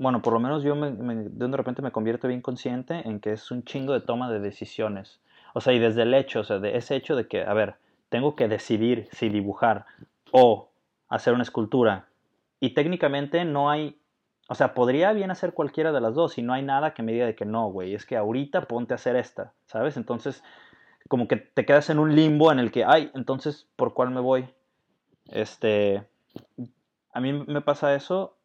bueno, 0.00 0.22
por 0.22 0.32
lo 0.32 0.40
menos 0.40 0.62
yo 0.62 0.74
me, 0.74 0.92
de 0.92 1.56
repente 1.58 1.82
me 1.82 1.92
convierto 1.92 2.26
bien 2.26 2.40
consciente 2.40 3.06
en 3.06 3.20
que 3.20 3.32
es 3.32 3.50
un 3.50 3.64
chingo 3.64 3.92
de 3.92 4.00
toma 4.00 4.30
de 4.30 4.40
decisiones. 4.40 5.20
O 5.52 5.60
sea, 5.60 5.74
y 5.74 5.78
desde 5.78 6.02
el 6.02 6.14
hecho, 6.14 6.40
o 6.40 6.44
sea, 6.44 6.58
de 6.58 6.78
ese 6.78 6.96
hecho 6.96 7.16
de 7.16 7.28
que, 7.28 7.44
a 7.44 7.52
ver, 7.52 7.74
tengo 8.08 8.34
que 8.34 8.48
decidir 8.48 9.08
si 9.12 9.28
dibujar 9.28 9.84
o 10.32 10.70
hacer 11.10 11.34
una 11.34 11.42
escultura. 11.42 12.06
Y 12.60 12.70
técnicamente 12.70 13.44
no 13.44 13.68
hay, 13.68 14.00
o 14.48 14.54
sea, 14.54 14.72
podría 14.72 15.12
bien 15.12 15.30
hacer 15.30 15.52
cualquiera 15.52 15.92
de 15.92 16.00
las 16.00 16.14
dos 16.14 16.38
y 16.38 16.42
no 16.42 16.54
hay 16.54 16.62
nada 16.62 16.94
que 16.94 17.02
me 17.02 17.12
diga 17.12 17.26
de 17.26 17.34
que 17.34 17.44
no, 17.44 17.70
güey, 17.70 17.94
es 17.94 18.06
que 18.06 18.16
ahorita 18.16 18.62
ponte 18.62 18.94
a 18.94 18.96
hacer 18.96 19.16
esta, 19.16 19.52
¿sabes? 19.66 19.98
Entonces, 19.98 20.42
como 21.08 21.28
que 21.28 21.36
te 21.36 21.66
quedas 21.66 21.90
en 21.90 21.98
un 21.98 22.16
limbo 22.16 22.50
en 22.50 22.58
el 22.58 22.70
que, 22.70 22.86
ay, 22.86 23.10
entonces, 23.12 23.68
¿por 23.76 23.92
cuál 23.92 24.12
me 24.12 24.20
voy? 24.20 24.48
Este, 25.26 26.06
a 27.12 27.20
mí 27.20 27.34
me 27.34 27.60
pasa 27.60 27.94
eso 27.94 28.39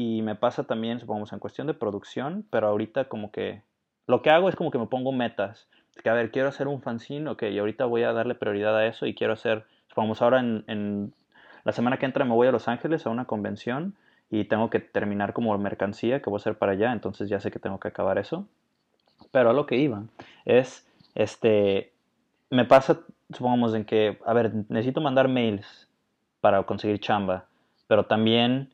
y 0.00 0.22
me 0.22 0.36
pasa 0.36 0.62
también, 0.62 1.00
supongamos, 1.00 1.32
en 1.32 1.40
cuestión 1.40 1.66
de 1.66 1.74
producción, 1.74 2.46
pero 2.50 2.68
ahorita 2.68 3.06
como 3.06 3.32
que 3.32 3.62
lo 4.06 4.22
que 4.22 4.30
hago 4.30 4.48
es 4.48 4.54
como 4.54 4.70
que 4.70 4.78
me 4.78 4.86
pongo 4.86 5.10
metas. 5.10 5.68
Que, 6.04 6.08
a 6.08 6.12
ver, 6.12 6.30
quiero 6.30 6.46
hacer 6.46 6.68
un 6.68 6.80
fanzine, 6.80 7.28
ok, 7.28 7.42
y 7.50 7.58
ahorita 7.58 7.84
voy 7.84 8.04
a 8.04 8.12
darle 8.12 8.36
prioridad 8.36 8.76
a 8.76 8.86
eso 8.86 9.06
y 9.06 9.14
quiero 9.16 9.32
hacer, 9.32 9.64
supongamos, 9.88 10.22
ahora 10.22 10.38
en, 10.38 10.62
en 10.68 11.14
la 11.64 11.72
semana 11.72 11.96
que 11.96 12.06
entra 12.06 12.24
me 12.24 12.32
voy 12.32 12.46
a 12.46 12.52
Los 12.52 12.68
Ángeles 12.68 13.06
a 13.06 13.10
una 13.10 13.24
convención 13.24 13.96
y 14.30 14.44
tengo 14.44 14.70
que 14.70 14.78
terminar 14.78 15.32
como 15.32 15.58
mercancía 15.58 16.22
que 16.22 16.30
voy 16.30 16.36
a 16.38 16.42
hacer 16.42 16.58
para 16.58 16.72
allá, 16.72 16.92
entonces 16.92 17.28
ya 17.28 17.40
sé 17.40 17.50
que 17.50 17.58
tengo 17.58 17.80
que 17.80 17.88
acabar 17.88 18.18
eso. 18.18 18.46
Pero 19.32 19.50
a 19.50 19.52
lo 19.52 19.66
que 19.66 19.78
iba 19.78 20.04
es, 20.44 20.88
este, 21.16 21.92
me 22.50 22.64
pasa, 22.64 23.00
supongamos, 23.32 23.74
en 23.74 23.84
que, 23.84 24.20
a 24.24 24.32
ver, 24.32 24.52
necesito 24.68 25.00
mandar 25.00 25.26
mails 25.26 25.88
para 26.40 26.62
conseguir 26.62 27.00
chamba, 27.00 27.46
pero 27.88 28.06
también 28.06 28.70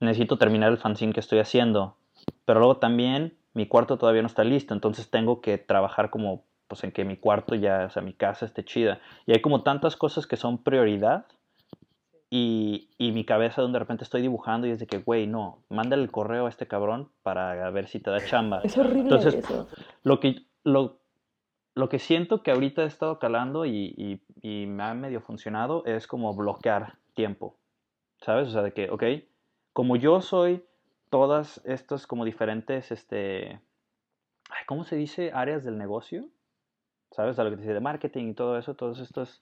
necesito 0.00 0.38
terminar 0.38 0.70
el 0.72 0.78
fanzine 0.78 1.12
que 1.12 1.20
estoy 1.20 1.38
haciendo. 1.38 1.96
Pero 2.44 2.60
luego 2.60 2.76
también 2.78 3.36
mi 3.54 3.66
cuarto 3.66 3.98
todavía 3.98 4.22
no 4.22 4.28
está 4.28 4.44
listo, 4.44 4.74
entonces 4.74 5.10
tengo 5.10 5.40
que 5.40 5.58
trabajar 5.58 6.10
como, 6.10 6.44
pues 6.68 6.84
en 6.84 6.92
que 6.92 7.04
mi 7.04 7.16
cuarto 7.16 7.54
ya, 7.54 7.86
o 7.86 7.90
sea, 7.90 8.02
mi 8.02 8.12
casa 8.12 8.44
esté 8.44 8.64
chida. 8.64 9.00
Y 9.26 9.32
hay 9.32 9.40
como 9.40 9.62
tantas 9.62 9.96
cosas 9.96 10.26
que 10.26 10.36
son 10.36 10.58
prioridad 10.58 11.26
y, 12.28 12.90
y 12.98 13.12
mi 13.12 13.24
cabeza 13.24 13.62
donde 13.62 13.76
de 13.76 13.80
repente 13.80 14.04
estoy 14.04 14.20
dibujando 14.20 14.66
y 14.66 14.70
es 14.70 14.78
de 14.78 14.86
que, 14.86 14.98
güey, 14.98 15.26
no, 15.26 15.62
mándale 15.70 16.02
el 16.02 16.10
correo 16.10 16.46
a 16.46 16.48
este 16.48 16.66
cabrón 16.66 17.08
para 17.22 17.70
ver 17.70 17.88
si 17.88 18.00
te 18.00 18.10
da 18.10 18.24
chamba. 18.24 18.60
Es 18.62 18.76
horrible 18.76 19.02
entonces, 19.02 19.36
eso. 19.36 19.68
Lo 20.02 20.20
que, 20.20 20.42
lo, 20.62 20.98
lo 21.74 21.88
que 21.88 21.98
siento 21.98 22.42
que 22.42 22.50
ahorita 22.50 22.82
he 22.82 22.86
estado 22.86 23.18
calando 23.18 23.64
y, 23.64 23.94
y, 23.96 24.20
y 24.42 24.66
me 24.66 24.82
ha 24.82 24.94
medio 24.94 25.20
funcionado 25.20 25.84
es 25.86 26.06
como 26.06 26.34
bloquear 26.34 26.94
tiempo, 27.14 27.56
¿sabes? 28.20 28.48
O 28.48 28.50
sea, 28.50 28.62
de 28.62 28.72
que, 28.72 28.90
ok, 28.90 29.02
como 29.76 29.96
yo 29.96 30.22
soy 30.22 30.64
todas 31.10 31.60
estas 31.66 32.06
como 32.06 32.24
diferentes, 32.24 32.90
este, 32.90 33.60
¿cómo 34.66 34.84
se 34.84 34.96
dice? 34.96 35.32
Áreas 35.34 35.64
del 35.64 35.76
negocio, 35.76 36.30
¿sabes? 37.10 37.38
A 37.38 37.44
lo 37.44 37.50
que 37.50 37.56
te 37.56 37.62
dice 37.64 37.74
de 37.74 37.80
marketing 37.80 38.28
y 38.28 38.32
todo 38.32 38.56
eso, 38.56 38.74
todos 38.74 39.00
estos, 39.00 39.38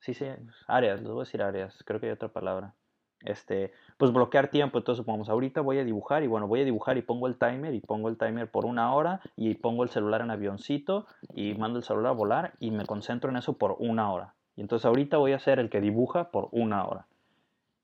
sí, 0.00 0.12
sí, 0.12 0.26
áreas, 0.66 1.02
les 1.02 1.08
voy 1.08 1.20
a 1.20 1.24
decir 1.24 1.40
áreas, 1.40 1.84
creo 1.86 2.00
que 2.00 2.06
hay 2.06 2.12
otra 2.12 2.30
palabra. 2.30 2.74
Este, 3.20 3.72
pues 3.96 4.12
bloquear 4.12 4.48
tiempo, 4.48 4.78
entonces 4.78 4.98
supongamos, 4.98 5.28
ahorita 5.28 5.60
voy 5.60 5.78
a 5.78 5.84
dibujar 5.84 6.24
y 6.24 6.26
bueno, 6.26 6.48
voy 6.48 6.62
a 6.62 6.64
dibujar 6.64 6.98
y 6.98 7.02
pongo 7.02 7.28
el 7.28 7.38
timer 7.38 7.74
y 7.74 7.80
pongo 7.80 8.08
el 8.08 8.18
timer 8.18 8.50
por 8.50 8.66
una 8.66 8.92
hora 8.92 9.20
y 9.36 9.54
pongo 9.54 9.84
el 9.84 9.88
celular 9.88 10.20
en 10.22 10.32
avioncito 10.32 11.06
y 11.32 11.54
mando 11.54 11.78
el 11.78 11.84
celular 11.84 12.10
a 12.10 12.16
volar 12.16 12.54
y 12.58 12.72
me 12.72 12.86
concentro 12.86 13.30
en 13.30 13.36
eso 13.36 13.56
por 13.56 13.76
una 13.78 14.12
hora. 14.12 14.34
Y 14.56 14.62
entonces 14.62 14.84
ahorita 14.84 15.18
voy 15.18 15.32
a 15.32 15.38
ser 15.38 15.60
el 15.60 15.70
que 15.70 15.80
dibuja 15.80 16.32
por 16.32 16.48
una 16.50 16.84
hora. 16.84 17.06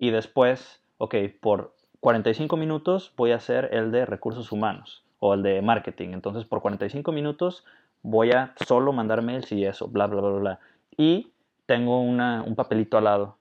Y 0.01 0.11
después 0.11 0.83
ok, 1.01 1.15
por 1.41 1.75
45 2.01 2.59
minutos 2.59 3.15
voy 3.17 3.33
a 3.33 3.37
hacer 3.37 3.71
el 3.73 3.91
de 3.91 4.05
recursos 4.05 4.53
humanos 4.53 5.03
o 5.19 5.33
el 5.33 5.43
de 5.43 5.63
marketing. 5.63 6.11
Entonces, 6.11 6.45
por 6.45 6.61
45 6.61 7.11
minutos 7.11 7.65
voy 8.03 8.33
a 8.33 8.55
solo 8.67 8.93
mandar 8.93 9.23
mails 9.23 9.51
y 9.51 9.65
eso, 9.65 9.89
bla, 9.89 10.07
bla, 10.07 10.21
bla, 10.21 10.39
bla. 10.39 10.61
Y 10.99 11.33
tengo 11.65 12.03
una, 12.03 12.43
un 12.43 12.55
papelito 12.55 12.99
al 12.99 13.05
lado. 13.05 13.39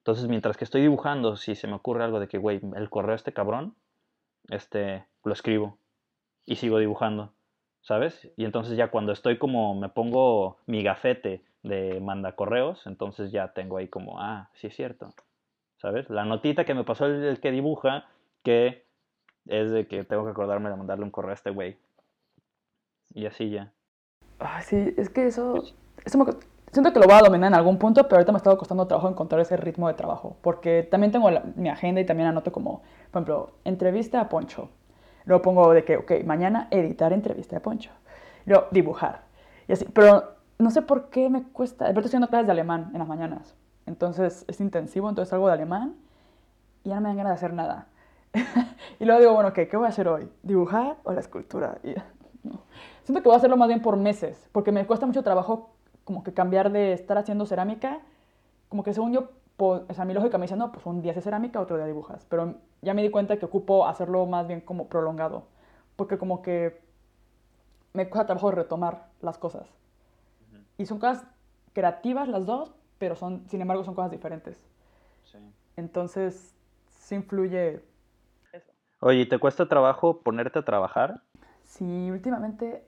Entonces, 0.00 0.28
mientras 0.28 0.58
que 0.58 0.64
estoy 0.64 0.82
dibujando, 0.82 1.36
si 1.36 1.54
se 1.54 1.66
me 1.66 1.74
ocurre 1.74 2.04
algo 2.04 2.20
de 2.20 2.28
que, 2.28 2.36
güey, 2.36 2.60
el 2.76 2.90
correo 2.90 3.14
este 3.14 3.32
cabrón, 3.32 3.74
este, 4.50 5.06
lo 5.24 5.32
escribo 5.32 5.78
y 6.44 6.56
sigo 6.56 6.78
dibujando, 6.78 7.32
¿sabes? 7.80 8.30
Y 8.36 8.44
entonces 8.44 8.76
ya 8.76 8.90
cuando 8.90 9.12
estoy 9.12 9.38
como, 9.38 9.74
me 9.74 9.88
pongo 9.88 10.58
mi 10.66 10.82
gafete 10.82 11.42
de 11.62 12.00
manda 12.00 12.32
correos, 12.32 12.86
entonces 12.86 13.32
ya 13.32 13.54
tengo 13.54 13.78
ahí 13.78 13.88
como, 13.88 14.20
ah, 14.20 14.50
sí 14.54 14.66
es 14.66 14.76
cierto, 14.76 15.14
¿sabes? 15.78 16.08
La 16.10 16.24
notita 16.24 16.64
que 16.64 16.74
me 16.74 16.84
pasó 16.84 17.06
el, 17.06 17.40
que 17.40 17.50
dibuja, 17.50 18.06
que 18.42 18.84
es 19.46 19.70
de 19.70 19.86
que 19.86 20.04
tengo 20.04 20.24
que 20.24 20.30
acordarme 20.30 20.70
de 20.70 20.76
mandarle 20.76 21.04
un 21.04 21.10
correo 21.10 21.30
a 21.30 21.34
este 21.34 21.50
güey. 21.50 21.76
Y 23.14 23.26
así 23.26 23.50
ya. 23.50 23.72
Ay, 24.38 24.62
sí, 24.62 24.94
es 24.96 25.08
que 25.08 25.26
eso, 25.26 25.64
eso 26.04 26.40
siento 26.70 26.92
que 26.92 27.00
lo 27.00 27.06
voy 27.06 27.14
a 27.14 27.22
dominar 27.22 27.48
en 27.48 27.54
algún 27.54 27.78
punto, 27.78 28.02
pero 28.04 28.16
ahorita 28.16 28.32
me 28.32 28.38
está 28.38 28.54
costando 28.56 28.86
trabajo 28.86 29.08
encontrar 29.08 29.40
ese 29.40 29.56
ritmo 29.56 29.88
de 29.88 29.94
trabajo, 29.94 30.36
porque 30.42 30.82
también 30.82 31.10
tengo 31.10 31.30
mi 31.56 31.68
agenda 31.68 32.00
y 32.00 32.06
también 32.06 32.28
anoto 32.28 32.52
como, 32.52 32.82
por 33.10 33.22
ejemplo, 33.22 33.52
entrevista 33.64 34.20
a 34.20 34.28
Poncho. 34.28 34.70
Luego 35.24 35.42
pongo 35.42 35.72
de 35.72 35.84
que, 35.84 35.96
ok, 35.96 36.12
mañana 36.24 36.68
editar 36.70 37.12
entrevista 37.12 37.56
a 37.56 37.60
Poncho. 37.60 37.90
Luego 38.46 38.66
dibujar. 38.70 39.22
Y 39.66 39.72
así, 39.72 39.84
pero 39.92 40.36
no 40.58 40.70
sé 40.70 40.82
por 40.82 41.10
qué 41.10 41.28
me 41.28 41.42
cuesta. 41.42 41.86
Ahorita 41.86 42.00
estoy 42.00 42.08
haciendo 42.08 42.28
clases 42.28 42.46
de 42.46 42.52
alemán 42.52 42.90
en 42.92 42.98
las 42.98 43.08
mañanas. 43.08 43.54
Entonces 43.88 44.44
es 44.46 44.60
intensivo, 44.60 45.08
entonces 45.08 45.32
algo 45.32 45.48
de 45.48 45.54
alemán 45.54 45.96
y 46.84 46.90
ya 46.90 46.96
no 46.96 47.00
me 47.00 47.08
dan 47.08 47.16
ganas 47.16 47.32
de 47.32 47.34
hacer 47.34 47.52
nada. 47.54 47.88
y 49.00 49.04
luego 49.04 49.20
digo, 49.20 49.34
bueno, 49.34 49.52
¿qué? 49.52 49.66
¿qué 49.66 49.76
voy 49.76 49.86
a 49.86 49.88
hacer 49.88 50.06
hoy? 50.06 50.30
¿Dibujar 50.42 50.96
o 51.04 51.12
la 51.12 51.20
escultura? 51.20 51.78
Y, 51.82 51.94
Siento 53.08 53.22
que 53.22 53.28
voy 53.28 53.34
a 53.34 53.38
hacerlo 53.38 53.56
más 53.56 53.68
bien 53.68 53.80
por 53.80 53.96
meses, 53.96 54.48
porque 54.52 54.70
me 54.70 54.86
cuesta 54.86 55.06
mucho 55.06 55.22
trabajo 55.22 55.70
como 56.04 56.22
que 56.22 56.34
cambiar 56.34 56.70
de 56.70 56.92
estar 56.92 57.16
haciendo 57.16 57.46
cerámica, 57.46 58.00
como 58.68 58.82
que 58.82 58.92
según 58.92 59.14
yo, 59.14 59.30
o 59.56 59.82
sea, 59.94 60.04
mi 60.04 60.12
lógica 60.12 60.36
me 60.36 60.44
dice, 60.44 60.56
no, 60.56 60.72
pues 60.72 60.84
un 60.84 61.00
día 61.00 61.12
haces 61.12 61.24
cerámica, 61.24 61.58
otro 61.58 61.76
día 61.76 61.86
dibujas, 61.86 62.26
pero 62.28 62.56
ya 62.82 62.92
me 62.92 63.02
di 63.02 63.10
cuenta 63.10 63.38
que 63.38 63.46
ocupo 63.46 63.86
hacerlo 63.86 64.26
más 64.26 64.46
bien 64.46 64.60
como 64.60 64.88
prolongado, 64.88 65.44
porque 65.96 66.18
como 66.18 66.42
que 66.42 66.82
me 67.94 68.10
cuesta 68.10 68.26
trabajo 68.26 68.50
retomar 68.50 69.06
las 69.22 69.38
cosas. 69.38 69.66
Y 70.76 70.84
son 70.84 70.98
cosas 70.98 71.24
creativas 71.72 72.28
las 72.28 72.44
dos, 72.44 72.74
pero 72.98 73.16
son, 73.16 73.48
sin 73.48 73.60
embargo, 73.60 73.84
son 73.84 73.94
cosas 73.94 74.10
diferentes. 74.10 74.60
Sí. 75.24 75.38
Entonces, 75.76 76.54
sí 76.88 77.14
influye 77.14 77.82
eso. 78.52 78.72
Oye, 79.00 79.26
¿te 79.26 79.38
cuesta 79.38 79.68
trabajo 79.68 80.20
ponerte 80.20 80.58
a 80.58 80.64
trabajar? 80.64 81.22
Sí, 81.64 82.10
últimamente, 82.10 82.84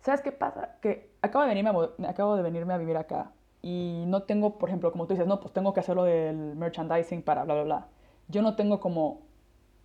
¿sabes 0.00 0.20
qué 0.20 0.32
pasa? 0.32 0.76
Que 0.80 1.10
acabo 1.22 1.44
de 1.44 1.54
venirme 1.54 1.70
a, 1.70 2.10
acabo 2.10 2.36
de 2.36 2.42
venirme 2.42 2.74
a 2.74 2.78
vivir 2.78 2.96
acá 2.96 3.32
y 3.62 4.04
no 4.06 4.24
tengo, 4.24 4.58
por 4.58 4.68
ejemplo, 4.68 4.90
como 4.90 5.06
tú 5.06 5.14
dices, 5.14 5.28
no, 5.28 5.40
pues 5.40 5.52
tengo 5.52 5.72
que 5.72 5.80
hacerlo 5.80 6.04
del 6.04 6.56
merchandising 6.56 7.22
para 7.22 7.44
bla, 7.44 7.54
bla, 7.54 7.62
bla. 7.64 7.86
Yo 8.28 8.42
no 8.42 8.56
tengo 8.56 8.80
como 8.80 9.22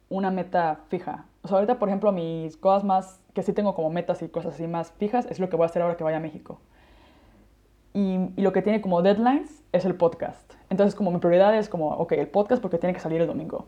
una 0.10 0.32
meta 0.32 0.80
fija. 0.88 1.26
O 1.44 1.48
sea, 1.48 1.58
ahorita, 1.58 1.78
por 1.78 1.90
ejemplo, 1.90 2.12
mis 2.12 2.58
cosas 2.58 2.84
más, 2.84 3.22
que 3.34 3.44
sí 3.44 3.54
tengo 3.54 3.76
como 3.76 3.90
metas 3.90 4.22
y 4.22 4.30
cosas 4.30 4.56
así 4.56 4.68
más 4.68 4.92
fijas, 4.94 5.26
es 5.28 5.40
lo 5.40 5.50
que 5.50 5.56
voy 5.56 5.64
a 5.64 5.68
hacer 5.68 5.82
ahora 5.82 5.98
que 5.98 6.04
vaya 6.04 6.18
a 6.18 6.22
México. 6.22 6.60
Y, 7.98 8.30
y 8.36 8.42
lo 8.44 8.54
que 8.54 8.62
tiene 8.62 8.80
como 8.80 9.02
deadlines 9.02 9.64
es 9.72 9.84
el 9.84 9.96
podcast. 9.96 10.54
Entonces, 10.70 10.94
como 10.94 11.10
mi 11.10 11.18
prioridad 11.18 11.58
es 11.58 11.68
como, 11.68 11.90
ok, 11.90 12.12
el 12.12 12.28
podcast 12.28 12.62
porque 12.62 12.78
tiene 12.78 12.94
que 12.94 13.00
salir 13.00 13.22
el 13.22 13.26
domingo. 13.26 13.66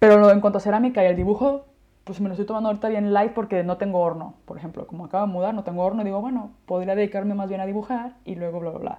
Pero 0.00 0.28
en 0.32 0.40
cuanto 0.40 0.58
a 0.58 0.60
cerámica 0.60 1.04
y 1.04 1.06
el 1.06 1.14
dibujo, 1.14 1.66
pues 2.02 2.20
me 2.20 2.28
lo 2.28 2.32
estoy 2.32 2.46
tomando 2.46 2.68
ahorita 2.68 2.88
bien 2.88 3.12
light 3.12 3.32
porque 3.32 3.62
no 3.62 3.76
tengo 3.76 4.00
horno, 4.00 4.34
por 4.44 4.56
ejemplo. 4.56 4.88
Como 4.88 5.04
acabo 5.04 5.24
de 5.24 5.32
mudar, 5.32 5.54
no 5.54 5.62
tengo 5.62 5.84
horno, 5.84 6.02
digo, 6.02 6.20
bueno, 6.20 6.50
podría 6.66 6.96
dedicarme 6.96 7.34
más 7.34 7.48
bien 7.48 7.60
a 7.60 7.66
dibujar 7.66 8.16
y 8.24 8.34
luego 8.34 8.58
bla, 8.58 8.70
bla, 8.70 8.78
bla. 8.80 8.98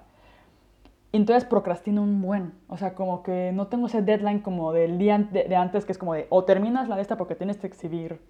Y 1.12 1.18
entonces 1.18 1.44
procrastino 1.44 2.02
un 2.02 2.22
buen. 2.22 2.54
O 2.70 2.78
sea, 2.78 2.96
como 2.96 3.24
que 3.24 3.52
no 3.54 3.68
tengo 3.68 3.88
ese 3.88 4.02
deadline 4.02 4.40
como 4.40 4.72
del 4.72 4.98
día 4.98 5.18
de, 5.20 5.54
antes, 5.58 5.84
que 5.84 5.92
es 5.92 5.98
como 5.98 6.14
de 6.14 6.28
o 6.30 6.46
terminas 6.46 6.88
la 6.88 6.96
de 6.96 7.02
esta 7.02 7.18
porque 7.18 7.36
tienes 7.36 7.58
que 7.58 7.68
exhibir 7.68 8.22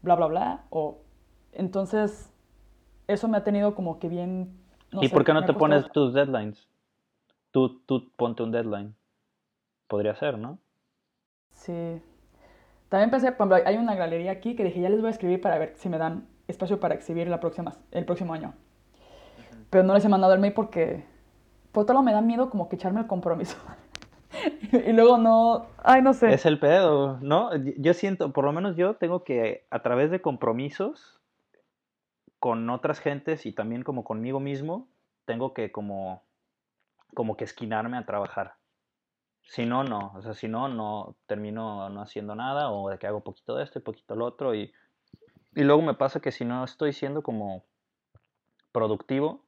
bla, 0.00 0.14
bla, 0.14 0.26
bla. 0.26 0.60
O 0.70 0.98
entonces 1.52 2.30
eso 3.08 3.28
me 3.28 3.36
ha 3.36 3.44
tenido 3.44 3.74
como 3.74 3.98
que 3.98 4.08
bien... 4.08 4.66
¿Y 4.92 5.08
por 5.08 5.24
qué 5.24 5.32
no 5.32 5.44
te 5.44 5.52
pones 5.52 5.90
tus 5.92 6.14
deadlines? 6.14 6.68
Tú, 7.50 7.80
tú 7.80 8.10
ponte 8.16 8.42
un 8.42 8.52
deadline. 8.52 8.94
Podría 9.86 10.14
ser, 10.14 10.38
¿no? 10.38 10.58
Sí. 11.52 12.02
También 12.88 13.10
pensé, 13.10 13.32
por 13.32 13.48
ejemplo, 13.48 13.70
hay 13.70 13.76
una 13.76 13.94
galería 13.94 14.32
aquí 14.32 14.54
que 14.54 14.64
dije, 14.64 14.80
ya 14.80 14.88
les 14.88 15.00
voy 15.00 15.08
a 15.08 15.12
escribir 15.12 15.40
para 15.40 15.58
ver 15.58 15.74
si 15.76 15.88
me 15.88 15.98
dan 15.98 16.26
espacio 16.46 16.80
para 16.80 16.94
exhibir 16.94 17.28
la 17.28 17.40
próxima, 17.40 17.74
el 17.90 18.04
próximo 18.04 18.32
año. 18.32 18.54
Pero 19.70 19.84
no 19.84 19.94
les 19.94 20.04
he 20.04 20.08
mandado 20.08 20.32
el 20.32 20.40
mail 20.40 20.54
porque 20.54 21.04
por 21.72 21.84
todo 21.84 22.02
me 22.02 22.12
da 22.12 22.22
miedo 22.22 22.48
como 22.48 22.68
que 22.68 22.76
echarme 22.76 23.00
el 23.00 23.06
compromiso. 23.06 23.56
y 24.72 24.92
luego 24.92 25.18
no, 25.18 25.66
ay, 25.82 26.00
no 26.00 26.14
sé. 26.14 26.32
Es 26.32 26.46
el 26.46 26.58
pedo, 26.58 27.18
¿no? 27.20 27.50
Yo 27.56 27.92
siento, 27.92 28.32
por 28.32 28.44
lo 28.44 28.52
menos 28.52 28.76
yo 28.76 28.94
tengo 28.94 29.24
que, 29.24 29.66
a 29.70 29.80
través 29.82 30.10
de 30.10 30.22
compromisos 30.22 31.17
con 32.38 32.68
otras 32.70 33.00
gentes 33.00 33.46
y 33.46 33.52
también 33.52 33.82
como 33.82 34.04
conmigo 34.04 34.40
mismo, 34.40 34.88
tengo 35.24 35.54
que 35.54 35.72
como, 35.72 36.22
como 37.14 37.36
que 37.36 37.44
esquinarme 37.44 37.96
a 37.96 38.06
trabajar. 38.06 38.54
Si 39.42 39.64
no, 39.64 39.82
no. 39.82 40.12
O 40.14 40.22
sea, 40.22 40.34
si 40.34 40.46
no, 40.46 40.68
no 40.68 41.16
termino 41.26 41.88
no 41.88 42.02
haciendo 42.02 42.34
nada 42.34 42.70
o 42.70 42.90
de 42.90 42.98
que 42.98 43.06
hago 43.06 43.22
poquito 43.22 43.56
de 43.56 43.64
esto 43.64 43.78
y 43.78 43.82
poquito 43.82 44.14
lo 44.14 44.26
otro. 44.26 44.54
Y, 44.54 44.72
y 45.54 45.62
luego 45.62 45.82
me 45.82 45.94
pasa 45.94 46.20
que 46.20 46.32
si 46.32 46.44
no 46.44 46.64
estoy 46.64 46.92
siendo 46.92 47.22
como 47.22 47.64
productivo, 48.72 49.44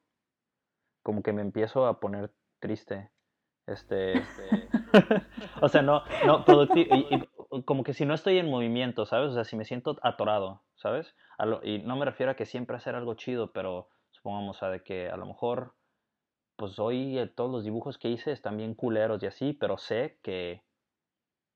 como 1.03 1.21
que 1.21 1.33
me 1.33 1.41
empiezo 1.41 1.85
a 1.85 1.99
poner 1.99 2.31
triste. 2.59 3.09
Este, 3.67 4.13
este 4.17 4.69
o 5.61 5.69
sea, 5.69 5.81
no, 5.81 6.03
no, 6.25 6.43
productivo, 6.45 6.95
y, 6.95 7.29
como 7.65 7.83
que 7.83 7.93
si 7.93 8.05
no 8.05 8.13
estoy 8.13 8.37
en 8.37 8.49
movimiento, 8.49 9.05
¿sabes? 9.05 9.31
O 9.31 9.33
sea, 9.33 9.43
si 9.43 9.55
me 9.55 9.65
siento 9.65 9.97
atorado, 10.01 10.61
¿sabes? 10.75 11.13
y 11.63 11.79
no 11.79 11.95
me 11.95 12.05
refiero 12.05 12.31
a 12.31 12.35
que 12.35 12.45
siempre 12.45 12.75
hacer 12.75 12.93
algo 12.93 13.15
chido, 13.15 13.51
pero 13.51 13.89
supongamos 14.11 14.61
a 14.61 14.69
de 14.69 14.83
que 14.83 15.09
a 15.09 15.17
lo 15.17 15.25
mejor, 15.25 15.73
pues 16.55 16.77
hoy 16.77 17.17
eh, 17.17 17.25
todos 17.25 17.51
los 17.51 17.63
dibujos 17.63 17.97
que 17.97 18.09
hice 18.09 18.31
están 18.31 18.57
bien 18.57 18.75
culeros 18.75 19.23
y 19.23 19.25
así, 19.25 19.53
pero 19.53 19.77
sé 19.79 20.19
que, 20.21 20.61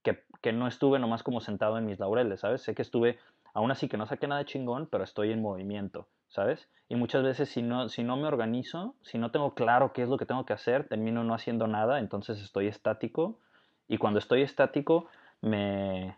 que, 0.01 0.53
no 0.53 0.67
estuve 0.67 0.97
nomás 0.97 1.21
como 1.21 1.39
sentado 1.39 1.77
en 1.77 1.85
mis 1.85 1.99
laureles, 1.99 2.39
¿sabes? 2.39 2.63
Sé 2.63 2.73
que 2.73 2.81
estuve, 2.81 3.19
aún 3.53 3.69
así 3.69 3.87
que 3.87 3.97
no 3.97 4.07
saqué 4.07 4.27
nada 4.27 4.45
chingón, 4.45 4.87
pero 4.87 5.03
estoy 5.03 5.31
en 5.31 5.41
movimiento. 5.41 6.07
¿sabes? 6.35 6.67
Y 6.89 6.95
muchas 6.95 7.23
veces 7.23 7.49
si 7.49 7.61
no, 7.61 7.89
si 7.89 8.03
no 8.03 8.17
me 8.17 8.27
organizo, 8.27 8.95
si 9.01 9.17
no 9.17 9.31
tengo 9.31 9.55
claro 9.55 9.93
qué 9.93 10.03
es 10.03 10.09
lo 10.09 10.17
que 10.17 10.25
tengo 10.25 10.45
que 10.45 10.53
hacer, 10.53 10.87
termino 10.87 11.23
no 11.23 11.33
haciendo 11.33 11.65
nada, 11.67 11.99
entonces 11.99 12.41
estoy 12.41 12.67
estático 12.67 13.39
y 13.87 13.97
cuando 13.97 14.19
estoy 14.19 14.41
estático 14.41 15.07
me, 15.45 16.17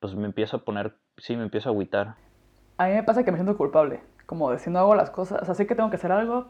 pues 0.00 0.14
me 0.14 0.26
empiezo 0.26 0.58
a 0.58 0.64
poner, 0.64 0.96
sí, 1.16 1.36
me 1.36 1.42
empiezo 1.42 1.68
a 1.68 1.72
agüitar. 1.72 2.14
A 2.78 2.86
mí 2.86 2.94
me 2.94 3.02
pasa 3.02 3.24
que 3.24 3.32
me 3.32 3.38
siento 3.38 3.56
culpable, 3.56 4.00
como 4.26 4.50
de 4.50 4.58
si 4.58 4.70
no 4.70 4.78
hago 4.78 4.94
las 4.94 5.10
cosas, 5.10 5.42
o 5.42 5.44
sea, 5.44 5.54
sé 5.54 5.66
que 5.66 5.74
tengo 5.74 5.90
que 5.90 5.96
hacer 5.96 6.12
algo 6.12 6.48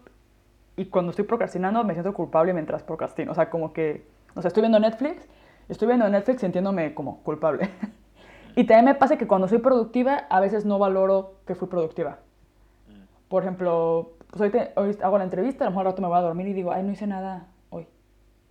y 0.77 0.86
cuando 0.86 1.11
estoy 1.11 1.24
procrastinando 1.24 1.82
me 1.85 1.94
siento 1.94 2.12
culpable 2.12 2.53
mientras 2.53 2.82
procrastino, 2.82 3.32
o 3.32 3.35
sea, 3.35 3.48
como 3.48 3.73
que, 3.73 4.07
o 4.35 4.43
sea, 4.43 4.48
estoy 4.48 4.62
viendo 4.62 4.78
Netflix, 4.78 5.28
estoy 5.69 5.89
viendo 5.89 6.09
Netflix 6.09 6.40
sintiéndome 6.40 6.94
como 6.94 7.23
culpable. 7.23 7.70
y 8.57 8.65
también 8.65 8.85
me 8.85 8.94
pasa 8.94 9.16
que 9.16 9.27
cuando 9.27 9.48
soy 9.48 9.59
productiva 9.59 10.27
a 10.28 10.40
veces 10.40 10.65
no 10.65 10.78
valoro 10.78 11.36
que 11.47 11.55
fui 11.55 11.69
productiva 11.69 12.19
por 13.28 13.43
ejemplo, 13.43 14.12
pues 14.31 14.53
hoy, 14.77 14.97
hago 15.03 15.19
la 15.19 15.24
entrevista, 15.24 15.65
a 15.65 15.66
lo 15.66 15.70
mejor 15.73 15.86
al 15.86 15.93
rato 15.93 16.03
me 16.03 16.09
voy 16.09 16.19
a 16.19 16.23
dormir 16.23 16.48
y 16.48 16.53
digo, 16.53 16.73
ay, 16.73 16.82
no 16.82 16.93
hice 16.93 17.07
nada 17.07 17.48
hoy. 17.55 17.56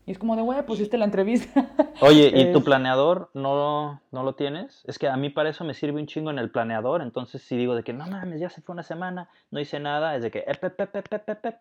Y 0.07 0.11
es 0.11 0.19
como 0.19 0.35
de, 0.35 0.43
güey, 0.43 0.63
pusiste 0.65 0.97
la 0.97 1.05
entrevista. 1.05 1.69
Oye, 2.01 2.31
¿y 2.33 2.51
tu 2.53 2.63
planeador 2.63 3.31
no, 3.33 4.01
no 4.11 4.23
lo 4.23 4.35
tienes? 4.35 4.83
Es 4.85 4.99
que 4.99 5.07
a 5.07 5.17
mí 5.17 5.29
para 5.29 5.49
eso 5.49 5.63
me 5.63 5.73
sirve 5.73 5.99
un 5.99 6.05
chingo 6.05 6.29
en 6.29 6.37
el 6.37 6.51
planeador. 6.51 7.01
Entonces, 7.01 7.41
si 7.41 7.57
digo 7.57 7.75
de 7.75 7.83
que 7.83 7.93
no 7.93 8.05
mames, 8.05 8.39
ya 8.39 8.49
se 8.49 8.61
fue 8.61 8.73
una 8.73 8.83
semana, 8.83 9.29
no 9.49 9.59
hice 9.59 9.79
nada, 9.79 10.15
es 10.15 10.21
de 10.21 10.29
que, 10.29 10.43
ep, 10.45 10.63
ep, 10.63 10.79
ep, 10.79 10.95
ep, 10.95 11.45
ep, 11.45 11.55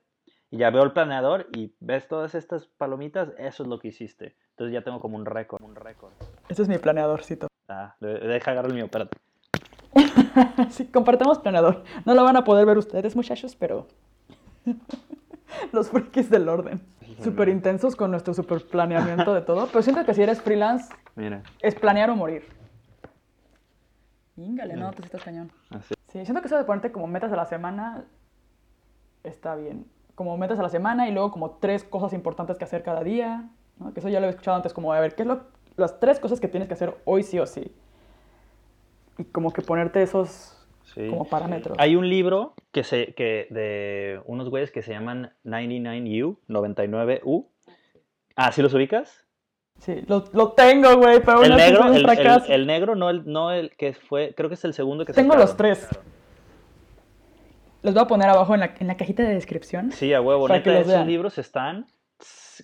y 0.51 0.59
ya 0.59 0.71
veo 0.71 0.83
el 0.83 0.93
planeador 0.93 1.49
y 1.57 1.73
ves 1.81 2.07
todas 2.07 2.35
estas 2.35 2.67
palomitas, 2.67 3.31
eso 3.39 3.63
es 3.63 3.69
lo 3.69 3.79
que 3.79 3.89
hiciste. 3.89 4.37
Entonces 4.51 4.73
ya 4.73 4.83
tengo 4.83 5.01
como 5.01 5.17
un 5.17 5.27
récord, 5.27 5.63
un 5.63 5.75
récord. 5.75 6.13
Este 6.49 6.63
es 6.63 6.69
mi 6.69 6.79
planeadorcito. 6.79 7.49
Ah, 7.69 7.97
deja 8.01 8.51
agarrar 8.53 8.71
el 8.71 8.75
mío, 8.75 8.85
espérate. 8.85 9.17
sí, 10.71 10.87
compartamos 10.87 11.39
planeador. 11.39 11.83
No 12.05 12.15
lo 12.15 12.23
van 12.23 12.37
a 12.37 12.45
poder 12.45 12.67
ver 12.67 12.79
ustedes, 12.79 13.17
muchachos, 13.17 13.57
pero 13.57 13.89
los 15.73 15.89
frikis 15.89 16.31
del 16.31 16.49
orden. 16.49 16.81
Súper 17.23 17.49
intensos 17.49 17.97
con 17.97 18.11
nuestro 18.11 18.35
super 18.35 18.65
planeamiento 18.67 19.35
de 19.35 19.43
todo. 19.43 19.67
Pero 19.69 19.83
siento 19.83 20.05
que 20.05 20.15
si 20.15 20.23
eres 20.23 20.41
freelance, 20.41 20.93
es 21.61 21.75
planear 21.75 22.11
o 22.11 22.17
morir. 22.17 22.45
Íngale, 24.37 24.75
no, 24.75 24.91
pues 24.91 25.07
estás 25.07 25.23
cañón. 25.23 25.51
Sí, 26.09 26.25
siento 26.25 26.41
que 26.41 26.47
eso 26.47 26.57
de 26.57 26.65
ponerte 26.65 26.91
como 26.93 27.07
metas 27.07 27.33
a 27.33 27.37
la 27.37 27.47
semana 27.47 28.05
está 29.23 29.55
bien. 29.55 29.87
Como 30.15 30.37
metas 30.37 30.59
a 30.59 30.63
la 30.63 30.69
semana 30.69 31.09
y 31.09 31.13
luego 31.13 31.31
como 31.31 31.53
tres 31.53 31.85
cosas 31.85 32.13
importantes 32.13 32.59
que 32.59 32.65
hacer 32.65 32.83
cada 32.83 33.03
día. 33.03 33.49
Que 33.93 34.01
eso 34.01 34.09
ya 34.09 34.21
lo 34.21 34.27
he 34.27 34.31
escuchado 34.31 34.57
antes, 34.57 34.73
como 34.73 34.93
a 34.93 35.01
ver, 35.01 35.15
¿qué 35.15 35.23
es 35.23 35.29
lo, 35.29 35.43
las 35.77 35.99
tres 35.99 36.21
cosas 36.21 36.41
que 36.41 36.49
tienes 36.49 36.69
que 36.69 36.75
hacer 36.75 36.97
hoy 37.05 37.23
sí 37.23 37.39
o 37.39 37.47
sí? 37.47 37.73
y 39.19 39.25
como 39.25 39.53
que 39.53 39.63
ponerte 39.63 40.03
esos 40.03 40.64
como 40.95 41.25
parámetros. 41.27 41.77
Hay 41.81 41.97
un 41.97 42.09
libro 42.09 42.55
que 42.73 42.85
se, 42.85 43.15
que 43.15 43.47
de 43.51 44.21
unos 44.27 44.49
güeyes 44.51 44.71
que 44.71 44.83
se 44.83 44.93
llaman 44.93 45.33
99U, 45.45 46.39
99U. 46.49 47.47
Ah, 48.37 48.53
¿sí 48.53 48.63
los 48.63 48.75
ubicas? 48.75 49.25
Sí, 49.79 50.03
lo, 50.07 50.25
lo 50.33 50.53
tengo, 50.53 50.97
güey, 50.97 51.21
pero 51.21 51.43
el 51.43 51.57
negro, 51.57 51.93
el, 51.93 52.09
el, 52.09 52.43
el, 52.49 52.67
negro, 52.67 52.95
no 52.95 53.11
el, 53.11 53.25
no 53.27 53.51
el 53.51 53.71
que 53.71 53.93
fue, 53.93 54.33
creo 54.35 54.49
que 54.49 54.55
es 54.55 54.65
el 54.65 54.73
segundo 54.73 55.05
que 55.05 55.13
Tengo 55.13 55.35
los 55.35 55.57
tres. 55.57 55.89
Los 57.83 57.93
voy 57.93 58.03
a 58.03 58.07
poner 58.07 58.29
abajo 58.31 58.55
en 58.55 58.61
la, 58.61 58.75
en 58.79 58.87
la 58.87 58.97
cajita 58.97 59.23
de 59.25 59.35
descripción. 59.35 59.93
Sí, 59.93 60.15
a 60.15 60.21
huevo. 60.21 60.49
Neta, 60.49 60.79
esos 60.79 61.07
libros 61.07 61.37
están, 61.39 61.87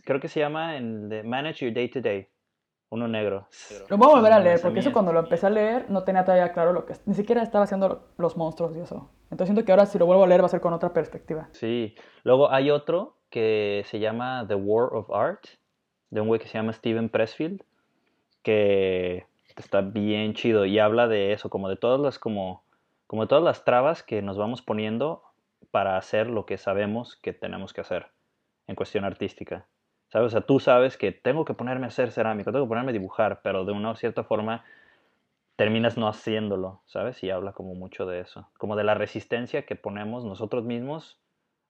creo 0.04 0.18
que 0.20 0.28
se 0.28 0.40
llama 0.40 0.76
en 0.76 1.10
the 1.10 1.22
Manage 1.22 1.66
Your 1.66 1.74
Day 1.74 1.88
to 1.88 2.00
Day. 2.00 2.28
Uno 2.90 3.06
negro. 3.06 3.46
Lo 3.88 3.96
voy 3.96 4.10
a 4.10 4.16
volver 4.16 4.32
a 4.32 4.40
leer, 4.40 4.60
porque 4.60 4.80
eso 4.80 4.92
cuando 4.92 5.12
lo 5.12 5.20
empecé 5.20 5.46
a 5.46 5.50
leer 5.50 5.88
no 5.88 6.02
tenía 6.02 6.24
todavía 6.24 6.52
claro 6.52 6.72
lo 6.72 6.86
que... 6.86 6.94
Ni 7.06 7.14
siquiera 7.14 7.40
estaba 7.42 7.64
haciendo 7.64 8.08
los 8.18 8.36
monstruos 8.36 8.76
y 8.76 8.80
eso. 8.80 9.08
Entonces 9.30 9.46
siento 9.46 9.64
que 9.64 9.70
ahora 9.70 9.86
si 9.86 9.96
lo 9.96 10.06
vuelvo 10.06 10.24
a 10.24 10.26
leer 10.26 10.42
va 10.42 10.46
a 10.46 10.48
ser 10.48 10.60
con 10.60 10.72
otra 10.72 10.92
perspectiva. 10.92 11.48
Sí. 11.52 11.94
Luego 12.24 12.50
hay 12.50 12.70
otro 12.70 13.16
que 13.30 13.84
se 13.86 14.00
llama 14.00 14.44
The 14.48 14.56
War 14.56 14.92
of 14.92 15.08
Art, 15.12 15.44
de 16.10 16.20
un 16.20 16.26
güey 16.26 16.40
que 16.40 16.48
se 16.48 16.58
llama 16.58 16.72
Steven 16.72 17.08
Pressfield, 17.08 17.62
que 18.42 19.26
está 19.56 19.82
bien 19.82 20.34
chido 20.34 20.64
y 20.64 20.80
habla 20.80 21.06
de 21.06 21.32
eso, 21.32 21.48
como 21.48 21.68
de 21.68 21.76
todas 21.76 22.00
las, 22.00 22.18
como, 22.18 22.64
como 23.06 23.22
de 23.22 23.28
todas 23.28 23.44
las 23.44 23.64
trabas 23.64 24.02
que 24.02 24.20
nos 24.20 24.36
vamos 24.36 24.62
poniendo 24.62 25.22
para 25.70 25.96
hacer 25.96 26.28
lo 26.28 26.46
que 26.46 26.58
sabemos 26.58 27.16
que 27.16 27.32
tenemos 27.32 27.72
que 27.72 27.82
hacer 27.82 28.08
en 28.66 28.74
cuestión 28.74 29.04
artística. 29.04 29.66
¿Sabes? 30.10 30.26
O 30.26 30.30
sea, 30.30 30.40
tú 30.40 30.60
sabes 30.60 30.96
que 30.96 31.12
tengo 31.12 31.44
que 31.44 31.54
ponerme 31.54 31.86
a 31.86 31.88
hacer 31.88 32.10
cerámica, 32.10 32.50
tengo 32.50 32.66
que 32.66 32.68
ponerme 32.68 32.90
a 32.90 32.92
dibujar, 32.92 33.40
pero 33.42 33.64
de 33.64 33.72
una 33.72 33.94
cierta 33.94 34.24
forma 34.24 34.64
terminas 35.56 35.96
no 35.96 36.08
haciéndolo, 36.08 36.82
¿sabes? 36.86 37.22
Y 37.22 37.30
habla 37.30 37.52
como 37.52 37.74
mucho 37.74 38.06
de 38.06 38.20
eso, 38.20 38.48
como 38.58 38.76
de 38.76 38.84
la 38.84 38.94
resistencia 38.94 39.66
que 39.66 39.76
ponemos 39.76 40.24
nosotros 40.24 40.64
mismos 40.64 41.20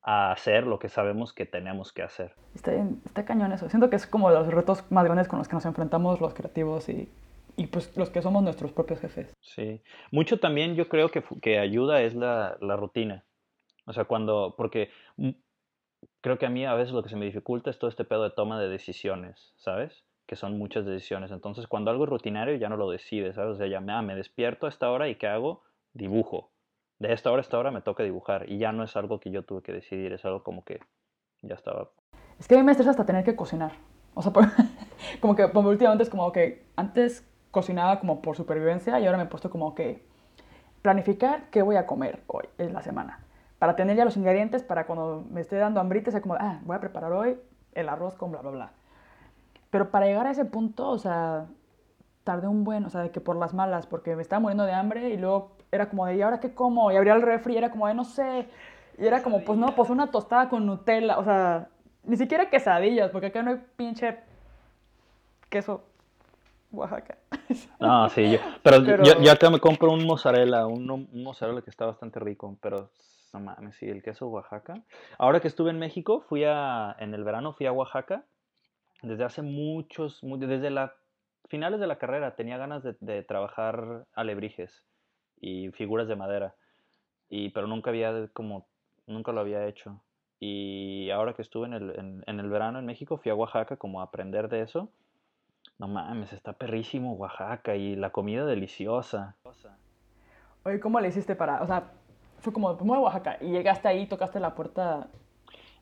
a 0.02 0.32
hacer 0.32 0.66
lo 0.66 0.78
que 0.78 0.88
sabemos 0.88 1.32
que 1.32 1.44
tenemos 1.44 1.92
que 1.92 2.02
hacer. 2.02 2.34
Está, 2.54 2.72
está 3.04 3.24
cañón 3.24 3.52
eso. 3.52 3.68
Siento 3.68 3.90
que 3.90 3.96
es 3.96 4.06
como 4.06 4.30
de 4.30 4.38
los 4.38 4.46
retos 4.48 4.90
más 4.90 5.04
grandes 5.04 5.28
con 5.28 5.38
los 5.38 5.48
que 5.48 5.54
nos 5.54 5.66
enfrentamos 5.66 6.20
los 6.20 6.32
creativos 6.32 6.88
y, 6.88 7.10
y 7.56 7.66
pues 7.66 7.94
los 7.96 8.08
que 8.08 8.22
somos 8.22 8.42
nuestros 8.42 8.72
propios 8.72 9.00
jefes. 9.00 9.34
Sí. 9.40 9.82
Mucho 10.10 10.40
también 10.40 10.76
yo 10.76 10.88
creo 10.88 11.10
que, 11.10 11.22
que 11.42 11.58
ayuda 11.58 12.00
es 12.00 12.14
la, 12.14 12.56
la 12.60 12.76
rutina. 12.76 13.24
O 13.84 13.92
sea, 13.92 14.04
cuando, 14.04 14.54
porque 14.56 14.90
creo 16.20 16.38
que 16.38 16.46
a 16.46 16.50
mí 16.50 16.64
a 16.64 16.74
veces 16.74 16.92
lo 16.92 17.02
que 17.02 17.08
se 17.08 17.16
me 17.16 17.24
dificulta 17.24 17.70
es 17.70 17.78
todo 17.78 17.88
este 17.88 18.04
pedo 18.04 18.22
de 18.22 18.30
toma 18.30 18.60
de 18.60 18.68
decisiones, 18.68 19.52
¿sabes? 19.56 20.04
Que 20.26 20.36
son 20.36 20.58
muchas 20.58 20.84
decisiones. 20.84 21.30
Entonces, 21.30 21.66
cuando 21.66 21.90
algo 21.90 22.04
es 22.04 22.10
rutinario 22.10 22.54
ya 22.56 22.68
no 22.68 22.76
lo 22.76 22.90
decides, 22.90 23.34
¿sabes? 23.34 23.54
O 23.54 23.56
sea, 23.56 23.66
ya 23.66 23.80
me, 23.80 23.92
ah, 23.92 24.02
me 24.02 24.14
despierto 24.14 24.66
a 24.66 24.68
esta 24.68 24.90
hora 24.90 25.08
y 25.08 25.16
¿qué 25.16 25.26
hago? 25.26 25.62
Dibujo. 25.92 26.50
De 26.98 27.12
esta 27.12 27.30
hora 27.30 27.40
a 27.40 27.42
esta 27.42 27.58
hora 27.58 27.70
me 27.70 27.80
toca 27.80 28.02
dibujar. 28.02 28.48
Y 28.50 28.58
ya 28.58 28.72
no 28.72 28.84
es 28.84 28.94
algo 28.96 29.20
que 29.20 29.30
yo 29.30 29.42
tuve 29.44 29.62
que 29.62 29.72
decidir, 29.72 30.12
es 30.12 30.24
algo 30.24 30.42
como 30.42 30.64
que 30.64 30.80
ya 31.42 31.54
estaba. 31.54 31.90
Es 32.38 32.46
que 32.46 32.54
a 32.54 32.58
mí 32.58 32.64
me 32.64 32.72
estresa 32.72 32.90
hasta 32.90 33.06
tener 33.06 33.24
que 33.24 33.34
cocinar. 33.34 33.72
O 34.14 34.22
sea, 34.22 34.32
como 35.20 35.34
que 35.34 35.44
últimamente 35.44 36.04
es 36.04 36.10
como, 36.10 36.30
que 36.32 36.66
antes 36.76 37.26
cocinaba 37.50 37.98
como 37.98 38.20
por 38.22 38.36
supervivencia 38.36 39.00
y 39.00 39.06
ahora 39.06 39.18
me 39.18 39.24
he 39.24 39.26
puesto 39.26 39.50
como 39.50 39.74
que 39.74 40.04
planificar 40.82 41.50
qué 41.50 41.62
voy 41.62 41.76
a 41.76 41.86
comer 41.86 42.22
hoy 42.26 42.44
en 42.58 42.72
la 42.72 42.82
semana. 42.82 43.24
Para 43.60 43.76
tener 43.76 43.96
ya 43.96 44.04
los 44.04 44.16
ingredientes 44.16 44.64
para 44.64 44.86
cuando 44.86 45.24
me 45.30 45.40
esté 45.40 45.56
dando 45.56 45.78
hambrita, 45.78 46.10
sea 46.10 46.20
como, 46.20 46.34
ah, 46.34 46.58
voy 46.64 46.76
a 46.76 46.80
preparar 46.80 47.12
hoy 47.12 47.38
el 47.74 47.88
arroz 47.88 48.16
con 48.16 48.32
bla, 48.32 48.40
bla, 48.40 48.50
bla. 48.50 48.70
Pero 49.70 49.92
para 49.92 50.06
llegar 50.06 50.26
a 50.26 50.32
ese 50.32 50.44
punto, 50.44 50.88
o 50.88 50.98
sea, 50.98 51.46
tardé 52.24 52.48
un 52.48 52.64
buen, 52.64 52.84
o 52.84 52.90
sea, 52.90 53.02
de 53.02 53.10
que 53.10 53.20
por 53.20 53.36
las 53.36 53.54
malas, 53.54 53.86
porque 53.86 54.16
me 54.16 54.22
estaba 54.22 54.40
muriendo 54.40 54.64
de 54.64 54.72
hambre 54.72 55.10
y 55.10 55.16
luego 55.16 55.52
era 55.70 55.88
como 55.88 56.06
de, 56.06 56.16
¿y 56.16 56.22
ahora 56.22 56.40
qué 56.40 56.52
como? 56.52 56.90
Y 56.90 56.96
abría 56.96 57.14
el 57.14 57.22
refri 57.22 57.54
y 57.54 57.58
era 57.58 57.70
como 57.70 57.86
de, 57.86 57.94
no 57.94 58.04
sé. 58.04 58.48
Y 58.98 59.06
era 59.06 59.22
como, 59.22 59.44
pues 59.44 59.56
no, 59.58 59.76
pues 59.76 59.90
una 59.90 60.10
tostada 60.10 60.48
con 60.48 60.66
Nutella, 60.66 61.18
o 61.18 61.24
sea, 61.24 61.68
ni 62.02 62.16
siquiera 62.16 62.50
quesadillas, 62.50 63.10
porque 63.10 63.28
acá 63.28 63.42
no 63.42 63.50
hay 63.50 63.60
pinche 63.76 64.18
queso 65.48 65.84
Oaxaca. 66.72 67.18
No, 67.80 68.08
sí, 68.10 68.30
yo, 68.30 68.38
pero, 68.62 69.02
Yo, 69.02 69.32
acá 69.32 69.50
me 69.50 69.58
compro 69.58 69.90
un 69.90 70.06
mozzarella, 70.06 70.66
un, 70.66 70.88
un, 70.88 71.08
mozzarella 71.24 71.62
que 71.62 71.70
está 71.70 71.86
bastante 71.86 72.20
rico, 72.20 72.56
pero 72.60 72.90
no 73.32 73.40
mames, 73.40 73.76
sí, 73.76 73.88
el 73.88 74.02
queso 74.02 74.28
Oaxaca. 74.28 74.82
Ahora 75.18 75.40
que 75.40 75.48
estuve 75.48 75.70
en 75.70 75.78
México, 75.78 76.24
fui 76.28 76.44
a, 76.44 76.96
en 76.98 77.14
el 77.14 77.24
verano 77.24 77.52
fui 77.52 77.66
a 77.66 77.72
Oaxaca, 77.72 78.24
desde 79.02 79.24
hace 79.24 79.42
muchos, 79.42 80.20
desde 80.22 80.70
las 80.70 80.92
finales 81.48 81.80
de 81.80 81.86
la 81.86 81.98
carrera 81.98 82.36
tenía 82.36 82.58
ganas 82.58 82.82
de, 82.82 82.96
de, 83.00 83.22
trabajar 83.22 84.06
alebrijes 84.14 84.84
y 85.40 85.70
figuras 85.70 86.06
de 86.08 86.16
madera, 86.16 86.54
y, 87.28 87.50
pero 87.50 87.66
nunca 87.66 87.90
había 87.90 88.28
como, 88.32 88.66
nunca 89.06 89.32
lo 89.32 89.40
había 89.40 89.66
hecho. 89.66 90.02
Y 90.38 91.10
ahora 91.10 91.34
que 91.34 91.42
estuve 91.42 91.66
en 91.66 91.74
el, 91.74 91.98
en, 91.98 92.24
en 92.26 92.40
el 92.40 92.48
verano 92.48 92.78
en 92.78 92.86
México, 92.86 93.18
fui 93.18 93.30
a 93.30 93.34
Oaxaca 93.34 93.76
como 93.76 94.00
a 94.00 94.04
aprender 94.04 94.48
de 94.48 94.62
eso 94.62 94.90
no 95.80 95.88
mames, 95.88 96.32
está 96.34 96.52
perrísimo 96.52 97.14
Oaxaca 97.14 97.74
y 97.74 97.96
la 97.96 98.10
comida 98.10 98.44
deliciosa. 98.44 99.36
Oye, 100.62 100.78
¿cómo 100.78 101.00
le 101.00 101.08
hiciste 101.08 101.34
para, 101.34 101.62
o 101.62 101.66
sea, 101.66 101.90
fue 102.40 102.52
como, 102.52 102.68
a 102.68 103.00
Oaxaca 103.00 103.38
y 103.40 103.50
llegaste 103.50 103.88
ahí, 103.88 104.06
tocaste 104.06 104.40
la 104.40 104.54
puerta 104.54 105.08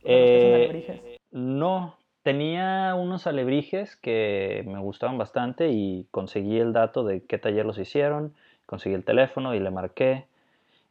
eh, 0.04 1.18
No, 1.30 1.96
tenía 2.22 2.94
unos 2.94 3.26
alebrijes 3.26 3.96
que 3.96 4.64
me 4.66 4.78
gustaban 4.78 5.18
bastante 5.18 5.68
y 5.70 6.06
conseguí 6.10 6.58
el 6.58 6.72
dato 6.72 7.04
de 7.04 7.24
qué 7.24 7.38
taller 7.38 7.66
los 7.66 7.78
hicieron, 7.78 8.34
conseguí 8.66 8.94
el 8.94 9.04
teléfono 9.04 9.54
y 9.54 9.60
le 9.60 9.70
marqué 9.70 10.26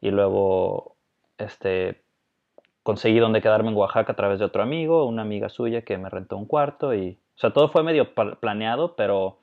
y 0.00 0.10
luego 0.10 0.96
este 1.38 2.02
conseguí 2.82 3.18
donde 3.18 3.42
quedarme 3.42 3.68
en 3.68 3.76
Oaxaca 3.76 4.12
a 4.12 4.16
través 4.16 4.38
de 4.38 4.46
otro 4.46 4.62
amigo, 4.62 5.04
una 5.04 5.22
amiga 5.22 5.50
suya 5.50 5.82
que 5.82 5.98
me 5.98 6.08
rentó 6.08 6.38
un 6.38 6.46
cuarto 6.46 6.94
y 6.94 7.18
o 7.38 7.40
sea, 7.40 7.52
todo 7.52 7.68
fue 7.68 7.84
medio 7.84 8.14
planeado, 8.14 8.96
pero, 8.96 9.38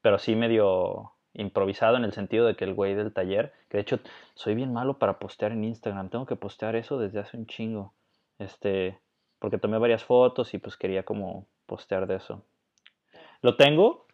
pero 0.00 0.18
sí 0.18 0.34
medio 0.34 1.13
improvisado 1.34 1.96
en 1.96 2.04
el 2.04 2.12
sentido 2.12 2.46
de 2.46 2.56
que 2.56 2.64
el 2.64 2.74
güey 2.74 2.94
del 2.94 3.12
taller, 3.12 3.52
que 3.68 3.78
de 3.78 3.82
hecho 3.82 3.98
soy 4.34 4.54
bien 4.54 4.72
malo 4.72 4.98
para 4.98 5.18
postear 5.18 5.52
en 5.52 5.64
Instagram, 5.64 6.08
tengo 6.08 6.26
que 6.26 6.36
postear 6.36 6.76
eso 6.76 6.98
desde 6.98 7.20
hace 7.20 7.36
un 7.36 7.46
chingo, 7.46 7.92
este, 8.38 8.98
porque 9.38 9.58
tomé 9.58 9.78
varias 9.78 10.04
fotos 10.04 10.54
y 10.54 10.58
pues 10.58 10.76
quería 10.76 11.02
como 11.02 11.46
postear 11.66 12.06
de 12.06 12.16
eso. 12.16 12.42
¿Lo 13.42 13.56
tengo? 13.56 14.06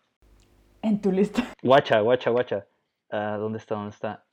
En 0.83 1.01
tu 1.01 1.13
lista. 1.13 1.43
Guacha, 1.63 2.01
guacha, 2.01 2.31
guacha. 2.31 2.67
Ah, 3.11 3.37
¿Dónde 3.39 3.59
está? 3.59 3.75
¿Dónde 3.75 3.91
está? 3.91 4.25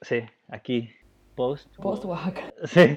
Sí, 0.00 0.22
aquí. 0.48 0.90
Post. 1.34 1.76
Post 1.76 2.04
Oaxaca. 2.04 2.52
Sí. 2.64 2.96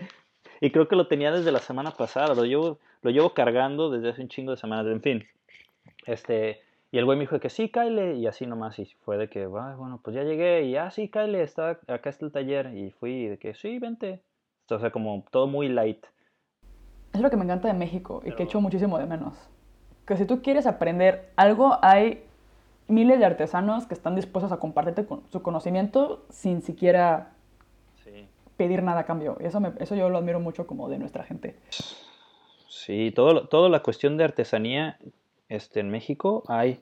Y 0.62 0.72
creo 0.72 0.88
que 0.88 0.96
lo 0.96 1.08
tenía 1.08 1.32
desde 1.32 1.52
la 1.52 1.60
semana 1.60 1.92
pasada. 1.92 2.34
Lo 2.34 2.46
llevo 2.46 2.80
lo 3.02 3.12
llevo 3.12 3.34
cargando 3.34 3.90
desde 3.90 4.10
hace 4.10 4.22
un 4.22 4.30
chingo 4.30 4.52
de 4.52 4.58
semanas, 4.58 4.86
en 4.88 5.02
fin. 5.02 5.28
Este, 6.06 6.62
y 6.92 6.98
el 6.98 7.06
güey 7.06 7.18
me 7.18 7.24
dijo 7.24 7.40
que 7.40 7.50
sí, 7.50 7.70
Kyle, 7.70 8.18
y 8.18 8.28
así 8.28 8.46
nomás, 8.46 8.78
y 8.78 8.86
fue 9.06 9.18
de 9.18 9.30
que, 9.30 9.46
bueno, 9.48 10.02
pues 10.04 10.14
ya 10.14 10.24
llegué, 10.24 10.64
y 10.64 10.76
ah, 10.76 10.92
sí, 10.92 11.10
Kyle, 11.10 11.36
está, 11.36 11.80
acá 11.88 12.10
está 12.10 12.26
el 12.26 12.34
taller, 12.34 12.76
y 12.76 12.92
fui 12.92 13.28
de 13.28 13.38
que, 13.38 13.54
sí, 13.54 13.80
vente. 13.80 14.22
O 14.70 14.80
sea, 14.80 14.92
como 14.92 15.24
todo 15.32 15.48
muy 15.48 15.70
light. 15.70 16.06
Es 17.14 17.22
lo 17.22 17.30
que 17.30 17.38
me 17.38 17.46
encanta 17.46 17.70
de 17.70 17.74
México, 17.74 18.22
y 18.26 18.34
que 18.34 18.44
echo 18.44 18.60
muchísimo 18.60 19.00
de 19.00 19.06
menos. 19.06 19.36
Que 20.06 20.18
si 20.18 20.26
tú 20.26 20.42
quieres 20.42 20.68
aprender 20.68 21.30
algo, 21.38 21.78
hay 21.82 22.24
miles 22.90 23.20
de 23.20 23.26
artesanos 23.26 23.88
que 23.88 23.94
están 23.94 24.16
dispuestos 24.16 24.52
a 24.52 24.58
compartirte 24.58 25.06
con 25.06 25.24
su 25.32 25.42
conocimiento 25.42 26.26
sin 26.30 26.62
siquiera 26.62 27.32
pedir 28.58 28.84
nada 28.84 29.02
a 29.02 29.06
cambio. 29.06 29.38
Y 29.40 29.46
eso, 29.46 29.60
me, 29.60 29.72
eso 29.80 29.96
yo 29.96 30.10
lo 30.10 30.18
admiro 30.18 30.40
mucho 30.40 30.68
como 30.68 30.90
de 30.90 31.00
nuestra 31.00 31.24
gente. 31.24 31.56
Sí, 32.68 33.12
todo, 33.16 33.48
toda 33.48 33.70
la 33.70 33.82
cuestión 33.82 34.18
de 34.18 34.26
artesanía 34.26 35.00
este, 35.52 35.80
en 35.80 35.90
México 35.90 36.44
hay, 36.48 36.82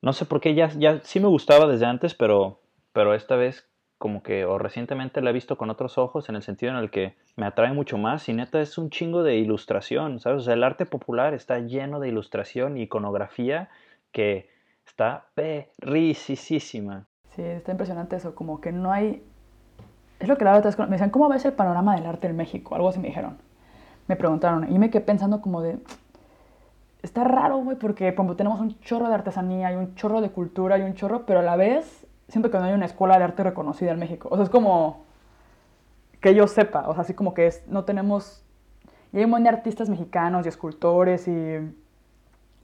no 0.00 0.12
sé 0.12 0.24
por 0.24 0.40
qué, 0.40 0.54
ya, 0.54 0.68
ya 0.76 1.00
sí 1.02 1.20
me 1.20 1.28
gustaba 1.28 1.66
desde 1.66 1.86
antes, 1.86 2.14
pero, 2.14 2.60
pero 2.92 3.14
esta 3.14 3.36
vez 3.36 3.68
como 3.98 4.22
que, 4.22 4.44
o 4.44 4.58
recientemente 4.58 5.20
la 5.20 5.30
he 5.30 5.32
visto 5.32 5.58
con 5.58 5.70
otros 5.70 5.98
ojos 5.98 6.28
en 6.28 6.36
el 6.36 6.42
sentido 6.42 6.72
en 6.72 6.78
el 6.78 6.90
que 6.90 7.16
me 7.36 7.46
atrae 7.46 7.72
mucho 7.72 7.98
más 7.98 8.28
y 8.28 8.32
neta 8.32 8.60
es 8.60 8.78
un 8.78 8.90
chingo 8.90 9.24
de 9.24 9.36
ilustración, 9.36 10.20
¿sabes? 10.20 10.42
O 10.42 10.44
sea, 10.44 10.54
el 10.54 10.62
arte 10.62 10.86
popular 10.86 11.34
está 11.34 11.58
lleno 11.58 11.98
de 11.98 12.08
ilustración 12.08 12.78
y 12.78 12.82
iconografía 12.82 13.68
que 14.12 14.48
está 14.86 15.26
perricisísima. 15.34 17.06
Sí, 17.34 17.42
está 17.42 17.72
impresionante 17.72 18.16
eso, 18.16 18.34
como 18.36 18.60
que 18.60 18.70
no 18.70 18.92
hay... 18.92 19.22
Es 20.20 20.28
lo 20.28 20.36
que 20.36 20.44
la 20.44 20.52
verdad 20.52 20.76
me 20.78 20.90
decían, 20.90 21.10
¿cómo 21.10 21.28
ves 21.28 21.44
el 21.44 21.52
panorama 21.52 21.96
del 21.96 22.06
arte 22.06 22.28
en 22.28 22.36
México? 22.36 22.74
Algo 22.74 22.88
así 22.88 22.98
me 23.00 23.08
dijeron 23.08 23.38
me 24.08 24.16
preguntaron. 24.16 24.72
Y 24.72 24.78
me 24.78 24.90
quedé 24.90 25.02
pensando 25.02 25.40
como 25.40 25.62
de, 25.62 25.78
está 27.08 27.24
raro, 27.24 27.58
güey, 27.58 27.76
porque 27.76 28.14
como 28.14 28.36
tenemos 28.36 28.60
un 28.60 28.78
chorro 28.80 29.08
de 29.08 29.14
artesanía, 29.14 29.68
hay 29.68 29.76
un 29.76 29.94
chorro 29.94 30.20
de 30.20 30.30
cultura, 30.30 30.76
hay 30.76 30.82
un 30.82 30.94
chorro, 30.94 31.24
pero 31.26 31.40
a 31.40 31.42
la 31.42 31.56
vez 31.56 32.06
siento 32.28 32.50
que 32.50 32.58
no 32.58 32.64
hay 32.64 32.74
una 32.74 32.86
escuela 32.86 33.18
de 33.18 33.24
arte 33.24 33.42
reconocida 33.42 33.90
en 33.90 33.98
México. 33.98 34.28
O 34.30 34.36
sea, 34.36 34.44
es 34.44 34.50
como 34.50 35.04
que 36.20 36.34
yo 36.34 36.46
sepa, 36.46 36.88
o 36.88 36.92
sea, 36.92 37.02
así 37.02 37.14
como 37.14 37.34
que 37.34 37.46
es, 37.46 37.66
no 37.68 37.84
tenemos, 37.84 38.44
y 39.12 39.18
hay 39.18 39.24
un 39.24 39.30
montón 39.30 39.44
de 39.44 39.50
artistas 39.50 39.88
mexicanos 39.88 40.44
y 40.44 40.48
escultores 40.48 41.26
y, 41.28 41.58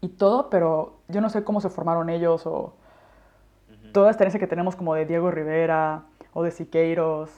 y 0.01 0.09
todo, 0.09 0.51
pero 0.51 0.99
yo 1.09 1.21
no 1.21 1.31
sé 1.31 1.45
cómo 1.45 1.61
se 1.61 1.71
formaron 1.71 2.11
ellos 2.11 2.47
o 2.47 2.75
toda 3.93 4.11
esta 4.11 4.25
herencia 4.25 4.41
que 4.41 4.47
tenemos 4.47 4.77
como 4.77 4.95
de 4.95 5.07
Diego 5.07 5.31
Rivera 5.31 6.05
o 6.33 6.43
de 6.43 6.51
Siqueiros. 6.51 7.31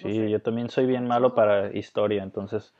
Sí, 0.00 0.30
yo 0.30 0.40
también 0.40 0.70
soy 0.70 0.86
bien 0.86 1.06
malo 1.06 1.34
para 1.34 1.72
historia, 1.76 2.22
entonces 2.22 2.72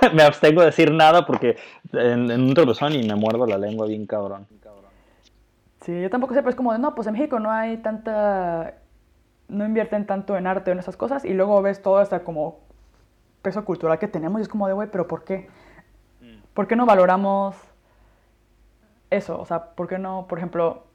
me 0.14 0.22
abstengo 0.22 0.60
de 0.60 0.66
decir 0.66 0.92
nada 0.92 1.26
porque 1.26 1.56
en, 1.92 2.30
un 2.30 2.54
tropezón 2.54 2.92
y 2.92 3.06
me 3.06 3.14
muerdo 3.14 3.46
la 3.46 3.58
lengua 3.58 3.86
bien 3.86 4.06
cabrón. 4.06 4.46
Sí, 5.82 6.00
yo 6.00 6.10
tampoco 6.10 6.34
sé, 6.34 6.40
pero 6.40 6.50
es 6.50 6.56
como 6.56 6.72
de, 6.72 6.80
no, 6.80 6.94
pues 6.94 7.06
en 7.06 7.12
México 7.12 7.38
no 7.38 7.52
hay 7.52 7.76
tanta, 7.76 8.74
no 9.48 9.64
invierten 9.64 10.04
tanto 10.04 10.36
en 10.36 10.46
arte 10.48 10.70
o 10.70 10.72
en 10.72 10.80
esas 10.80 10.96
cosas 10.96 11.24
y 11.24 11.32
luego 11.32 11.62
ves 11.62 11.80
todo 11.80 12.00
este 12.02 12.18
como 12.20 12.58
peso 13.42 13.64
cultural 13.64 13.98
que 14.00 14.08
tenemos 14.08 14.40
y 14.40 14.42
es 14.42 14.48
como 14.48 14.66
de, 14.66 14.74
güey, 14.74 14.88
pero 14.90 15.06
¿por 15.06 15.22
qué? 15.22 15.48
Mm. 16.20 16.38
¿Por 16.54 16.66
qué 16.66 16.74
no 16.74 16.86
valoramos 16.86 17.54
eso? 19.10 19.40
O 19.40 19.46
sea, 19.46 19.66
¿por 19.76 19.86
qué 19.86 19.98
no, 19.98 20.26
por 20.28 20.38
ejemplo, 20.38 20.85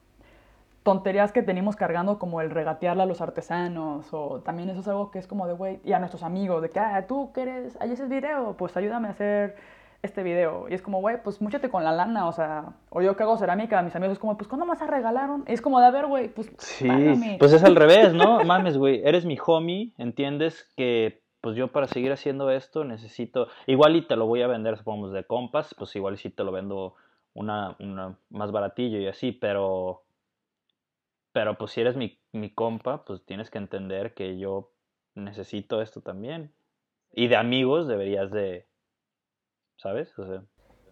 tonterías 0.84 1.32
que 1.32 1.44
tenemos 1.44 1.76
cargando 1.76 2.18
como 2.18 2.42
el 2.42 2.50
regatearle 2.50 3.04
a 3.04 3.06
los 3.06 3.22
artesanos 3.22 4.08
o 4.12 4.42
también 4.42 4.70
eso 4.70 4.80
es 4.80 4.88
algo 4.88 5.12
que 5.12 5.20
es 5.20 5.28
como 5.28 5.48
de, 5.48 5.54
güey, 5.54 5.80
y 5.84 5.94
a 5.94 6.00
nuestros 6.00 6.24
amigos, 6.24 6.62
de 6.62 6.70
que, 6.70 6.80
ah, 6.80 7.06
tú 7.08 7.32
quieres, 7.34 7.78
hay 7.80 7.92
ese 7.92 8.06
video, 8.08 8.56
pues 8.58 8.76
ayúdame 8.76 9.08
a 9.08 9.12
hacer 9.12 9.56
este 10.02 10.24
video. 10.24 10.68
Y 10.70 10.74
es 10.74 10.82
como, 10.82 11.00
güey, 11.00 11.22
pues 11.24 11.42
múchate 11.42 11.70
con 11.70 11.84
la 11.84 11.92
lana, 11.92 12.28
o 12.28 12.32
sea, 12.32 12.74
o 12.90 13.02
yo 13.02 13.16
que 13.16 13.24
hago 13.24 13.38
cerámica, 13.38 13.82
mis 13.84 13.96
amigos 13.96 14.14
es 14.14 14.20
como, 14.20 14.38
pues 14.38 14.48
¿cuándo 14.48 14.66
más 14.66 14.82
a 14.82 14.88
regalaron? 14.88 15.44
Es 15.46 15.62
como 15.62 15.80
de, 15.80 15.86
a 15.86 15.92
ver, 15.92 16.08
güey, 16.08 16.30
pues 16.30 16.52
Sí, 16.58 16.90
pues 17.38 17.54
es 17.54 17.64
al 17.64 17.76
revés, 17.76 18.14
¿no? 18.14 18.44
Mames, 18.46 18.78
güey, 18.78 19.02
eres 19.06 19.26
mi 19.26 19.38
homie, 19.46 19.94
entiendes 19.98 20.72
que 20.76 21.22
pues 21.42 21.56
yo 21.56 21.70
para 21.70 21.88
seguir 21.88 22.12
haciendo 22.12 22.52
esto 22.52 22.84
necesito, 22.84 23.48
igual 23.66 23.96
y 23.96 24.08
te 24.08 24.16
lo 24.16 24.28
voy 24.28 24.44
a 24.44 24.48
vender, 24.48 24.78
supongamos, 24.78 25.12
de 25.12 25.24
compas, 25.24 25.74
pues 25.76 25.96
igual 25.96 26.14
y 26.14 26.18
sí 26.18 26.30
te 26.30 26.44
lo 26.44 26.52
vendo 26.52 26.94
una, 27.34 27.76
una 27.80 28.16
más 28.30 28.52
baratillo 28.52 29.00
y 29.00 29.08
así, 29.08 29.32
pero 29.32 30.04
pero 31.32 31.58
pues 31.58 31.72
si 31.72 31.82
eres 31.82 31.96
mi, 31.96 32.20
mi 32.32 32.54
compa, 32.54 33.06
pues 33.06 33.26
tienes 33.26 33.50
que 33.50 33.58
entender 33.58 34.14
que 34.14 34.38
yo 34.38 34.72
necesito 35.16 35.82
esto 35.82 36.02
también. 36.02 36.54
Y 37.14 37.28
de 37.28 37.36
amigos 37.36 37.88
deberías 37.88 38.32
de, 38.32 38.68
¿sabes? 39.78 40.18
O 40.18 40.26
sea, 40.26 40.44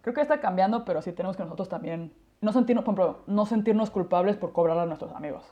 Creo 0.02 0.14
que 0.14 0.20
está 0.20 0.40
cambiando, 0.40 0.84
pero 0.84 1.02
sí 1.02 1.12
tenemos 1.12 1.36
que 1.36 1.42
nosotros 1.42 1.68
también 1.68 2.12
no 2.40 2.52
sentirnos, 2.52 2.84
por 2.84 2.94
ejemplo, 2.94 3.22
no 3.26 3.44
sentirnos 3.44 3.90
culpables 3.90 4.36
por 4.36 4.52
cobrar 4.52 4.78
a 4.78 4.86
nuestros 4.86 5.12
amigos. 5.12 5.44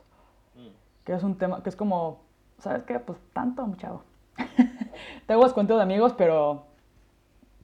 Mm. 0.55 0.69
Que 1.05 1.13
es 1.13 1.23
un 1.23 1.37
tema, 1.37 1.61
que 1.61 1.69
es 1.69 1.75
como, 1.75 2.23
¿sabes 2.57 2.83
qué? 2.83 2.99
Pues 2.99 3.19
tanto, 3.33 3.65
mi 3.67 3.77
chavo. 3.77 4.03
tengo 5.27 5.43
descuento 5.43 5.75
de 5.75 5.83
amigos, 5.83 6.13
pero 6.13 6.65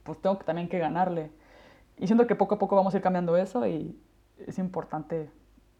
pues 0.04 0.20
tengo 0.20 0.36
también 0.36 0.68
que 0.68 0.78
ganarle. 0.78 1.32
Y 1.98 2.06
siento 2.06 2.26
que 2.26 2.36
poco 2.36 2.54
a 2.54 2.58
poco 2.58 2.76
vamos 2.76 2.94
a 2.94 2.98
ir 2.98 3.02
cambiando 3.02 3.36
eso 3.36 3.66
y 3.66 3.98
es 4.46 4.58
importante, 4.58 5.30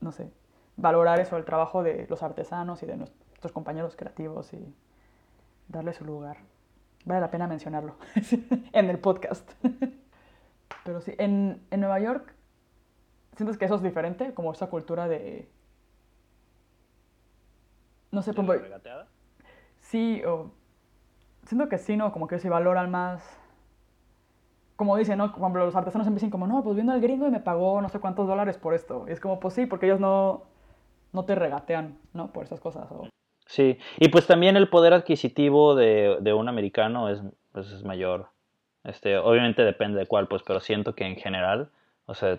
no 0.01 0.11
sé, 0.11 0.33
valorar 0.77 1.21
eso, 1.21 1.37
el 1.37 1.45
trabajo 1.45 1.83
de 1.83 2.07
los 2.09 2.23
artesanos 2.23 2.83
y 2.83 2.87
de 2.87 2.97
nuestros 2.97 3.53
compañeros 3.53 3.97
creativos 3.97 4.53
y 4.53 4.75
darle 5.69 5.93
su 5.93 6.05
lugar. 6.05 6.39
Vale 7.05 7.21
la 7.21 7.31
pena 7.31 7.47
mencionarlo 7.47 7.97
en 8.73 8.91
el 8.91 8.99
podcast. 8.99 9.51
Pero 10.85 11.01
sí, 11.01 11.15
en, 11.19 11.61
en, 11.71 11.81
Nueva 11.81 12.01
York 12.01 12.37
¿Sientes 13.37 13.59
que 13.59 13.67
eso 13.67 13.75
es 13.75 13.83
diferente? 13.83 14.33
Como 14.33 14.53
esa 14.53 14.69
cultura 14.69 15.09
de... 15.09 15.49
No 18.11 18.23
sé, 18.23 18.31
¿De 18.31 18.37
como... 18.37 18.53
regateada? 18.53 19.09
Sí, 19.79 20.23
o... 20.25 20.51
Siento 21.45 21.69
que 21.69 21.77
sí, 21.77 21.99
¿no? 21.99 22.13
Como 22.13 22.29
que 22.29 22.39
se 22.39 22.49
valoran 22.49 22.91
más... 22.91 23.23
Como 24.77 24.97
dicen, 24.97 25.19
¿no? 25.19 25.33
Cuando 25.33 25.59
los 25.59 25.77
artesanos 25.77 26.07
empiezan 26.07 26.31
como, 26.31 26.47
no, 26.47 26.65
pues 26.65 26.77
vino 26.77 26.95
el 26.95 27.01
gringo 27.01 27.29
y 27.29 27.31
me 27.31 27.41
pagó 27.41 27.81
no 27.83 27.89
sé 27.91 27.99
cuántos 27.99 28.27
dólares 28.27 28.57
por 28.57 28.73
esto. 28.73 29.05
Y 29.07 29.13
es 29.13 29.21
como, 29.21 29.39
pues 29.39 29.53
sí, 29.55 29.67
porque 29.67 29.87
ellos 29.87 30.01
no, 30.01 30.45
no 31.13 31.25
te 31.25 31.35
regatean, 31.35 31.99
¿no? 32.13 32.33
Por 32.33 32.45
esas 32.45 32.61
cosas. 32.61 32.89
Sí, 33.47 33.79
y 33.99 34.09
pues 34.09 34.27
también 34.27 34.57
el 34.57 34.69
poder 34.69 34.93
adquisitivo 34.93 35.75
de, 35.75 36.19
de 36.21 36.33
un 36.33 36.49
americano 36.49 37.09
es, 37.09 37.21
pues, 37.53 37.71
es 37.71 37.85
mayor. 37.85 38.29
Este, 38.85 39.17
obviamente 39.19 39.63
depende 39.63 39.99
de 39.99 40.07
cuál, 40.07 40.29
pues, 40.29 40.43
pero 40.43 40.61
siento 40.61 40.95
que 40.95 41.05
en 41.05 41.17
general, 41.17 41.71
o 42.07 42.15
sea, 42.15 42.39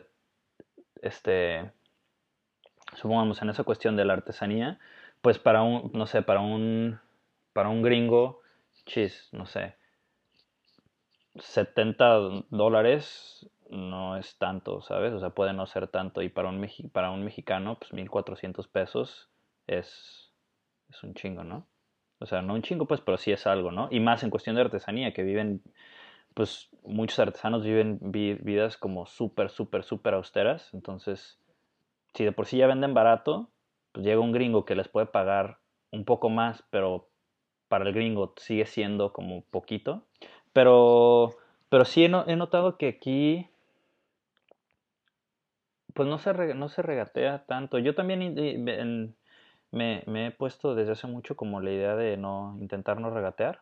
este, 1.02 1.72
supongamos 2.96 3.42
en 3.42 3.50
esa 3.50 3.64
cuestión 3.64 3.96
de 3.96 4.06
la 4.06 4.14
artesanía, 4.14 4.80
pues 5.22 5.40
para 5.40 5.64
un, 5.64 5.92
no 5.94 6.08
sé, 6.08 6.22
para 6.22 6.40
un, 6.40 7.00
para 7.54 7.70
un 7.70 7.82
gringo, 7.82 8.42
chis, 8.86 9.30
no 9.32 9.46
sé, 9.46 9.76
70 11.40 12.46
dólares 12.50 13.50
no 13.70 14.18
es 14.18 14.38
tanto, 14.38 14.82
¿sabes? 14.82 15.14
O 15.14 15.20
sea, 15.20 15.32
puede 15.32 15.54
no 15.54 15.66
ser 15.68 15.88
tanto. 15.88 16.22
Y 16.22 16.30
para 16.30 16.50
un, 16.50 16.62
mexi- 16.62 16.92
para 16.92 17.12
un 17.12 17.24
mexicano, 17.24 17.78
pues 17.80 17.94
1400 17.94 18.68
pesos 18.68 19.30
es, 19.68 20.32
es 20.90 21.04
un 21.04 21.14
chingo, 21.14 21.44
¿no? 21.44 21.68
O 22.20 22.26
sea, 22.26 22.42
no 22.42 22.54
un 22.56 22.62
chingo, 22.64 22.86
pues, 22.88 23.02
pero 23.02 23.18
sí 23.18 23.32
es 23.32 23.46
algo, 23.48 23.72
¿no? 23.72 23.90
Y 23.92 24.00
más 24.00 24.24
en 24.24 24.30
cuestión 24.32 24.56
de 24.56 24.62
artesanía, 24.64 25.14
que 25.14 25.24
viven, 25.24 25.62
pues, 26.34 26.70
muchos 26.84 27.20
artesanos 27.20 27.64
viven 27.64 28.00
vi- 28.02 28.36
vidas 28.36 28.78
como 28.78 29.06
súper, 29.06 29.50
súper, 29.50 29.84
súper 29.84 30.14
austeras. 30.16 30.74
Entonces, 30.74 31.40
si 32.14 32.24
de 32.26 32.32
por 32.32 32.46
sí 32.48 32.58
ya 32.58 32.68
venden 32.68 32.94
barato, 32.94 33.50
pues 33.92 34.06
llega 34.06 34.20
un 34.20 34.32
gringo 34.32 34.66
que 34.66 34.76
les 34.76 34.88
puede 34.88 35.06
pagar 35.08 35.60
un 35.92 36.06
poco 36.06 36.30
más, 36.30 36.64
pero 36.70 37.10
para 37.68 37.86
el 37.88 37.94
gringo 37.94 38.34
sigue 38.38 38.66
siendo 38.66 39.14
como 39.14 39.44
poquito. 39.44 40.04
Pero, 40.54 41.36
pero 41.70 41.86
sí 41.86 42.06
he 42.06 42.10
notado 42.10 42.78
que 42.78 42.88
aquí, 42.88 43.50
pues 45.98 46.10
no 46.10 46.20
se, 46.20 46.34
re- 46.34 46.56
no 46.56 46.70
se 46.70 46.84
regatea 46.84 47.46
tanto. 47.48 47.80
Yo 47.80 47.96
también 47.96 48.22
en- 48.24 49.18
me, 49.72 50.04
me 50.08 50.28
he 50.28 50.32
puesto 50.32 50.76
desde 50.76 50.94
hace 50.94 51.08
mucho 51.08 51.36
como 51.36 51.62
la 51.62 51.72
idea 51.72 51.96
de 51.98 52.18
no 52.18 52.58
intentar 52.62 53.02
no 53.02 53.12
regatear, 53.12 53.62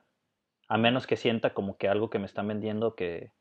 a 0.69 0.77
menos 0.77 1.07
que 1.07 1.17
sienta 1.17 1.53
como 1.53 1.77
que 1.77 1.89
algo 1.89 2.09
que 2.11 2.19
me 2.19 2.27
están 2.27 2.47
vendiendo 2.47 2.95
que, 2.95 3.31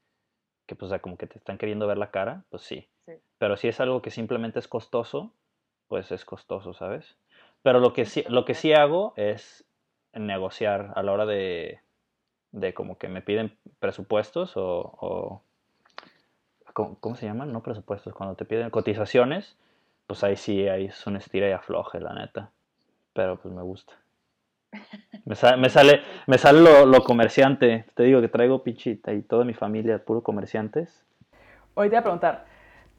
que 0.66 0.77
pues, 0.77 0.89
o 0.89 0.91
sea, 0.91 1.01
como 1.03 1.19
que 1.19 1.27
te 1.27 1.39
están 1.39 1.59
queriendo 1.59 1.87
ver 1.87 1.99
la 1.99 2.12
cara, 2.12 2.45
pues 2.51 2.62
sí. 2.65 2.89
Sí. 3.07 3.15
Pero 3.39 3.57
si 3.57 3.69
es 3.69 3.81
algo 3.81 4.03
que 4.03 4.11
simplemente 4.11 4.61
es 4.61 4.69
costoso, 4.69 5.35
pues 5.89 6.12
es 6.12 6.25
costoso, 6.25 6.75
¿sabes? 6.75 7.19
Pero 7.62 7.81
lo 7.81 7.93
que 7.95 8.07
sí, 8.07 8.25
lo 8.29 8.47
que 8.47 8.55
sí 8.55 8.73
hago 8.75 9.15
es 9.16 9.66
negociar 10.15 10.93
a 10.97 11.03
la 11.05 11.12
hora 11.12 11.27
de, 11.27 11.81
de 12.53 12.75
como 12.75 12.99
que 12.99 13.09
me 13.09 13.23
piden 13.23 13.59
presupuestos 13.81 14.57
o, 14.57 14.65
o- 15.01 15.43
¿cómo, 16.75 16.99
cómo 17.01 17.17
se 17.17 17.25
llaman? 17.25 17.51
No 17.53 17.63
presupuestos, 17.63 18.13
cuando 18.13 18.35
te 18.37 18.45
piden 18.45 18.69
cotizaciones, 18.69 19.57
pues 20.07 20.23
ahí 20.23 20.37
sí, 20.37 20.69
ahí 20.69 20.85
es 20.87 21.07
un 21.07 21.17
estira 21.17 21.49
y 21.49 21.53
afloje, 21.53 21.99
la 22.01 22.13
neta. 22.13 22.51
Pero 23.15 23.39
pues 23.41 23.55
me 23.55 23.63
gusta. 23.63 23.95
Me 25.25 25.35
sale, 25.37 25.57
me 25.57 25.71
sale, 25.71 26.03
me 26.27 26.37
sale 26.37 26.61
lo, 26.61 26.85
lo 26.85 27.03
comerciante. 27.03 27.87
Te 27.95 28.03
digo 28.03 28.21
que 28.21 28.29
traigo 28.29 28.63
pichita 28.63 29.15
y 29.15 29.23
toda 29.23 29.45
mi 29.45 29.55
familia, 29.55 30.05
puro 30.05 30.23
comerciantes. 30.23 31.03
Hoy 31.75 31.87
te 31.89 31.95
voy 31.95 31.99
a 32.01 32.03
preguntar, 32.03 32.45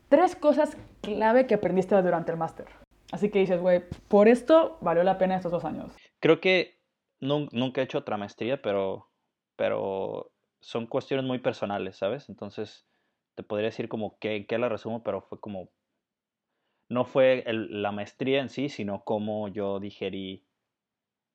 tres 0.10 0.36
cosas 0.36 0.76
clave 1.02 1.46
que 1.46 1.54
aprendiste 1.56 1.96
durante 2.02 2.32
el 2.32 2.38
máster. 2.38 2.66
Así 3.12 3.30
que 3.30 3.40
dices, 3.40 3.62
güey, 3.62 3.84
por 4.08 4.28
esto 4.28 4.78
valió 4.82 5.04
la 5.04 5.18
pena 5.20 5.36
estos 5.36 5.52
dos 5.52 5.66
años. 5.66 5.96
Creo 6.20 6.42
que 6.42 6.80
nun- 7.22 7.50
nunca 7.52 7.82
he 7.82 7.84
hecho 7.84 8.00
otra 8.00 8.18
maestría, 8.18 8.60
pero, 8.62 9.08
pero 9.56 10.32
son 10.60 10.88
cuestiones 10.88 11.26
muy 11.26 11.38
personales, 11.38 11.98
¿sabes? 11.98 12.28
Entonces, 12.30 12.86
te 13.36 13.44
podría 13.44 13.68
decir 13.68 13.90
como 13.90 14.18
que, 14.20 14.46
la 14.58 14.70
resumo, 14.70 15.04
pero 15.04 15.22
fue 15.22 15.40
como, 15.40 15.70
no 16.90 17.06
fue 17.06 17.44
el- 17.48 17.82
la 17.82 17.92
maestría 17.92 18.42
en 18.42 18.50
sí, 18.50 18.70
sino 18.70 19.04
cómo 19.04 19.48
yo 19.50 19.80
digerí 19.80 20.44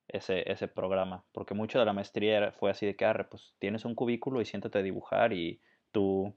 ese, 0.09 0.51
ese 0.51 0.67
programa. 0.69 1.25
Porque 1.33 1.55
mucho 1.55 1.79
de 1.79 1.85
la 1.85 1.93
maestría 1.93 2.37
era- 2.37 2.53
fue 2.53 2.71
así 2.71 2.87
de 2.87 2.97
que, 2.97 3.05
arre, 3.05 3.25
pues 3.25 3.55
tienes 3.59 3.85
un 3.85 3.95
cubículo 3.95 4.41
y 4.41 4.45
siéntate 4.45 4.79
a 4.79 4.83
dibujar 4.83 5.33
y 5.33 5.61
tú, 5.93 6.35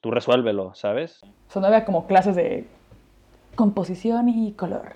tú 0.00 0.10
resuélvelo, 0.10 0.74
¿sabes? 0.74 1.20
O 1.22 1.52
sea, 1.52 1.62
no 1.62 1.68
como 1.84 2.06
clases 2.06 2.34
de 2.36 2.66
composición 3.54 4.28
y 4.28 4.52
color. 4.54 4.94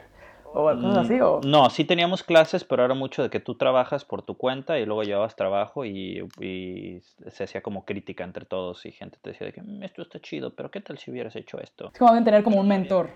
O 0.56 0.64
cosas 0.64 0.96
así, 0.98 1.20
o... 1.20 1.40
Mm, 1.42 1.50
No, 1.50 1.68
sí 1.68 1.84
teníamos 1.84 2.22
clases, 2.22 2.62
pero 2.64 2.84
era 2.84 2.94
mucho 2.94 3.22
de 3.24 3.28
que 3.30 3.40
tú 3.40 3.56
trabajas 3.56 4.04
por 4.04 4.22
tu 4.22 4.36
cuenta 4.36 4.78
y 4.78 4.86
luego 4.86 5.02
llevabas 5.02 5.34
trabajo 5.34 5.84
y, 5.84 6.20
y 6.40 7.00
se 7.28 7.42
hacía 7.44 7.60
como 7.60 7.84
crítica 7.84 8.22
entre 8.22 8.44
todos 8.46 8.86
y 8.86 8.92
gente 8.92 9.18
te 9.20 9.30
decía 9.30 9.48
de 9.48 9.52
que 9.52 9.62
"Mm, 9.62 9.82
esto 9.82 10.02
está 10.02 10.20
chido, 10.20 10.54
pero 10.54 10.70
¿qué 10.70 10.80
tal 10.80 10.96
si 10.98 11.10
hubieras 11.10 11.34
hecho 11.34 11.58
esto? 11.60 11.90
Es 11.92 11.98
como 11.98 12.22
tener 12.22 12.42
como 12.44 12.60
un 12.60 12.68
mentor. 12.68 13.10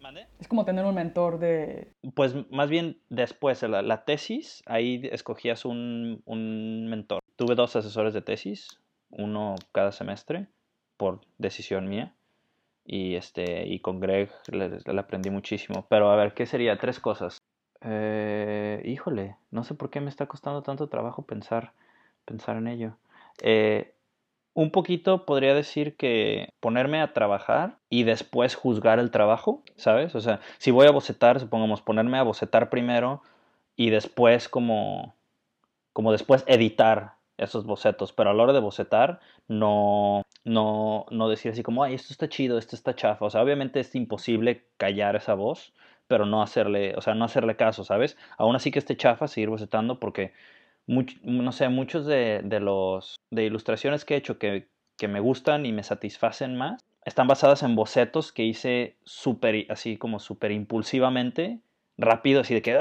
¿Mande? 0.00 0.26
Es 0.38 0.48
como 0.48 0.64
tener 0.64 0.84
un 0.84 0.94
mentor 0.94 1.38
de... 1.38 1.92
Pues 2.14 2.34
más 2.50 2.68
bien 2.68 2.98
después, 3.08 3.62
la, 3.62 3.80
la 3.82 4.04
tesis, 4.04 4.62
ahí 4.66 5.08
escogías 5.12 5.64
un, 5.64 6.22
un 6.26 6.88
mentor. 6.88 7.20
Tuve 7.36 7.54
dos 7.54 7.74
asesores 7.76 8.12
de 8.12 8.20
tesis, 8.20 8.80
uno 9.10 9.54
cada 9.72 9.92
semestre, 9.92 10.48
por 10.98 11.20
decisión 11.38 11.88
mía. 11.88 12.14
Y, 12.84 13.14
este, 13.14 13.66
y 13.66 13.80
con 13.80 14.00
Greg 14.00 14.30
le, 14.48 15.00
aprendí 15.00 15.30
muchísimo. 15.30 15.86
Pero 15.88 16.10
a 16.10 16.16
ver, 16.16 16.34
¿qué 16.34 16.46
sería? 16.46 16.78
Tres 16.78 17.00
cosas. 17.00 17.38
Eh, 17.80 18.82
híjole, 18.84 19.36
no 19.50 19.64
sé 19.64 19.74
por 19.74 19.90
qué 19.90 20.00
me 20.00 20.10
está 20.10 20.26
costando 20.26 20.62
tanto 20.62 20.88
trabajo 20.88 21.22
pensar, 21.22 21.72
pensar 22.24 22.56
en 22.56 22.68
ello. 22.68 22.96
Eh, 23.42 23.94
un 24.54 24.70
poquito 24.70 25.26
podría 25.26 25.52
decir 25.52 25.96
que 25.96 26.48
ponerme 26.60 27.00
a 27.00 27.12
trabajar 27.12 27.78
y 27.90 28.04
después 28.04 28.54
juzgar 28.54 29.00
el 29.00 29.10
trabajo, 29.10 29.62
¿sabes? 29.76 30.14
O 30.14 30.20
sea, 30.20 30.40
si 30.58 30.70
voy 30.70 30.86
a 30.86 30.92
bocetar, 30.92 31.40
supongamos 31.40 31.82
ponerme 31.82 32.18
a 32.18 32.22
bocetar 32.22 32.70
primero 32.70 33.20
y 33.76 33.90
después 33.90 34.48
como, 34.48 35.14
como 35.92 36.12
después 36.12 36.44
editar 36.46 37.14
esos 37.36 37.66
bocetos, 37.66 38.12
pero 38.12 38.30
a 38.30 38.34
la 38.34 38.44
hora 38.44 38.52
de 38.52 38.60
bocetar 38.60 39.18
no, 39.48 40.23
no, 40.44 41.06
no 41.10 41.28
decir 41.28 41.52
así 41.52 41.62
como, 41.62 41.84
ay, 41.84 41.94
esto 41.94 42.12
está 42.12 42.28
chido, 42.28 42.58
esto 42.58 42.76
está 42.76 42.94
chafa. 42.94 43.24
O 43.24 43.30
sea, 43.30 43.42
obviamente 43.42 43.80
es 43.80 43.94
imposible 43.94 44.66
callar 44.76 45.16
esa 45.16 45.34
voz, 45.34 45.72
pero 46.06 46.26
no 46.26 46.42
hacerle, 46.42 46.94
o 46.96 47.00
sea, 47.00 47.14
no 47.14 47.24
hacerle 47.24 47.56
caso, 47.56 47.84
¿sabes? 47.84 48.16
Aún 48.38 48.56
así 48.56 48.70
que 48.70 48.78
esté 48.78 48.96
chafa, 48.96 49.28
seguir 49.28 49.48
bocetando 49.50 49.98
porque 50.00 50.32
no 50.86 51.52
sé, 51.52 51.68
muchos 51.70 52.04
de, 52.06 52.42
de 52.44 52.60
los 52.60 53.16
de 53.30 53.44
ilustraciones 53.44 54.04
que 54.04 54.14
he 54.14 54.18
hecho 54.18 54.38
que, 54.38 54.68
que 54.98 55.08
me 55.08 55.20
gustan 55.20 55.64
y 55.64 55.72
me 55.72 55.82
satisfacen 55.82 56.56
más 56.56 56.84
están 57.04 57.26
basadas 57.26 57.62
en 57.62 57.76
bocetos 57.76 58.32
que 58.32 58.44
hice 58.44 58.96
súper, 59.04 59.66
así 59.70 59.96
como 59.96 60.18
súper 60.18 60.52
impulsivamente, 60.52 61.60
rápido, 61.96 62.40
así 62.40 62.54
de 62.54 62.62
que... 62.62 62.72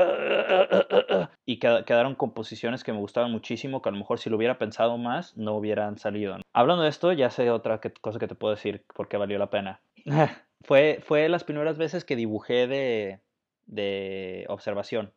Y 1.45 1.59
qued- 1.59 1.85
quedaron 1.85 2.15
composiciones 2.15 2.83
que 2.83 2.93
me 2.93 2.99
gustaban 2.99 3.31
muchísimo, 3.31 3.81
que 3.81 3.89
a 3.89 3.91
lo 3.91 3.97
mejor 3.97 4.19
si 4.19 4.29
lo 4.29 4.37
hubiera 4.37 4.57
pensado 4.57 4.97
más, 4.97 5.35
no 5.37 5.55
hubieran 5.55 5.97
salido. 5.97 6.37
Hablando 6.53 6.83
de 6.83 6.89
esto, 6.89 7.11
ya 7.13 7.29
sé 7.29 7.49
otra 7.51 7.79
cosa 8.01 8.19
que 8.19 8.27
te 8.27 8.35
puedo 8.35 8.53
decir, 8.55 8.85
porque 8.95 9.17
valió 9.17 9.37
la 9.37 9.49
pena. 9.49 9.81
fue, 10.61 10.99
fue 11.03 11.29
las 11.29 11.43
primeras 11.43 11.77
veces 11.77 12.05
que 12.05 12.15
dibujé 12.15 12.67
de, 12.67 13.19
de 13.65 14.45
observación 14.49 15.11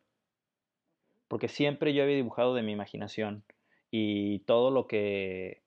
porque 1.27 1.47
siempre 1.47 1.93
yo 1.93 2.03
había 2.03 2.15
dibujado 2.15 2.53
de 2.53 2.63
mi 2.63 2.71
imaginación 2.71 3.43
y 3.91 4.39
todo 4.39 4.71
lo 4.71 4.87
que 4.87 5.61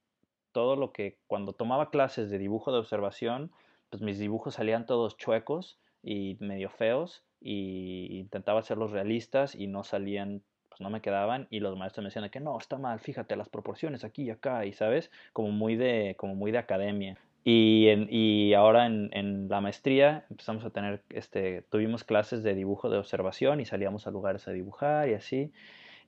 todo 0.52 0.74
lo 0.76 0.92
que 0.92 1.18
cuando 1.26 1.52
tomaba 1.52 1.90
clases 1.90 2.28
de 2.30 2.38
dibujo 2.38 2.72
de 2.72 2.78
observación, 2.78 3.52
pues 3.88 4.02
mis 4.02 4.18
dibujos 4.18 4.54
salían 4.54 4.84
todos 4.84 5.16
chuecos 5.16 5.78
y 6.02 6.36
medio 6.40 6.70
feos 6.70 7.22
y 7.40 8.18
intentaba 8.18 8.60
hacerlos 8.60 8.90
realistas 8.90 9.54
y 9.54 9.66
no 9.66 9.84
salían, 9.84 10.42
pues 10.68 10.80
no 10.80 10.90
me 10.90 11.00
quedaban 11.00 11.46
y 11.50 11.60
los 11.60 11.76
maestros 11.76 12.02
me 12.04 12.08
decían 12.08 12.24
de 12.24 12.30
que 12.30 12.40
no, 12.40 12.58
está 12.58 12.78
mal, 12.78 13.00
fíjate 13.00 13.36
las 13.36 13.48
proporciones 13.48 14.04
aquí 14.04 14.24
y 14.24 14.30
acá 14.30 14.64
y 14.66 14.72
sabes, 14.72 15.10
como 15.32 15.50
muy 15.50 15.76
de 15.76 16.14
como 16.18 16.34
muy 16.34 16.50
de 16.52 16.58
academia. 16.58 17.16
Y, 17.42 17.88
en- 17.88 18.08
y 18.10 18.52
ahora 18.54 18.86
en, 18.86 19.08
en 19.12 19.48
la 19.48 19.60
maestría 19.62 20.26
empezamos 20.30 20.64
a 20.64 20.70
tener, 20.70 21.02
este, 21.10 21.62
tuvimos 21.70 22.04
clases 22.04 22.42
de 22.42 22.54
dibujo 22.54 22.90
de 22.90 22.98
observación 22.98 23.60
y 23.60 23.64
salíamos 23.66 24.06
a 24.06 24.10
lugares 24.10 24.46
a 24.46 24.52
dibujar 24.52 25.08
y 25.08 25.14
así. 25.14 25.52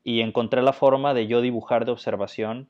Y 0.04 0.20
encontré 0.20 0.62
la 0.62 0.72
forma 0.72 1.14
de 1.14 1.26
yo 1.26 1.40
dibujar 1.40 1.84
de 1.86 1.92
observación 1.92 2.68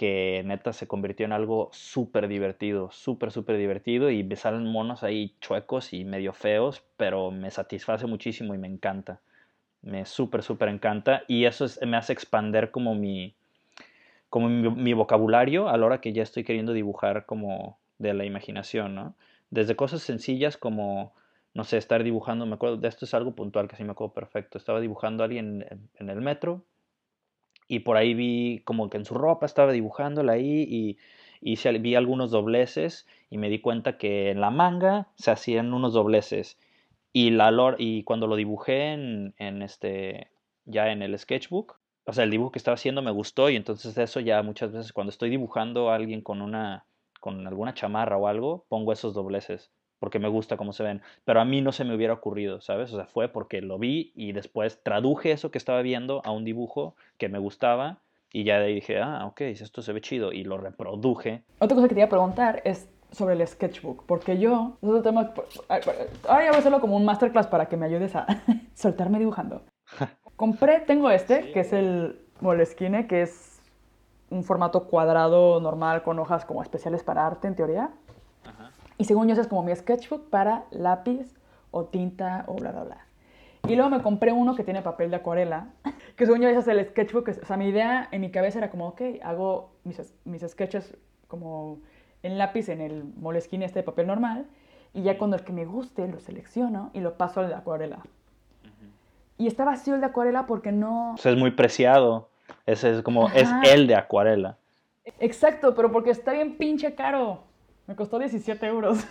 que 0.00 0.40
neta 0.46 0.72
se 0.72 0.88
convirtió 0.88 1.26
en 1.26 1.32
algo 1.32 1.68
súper 1.74 2.26
divertido, 2.26 2.90
súper, 2.90 3.30
súper 3.30 3.58
divertido 3.58 4.10
y 4.10 4.24
me 4.24 4.34
salen 4.34 4.64
monos 4.64 5.02
ahí 5.02 5.36
chuecos 5.42 5.92
y 5.92 6.06
medio 6.06 6.32
feos, 6.32 6.82
pero 6.96 7.30
me 7.30 7.50
satisface 7.50 8.06
muchísimo 8.06 8.54
y 8.54 8.58
me 8.58 8.66
encanta. 8.66 9.20
Me 9.82 10.06
súper, 10.06 10.42
súper 10.42 10.70
encanta 10.70 11.24
y 11.28 11.44
eso 11.44 11.66
es- 11.66 11.78
me 11.86 11.98
hace 11.98 12.14
expander 12.14 12.70
como 12.70 12.94
mi, 12.94 13.34
como 14.30 14.48
mi, 14.48 14.94
vocabulario 14.94 15.68
a 15.68 15.76
la 15.76 15.84
hora 15.84 16.00
que 16.00 16.14
ya 16.14 16.22
estoy 16.22 16.44
queriendo 16.44 16.72
dibujar 16.72 17.26
como 17.26 17.78
de 17.98 18.14
la 18.14 18.24
imaginación, 18.24 18.94
¿no? 18.94 19.14
desde 19.50 19.76
cosas 19.76 20.00
sencillas 20.00 20.56
como, 20.56 21.12
no 21.52 21.64
sé, 21.64 21.76
estar 21.76 22.02
dibujando, 22.04 22.46
me 22.46 22.54
acuerdo, 22.54 22.78
de 22.78 22.88
esto 22.88 23.04
es 23.04 23.12
algo 23.12 23.34
puntual 23.34 23.68
que 23.68 23.76
sí 23.76 23.84
me 23.84 23.92
acuerdo 23.92 24.14
perfecto, 24.14 24.56
estaba 24.56 24.80
dibujando 24.80 25.22
a 25.22 25.26
alguien 25.26 25.66
en, 25.98 26.08
el 26.08 26.22
metro 26.22 26.64
y 27.70 27.78
por 27.80 27.96
ahí 27.96 28.14
vi 28.14 28.62
como 28.64 28.90
que 28.90 28.96
en 28.96 29.04
su 29.04 29.14
ropa 29.14 29.46
estaba 29.46 29.70
dibujándola 29.70 30.32
ahí 30.32 30.66
y, 30.68 30.98
y 31.40 31.78
vi 31.78 31.94
algunos 31.94 32.32
dobleces 32.32 33.06
y 33.30 33.38
me 33.38 33.48
di 33.48 33.60
cuenta 33.60 33.96
que 33.96 34.30
en 34.30 34.40
la 34.40 34.50
manga 34.50 35.06
se 35.14 35.30
hacían 35.30 35.72
unos 35.72 35.92
dobleces 35.92 36.58
y, 37.12 37.30
la, 37.30 37.76
y 37.78 38.02
cuando 38.02 38.26
lo 38.26 38.34
dibujé 38.34 38.92
en, 38.92 39.34
en 39.38 39.62
este, 39.62 40.32
ya 40.64 40.90
en 40.90 41.00
el 41.02 41.16
sketchbook, 41.16 41.78
o 42.06 42.12
sea, 42.12 42.24
el 42.24 42.32
dibujo 42.32 42.50
que 42.50 42.58
estaba 42.58 42.74
haciendo 42.74 43.02
me 43.02 43.12
gustó 43.12 43.48
y 43.50 43.54
entonces 43.54 43.96
eso 43.96 44.18
ya 44.18 44.42
muchas 44.42 44.72
veces 44.72 44.92
cuando 44.92 45.10
estoy 45.12 45.30
dibujando 45.30 45.90
a 45.90 45.94
alguien 45.94 46.22
con 46.22 46.42
una 46.42 46.86
con 47.20 47.46
alguna 47.46 47.72
chamarra 47.72 48.16
o 48.16 48.26
algo, 48.26 48.64
pongo 48.68 48.92
esos 48.92 49.14
dobleces 49.14 49.70
porque 50.00 50.18
me 50.18 50.28
gusta 50.28 50.56
cómo 50.56 50.72
se 50.72 50.82
ven, 50.82 51.02
pero 51.24 51.40
a 51.40 51.44
mí 51.44 51.60
no 51.60 51.70
se 51.70 51.84
me 51.84 51.94
hubiera 51.94 52.14
ocurrido, 52.14 52.60
¿sabes? 52.60 52.92
O 52.92 52.96
sea, 52.96 53.06
fue 53.06 53.28
porque 53.28 53.60
lo 53.60 53.78
vi 53.78 54.12
y 54.16 54.32
después 54.32 54.82
traduje 54.82 55.30
eso 55.30 55.52
que 55.52 55.58
estaba 55.58 55.82
viendo 55.82 56.22
a 56.24 56.32
un 56.32 56.44
dibujo 56.44 56.96
que 57.18 57.28
me 57.28 57.38
gustaba 57.38 57.98
y 58.32 58.44
ya 58.44 58.58
de 58.58 58.66
ahí 58.66 58.74
dije, 58.74 59.00
ah, 59.00 59.26
ok, 59.26 59.42
esto 59.42 59.82
se 59.82 59.92
ve 59.92 60.00
chido 60.00 60.32
y 60.32 60.44
lo 60.44 60.58
reproduje. 60.58 61.42
Otra 61.58 61.76
cosa 61.76 61.88
que 61.88 61.94
te 61.94 62.00
iba 62.00 62.06
a 62.06 62.10
preguntar 62.10 62.62
es 62.64 62.88
sobre 63.12 63.34
el 63.34 63.46
sketchbook, 63.46 64.04
porque 64.06 64.38
yo, 64.38 64.78
tema, 65.02 65.32
ahora 65.68 66.46
voy 66.46 66.54
a 66.54 66.58
hacerlo 66.58 66.80
como 66.80 66.96
un 66.96 67.04
masterclass 67.04 67.48
para 67.48 67.66
que 67.66 67.76
me 67.76 67.86
ayudes 67.86 68.14
a 68.16 68.26
soltarme 68.74 69.18
dibujando. 69.18 69.62
Compré, 70.36 70.80
tengo 70.80 71.10
este, 71.10 71.52
que 71.52 71.60
es 71.60 71.72
el 71.72 72.18
Moleskine, 72.40 73.06
que 73.06 73.22
es 73.22 73.60
un 74.30 74.44
formato 74.44 74.84
cuadrado 74.84 75.60
normal 75.60 76.02
con 76.02 76.18
hojas 76.18 76.44
como 76.44 76.62
especiales 76.62 77.02
para 77.02 77.26
arte, 77.26 77.48
en 77.48 77.56
teoría. 77.56 77.90
Y 79.00 79.06
según 79.06 79.26
yo, 79.26 79.32
ese 79.32 79.40
es 79.40 79.48
como 79.48 79.62
mi 79.62 79.74
sketchbook 79.74 80.28
para 80.28 80.64
lápiz 80.70 81.34
o 81.70 81.86
tinta 81.86 82.44
o 82.46 82.54
bla, 82.54 82.70
bla, 82.70 82.84
bla. 82.84 83.06
Y 83.66 83.74
luego 83.74 83.90
me 83.90 84.02
compré 84.02 84.30
uno 84.30 84.54
que 84.54 84.62
tiene 84.62 84.82
papel 84.82 85.10
de 85.10 85.16
acuarela, 85.16 85.70
que 86.16 86.26
según 86.26 86.42
yo 86.42 86.48
ese 86.48 86.58
es 86.60 86.68
el 86.68 86.86
sketchbook. 86.86 87.28
O 87.42 87.46
sea, 87.46 87.56
mi 87.56 87.68
idea 87.68 88.08
en 88.12 88.20
mi 88.20 88.30
cabeza 88.30 88.58
era 88.58 88.70
como, 88.70 88.88
ok, 88.88 89.00
hago 89.22 89.70
mis, 89.84 90.14
mis 90.24 90.42
sketches 90.42 90.96
como 91.28 91.78
en 92.22 92.36
lápiz 92.36 92.68
en 92.68 92.82
el 92.82 93.04
Moleskine 93.16 93.64
este 93.64 93.78
de 93.78 93.82
papel 93.84 94.06
normal, 94.06 94.46
y 94.92 95.02
ya 95.02 95.16
cuando 95.16 95.36
el 95.36 95.44
que 95.44 95.52
me 95.52 95.64
guste 95.64 96.06
lo 96.06 96.20
selecciono 96.20 96.90
y 96.92 97.00
lo 97.00 97.16
paso 97.16 97.40
al 97.40 97.48
de 97.48 97.54
acuarela 97.54 98.02
y 99.40 99.46
está 99.46 99.64
vacío 99.64 99.94
el 99.94 100.02
de 100.02 100.06
acuarela 100.06 100.46
porque 100.46 100.70
no... 100.70 101.14
O 101.14 101.16
sea, 101.16 101.32
es 101.32 101.38
muy 101.38 101.50
preciado. 101.52 102.28
Ese 102.66 102.90
es 102.90 103.02
como, 103.02 103.30
es 103.30 103.48
el 103.64 103.86
de 103.86 103.94
acuarela. 103.94 104.58
Exacto, 105.18 105.74
pero 105.74 105.90
porque 105.90 106.10
está 106.10 106.32
bien 106.32 106.58
pinche 106.58 106.94
caro. 106.94 107.49
Me 107.90 107.96
costó 107.96 108.20
17 108.20 108.64
euros. 108.66 109.04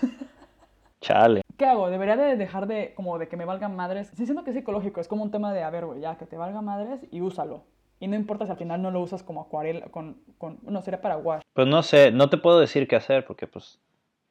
Chale. 1.02 1.42
¿Qué 1.58 1.66
hago? 1.66 1.90
Debería 1.90 2.16
de 2.16 2.38
dejar 2.38 2.66
de, 2.66 2.94
como 2.96 3.20
de 3.20 3.28
que 3.28 3.36
me 3.36 3.44
valgan 3.44 3.76
madres. 3.76 4.10
Sí, 4.16 4.24
siento 4.24 4.46
que 4.46 4.52
es 4.52 4.56
psicológico. 4.56 5.02
Es 5.02 5.10
como 5.10 5.22
un 5.22 5.32
tema 5.32 5.52
de, 5.52 5.64
a 5.64 5.70
ver, 5.70 5.86
güey, 5.86 6.00
ya, 6.00 6.18
que 6.18 6.26
te 6.26 6.38
valga 6.38 6.62
madres 6.62 7.02
y 7.12 7.20
úsalo. 7.20 7.66
Y 8.00 8.08
no 8.08 8.16
importa 8.16 8.46
si 8.46 8.52
al 8.52 8.58
final 8.58 8.82
no 8.82 8.90
lo 8.90 9.02
usas 9.02 9.22
como 9.22 9.42
acuarela, 9.42 9.88
con, 9.88 10.22
con 10.38 10.60
no, 10.62 10.82
sería 10.82 11.02
para 11.02 11.18
wash. 11.18 11.42
Pues 11.52 11.68
no 11.68 11.84
sé, 11.84 12.12
no 12.12 12.30
te 12.30 12.38
puedo 12.38 12.58
decir 12.58 12.88
qué 12.88 12.96
hacer 12.96 13.26
porque 13.26 13.48
pues 13.48 13.82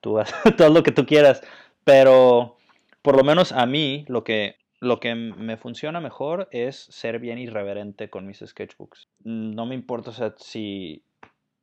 tú 0.01 0.19
haces 0.19 0.35
todo 0.57 0.71
lo 0.71 0.83
que 0.83 0.93
tú 0.93 1.05
quieras. 1.05 1.43
Pero 1.85 2.57
por 3.03 3.19
lo 3.19 3.25
menos 3.25 3.53
a 3.53 3.67
mí 3.67 4.07
lo 4.09 4.25
que 4.25 4.57
lo 4.81 4.99
que 4.99 5.15
me 5.15 5.59
funciona 5.59 6.01
mejor 6.01 6.49
es 6.53 6.77
ser 6.77 7.19
bien 7.19 7.39
irreverente 7.39 8.09
con 8.09 8.27
mis 8.27 8.39
sketchbooks. 8.39 9.09
No 9.25 9.67
me 9.67 9.75
importa, 9.75 10.09
o 10.09 10.15
sea, 10.15 10.35
si, 10.39 11.03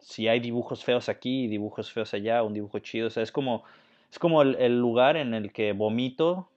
si 0.06 0.27
hay 0.27 0.40
dibujos 0.40 0.84
feos 0.84 1.10
aquí 1.10 1.45
y 1.45 1.48
dibujos 1.48 1.91
feos 1.91 2.14
allá, 2.14 2.44
un 2.44 2.53
dibujo 2.53 2.77
chido, 2.77 3.07
o 3.07 3.10
sea, 3.10 3.23
es 3.23 3.32
como, 3.32 3.64
es 4.11 4.19
como 4.19 4.44
el, 4.44 4.80
lugar 4.80 5.18
en 5.18 5.34
el 5.34 5.52
que 5.52 5.73
vomito 5.73 6.48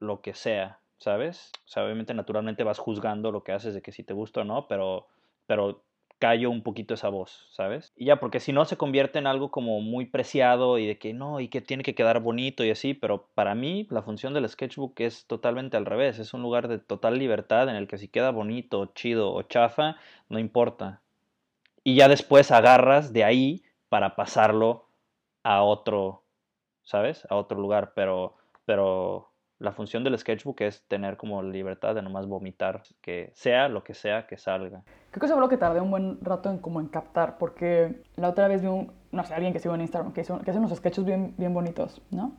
lo 0.00 0.20
que 0.20 0.34
sea, 0.34 0.80
¿sabes? 0.98 1.50
O 1.64 1.68
sea, 1.68 1.84
obviamente 1.84 2.12
naturalmente 2.12 2.62
vas 2.62 2.78
juzgando 2.78 3.32
lo 3.32 3.42
que 3.42 3.52
haces 3.52 3.72
de 3.72 3.80
que 3.80 3.90
si 3.90 4.02
te 4.02 4.12
gusta 4.12 4.42
o 4.42 4.44
no, 4.44 4.68
pero, 4.68 5.06
pero 5.46 5.82
callo 6.18 6.50
un 6.50 6.62
poquito 6.62 6.92
esa 6.92 7.08
voz, 7.08 7.48
¿sabes? 7.52 7.90
Y 7.96 8.04
ya, 8.04 8.20
porque 8.20 8.38
si 8.38 8.52
no 8.52 8.66
se 8.66 8.76
convierte 8.76 9.18
en 9.18 9.26
algo 9.26 9.50
como 9.50 9.80
muy 9.80 10.04
preciado 10.04 10.76
y 10.76 10.86
de 10.86 10.98
que 10.98 11.14
no, 11.14 11.40
y 11.40 11.48
que 11.48 11.62
tiene 11.62 11.82
que 11.82 11.94
quedar 11.94 12.20
bonito 12.20 12.66
y 12.66 12.70
así, 12.70 12.92
pero 12.92 13.28
para 13.34 13.54
mí 13.54 13.86
la 13.88 14.02
función 14.02 14.34
del 14.34 14.46
sketchbook 14.46 15.00
es 15.00 15.26
totalmente 15.26 15.78
al 15.78 15.86
revés, 15.86 16.18
es 16.18 16.34
un 16.34 16.42
lugar 16.42 16.68
de 16.68 16.78
total 16.78 17.18
libertad 17.18 17.70
en 17.70 17.76
el 17.76 17.88
que 17.88 17.96
si 17.96 18.08
queda 18.08 18.30
bonito, 18.30 18.92
chido 18.94 19.32
o 19.32 19.42
chafa, 19.42 19.96
no 20.28 20.38
importa. 20.38 21.00
Y 21.82 21.96
ya 21.96 22.08
después 22.08 22.50
agarras 22.50 23.12
de 23.12 23.24
ahí 23.24 23.62
para 23.88 24.16
pasarlo 24.16 24.88
a 25.42 25.62
otro, 25.62 26.24
¿sabes? 26.82 27.26
A 27.30 27.36
otro 27.36 27.58
lugar, 27.58 27.92
pero, 27.94 28.36
pero 28.64 29.30
la 29.58 29.72
función 29.72 30.04
del 30.04 30.18
sketchbook 30.18 30.60
es 30.62 30.82
tener 30.88 31.16
como 31.16 31.42
libertad 31.42 31.94
de 31.94 32.02
nomás 32.02 32.26
vomitar, 32.26 32.82
que 33.00 33.30
sea 33.34 33.68
lo 33.68 33.84
que 33.84 33.94
sea 33.94 34.26
que 34.26 34.36
salga. 34.36 34.82
Creo 35.10 35.20
que 35.20 35.28
seguro 35.28 35.48
que 35.48 35.56
tardé 35.56 35.80
un 35.80 35.90
buen 35.90 36.18
rato 36.22 36.50
en 36.50 36.58
como 36.58 36.80
en 36.80 36.88
captar, 36.88 37.38
porque 37.38 38.02
la 38.16 38.30
otra 38.30 38.48
vez 38.48 38.62
vi 38.62 38.68
un, 38.68 38.92
no 39.12 39.24
sé, 39.24 39.34
alguien 39.34 39.52
que 39.52 39.58
sigo 39.58 39.74
en 39.74 39.82
Instagram 39.82 40.12
que, 40.12 40.22
que 40.22 40.50
hace 40.50 40.58
unos 40.58 40.74
sketches 40.74 41.04
bien, 41.04 41.34
bien 41.36 41.52
bonitos, 41.52 42.00
¿no? 42.10 42.32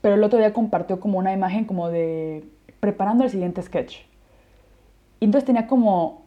Pero 0.00 0.14
el 0.14 0.24
otro 0.24 0.38
día 0.38 0.52
compartió 0.52 1.00
como 1.00 1.18
una 1.18 1.32
imagen 1.32 1.64
como 1.64 1.88
de 1.88 2.44
preparando 2.80 3.24
el 3.24 3.30
siguiente 3.30 3.62
sketch. 3.62 3.98
Y 5.20 5.24
entonces 5.24 5.46
tenía 5.46 5.66
como 5.66 6.21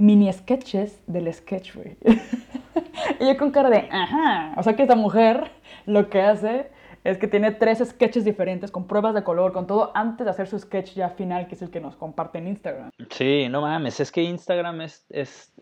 mini 0.00 0.32
sketches 0.32 0.98
del 1.06 1.32
sketch, 1.32 1.74
güey. 1.74 1.96
y 3.20 3.26
yo 3.26 3.36
con 3.36 3.50
cara 3.50 3.70
de, 3.70 3.88
ajá, 3.90 4.54
o 4.56 4.62
sea 4.62 4.74
que 4.74 4.82
esta 4.82 4.96
mujer 4.96 5.50
lo 5.86 6.08
que 6.08 6.22
hace 6.22 6.70
es 7.04 7.18
que 7.18 7.28
tiene 7.28 7.52
tres 7.52 7.78
sketches 7.78 8.24
diferentes 8.24 8.70
con 8.70 8.86
pruebas 8.86 9.14
de 9.14 9.22
color, 9.22 9.52
con 9.52 9.66
todo 9.66 9.92
antes 9.94 10.24
de 10.24 10.30
hacer 10.30 10.46
su 10.46 10.58
sketch 10.58 10.94
ya 10.94 11.10
final, 11.10 11.48
que 11.48 11.54
es 11.54 11.62
el 11.62 11.70
que 11.70 11.80
nos 11.80 11.96
comparte 11.96 12.38
en 12.38 12.48
Instagram. 12.48 12.90
Sí, 13.10 13.48
no 13.50 13.60
mames, 13.60 14.00
es 14.00 14.10
que 14.10 14.22
Instagram 14.22 14.80
es, 14.80 15.06
es, 15.10 15.52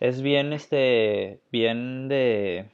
es 0.00 0.22
bien, 0.22 0.52
este, 0.52 1.40
bien 1.52 2.08
de, 2.08 2.70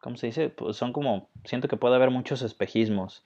¿cómo 0.00 0.16
se 0.16 0.26
dice? 0.26 0.48
Pues 0.48 0.76
son 0.76 0.92
como, 0.92 1.28
siento 1.44 1.68
que 1.68 1.76
puede 1.76 1.96
haber 1.96 2.10
muchos 2.10 2.42
espejismos 2.42 3.24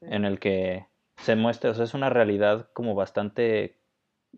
en 0.00 0.24
el 0.24 0.38
que 0.38 0.86
se 1.16 1.36
muestra, 1.36 1.70
o 1.70 1.74
sea, 1.74 1.84
es 1.84 1.94
una 1.94 2.10
realidad 2.10 2.68
como 2.72 2.94
bastante, 2.94 3.74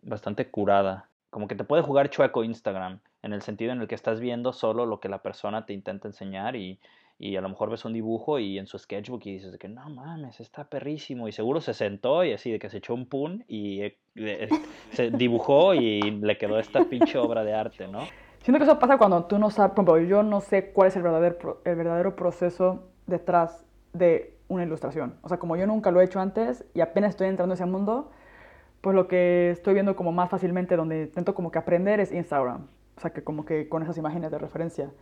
bastante 0.03 0.49
curada. 0.49 1.09
Como 1.35 1.49
que 1.49 1.57
te 1.57 1.65
puede 1.65 1.83
jugar 1.83 2.11
chueco 2.11 2.45
Instagram, 2.45 3.01
en 3.25 3.33
el 3.33 3.43
sentido 3.43 3.73
en 3.73 3.81
el 3.81 3.89
que 3.89 3.97
estás 3.97 4.21
viendo 4.21 4.53
solo 4.53 4.87
lo 4.87 5.01
que 5.01 5.09
la 5.09 5.21
persona 5.21 5.67
te 5.67 5.73
intenta 5.73 6.07
enseñar 6.07 6.55
y, 6.55 6.79
y 7.19 7.35
a 7.35 7.41
lo 7.41 7.49
mejor 7.49 7.71
ves 7.71 7.85
un 7.85 7.93
dibujo 7.93 8.39
y 8.39 8.57
en 8.57 8.69
su 8.69 8.79
sketchbook 8.79 9.27
y 9.27 9.33
dices 9.33 9.59
que 9.59 9.69
no 9.69 9.91
mames, 9.91 10.39
está 10.39 10.63
perrísimo 10.63 11.27
y 11.27 11.33
seguro 11.33 11.61
se 11.61 11.75
sentó 11.75 12.23
y 12.23 12.33
así 12.33 12.53
de 12.53 12.61
que 12.61 12.71
se 12.71 12.77
echó 12.77 12.95
un 12.95 13.07
pun 13.07 13.45
y 13.49 13.81
eh, 13.81 13.99
eh, 14.15 14.49
se 14.93 15.11
dibujó 15.11 15.75
y 15.75 16.03
le 16.03 16.39
quedó 16.39 16.57
esta 16.61 16.85
pinche 16.85 17.19
obra 17.19 17.43
de 17.43 17.53
arte, 17.53 17.89
¿no? 17.89 18.05
Siento 18.43 18.61
que 18.61 18.71
eso 18.71 18.79
pasa 18.79 18.97
cuando 18.97 19.25
tú 19.25 19.37
no 19.37 19.51
sabes, 19.51 19.73
por 19.73 19.83
ejemplo, 19.89 20.09
yo 20.09 20.23
no 20.23 20.41
sé 20.41 20.71
cuál 20.71 20.87
es 20.87 20.95
el 20.95 21.03
verdadero, 21.03 21.63
el 21.65 21.75
verdadero 21.75 22.15
proceso 22.15 22.85
detrás 23.09 23.67
de 23.93 24.37
una 24.47 24.63
ilustración. 24.63 25.17
O 25.23 25.29
sea, 25.29 25.41
como 25.41 25.57
yo 25.57 25.67
nunca 25.67 25.91
lo 25.91 26.01
he 26.01 26.05
hecho 26.05 26.21
antes 26.21 26.65
y 26.75 26.81
apenas 26.81 27.11
estoy 27.11 27.27
entrando 27.27 27.55
en 27.55 27.57
ese 27.57 27.67
mundo, 27.67 28.13
pues 28.85 28.95
lo 28.95 29.09
que 29.09 29.51
estoy 29.51 29.73
viendo 29.73 29.97
como 29.97 30.13
más 30.13 30.29
fácilmente, 30.29 30.77
donde 30.77 31.05
intento 31.05 31.35
como 31.35 31.51
que 31.51 31.59
aprender 31.59 32.01
es 32.01 32.13
Instagram. 32.13 32.67
O 32.99 33.01
sea, 33.01 33.15
que 33.15 33.25
como 33.25 33.47
que 33.47 33.67
con 33.71 33.83
esas 33.83 33.97
imágenes 33.97 34.31
de 34.31 34.37
referencia. 34.39 34.93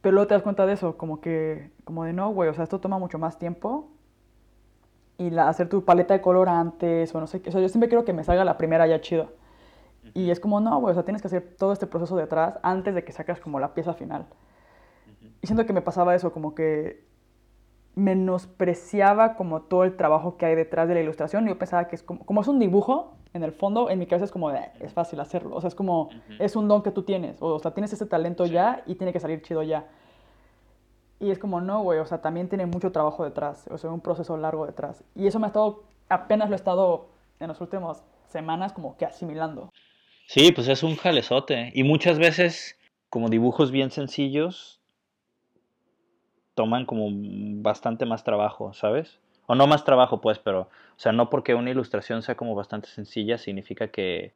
Pero 0.00 0.14
luego 0.14 0.26
te 0.26 0.34
das 0.34 0.42
cuenta 0.42 0.66
de 0.66 0.72
eso, 0.72 0.98
como 0.98 1.20
que, 1.20 1.70
como 1.84 2.02
de 2.02 2.12
no, 2.12 2.30
güey, 2.30 2.48
o 2.50 2.54
sea, 2.54 2.64
esto 2.64 2.80
toma 2.80 2.98
mucho 2.98 3.16
más 3.16 3.38
tiempo. 3.38 3.88
Y 5.16 5.30
la, 5.30 5.48
hacer 5.48 5.68
tu 5.68 5.84
paleta 5.84 6.12
de 6.12 6.20
color 6.20 6.48
antes, 6.48 7.14
o 7.14 7.20
no 7.20 7.28
sé 7.28 7.40
qué. 7.40 7.50
O 7.50 7.52
sea, 7.52 7.60
yo 7.60 7.68
siempre 7.68 7.88
quiero 7.88 8.04
que 8.04 8.12
me 8.12 8.24
salga 8.24 8.44
la 8.44 8.58
primera 8.58 8.84
ya 8.88 9.00
chido. 9.00 9.28
Y 10.12 10.32
es 10.32 10.40
como, 10.40 10.58
no, 10.58 10.80
güey, 10.80 10.90
o 10.90 10.94
sea, 10.94 11.04
tienes 11.04 11.22
que 11.22 11.28
hacer 11.28 11.54
todo 11.56 11.72
este 11.72 11.86
proceso 11.86 12.16
detrás 12.16 12.58
antes 12.64 12.96
de 12.96 13.04
que 13.04 13.12
sacas 13.12 13.38
como 13.38 13.60
la 13.60 13.74
pieza 13.74 13.94
final. 13.94 14.26
Y 15.40 15.46
siento 15.46 15.66
que 15.66 15.72
me 15.72 15.82
pasaba 15.82 16.16
eso, 16.16 16.32
como 16.32 16.56
que 16.56 17.04
menospreciaba 17.94 19.34
como 19.34 19.62
todo 19.62 19.84
el 19.84 19.96
trabajo 19.96 20.36
que 20.36 20.46
hay 20.46 20.54
detrás 20.54 20.88
de 20.88 20.94
la 20.94 21.00
ilustración. 21.00 21.46
Yo 21.46 21.58
pensaba 21.58 21.88
que 21.88 21.96
es 21.96 22.02
como, 22.02 22.24
como 22.24 22.40
es 22.40 22.48
un 22.48 22.58
dibujo, 22.58 23.18
en 23.34 23.42
el 23.42 23.52
fondo, 23.52 23.90
en 23.90 23.98
mi 23.98 24.06
cabeza 24.06 24.24
es 24.24 24.30
como, 24.30 24.50
de, 24.50 24.60
es 24.80 24.92
fácil 24.92 25.20
hacerlo. 25.20 25.54
O 25.56 25.60
sea, 25.60 25.68
es 25.68 25.74
como, 25.74 26.08
es 26.38 26.56
un 26.56 26.68
don 26.68 26.82
que 26.82 26.90
tú 26.90 27.02
tienes. 27.02 27.36
O, 27.40 27.58
sea, 27.58 27.72
tienes 27.72 27.92
ese 27.92 28.06
talento 28.06 28.46
ya 28.46 28.82
y 28.86 28.94
tiene 28.94 29.12
que 29.12 29.20
salir 29.20 29.42
chido 29.42 29.62
ya. 29.62 29.86
Y 31.20 31.30
es 31.30 31.38
como, 31.38 31.60
no, 31.60 31.82
güey, 31.82 31.98
o 31.98 32.06
sea, 32.06 32.22
también 32.22 32.48
tiene 32.48 32.66
mucho 32.66 32.92
trabajo 32.92 33.24
detrás. 33.24 33.66
O 33.70 33.78
sea, 33.78 33.90
un 33.90 34.00
proceso 34.00 34.36
largo 34.36 34.66
detrás. 34.66 35.04
Y 35.14 35.26
eso 35.26 35.38
me 35.38 35.46
ha 35.46 35.48
estado, 35.48 35.84
apenas 36.08 36.48
lo 36.48 36.54
he 36.54 36.56
estado 36.56 37.08
en 37.40 37.48
las 37.48 37.60
últimas 37.60 38.02
semanas 38.28 38.72
como 38.72 38.96
que 38.96 39.04
asimilando. 39.04 39.72
Sí, 40.26 40.52
pues 40.52 40.68
es 40.68 40.82
un 40.82 40.96
jalezote. 40.96 41.72
Y 41.74 41.82
muchas 41.82 42.18
veces, 42.18 42.76
como 43.10 43.28
dibujos 43.28 43.70
bien 43.70 43.90
sencillos, 43.90 44.77
toman 46.58 46.86
como 46.86 47.06
bastante 47.62 48.04
más 48.04 48.24
trabajo, 48.24 48.72
¿sabes? 48.72 49.20
O 49.46 49.54
no 49.54 49.68
más 49.68 49.84
trabajo, 49.84 50.20
pues, 50.20 50.40
pero, 50.40 50.62
o 50.62 50.68
sea, 50.96 51.12
no 51.12 51.30
porque 51.30 51.54
una 51.54 51.70
ilustración 51.70 52.20
sea 52.20 52.34
como 52.34 52.56
bastante 52.56 52.88
sencilla, 52.88 53.38
significa 53.38 53.88
que... 53.88 54.34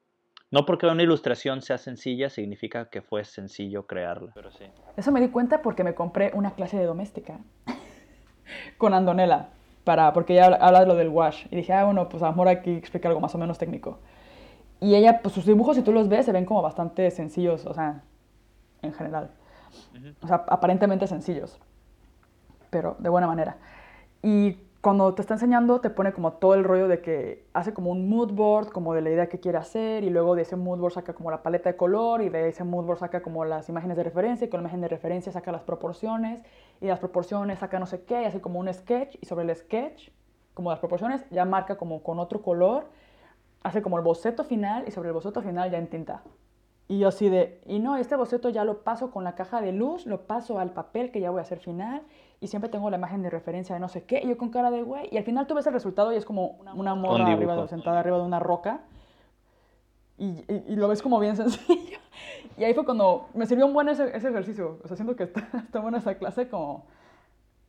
No 0.53 0.65
porque 0.65 0.87
una 0.87 1.03
ilustración 1.03 1.63
sea 1.63 1.79
sencilla, 1.79 2.31
significa 2.31 2.91
que 2.91 3.03
fue 3.03 3.25
sencillo 3.25 3.89
crearla. 3.89 4.31
Pero 4.37 4.53
sí. 4.53 4.67
Eso 4.97 5.11
me 5.11 5.21
di 5.21 5.31
cuenta 5.31 5.63
porque 5.63 5.83
me 5.83 5.97
compré 5.97 6.31
una 6.33 6.53
clase 6.55 6.79
de 6.79 6.85
doméstica. 6.85 7.41
con 8.79 8.95
Andonela, 8.95 9.49
para, 9.83 10.13
porque 10.13 10.35
ella 10.35 10.57
habla 10.61 10.79
de 10.79 10.87
lo 10.87 10.95
del 10.95 11.09
wash. 11.09 11.47
Y 11.51 11.57
dije, 11.57 11.73
ah, 11.73 11.87
bueno, 11.87 12.09
pues 12.09 12.23
a 12.23 12.27
lo 12.27 12.33
mejor 12.33 12.49
aquí 12.49 12.71
explica 12.71 13.09
algo 13.09 13.21
más 13.21 13.35
o 13.35 13.39
menos 13.39 13.59
técnico. 13.59 13.99
Y 14.79 14.95
ella, 14.95 15.23
pues 15.23 15.35
sus 15.35 15.45
dibujos, 15.45 15.75
si 15.75 15.83
tú 15.83 15.93
los 15.93 16.09
ves, 16.09 16.25
se 16.27 16.31
ven 16.31 16.45
como 16.45 16.63
bastante 16.63 17.11
sencillos, 17.11 17.67
o 17.67 17.75
sea, 17.75 18.05
en 18.81 18.93
general. 18.93 19.33
O 20.23 20.29
sea, 20.29 20.45
aparentemente 20.49 21.09
sencillos, 21.09 21.59
pero 22.73 22.97
de 22.99 23.11
buena 23.11 23.27
manera. 23.27 23.59
Y 24.23 24.57
cuando 24.81 25.15
te 25.15 25.21
está 25.21 25.35
enseñando, 25.35 25.81
te 25.81 25.91
pone 25.91 26.13
como 26.13 26.33
todo 26.33 26.55
el 26.55 26.65
rollo 26.65 26.89
de 26.89 27.03
que 27.03 27.47
hace 27.53 27.75
como 27.75 27.91
un 27.91 28.09
mood 28.09 28.33
board, 28.33 28.71
como 28.73 28.95
de 28.95 29.03
la 29.03 29.11
idea 29.11 29.29
que 29.29 29.39
quiere 29.39 29.59
hacer, 29.59 30.03
y 30.03 30.11
luego 30.11 30.35
de 30.35 30.43
ese 30.43 30.57
mood 30.57 30.79
board 30.79 30.95
saca 30.95 31.13
como 31.13 31.31
la 31.31 31.43
paleta 31.43 31.71
de 31.71 31.77
color, 31.77 32.23
y 32.23 32.31
de 32.31 32.49
ese 32.49 32.65
mood 32.65 32.87
board 32.87 32.99
saca 32.99 33.23
como 33.23 33.45
las 33.45 33.69
imágenes 33.69 33.97
de 33.97 34.03
referencia, 34.03 34.47
y 34.47 34.49
con 34.49 34.59
la 34.59 34.63
imagen 34.63 34.81
de 34.81 34.89
referencia 34.89 35.31
saca 35.31 35.53
las 35.53 35.63
proporciones, 35.63 36.43
y 36.81 36.87
las 36.87 36.99
proporciones 36.99 37.59
saca 37.59 37.79
no 37.79 37.87
sé 37.87 38.05
qué, 38.05 38.23
y 38.23 38.25
hace 38.25 38.41
como 38.41 38.59
un 38.59 38.73
sketch, 38.73 39.17
y 39.21 39.27
sobre 39.27 39.45
el 39.45 39.55
sketch, 39.55 40.09
como 40.55 40.71
las 40.71 40.81
proporciones, 40.81 41.25
ya 41.31 41.45
marca 41.45 41.77
como 41.77 42.03
con 42.03 42.19
otro 42.19 42.43
color, 42.43 42.87
hace 43.63 43.83
como 43.83 43.99
el 43.99 44.03
boceto 44.03 44.45
final, 44.45 44.85
y 44.89 44.91
sobre 44.91 45.11
el 45.11 45.15
boceto 45.15 45.43
final 45.43 45.71
ya 45.71 45.79
en 45.79 45.89
tinta. 45.89 46.23
Y 46.89 46.99
yo 46.99 47.09
así 47.09 47.29
de, 47.29 47.61
y 47.67 47.79
no, 47.79 47.97
este 47.97 48.17
boceto 48.17 48.49
ya 48.49 48.65
lo 48.65 48.83
paso 48.83 49.13
con 49.13 49.23
la 49.23 49.35
caja 49.37 49.61
de 49.61 49.73
luz, 49.73 50.07
lo 50.07 50.27
paso 50.27 50.59
al 50.59 50.73
papel 50.73 51.13
que 51.13 51.21
ya 51.21 51.31
voy 51.31 51.39
a 51.39 51.43
hacer 51.43 51.61
final, 51.61 52.03
y 52.43 52.49
siempre 52.49 52.69
tengo 52.69 52.91
la 52.91 52.97
imagen 52.97 53.23
de 53.23 53.31
referencia 53.31 53.75
de 53.75 53.81
no 53.81 53.89
sé 53.89 54.05
qué, 54.05 54.21
y 54.23 54.29
yo 54.29 54.37
con 54.37 54.51
cara 54.51 54.71
de 54.71 54.83
güey, 54.83 55.09
y 55.13 55.17
al 55.17 55.25
final 55.25 55.47
tú 55.47 55.55
ves 55.55 55.67
el 55.67 55.73
resultado 55.73 56.13
y 56.13 56.17
es 56.17 56.25
como 56.25 56.59
una 56.75 56.95
moda 56.95 57.25
arriba 57.25 57.69
sentada 57.69 58.01
arriba 58.01 58.19
de 58.19 58.25
una 58.25 58.41
roca, 58.41 58.83
y, 60.19 60.45
y, 60.49 60.77
lo 60.77 60.89
ves 60.89 61.03
como 61.03 61.19
bien 61.19 61.37
sencillo. 61.37 61.99
Y 62.59 62.65
ahí 62.65 62.75
fue 62.75 62.85
cuando 62.85 63.29
me 63.35 63.47
sirvió 63.47 63.67
un 63.67 63.73
buen 63.73 63.89
ese, 63.89 64.15
ese 64.15 64.29
ejercicio, 64.29 64.81
o 64.85 64.89
sea, 64.89 64.97
siento 64.97 65.17
que 65.17 65.25
está, 65.25 65.49
está 65.65 65.81
buena 65.81 65.99
esa 65.99 66.19
clase 66.19 66.49
como 66.49 66.85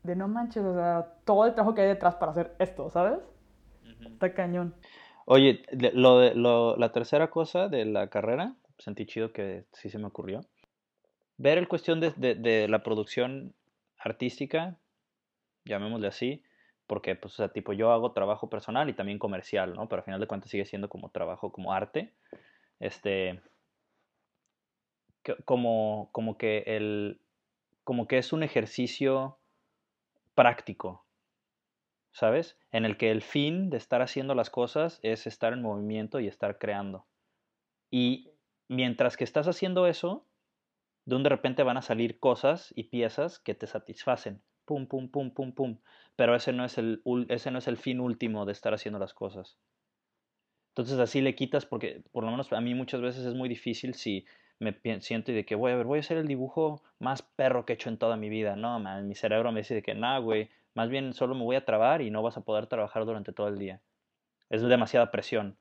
de 0.04 0.16
no 0.16 0.28
manches, 0.28 0.64
o 0.64 0.74
sea, 0.74 1.14
todo 1.24 1.46
el 1.46 1.54
trabajo 1.54 1.76
que 1.76 1.82
hay 1.82 1.88
detrás 1.88 2.16
para 2.16 2.32
hacer 2.32 2.56
esto, 2.60 2.90
¿sabes? 2.90 3.20
Está 4.06 4.34
cañón. 4.34 4.74
Oye, 5.26 5.64
lo 5.94 6.20
de, 6.20 6.36
lo, 6.36 6.76
la 6.78 6.92
tercera 6.92 7.30
cosa 7.30 7.70
de 7.70 7.86
la 7.86 8.08
carrera, 8.08 8.56
sentí 8.78 9.06
chido 9.06 9.32
que 9.32 9.66
sí 9.72 9.90
se 9.90 10.00
me 10.00 10.08
ocurrió. 10.08 10.42
Ver 11.38 11.58
el 11.58 11.68
cuestión 11.68 12.02
de, 12.02 12.12
de, 12.12 12.68
la 12.68 12.84
producción 12.84 13.54
artística, 14.04 14.78
llamémosle 15.66 16.08
así, 16.08 16.44
porque, 16.88 17.16
pues, 17.16 17.34
o 17.36 17.38
sea, 17.38 17.50
tipo, 17.50 17.74
yo 17.74 17.92
hago 17.92 18.12
trabajo 18.12 18.50
personal 18.50 18.90
y 18.90 18.94
también 18.94 19.20
comercial, 19.20 19.74
¿no? 19.74 19.88
Pero 19.88 20.02
al 20.02 20.06
final 20.06 20.20
de 20.20 20.28
cuentas 20.28 20.52
sigue 20.52 20.66
siendo 20.66 20.90
como 20.90 21.10
trabajo, 21.10 21.52
como 21.52 21.74
arte. 21.74 22.14
Este, 22.80 23.42
como, 25.46 26.10
como 26.12 26.38
que 26.38 26.64
el, 26.66 27.22
como 27.84 28.08
que 28.08 28.18
es 28.18 28.34
un 28.34 28.44
ejercicio 28.44 29.40
práctico, 30.36 31.06
¿sabes? 32.12 32.58
En 32.72 32.86
el 32.86 32.98
que 32.98 33.12
el 33.12 33.22
fin 33.22 33.70
de 33.70 33.78
estar 33.78 34.02
haciendo 34.02 34.36
las 34.36 34.50
cosas 34.50 35.00
es 35.04 35.28
estar 35.28 35.54
en 35.54 35.62
movimiento 35.62 36.20
y 36.20 36.28
estar 36.28 36.58
creando. 36.58 37.06
Y 37.90 38.32
mientras 38.68 39.18
que 39.18 39.24
estás 39.24 39.48
haciendo 39.48 39.88
eso, 39.88 40.26
de 41.06 41.18
de 41.18 41.30
repente 41.30 41.64
van 41.64 41.78
a 41.78 41.82
salir 41.82 42.20
cosas 42.20 42.74
y 42.76 42.86
piezas 42.86 43.40
que 43.40 43.56
te 43.56 43.68
satisfacen. 43.68 44.42
Pum, 44.66 44.88
pum, 44.88 45.10
pum, 45.10 45.32
pum, 45.32 45.54
pum. 45.54 45.80
Pero 46.16 46.36
ese 46.36 46.54
no 46.54 46.64
es 46.64 46.78
el, 46.78 47.02
ese 47.30 47.52
no 47.52 47.60
es 47.60 47.68
el 47.68 47.78
fin 47.78 48.00
último 48.00 48.46
de 48.46 48.54
estar 48.54 48.74
haciendo 48.74 49.00
las 49.00 49.14
cosas. 49.14 49.58
Entonces 50.70 50.98
así 51.00 51.22
le 51.22 51.36
quitas, 51.36 51.66
porque 51.66 52.04
por 52.12 52.24
lo 52.24 52.32
menos 52.32 52.52
a 52.52 52.62
mí 52.62 52.74
muchas 52.74 53.02
veces 53.02 53.26
es 53.26 53.36
muy 53.36 53.48
difícil 53.48 53.94
si 53.94 54.26
me 54.60 54.74
siento 55.02 55.32
y 55.32 55.36
de 55.36 55.46
que, 55.46 55.56
voy 55.56 55.72
a 55.72 55.76
ver, 55.76 55.86
voy 55.86 55.98
a 55.98 56.00
hacer 56.00 56.18
el 56.18 56.28
dibujo 56.28 56.82
más 57.00 57.22
perro 57.22 57.66
que 57.66 57.74
he 57.74 57.76
hecho 57.76 57.90
en 57.90 57.98
toda 57.98 58.18
mi 58.18 58.30
vida. 58.30 58.56
No, 58.56 58.80
man, 58.80 59.08
mi 59.08 59.16
cerebro 59.16 59.52
me 59.52 59.60
dice 59.60 59.84
que, 59.84 59.94
nah, 59.94 60.20
güey, 60.20 60.50
más 60.74 60.90
bien 60.90 61.14
solo 61.14 61.36
me 61.36 61.44
voy 61.44 61.56
a 61.56 61.66
trabar 61.66 62.02
y 62.02 62.10
no 62.10 62.24
vas 62.24 62.38
a 62.38 62.42
poder 62.42 62.68
trabajar 62.68 63.06
durante 63.06 63.34
todo 63.34 63.50
el 63.50 63.60
día. 63.60 63.82
Es 64.50 64.62
demasiada 64.62 65.12
presión. 65.12 65.58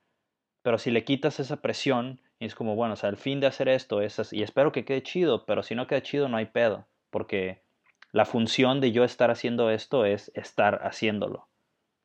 Pero 0.63 0.79
si 0.79 0.91
le 0.91 1.05
quitas 1.05 1.41
esa 1.41 1.61
presión 1.61 2.21
y 2.43 2.47
es 2.47 2.57
como, 2.57 2.75
bueno, 2.75 2.95
o 2.95 2.97
sea, 2.97 3.09
el 3.09 3.17
fin 3.17 3.39
de 3.39 3.47
hacer 3.47 3.69
esto 3.69 4.03
es 4.03 4.19
así, 4.19 4.39
y 4.39 4.43
espero 4.43 4.73
que 4.73 4.85
quede 4.85 5.05
chido, 5.05 5.45
pero 5.47 5.63
si 5.63 5.77
no 5.77 5.87
queda 5.87 6.03
chido 6.03 6.29
no 6.29 6.39
hay 6.39 6.47
pedo, 6.47 6.89
porque 7.11 7.63
la 8.11 8.25
función 8.25 8.81
de 8.81 8.91
yo 8.91 9.05
estar 9.05 9.31
haciendo 9.31 9.71
esto 9.71 10.05
es 10.05 10.33
estar 10.35 10.81
haciéndolo. 10.85 11.47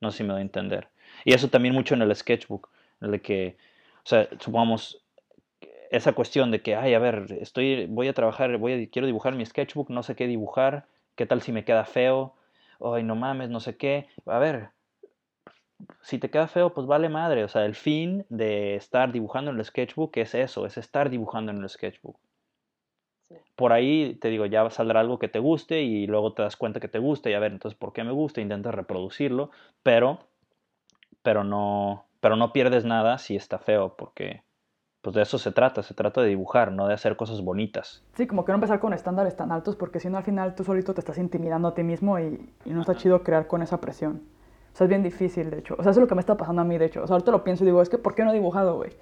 No 0.00 0.12
sé 0.12 0.18
si 0.18 0.22
me 0.22 0.34
doy 0.34 0.38
a 0.38 0.42
entender. 0.42 0.90
Y 1.24 1.34
eso 1.34 1.48
también 1.48 1.74
mucho 1.74 1.94
en 1.94 2.02
el 2.02 2.14
sketchbook, 2.14 2.70
en 3.00 3.14
el 3.14 3.20
que, 3.20 3.56
o 4.04 4.06
sea, 4.06 4.28
supongamos 4.38 5.02
esa 5.90 6.12
cuestión 6.12 6.52
de 6.52 6.62
que, 6.62 6.76
ay, 6.76 6.94
a 6.94 7.00
ver, 7.00 7.36
estoy, 7.40 7.86
voy 7.86 8.06
a 8.06 8.12
trabajar, 8.12 8.58
voy 8.58 8.84
a, 8.84 8.90
quiero 8.90 9.06
dibujar 9.06 9.34
mi 9.34 9.44
sketchbook, 9.44 9.90
no 9.90 10.04
sé 10.04 10.14
qué 10.14 10.28
dibujar, 10.28 10.86
qué 11.16 11.26
tal 11.26 11.42
si 11.42 11.50
me 11.50 11.64
queda 11.64 11.84
feo, 11.84 12.36
ay, 12.80 13.02
no 13.02 13.16
mames, 13.16 13.50
no 13.50 13.58
sé 13.58 13.76
qué. 13.76 14.06
A 14.24 14.38
ver, 14.38 14.70
si 16.00 16.18
te 16.18 16.30
queda 16.30 16.48
feo, 16.48 16.72
pues 16.74 16.86
vale 16.86 17.08
madre. 17.08 17.44
O 17.44 17.48
sea, 17.48 17.64
el 17.64 17.74
fin 17.74 18.24
de 18.28 18.76
estar 18.76 19.12
dibujando 19.12 19.50
en 19.50 19.58
el 19.58 19.64
sketchbook 19.64 20.16
es 20.16 20.34
eso, 20.34 20.66
es 20.66 20.76
estar 20.76 21.10
dibujando 21.10 21.52
en 21.52 21.58
el 21.58 21.68
sketchbook. 21.68 22.16
Por 23.56 23.72
ahí 23.72 24.14
te 24.20 24.28
digo, 24.28 24.46
ya 24.46 24.68
saldrá 24.70 25.00
algo 25.00 25.18
que 25.18 25.28
te 25.28 25.38
guste 25.38 25.82
y 25.82 26.06
luego 26.06 26.32
te 26.32 26.42
das 26.42 26.56
cuenta 26.56 26.80
que 26.80 26.88
te 26.88 26.98
gusta 26.98 27.28
y 27.28 27.34
a 27.34 27.40
ver, 27.40 27.52
entonces, 27.52 27.78
¿por 27.78 27.92
qué 27.92 28.04
me 28.04 28.12
gusta? 28.12 28.40
Intentas 28.40 28.74
reproducirlo, 28.74 29.50
pero, 29.82 30.20
pero, 31.22 31.44
no, 31.44 32.06
pero 32.20 32.36
no 32.36 32.52
pierdes 32.52 32.84
nada 32.84 33.18
si 33.18 33.36
está 33.36 33.58
feo, 33.58 33.96
porque 33.96 34.42
pues 35.02 35.14
de 35.14 35.22
eso 35.22 35.38
se 35.38 35.52
trata, 35.52 35.82
se 35.82 35.94
trata 35.94 36.22
de 36.22 36.28
dibujar, 36.28 36.72
no 36.72 36.88
de 36.88 36.94
hacer 36.94 37.16
cosas 37.16 37.42
bonitas. 37.42 38.02
Sí, 38.14 38.26
como 38.26 38.44
que 38.44 38.52
no 38.52 38.56
empezar 38.56 38.80
con 38.80 38.92
estándares 38.92 39.36
tan 39.36 39.52
altos, 39.52 39.76
porque 39.76 40.00
si 40.00 40.08
no 40.08 40.18
al 40.18 40.24
final 40.24 40.54
tú 40.54 40.64
solito 40.64 40.94
te 40.94 41.00
estás 41.00 41.18
intimidando 41.18 41.68
a 41.68 41.74
ti 41.74 41.82
mismo 41.82 42.18
y, 42.18 42.52
y 42.64 42.70
no 42.70 42.80
está 42.80 42.96
chido 42.96 43.22
crear 43.22 43.46
con 43.46 43.62
esa 43.62 43.80
presión. 43.80 44.22
Sea, 44.78 44.84
es 44.84 44.90
bien 44.90 45.02
difícil, 45.02 45.50
de 45.50 45.58
hecho. 45.58 45.74
O 45.76 45.82
sea, 45.82 45.90
eso 45.90 45.98
es 45.98 46.02
lo 46.02 46.06
que 46.06 46.14
me 46.14 46.20
está 46.20 46.36
pasando 46.36 46.62
a 46.62 46.64
mí, 46.64 46.78
de 46.78 46.84
hecho. 46.84 47.02
O 47.02 47.06
sea, 47.08 47.14
ahorita 47.14 47.32
lo 47.32 47.42
pienso 47.42 47.64
y 47.64 47.66
digo, 47.66 47.82
es 47.82 47.88
que 47.88 47.98
¿por 47.98 48.14
qué 48.14 48.22
no 48.22 48.30
he 48.30 48.34
dibujado, 48.34 48.76
güey? 48.76 48.92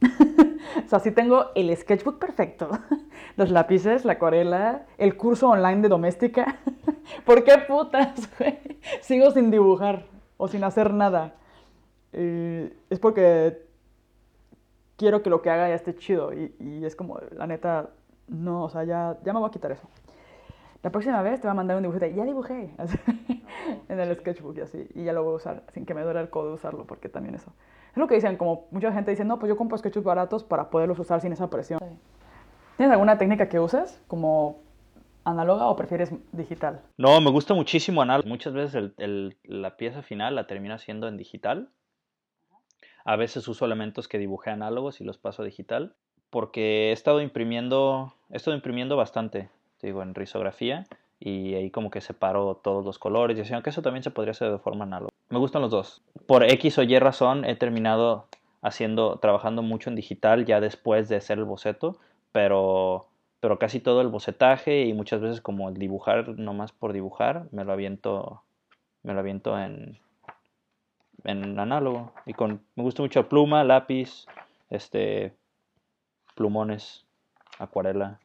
o 0.84 0.88
sea, 0.88 0.98
sí 0.98 1.12
tengo 1.12 1.52
el 1.54 1.74
sketchbook 1.76 2.18
perfecto, 2.18 2.68
los 3.36 3.52
lápices, 3.52 4.04
la 4.04 4.14
acuarela, 4.14 4.86
el 4.98 5.16
curso 5.16 5.48
online 5.48 5.82
de 5.82 5.88
doméstica. 5.88 6.58
¿Por 7.24 7.44
qué 7.44 7.58
putas, 7.58 8.28
güey? 8.40 8.58
Sigo 9.02 9.30
sin 9.30 9.52
dibujar 9.52 10.06
o 10.36 10.48
sin 10.48 10.64
hacer 10.64 10.92
nada. 10.92 11.34
Eh, 12.12 12.76
es 12.90 12.98
porque 12.98 13.62
quiero 14.96 15.22
que 15.22 15.30
lo 15.30 15.42
que 15.42 15.50
haga 15.50 15.68
ya 15.68 15.76
esté 15.76 15.94
chido. 15.94 16.32
Y, 16.32 16.56
y, 16.58 16.84
es 16.84 16.96
como, 16.96 17.20
la 17.30 17.46
neta, 17.46 17.90
no, 18.26 18.64
o 18.64 18.68
sea, 18.68 18.82
ya, 18.82 19.16
ya 19.22 19.32
me 19.32 19.38
voy 19.38 19.46
a 19.46 19.52
quitar 19.52 19.70
eso. 19.70 19.88
La 20.82 20.90
próxima 20.90 21.20
vez 21.20 21.40
te 21.40 21.46
voy 21.46 21.52
a 21.52 21.54
mandar 21.54 21.76
un 21.76 21.82
dibujo 21.82 21.98
de, 21.98 22.14
ya 22.14 22.24
dibujé, 22.24 22.70
en 23.88 24.00
el 24.00 24.16
sketchbook 24.16 24.56
y 24.56 24.60
así, 24.62 24.88
y 24.94 25.04
ya 25.04 25.12
lo 25.12 25.22
voy 25.22 25.34
a 25.34 25.36
usar, 25.36 25.64
sin 25.74 25.84
que 25.84 25.92
me 25.92 26.02
duele 26.02 26.20
el 26.20 26.30
codo 26.30 26.54
usarlo, 26.54 26.86
porque 26.86 27.10
también 27.10 27.34
eso. 27.34 27.52
Es 27.90 27.96
lo 27.96 28.06
que 28.06 28.14
dicen, 28.14 28.36
como 28.36 28.66
mucha 28.70 28.90
gente 28.92 29.10
dice, 29.10 29.24
no, 29.24 29.38
pues 29.38 29.50
yo 29.50 29.56
compro 29.56 29.76
sketchbooks 29.76 30.06
baratos 30.06 30.42
para 30.42 30.70
poderlos 30.70 30.98
usar 30.98 31.20
sin 31.20 31.32
esa 31.32 31.50
presión. 31.50 31.80
¿Tienes 32.78 32.92
alguna 32.92 33.18
técnica 33.18 33.50
que 33.50 33.60
uses, 33.60 34.02
como 34.06 34.62
análoga 35.24 35.66
o 35.66 35.76
prefieres 35.76 36.14
digital? 36.32 36.80
No, 36.96 37.20
me 37.20 37.30
gusta 37.30 37.52
muchísimo 37.52 38.00
análogo. 38.00 38.26
Muchas 38.26 38.54
veces 38.54 38.74
el, 38.74 38.94
el, 38.96 39.36
la 39.44 39.76
pieza 39.76 40.00
final 40.00 40.34
la 40.34 40.46
termino 40.46 40.74
haciendo 40.74 41.08
en 41.08 41.18
digital. 41.18 41.68
A 43.04 43.16
veces 43.16 43.46
uso 43.48 43.66
elementos 43.66 44.08
que 44.08 44.18
dibujé 44.18 44.50
análogos 44.50 45.02
y 45.02 45.04
los 45.04 45.18
paso 45.18 45.42
a 45.42 45.44
digital, 45.44 45.94
porque 46.30 46.88
he 46.88 46.92
estado 46.92 47.20
imprimiendo, 47.20 48.14
he 48.30 48.36
estado 48.36 48.56
imprimiendo 48.56 48.96
bastante 48.96 49.50
digo, 49.82 50.02
en 50.02 50.14
risografía 50.14 50.86
y 51.20 51.54
ahí 51.54 51.70
como 51.70 51.90
que 51.90 52.00
separo 52.00 52.56
todos 52.56 52.84
los 52.84 52.98
colores 52.98 53.36
y 53.36 53.42
así, 53.42 53.52
aunque 53.52 53.70
eso 53.70 53.82
también 53.82 54.02
se 54.02 54.10
podría 54.10 54.32
hacer 54.32 54.50
de 54.50 54.58
forma 54.58 54.84
análoga. 54.84 55.12
Me 55.28 55.38
gustan 55.38 55.62
los 55.62 55.70
dos. 55.70 56.02
Por 56.26 56.44
X 56.44 56.78
o 56.78 56.82
Y 56.82 56.98
razón 56.98 57.44
he 57.44 57.54
terminado 57.56 58.26
haciendo, 58.62 59.18
trabajando 59.18 59.62
mucho 59.62 59.90
en 59.90 59.96
digital 59.96 60.46
ya 60.46 60.60
después 60.60 61.08
de 61.08 61.16
hacer 61.16 61.38
el 61.38 61.44
boceto, 61.44 61.98
pero, 62.32 63.06
pero 63.40 63.58
casi 63.58 63.80
todo 63.80 64.00
el 64.00 64.08
bocetaje 64.08 64.86
y 64.86 64.94
muchas 64.94 65.20
veces 65.20 65.40
como 65.42 65.68
el 65.68 65.74
dibujar 65.74 66.38
nomás 66.38 66.72
por 66.72 66.92
dibujar, 66.92 67.46
me 67.52 67.64
lo 67.64 67.72
aviento, 67.72 68.42
me 69.02 69.12
lo 69.12 69.20
aviento 69.20 69.58
en, 69.58 69.98
en 71.24 71.58
análogo. 71.58 72.12
Y 72.24 72.32
con, 72.32 72.62
me 72.76 72.82
gusta 72.82 73.02
mucho 73.02 73.28
pluma, 73.28 73.62
lápiz, 73.62 74.26
este, 74.70 75.34
plumones, 76.34 77.04
acuarela 77.58 78.20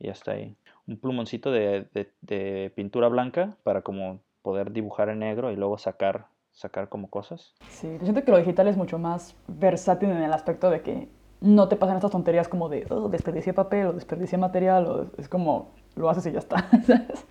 y 0.00 0.08
hasta 0.08 0.32
ahí 0.32 0.56
un 0.86 0.98
plumoncito 0.98 1.50
de, 1.50 1.86
de, 2.20 2.72
pintura 2.74 3.08
blanca 3.08 3.56
para 3.62 3.82
como 3.82 4.20
poder 4.42 4.72
dibujar 4.72 5.08
en 5.08 5.20
negro 5.20 5.50
y 5.50 5.56
luego 5.56 5.78
sacar, 5.78 6.28
sacar 6.52 6.88
como 6.88 7.10
cosas. 7.10 7.54
Sí, 7.68 7.88
yo 7.98 8.04
siento 8.04 8.24
que 8.24 8.30
lo 8.30 8.38
digital 8.38 8.68
es 8.68 8.76
mucho 8.76 8.98
más 8.98 9.34
versátil 9.48 10.10
en 10.10 10.22
el 10.22 10.32
aspecto 10.32 10.70
de 10.70 10.82
que 10.82 11.08
no 11.40 11.68
te 11.68 11.76
pasan 11.76 11.96
estas 11.96 12.10
tonterías 12.10 12.48
como 12.48 12.68
de 12.68 12.86
oh, 12.90 13.08
desperdicié 13.08 13.52
papel 13.52 13.88
o 13.88 13.92
desperdicié 13.92 14.38
material, 14.38 14.86
o 14.86 15.06
es 15.18 15.28
como 15.28 15.72
lo 15.96 16.08
haces 16.08 16.26
y 16.26 16.32
ya 16.32 16.38
está. 16.38 16.68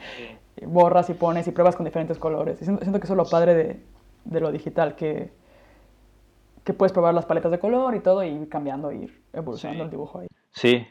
borras 0.68 1.10
y 1.10 1.14
pones 1.14 1.48
y 1.48 1.52
pruebas 1.52 1.76
con 1.76 1.86
diferentes 1.86 2.18
colores. 2.18 2.60
siento, 2.60 2.82
siento, 2.82 2.99
que 2.99 3.06
eso 3.06 3.14
es 3.14 3.18
lo 3.18 3.26
padre 3.26 3.53
de, 3.53 3.80
de 4.26 4.40
lo 4.40 4.52
digital, 4.52 4.95
que, 4.95 5.32
que 6.64 6.73
puedes 6.73 6.91
probar 6.91 7.14
las 7.14 7.26
paletas 7.26 7.52
de 7.52 7.60
color 7.60 7.95
y 7.95 7.99
todo 7.99 8.23
y 8.23 8.30
ir 8.30 8.49
cambiando, 8.49 8.91
ir 8.91 9.22
evolucionando 9.34 9.86
el 9.86 9.90
dibujo 9.90 10.19
ahí. 10.19 10.27
Sí, 10.52 10.86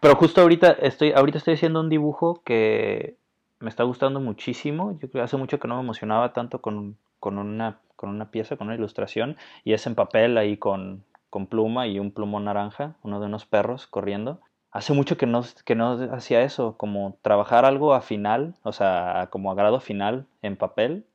pero 0.00 0.16
justo 0.16 0.40
ahorita 0.40 0.72
estoy, 0.72 1.12
ahorita 1.12 1.38
estoy 1.38 1.54
haciendo 1.54 1.80
un 1.80 1.88
dibujo 1.88 2.42
que 2.44 3.16
me 3.60 3.68
está 3.68 3.84
gustando 3.84 4.20
muchísimo. 4.20 4.92
Yo 4.92 5.10
creo 5.10 5.12
que 5.12 5.20
hace 5.20 5.36
mucho 5.36 5.58
que 5.58 5.68
no 5.68 5.76
me 5.76 5.82
emocionaba 5.82 6.32
tanto 6.32 6.60
con, 6.60 6.96
con, 7.18 7.38
una, 7.38 7.78
con 7.96 8.10
una 8.10 8.30
pieza, 8.30 8.56
con 8.56 8.68
una 8.68 8.76
ilustración, 8.76 9.36
y 9.64 9.72
es 9.72 9.86
en 9.86 9.94
papel 9.94 10.36
ahí 10.38 10.56
con, 10.56 11.04
con 11.30 11.46
pluma 11.46 11.86
y 11.86 11.98
un 11.98 12.12
plumón 12.12 12.44
naranja, 12.44 12.96
uno 13.02 13.20
de 13.20 13.26
unos 13.26 13.46
perros 13.46 13.86
corriendo. 13.86 14.40
Hace 14.70 14.92
mucho 14.92 15.16
que 15.16 15.26
no, 15.26 15.42
que 15.64 15.74
no 15.74 15.92
hacía 16.12 16.42
eso, 16.42 16.76
como 16.76 17.16
trabajar 17.22 17.64
algo 17.64 17.94
a 17.94 18.02
final, 18.02 18.54
o 18.64 18.72
sea, 18.72 19.28
como 19.30 19.50
a 19.50 19.54
grado 19.54 19.80
final 19.80 20.26
en 20.42 20.56
papel. 20.56 21.06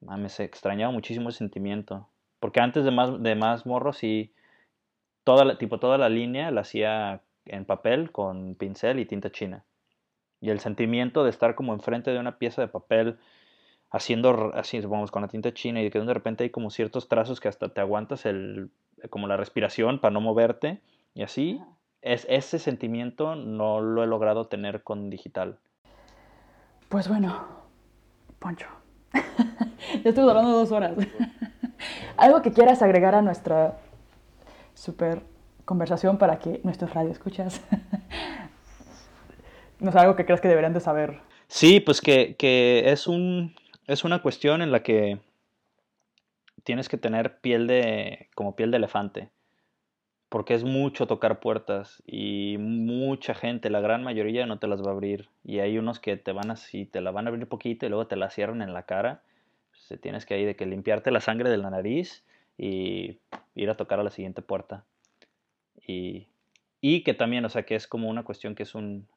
Me 0.00 0.26
extrañaba 0.26 0.92
muchísimo 0.92 1.28
el 1.28 1.34
sentimiento. 1.34 2.08
Porque 2.40 2.60
antes 2.60 2.84
de 2.84 2.90
más, 2.90 3.22
de 3.22 3.36
más 3.36 3.66
morro 3.66 3.92
sí, 3.92 4.32
toda 5.22 5.56
tipo, 5.58 5.78
toda 5.78 5.96
la 5.96 6.08
línea 6.08 6.50
la 6.50 6.62
hacía 6.62 7.20
en 7.46 7.64
papel 7.64 8.10
con 8.12 8.54
pincel 8.54 8.98
y 8.98 9.06
tinta 9.06 9.30
china. 9.30 9.64
Y 10.40 10.50
el 10.50 10.60
sentimiento 10.60 11.24
de 11.24 11.30
estar 11.30 11.54
como 11.54 11.72
enfrente 11.72 12.10
de 12.10 12.18
una 12.18 12.38
pieza 12.38 12.62
de 12.62 12.68
papel 12.68 13.18
haciendo 13.90 14.52
así, 14.54 14.80
vamos, 14.80 15.10
con 15.10 15.22
la 15.22 15.28
tinta 15.28 15.52
china 15.52 15.82
y 15.82 15.90
que 15.90 16.00
de 16.00 16.14
repente 16.14 16.44
hay 16.44 16.50
como 16.50 16.70
ciertos 16.70 17.08
trazos 17.08 17.40
que 17.40 17.48
hasta 17.48 17.68
te 17.68 17.80
aguantas 17.80 18.26
el, 18.26 18.70
como 19.10 19.28
la 19.28 19.36
respiración 19.36 20.00
para 20.00 20.12
no 20.12 20.20
moverte 20.20 20.80
y 21.14 21.22
así, 21.22 21.60
es, 22.00 22.26
ese 22.28 22.58
sentimiento 22.58 23.36
no 23.36 23.80
lo 23.80 24.02
he 24.02 24.06
logrado 24.06 24.46
tener 24.46 24.82
con 24.82 25.10
digital. 25.10 25.58
Pues 26.88 27.08
bueno, 27.08 27.46
Poncho, 28.38 28.66
ya 29.12 30.08
estuvimos 30.08 30.30
hablando 30.30 30.52
dos 30.52 30.72
horas. 30.72 30.94
Algo 32.16 32.42
que 32.42 32.52
quieras 32.52 32.82
agregar 32.82 33.14
a 33.14 33.22
nuestra 33.22 33.78
super 34.74 35.22
conversación 35.72 36.18
para 36.18 36.38
que 36.38 36.60
nuestros 36.64 36.92
radioescuchas 36.92 37.62
no 39.80 39.88
es 39.88 39.96
algo 39.96 40.16
que 40.16 40.26
creas 40.26 40.42
que 40.42 40.48
deberían 40.48 40.74
de 40.74 40.80
saber. 40.80 41.20
Sí, 41.48 41.80
pues 41.80 42.02
que, 42.02 42.36
que 42.36 42.92
es, 42.92 43.06
un, 43.06 43.54
es 43.86 44.04
una 44.04 44.20
cuestión 44.20 44.60
en 44.60 44.70
la 44.70 44.82
que 44.82 45.18
tienes 46.62 46.90
que 46.90 46.98
tener 46.98 47.38
piel 47.38 47.66
de, 47.66 48.28
como 48.34 48.54
piel 48.54 48.70
de 48.70 48.76
elefante, 48.76 49.30
porque 50.28 50.52
es 50.52 50.62
mucho 50.62 51.06
tocar 51.06 51.40
puertas 51.40 52.02
y 52.06 52.56
mucha 52.58 53.32
gente, 53.32 53.70
la 53.70 53.80
gran 53.80 54.04
mayoría 54.04 54.44
no 54.44 54.58
te 54.58 54.66
las 54.66 54.82
va 54.82 54.90
a 54.90 54.92
abrir 54.92 55.30
y 55.42 55.60
hay 55.60 55.78
unos 55.78 56.00
que 56.00 56.18
te 56.18 56.32
van 56.32 56.50
así, 56.50 56.84
te 56.84 57.00
la 57.00 57.12
van 57.12 57.26
a 57.26 57.30
abrir 57.30 57.48
poquito 57.48 57.86
y 57.86 57.88
luego 57.88 58.06
te 58.06 58.16
la 58.16 58.28
cierran 58.28 58.60
en 58.60 58.74
la 58.74 58.82
cara. 58.82 59.22
Se 59.72 59.96
tienes 59.96 60.26
que 60.26 60.34
ahí 60.34 60.44
de 60.44 60.54
que 60.54 60.66
limpiarte 60.66 61.10
la 61.10 61.22
sangre 61.22 61.48
de 61.48 61.56
la 61.56 61.70
nariz 61.70 62.24
y 62.58 63.20
ir 63.54 63.70
a 63.70 63.76
tocar 63.78 64.00
a 64.00 64.02
la 64.02 64.10
siguiente 64.10 64.42
puerta. 64.42 64.84
Y, 65.76 66.28
y 66.80 67.02
que 67.02 67.14
también, 67.14 67.44
o 67.44 67.48
sea, 67.48 67.64
que 67.64 67.74
es 67.74 67.86
como 67.86 68.08
una 68.08 68.24
cuestión 68.24 68.54
que 68.54 68.62
es 68.62 68.74
un, 68.74 69.08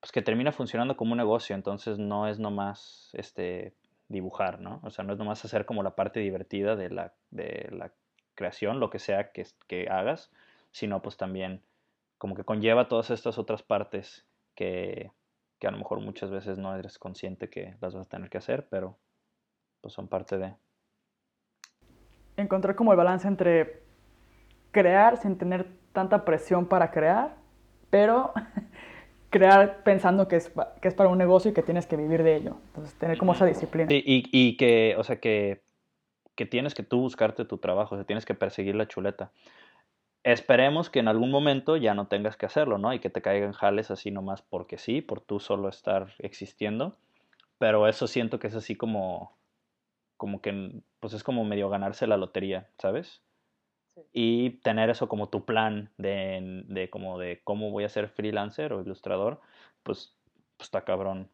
pues 0.00 0.12
que 0.12 0.22
termina 0.22 0.52
funcionando 0.52 0.96
como 0.96 1.12
un 1.12 1.18
negocio, 1.18 1.54
entonces 1.54 1.98
no 1.98 2.26
es 2.26 2.38
nomás 2.38 3.10
este 3.12 3.74
dibujar, 4.08 4.60
¿no? 4.60 4.80
O 4.82 4.90
sea, 4.90 5.04
no 5.04 5.12
es 5.12 5.18
nomás 5.18 5.44
hacer 5.44 5.66
como 5.66 5.82
la 5.82 5.94
parte 5.94 6.20
divertida 6.20 6.74
de 6.74 6.90
la, 6.90 7.12
de 7.30 7.68
la 7.70 7.92
creación, 8.34 8.80
lo 8.80 8.90
que 8.90 8.98
sea 8.98 9.30
que, 9.32 9.46
que 9.68 9.88
hagas, 9.88 10.32
sino 10.72 11.02
pues 11.02 11.16
también 11.16 11.62
como 12.18 12.34
que 12.34 12.44
conlleva 12.44 12.88
todas 12.88 13.10
estas 13.10 13.38
otras 13.38 13.62
partes 13.62 14.26
que, 14.54 15.12
que 15.58 15.66
a 15.66 15.70
lo 15.70 15.78
mejor 15.78 16.00
muchas 16.00 16.30
veces 16.30 16.58
no 16.58 16.74
eres 16.76 16.98
consciente 16.98 17.48
que 17.48 17.76
las 17.80 17.94
vas 17.94 18.06
a 18.06 18.08
tener 18.08 18.30
que 18.30 18.38
hacer, 18.38 18.68
pero 18.68 18.98
pues 19.80 19.94
son 19.94 20.08
parte 20.08 20.38
de... 20.38 20.54
Encontrar 22.36 22.74
como 22.74 22.92
el 22.92 22.96
balance 22.96 23.28
entre 23.28 23.82
crear 24.70 25.16
sin 25.16 25.36
tener 25.36 25.66
tanta 25.92 26.24
presión 26.24 26.66
para 26.66 26.90
crear, 26.90 27.34
pero 27.90 28.32
crear 29.30 29.82
pensando 29.82 30.28
que 30.28 30.36
es, 30.36 30.52
que 30.80 30.88
es 30.88 30.94
para 30.94 31.08
un 31.08 31.18
negocio 31.18 31.50
y 31.50 31.54
que 31.54 31.62
tienes 31.62 31.86
que 31.86 31.96
vivir 31.96 32.22
de 32.22 32.36
ello. 32.36 32.56
Entonces, 32.68 32.94
tener 32.94 33.18
como 33.18 33.32
esa 33.32 33.46
disciplina. 33.46 33.88
Sí, 33.88 34.02
y, 34.04 34.28
y, 34.32 34.56
que, 34.56 34.94
o 34.98 35.04
sea, 35.04 35.20
que, 35.20 35.62
que 36.34 36.46
tienes 36.46 36.74
que 36.74 36.82
tú 36.82 37.00
buscarte 37.00 37.44
tu 37.44 37.58
trabajo, 37.58 37.94
o 37.94 37.98
sea, 37.98 38.06
tienes 38.06 38.24
que 38.24 38.34
perseguir 38.34 38.74
la 38.74 38.88
chuleta. 38.88 39.32
Esperemos 40.22 40.90
que 40.90 40.98
en 40.98 41.08
algún 41.08 41.30
momento 41.30 41.76
ya 41.76 41.94
no 41.94 42.08
tengas 42.08 42.36
que 42.36 42.46
hacerlo, 42.46 42.76
¿no? 42.76 42.92
Y 42.92 42.98
que 42.98 43.08
te 43.08 43.22
caigan 43.22 43.52
jales 43.52 43.90
así 43.90 44.10
nomás 44.10 44.42
porque 44.42 44.76
sí, 44.76 45.00
por 45.00 45.20
tú 45.20 45.40
solo 45.40 45.68
estar 45.68 46.12
existiendo. 46.18 46.96
Pero 47.58 47.88
eso 47.88 48.06
siento 48.06 48.38
que 48.38 48.48
es 48.48 48.54
así 48.54 48.74
como, 48.76 49.32
como 50.16 50.40
que, 50.40 50.82
pues 50.98 51.14
es 51.14 51.22
como 51.22 51.44
medio 51.44 51.70
ganarse 51.70 52.06
la 52.06 52.18
lotería, 52.18 52.68
¿sabes? 52.78 53.22
Y 54.12 54.50
tener 54.60 54.90
eso 54.90 55.08
como 55.08 55.28
tu 55.28 55.44
plan 55.44 55.90
de, 55.98 56.64
de, 56.66 56.90
como 56.90 57.18
de 57.18 57.40
cómo 57.44 57.70
voy 57.70 57.84
a 57.84 57.88
ser 57.88 58.08
freelancer 58.08 58.72
o 58.72 58.80
ilustrador, 58.80 59.40
pues, 59.82 60.16
pues 60.56 60.66
está 60.66 60.82
cabrón. 60.82 61.28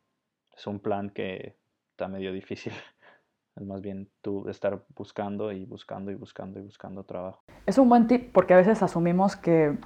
Es 0.57 0.67
un 0.67 0.79
plan 0.79 1.11
que 1.11 1.57
está 1.91 2.09
medio 2.09 2.33
difícil. 2.33 2.73
Es 3.57 3.65
más 3.65 3.81
bien 3.81 4.11
tú 4.21 4.47
estar 4.51 4.85
buscando 4.95 5.51
y 5.51 5.65
buscando 5.65 6.11
y 6.11 6.15
buscando 6.15 6.61
y 6.61 6.63
buscando 6.63 7.05
trabajo. 7.05 7.43
Es 7.65 7.79
un 7.79 7.89
buen 7.89 8.07
tip 8.07 8.31
porque 8.31 8.53
a 8.53 8.59
veces 8.59 8.83
asumimos 8.83 9.35
que, 9.35 9.79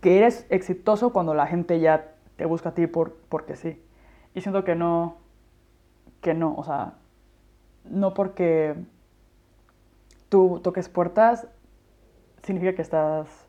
que 0.00 0.18
eres 0.18 0.46
exitoso 0.48 1.12
cuando 1.12 1.34
la 1.34 1.48
gente 1.48 1.80
ya 1.80 2.14
te 2.36 2.44
busca 2.44 2.68
a 2.68 2.74
ti 2.74 2.86
por, 2.86 3.16
porque 3.28 3.56
sí. 3.56 3.82
Y 4.36 4.40
siento 4.40 4.62
que 4.62 4.76
no, 4.76 5.16
que 6.20 6.32
no, 6.32 6.54
o 6.54 6.62
sea, 6.62 6.94
no 7.90 8.14
porque 8.14 8.76
tú 10.28 10.60
toques 10.62 10.88
puertas, 10.88 11.48
significa 12.42 12.74
que 12.74 12.82
estás, 12.82 13.48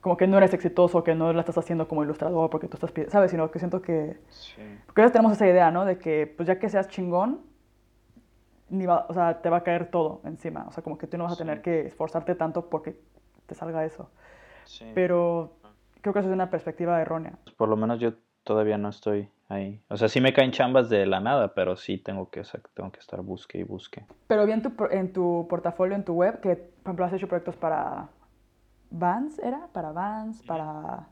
como 0.00 0.16
que 0.16 0.26
no 0.26 0.38
eres 0.38 0.54
exitoso, 0.54 1.04
que 1.04 1.14
no 1.14 1.32
la 1.32 1.40
estás 1.40 1.58
haciendo 1.58 1.88
como 1.88 2.02
ilustrador 2.02 2.50
porque 2.50 2.68
tú 2.68 2.76
estás, 2.76 2.92
¿sabes? 3.10 3.30
Sino 3.30 3.50
que 3.50 3.58
siento 3.58 3.82
que, 3.82 4.18
sí. 4.28 4.62
porque 4.86 5.02
a 5.02 5.04
veces 5.04 5.12
tenemos 5.12 5.32
esa 5.32 5.46
idea, 5.46 5.70
¿no? 5.70 5.84
De 5.84 5.98
que, 5.98 6.26
pues 6.26 6.46
ya 6.46 6.58
que 6.58 6.68
seas 6.68 6.88
chingón, 6.88 7.40
ni 8.70 8.86
va, 8.86 9.06
o 9.08 9.14
sea, 9.14 9.42
te 9.42 9.50
va 9.50 9.58
a 9.58 9.62
caer 9.62 9.90
todo 9.90 10.20
encima. 10.24 10.64
O 10.68 10.72
sea, 10.72 10.82
como 10.82 10.96
que 10.96 11.06
tú 11.06 11.18
no 11.18 11.24
vas 11.24 11.34
a 11.34 11.36
tener 11.36 11.60
que 11.60 11.86
esforzarte 11.86 12.34
tanto 12.34 12.68
porque 12.68 12.96
te 13.46 13.54
salga 13.54 13.84
eso. 13.84 14.10
Sí. 14.64 14.90
Pero 14.94 15.56
creo 16.00 16.12
que 16.12 16.20
eso 16.20 16.28
es 16.28 16.34
una 16.34 16.50
perspectiva 16.50 17.00
errónea. 17.00 17.38
Por 17.56 17.68
lo 17.68 17.76
menos 17.76 17.98
yo 17.98 18.12
todavía 18.44 18.78
no 18.78 18.88
estoy 18.88 19.28
ahí. 19.48 19.80
O 19.88 19.96
sea, 19.96 20.08
sí 20.08 20.20
me 20.20 20.32
caen 20.32 20.52
chambas 20.52 20.88
de 20.88 21.06
la 21.06 21.20
nada, 21.20 21.54
pero 21.54 21.76
sí 21.76 21.98
tengo 21.98 22.30
que, 22.30 22.42
tengo 22.74 22.90
que 22.92 23.00
estar 23.00 23.20
busque 23.20 23.58
y 23.58 23.62
busque. 23.64 24.04
Pero 24.26 24.46
vi 24.46 24.52
en 24.52 24.62
tu, 24.62 24.72
en 24.90 25.12
tu 25.12 25.46
portafolio, 25.48 25.96
en 25.96 26.04
tu 26.04 26.14
web, 26.14 26.40
que, 26.40 26.56
por 26.56 26.90
ejemplo, 26.90 27.04
has 27.04 27.12
hecho 27.12 27.28
proyectos 27.28 27.56
para 27.56 28.08
Vans, 28.90 29.38
¿era? 29.40 29.68
Para 29.72 29.92
Vans, 29.92 30.42
para... 30.42 31.08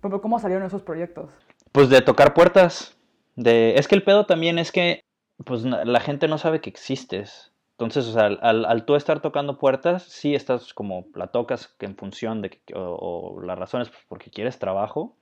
Por 0.00 0.10
ejemplo, 0.10 0.20
¿cómo 0.20 0.38
salieron 0.38 0.66
esos 0.66 0.82
proyectos? 0.82 1.30
Pues 1.72 1.88
de 1.88 2.00
tocar 2.02 2.34
puertas. 2.34 2.96
De... 3.36 3.76
Es 3.76 3.88
que 3.88 3.94
el 3.94 4.02
pedo 4.02 4.26
también 4.26 4.58
es 4.58 4.70
que 4.70 5.04
pues 5.44 5.64
la 5.64 6.00
gente 6.00 6.28
no 6.28 6.38
sabe 6.38 6.60
que 6.60 6.70
existes. 6.70 7.52
Entonces, 7.72 8.06
o 8.06 8.12
sea, 8.12 8.26
al, 8.26 8.64
al, 8.64 8.84
tú 8.84 8.94
estar 8.94 9.20
tocando 9.20 9.58
puertas, 9.58 10.04
sí 10.04 10.34
estás 10.34 10.72
como, 10.72 11.06
la 11.14 11.28
tocas 11.28 11.74
en 11.80 11.96
función 11.96 12.40
de, 12.40 12.50
que, 12.50 12.74
o, 12.74 13.34
o 13.34 13.42
las 13.42 13.58
razones, 13.58 13.88
pues 13.88 14.00
porque 14.08 14.30
quieres 14.30 14.60
trabajo, 14.60 15.16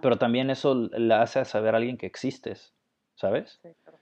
pero 0.00 0.16
también 0.16 0.50
eso 0.50 0.74
le 0.74 1.14
hace 1.14 1.44
saber 1.44 1.74
a 1.74 1.78
alguien 1.78 1.96
que 1.96 2.06
existes, 2.06 2.74
¿sabes? 3.14 3.58
Sí, 3.62 3.68
claro. 3.82 3.98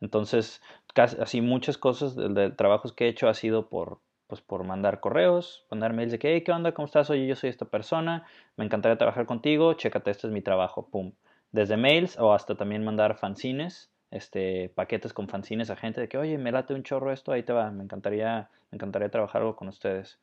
Entonces, 0.00 0.60
casi, 0.94 1.16
así 1.20 1.40
muchas 1.40 1.78
cosas 1.78 2.14
de, 2.16 2.28
de, 2.28 2.50
trabajos 2.50 2.92
que 2.92 3.06
he 3.06 3.08
hecho 3.08 3.28
ha 3.28 3.34
sido 3.34 3.68
por, 3.68 4.00
pues, 4.26 4.40
por 4.40 4.64
mandar 4.64 5.00
correos, 5.00 5.66
mandar 5.70 5.92
mails 5.92 6.12
de 6.12 6.18
que, 6.18 6.34
hey, 6.34 6.42
¿qué 6.42 6.52
onda? 6.52 6.72
¿Cómo 6.72 6.86
estás? 6.86 7.10
Oye, 7.10 7.26
yo 7.26 7.36
soy 7.36 7.50
esta 7.50 7.64
persona, 7.64 8.26
me 8.56 8.64
encantaría 8.64 8.98
trabajar 8.98 9.26
contigo, 9.26 9.74
chécate, 9.74 10.10
este 10.10 10.26
es 10.26 10.32
mi 10.32 10.42
trabajo, 10.42 10.88
pum. 10.90 11.12
Desde 11.52 11.76
mails 11.76 12.18
o 12.18 12.32
hasta 12.32 12.56
también 12.56 12.84
mandar 12.84 13.16
fanzines, 13.16 13.90
este, 14.10 14.70
paquetes 14.74 15.12
con 15.12 15.28
fanzines 15.28 15.70
a 15.70 15.76
gente 15.76 16.00
de 16.00 16.08
que, 16.08 16.18
oye, 16.18 16.38
me 16.38 16.52
late 16.52 16.74
un 16.74 16.82
chorro 16.82 17.12
esto, 17.12 17.32
ahí 17.32 17.42
te 17.42 17.52
va, 17.52 17.70
me 17.70 17.84
encantaría, 17.84 18.50
me 18.70 18.76
encantaría 18.76 19.10
trabajar 19.10 19.42
algo 19.42 19.56
con 19.56 19.68
ustedes. 19.68 20.18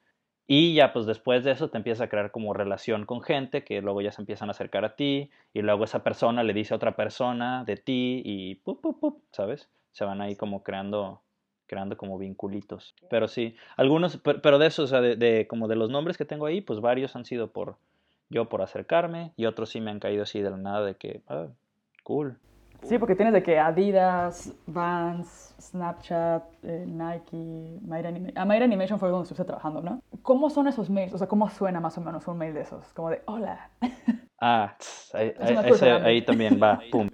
Y 0.45 0.73
ya 0.73 0.91
pues 0.91 1.05
después 1.05 1.43
de 1.43 1.51
eso 1.51 1.69
te 1.69 1.77
empieza 1.77 2.05
a 2.05 2.09
crear 2.09 2.31
como 2.31 2.53
relación 2.53 3.05
con 3.05 3.21
gente 3.21 3.63
que 3.63 3.81
luego 3.81 4.01
ya 4.01 4.11
se 4.11 4.21
empiezan 4.21 4.49
a 4.49 4.51
acercar 4.51 4.83
a 4.83 4.95
ti 4.95 5.31
y 5.53 5.61
luego 5.61 5.85
esa 5.85 6.03
persona 6.03 6.43
le 6.43 6.53
dice 6.53 6.73
a 6.73 6.77
otra 6.77 6.95
persona 6.95 7.63
de 7.63 7.77
ti 7.77 8.21
y 8.25 8.55
pup, 8.55 8.81
pup, 8.81 8.99
pup, 8.99 9.23
¿sabes? 9.31 9.69
Se 9.93 10.03
van 10.03 10.21
ahí 10.21 10.35
como 10.35 10.63
creando 10.63 11.21
creando 11.65 11.97
como 11.97 12.17
vinculitos. 12.17 12.93
Pero 13.09 13.27
sí, 13.27 13.55
algunos, 13.77 14.17
pero 14.17 14.59
de 14.59 14.67
eso, 14.67 14.83
o 14.83 14.87
sea, 14.87 15.01
de, 15.01 15.15
de, 15.15 15.47
como 15.47 15.67
de 15.67 15.75
los 15.75 15.89
nombres 15.89 16.17
que 16.17 16.25
tengo 16.25 16.45
ahí, 16.45 16.61
pues 16.61 16.81
varios 16.81 17.15
han 17.15 17.25
sido 17.25 17.51
por 17.51 17.77
yo 18.29 18.49
por 18.49 18.61
acercarme 18.61 19.31
y 19.37 19.45
otros 19.45 19.69
sí 19.69 19.79
me 19.79 19.91
han 19.91 19.99
caído 19.99 20.23
así 20.23 20.41
de 20.41 20.49
la 20.49 20.57
nada 20.57 20.85
de 20.85 20.95
que, 20.95 21.21
ah, 21.27 21.47
cool. 22.03 22.37
Sí, 22.83 22.97
porque 22.97 23.15
tienes 23.15 23.33
de 23.33 23.41
que 23.41 23.59
Adidas, 23.59 24.53
Vans, 24.67 25.55
Snapchat, 25.59 26.43
eh, 26.63 26.85
Nike, 26.87 27.79
Mayra 27.85 28.09
Animation. 28.09 28.37
A 28.37 28.45
Mayra 28.45 28.65
Animation 28.65 28.99
fue 28.99 29.09
donde 29.09 29.23
estuve 29.23 29.45
trabajando, 29.45 29.81
¿no? 29.81 30.01
¿Cómo 30.21 30.49
son 30.49 30.67
esos 30.67 30.89
mails? 30.89 31.13
O 31.13 31.17
sea, 31.17 31.27
¿cómo 31.27 31.49
suena 31.49 31.79
más 31.79 31.97
o 31.97 32.01
menos 32.01 32.27
un 32.27 32.37
mail 32.37 32.53
de 32.53 32.61
esos? 32.61 32.85
Como 32.93 33.09
de, 33.09 33.21
hola. 33.25 33.69
Ah, 34.45 34.75
tss, 34.77 35.15
ahí, 35.15 35.33
ahí, 35.39 35.57
ese, 35.67 35.89
ahí, 35.89 36.21
también 36.21 36.59
va, 36.61 36.77
pum. 36.91 37.09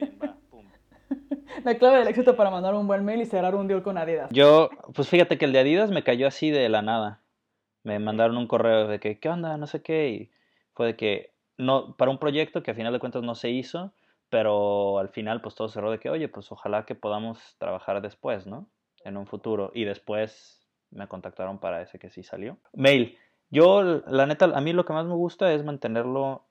La 1.64 1.76
clave 1.76 2.00
del 2.00 2.08
éxito 2.08 2.36
para 2.36 2.50
mandar 2.50 2.74
un 2.74 2.88
buen 2.88 3.06
mail 3.06 3.22
y 3.22 3.26
cerrar 3.28 3.54
un 3.54 3.68
deal 3.68 3.84
con 3.84 4.00
Adidas. 4.00 4.32
Yo, 4.32 4.72
pues 4.96 5.10
fíjate 5.10 5.38
que 5.38 5.46
el 5.46 5.54
de 5.54 5.60
Adidas 5.60 5.91
me 5.91 6.04
cayó 6.04 6.28
así 6.28 6.50
de 6.50 6.68
la 6.70 6.82
nada. 6.82 7.22
Me 7.84 8.00
mandaron 8.00 8.36
un 8.38 8.48
correo 8.48 8.88
de 8.88 9.00
que, 9.00 9.20
¿qué 9.20 9.30
onda? 9.30 9.58
No 9.58 9.68
sé 9.68 9.84
qué. 9.84 10.10
Y 10.10 10.32
fue 10.74 10.88
de 10.88 10.96
que, 10.96 11.32
no, 11.58 11.96
para 11.98 12.10
un 12.10 12.18
proyecto 12.18 12.64
que 12.64 12.72
a 12.72 12.74
final 12.74 12.94
de 12.94 13.00
cuentas 13.00 13.22
no 13.22 13.36
se 13.36 13.52
hizo, 13.52 13.94
pero 14.30 15.00
al 15.00 15.10
final 15.10 15.42
pues 15.42 15.56
todo 15.56 15.70
cerró 15.70 15.92
de 15.92 16.00
que, 16.00 16.10
oye, 16.10 16.28
pues 16.28 16.52
ojalá 16.52 16.86
que 16.86 16.96
podamos 16.96 17.56
trabajar 17.58 18.02
después, 18.02 18.46
¿no? 18.48 18.68
En 19.04 19.18
un 19.18 19.28
futuro. 19.28 19.72
Y 19.74 19.86
después 19.86 20.68
me 20.92 21.08
contactaron 21.08 21.60
para 21.60 21.82
ese 21.82 22.00
que 22.00 22.10
sí 22.10 22.24
salió. 22.24 22.58
Mail. 22.74 23.18
Yo, 23.52 23.82
la 23.84 24.28
neta, 24.28 24.46
a 24.46 24.62
mí 24.62 24.74
lo 24.74 24.86
que 24.86 24.94
más 24.94 25.06
me 25.06 25.16
gusta 25.16 25.52
es 25.54 25.64
mantenerlo, 25.64 26.44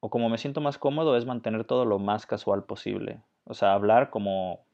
o 0.00 0.10
como 0.10 0.28
me 0.28 0.38
siento 0.38 0.60
más 0.60 0.78
cómodo, 0.78 1.16
es 1.16 1.26
mantener 1.26 1.64
todo 1.64 1.84
lo 1.84 1.98
más 1.98 2.24
casual 2.24 2.64
posible. 2.64 3.20
O 3.44 3.54
sea, 3.54 3.72
hablar 3.72 4.10
como, 4.10 4.64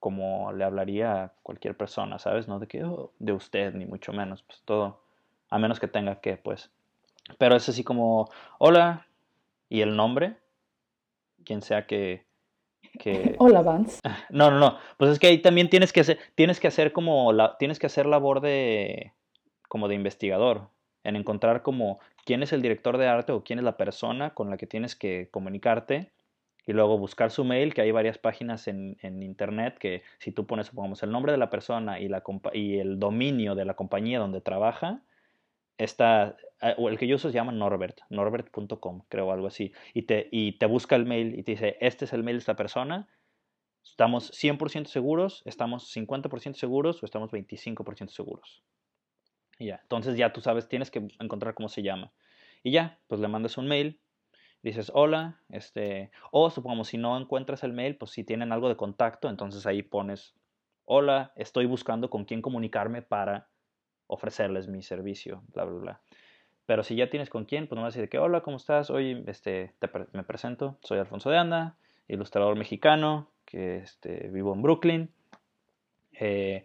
como 0.00 0.52
le 0.52 0.64
hablaría 0.64 1.22
a 1.22 1.32
cualquier 1.44 1.76
persona, 1.76 2.18
¿sabes? 2.18 2.48
No 2.48 2.58
de 2.58 2.66
que, 2.66 2.82
oh, 2.82 3.12
de 3.20 3.32
usted, 3.32 3.74
ni 3.74 3.86
mucho 3.86 4.12
menos, 4.12 4.42
pues 4.42 4.60
todo, 4.64 5.00
a 5.50 5.58
menos 5.58 5.78
que 5.78 5.86
tenga 5.86 6.20
que, 6.20 6.36
pues. 6.36 6.72
Pero 7.38 7.54
es 7.54 7.68
así 7.68 7.84
como, 7.84 8.28
hola, 8.58 9.06
y 9.68 9.82
el 9.82 9.94
nombre, 9.94 10.36
quien 11.44 11.62
sea 11.62 11.86
que, 11.86 12.24
que... 12.98 13.36
Hola, 13.38 13.62
Vance. 13.62 14.00
No, 14.30 14.50
no, 14.50 14.58
no. 14.58 14.78
Pues 14.96 15.10
es 15.10 15.18
que 15.18 15.28
ahí 15.28 15.38
también 15.38 15.70
tienes 15.70 15.92
que 15.92 16.00
hacer, 16.00 16.18
tienes 16.34 16.60
que 16.60 16.68
hacer 16.68 16.92
como 16.92 17.32
la, 17.32 17.56
tienes 17.58 17.78
que 17.78 17.86
hacer 17.86 18.06
labor 18.06 18.40
de 18.40 19.12
como 19.68 19.88
de 19.88 19.94
investigador, 19.94 20.68
en 21.02 21.16
encontrar 21.16 21.62
como 21.62 21.98
quién 22.26 22.42
es 22.42 22.52
el 22.52 22.60
director 22.60 22.98
de 22.98 23.08
arte 23.08 23.32
o 23.32 23.42
quién 23.42 23.58
es 23.58 23.64
la 23.64 23.78
persona 23.78 24.34
con 24.34 24.50
la 24.50 24.58
que 24.58 24.66
tienes 24.66 24.94
que 24.94 25.28
comunicarte 25.30 26.12
y 26.66 26.72
luego 26.72 26.98
buscar 26.98 27.30
su 27.30 27.44
mail, 27.44 27.74
que 27.74 27.80
hay 27.80 27.90
varias 27.90 28.18
páginas 28.18 28.68
en, 28.68 28.96
en 29.02 29.22
internet 29.22 29.78
que 29.78 30.02
si 30.18 30.30
tú 30.30 30.46
pones, 30.46 30.68
supongamos, 30.68 31.02
el 31.02 31.10
nombre 31.10 31.32
de 31.32 31.38
la 31.38 31.50
persona 31.50 31.98
y, 31.98 32.08
la, 32.08 32.22
y 32.52 32.78
el 32.78 32.98
dominio 32.98 33.54
de 33.54 33.64
la 33.64 33.74
compañía 33.74 34.18
donde 34.18 34.40
trabaja, 34.40 35.00
está, 35.78 36.36
eh, 36.38 36.44
o 36.78 36.88
el 36.88 36.98
que 36.98 37.06
yo 37.06 37.16
uso 37.16 37.28
se 37.28 37.34
llama 37.34 37.52
Norbert, 37.52 38.00
norbert.com, 38.10 39.02
creo, 39.08 39.32
algo 39.32 39.46
así, 39.46 39.72
y 39.94 40.02
te, 40.02 40.28
y 40.30 40.52
te 40.58 40.66
busca 40.66 40.96
el 40.96 41.06
mail 41.06 41.38
y 41.38 41.42
te 41.42 41.52
dice, 41.52 41.76
este 41.80 42.04
es 42.04 42.12
el 42.12 42.22
mail 42.22 42.36
de 42.36 42.40
esta 42.40 42.56
persona, 42.56 43.08
estamos 43.84 44.30
100% 44.32 44.86
seguros, 44.86 45.42
estamos 45.44 45.94
50% 45.94 46.54
seguros 46.54 47.02
o 47.02 47.06
estamos 47.06 47.30
25% 47.32 48.10
seguros. 48.10 48.62
Y 49.58 49.66
ya, 49.66 49.80
entonces 49.82 50.16
ya 50.16 50.32
tú 50.32 50.40
sabes, 50.40 50.68
tienes 50.68 50.90
que 50.90 51.06
encontrar 51.20 51.54
cómo 51.54 51.68
se 51.68 51.82
llama. 51.82 52.12
Y 52.62 52.72
ya, 52.72 53.00
pues 53.08 53.20
le 53.20 53.28
mandas 53.28 53.58
un 53.58 53.66
mail, 53.66 54.00
dices 54.62 54.90
hola, 54.94 55.40
este, 55.48 56.10
o 56.30 56.50
supongamos 56.50 56.88
si 56.88 56.96
no 56.96 57.18
encuentras 57.18 57.64
el 57.64 57.72
mail, 57.72 57.96
pues 57.96 58.12
si 58.12 58.24
tienen 58.24 58.52
algo 58.52 58.68
de 58.68 58.76
contacto, 58.76 59.28
entonces 59.28 59.66
ahí 59.66 59.82
pones 59.82 60.34
hola, 60.84 61.32
estoy 61.36 61.66
buscando 61.66 62.10
con 62.10 62.24
quién 62.24 62.42
comunicarme 62.42 63.02
para 63.02 63.48
ofrecerles 64.06 64.68
mi 64.68 64.82
servicio, 64.82 65.42
bla, 65.48 65.64
bla, 65.64 65.78
bla. 65.80 66.02
Pero 66.72 66.84
si 66.84 66.96
ya 66.96 67.10
tienes 67.10 67.28
con 67.28 67.44
quién, 67.44 67.66
pues 67.66 67.76
no 67.76 67.82
vas 67.82 67.94
a 67.94 67.98
decir 67.98 68.08
que 68.08 68.18
hola, 68.18 68.40
¿cómo 68.40 68.56
estás? 68.56 68.88
Hoy 68.88 69.24
este, 69.26 69.74
me 70.14 70.22
presento, 70.22 70.78
soy 70.82 70.98
Alfonso 70.98 71.28
de 71.28 71.36
Anda, 71.36 71.76
ilustrador 72.08 72.56
mexicano, 72.56 73.28
que 73.44 73.76
este, 73.76 74.30
vivo 74.32 74.54
en 74.54 74.62
Brooklyn. 74.62 75.10
Eh, 76.12 76.64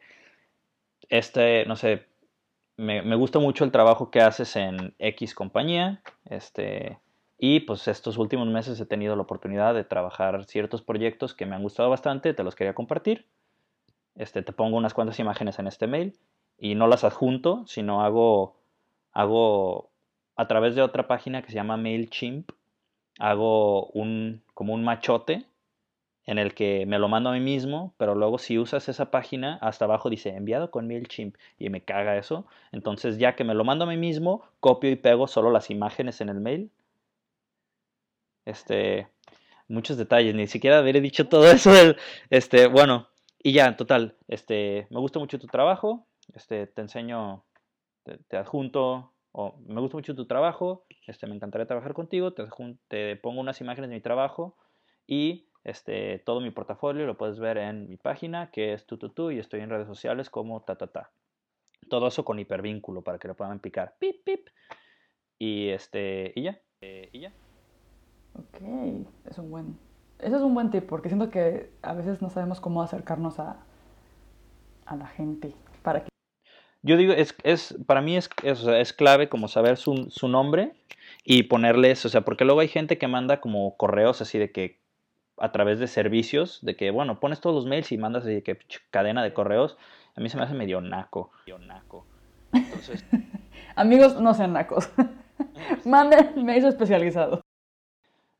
este, 1.09 1.65
no 1.65 1.75
sé, 1.75 2.05
me, 2.77 3.15
gusta 3.17 3.39
mucho 3.39 3.65
el 3.65 3.73
trabajo 3.73 4.09
que 4.09 4.21
haces 4.21 4.55
en 4.55 4.95
X 4.97 5.35
compañía. 5.35 6.01
Este, 6.23 6.99
y 7.38 7.59
pues 7.59 7.89
estos 7.89 8.17
últimos 8.17 8.47
meses 8.47 8.79
he 8.79 8.85
tenido 8.85 9.17
la 9.17 9.23
oportunidad 9.23 9.73
de 9.73 9.84
trabajar 9.84 10.45
ciertos 10.45 10.81
proyectos 10.81 11.34
que 11.34 11.45
me 11.45 11.57
han 11.57 11.63
gustado 11.63 11.89
bastante, 11.89 12.34
te 12.34 12.43
los 12.45 12.55
quería 12.55 12.73
compartir. 12.73 13.25
Este, 14.15 14.41
te 14.41 14.53
pongo 14.53 14.77
unas 14.77 14.93
cuantas 14.93 15.19
imágenes 15.19 15.59
en 15.59 15.67
este 15.67 15.85
mail 15.85 16.17
y 16.57 16.75
no 16.75 16.88
las 16.88 17.03
adjunto, 17.03 17.65
sino 17.67 18.05
hago, 18.05 18.55
hago 19.11 19.91
a 20.38 20.47
través 20.47 20.76
de 20.76 20.81
otra 20.81 21.07
página 21.07 21.41
que 21.41 21.49
se 21.49 21.55
llama 21.55 21.77
MailChimp, 21.77 22.51
hago 23.19 23.88
un, 23.88 24.43
como 24.53 24.73
un 24.73 24.84
machote 24.84 25.45
en 26.26 26.38
el 26.38 26.53
que 26.53 26.85
me 26.85 26.99
lo 26.99 27.07
mando 27.07 27.30
a 27.30 27.34
mí 27.34 27.39
mismo, 27.39 27.93
pero 27.97 28.14
luego 28.14 28.38
si 28.38 28.59
usas 28.59 28.89
esa 28.89 29.11
página, 29.11 29.57
hasta 29.61 29.85
abajo 29.85 30.09
dice 30.09 30.30
enviado 30.30 30.72
con 30.72 30.88
MailChimp 30.88 31.35
y 31.57 31.69
me 31.69 31.81
caga 31.81 32.18
eso. 32.18 32.45
Entonces 32.72 33.18
ya 33.18 33.35
que 33.35 33.43
me 33.43 33.55
lo 33.55 33.64
mando 33.64 33.85
a 33.85 33.88
mí 33.88 33.97
mismo, 33.97 34.43
copio 34.59 34.91
y 34.91 34.95
pego 34.95 35.27
solo 35.27 35.51
las 35.51 35.69
imágenes 35.72 36.22
en 36.22 36.30
el 36.30 36.39
mail. 36.39 36.72
Este, 38.45 39.07
muchos 39.68 39.97
detalles, 39.97 40.35
ni 40.35 40.47
siquiera 40.47 40.80
haber 40.80 41.01
dicho 41.01 41.27
todo 41.27 41.49
eso. 41.51 41.72
este, 42.30 42.68
bueno, 42.68 43.07
y 43.41 43.53
ya, 43.53 43.68
en 43.68 43.77
total, 43.77 44.15
este, 44.27 44.88
me 44.89 44.99
gusta 44.99 45.19
mucho 45.19 45.39
tu 45.39 45.47
trabajo, 45.47 46.05
este, 46.34 46.68
te 46.68 46.81
enseño, 46.81 47.45
te, 48.03 48.38
adjunto, 48.38 49.14
o 49.31 49.57
me 49.65 49.81
gusta 49.81 49.97
mucho 49.97 50.15
tu 50.15 50.25
trabajo, 50.25 50.85
este, 51.05 51.27
me 51.27 51.35
encantaría 51.35 51.67
trabajar 51.67 51.93
contigo, 51.93 52.33
te, 52.33 53.15
pongo 53.17 53.41
unas 53.41 53.61
imágenes 53.61 53.89
de 53.89 53.95
mi 53.95 54.01
trabajo 54.01 54.57
y 55.05 55.47
este, 55.63 56.19
todo 56.19 56.41
mi 56.41 56.51
portafolio 56.51 57.05
lo 57.05 57.17
puedes 57.17 57.39
ver 57.39 57.57
en 57.57 57.89
mi 57.89 57.97
página, 57.97 58.51
que 58.51 58.73
es 58.73 58.85
tututu, 58.85 59.31
y 59.31 59.39
estoy 59.39 59.61
en 59.61 59.69
redes 59.69 59.87
sociales 59.87 60.29
como 60.29 60.61
ta, 60.61 60.77
Todo 61.89 62.07
eso 62.07 62.23
con 62.23 62.39
hipervínculo 62.39 63.01
para 63.01 63.19
que 63.19 63.27
lo 63.27 63.35
puedan 63.35 63.59
picar. 63.59 63.95
Pip, 63.99 64.23
pip. 64.23 64.47
Y, 65.37 65.69
este, 65.69 66.31
y 66.35 66.43
ya. 66.43 66.59
Eh, 66.81 67.09
y 67.11 67.19
ya. 67.19 67.33
Ok, 68.33 68.61
es 69.29 69.37
un 69.37 69.51
buen... 69.51 69.77
Ese 70.19 70.35
es 70.35 70.41
un 70.41 70.53
buen 70.53 70.71
tip, 70.71 70.85
porque 70.87 71.09
siento 71.09 71.29
que 71.29 71.69
a 71.81 71.93
veces 71.93 72.21
no 72.21 72.29
sabemos 72.29 72.59
cómo 72.59 72.81
acercarnos 72.81 73.39
a, 73.39 73.57
a 74.85 74.95
la 74.95 75.07
gente 75.07 75.53
para 75.83 76.03
que... 76.03 76.09
Yo 76.83 76.97
digo, 76.97 77.13
es, 77.13 77.35
es, 77.43 77.75
para 77.85 78.01
mí 78.01 78.15
es, 78.15 78.29
es, 78.43 78.63
es 78.65 78.93
clave 78.93 79.29
como 79.29 79.47
saber 79.47 79.77
su, 79.77 80.09
su 80.09 80.27
nombre 80.27 80.73
y 81.23 81.43
ponerles, 81.43 82.05
o 82.05 82.09
sea, 82.09 82.21
porque 82.21 82.45
luego 82.45 82.61
hay 82.61 82.67
gente 82.67 82.97
que 82.97 83.07
manda 83.07 83.41
como 83.41 83.75
correos 83.77 84.21
así 84.21 84.37
de 84.37 84.51
que 84.51 84.79
a 85.37 85.51
través 85.51 85.79
de 85.79 85.87
servicios, 85.87 86.59
de 86.61 86.75
que, 86.75 86.91
bueno, 86.91 87.19
pones 87.19 87.41
todos 87.41 87.55
los 87.55 87.65
mails 87.65 87.91
y 87.91 87.97
mandas 87.97 88.25
de 88.25 88.43
que 88.43 88.57
cadena 88.89 89.23
de 89.23 89.33
correos, 89.33 89.77
a 90.15 90.21
mí 90.21 90.29
se 90.29 90.37
me 90.37 90.43
hace 90.43 90.53
medio 90.53 90.81
naco. 90.81 91.31
naco. 91.59 92.05
Entonces... 92.53 93.05
Amigos, 93.75 94.19
no 94.19 94.33
sean 94.33 94.53
nacos. 94.53 94.89
Manden 95.85 96.43
mails 96.43 96.65
especializado. 96.65 97.41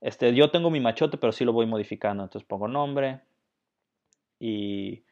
Este, 0.02 0.34
yo 0.34 0.50
tengo 0.50 0.72
mi 0.72 0.80
machote, 0.80 1.18
pero 1.18 1.32
sí 1.32 1.46
lo 1.46 1.54
voy 1.54 1.68
modificando. 1.68 2.24
Entonces 2.24 2.48
pongo 2.48 2.68
nombre 2.68 3.22
y 4.40 5.04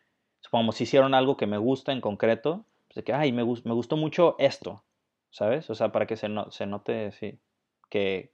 supongamos 0.41 0.77
si 0.77 0.85
hicieron 0.85 1.13
algo 1.13 1.37
que 1.37 1.45
me 1.45 1.59
gusta 1.59 1.91
en 1.91 2.01
concreto, 2.01 2.65
de 2.95 3.03
que, 3.03 3.13
ay, 3.13 3.31
me, 3.31 3.43
me 3.43 3.73
gustó 3.73 3.97
mucho 3.97 4.35
esto, 4.39 4.83
¿sabes? 5.29 5.69
O 5.69 5.75
sea, 5.75 5.91
para 5.91 6.07
que 6.07 6.15
se, 6.17 6.29
no, 6.29 6.49
se 6.49 6.65
note, 6.65 7.11
sí, 7.11 7.39
que 7.89 8.33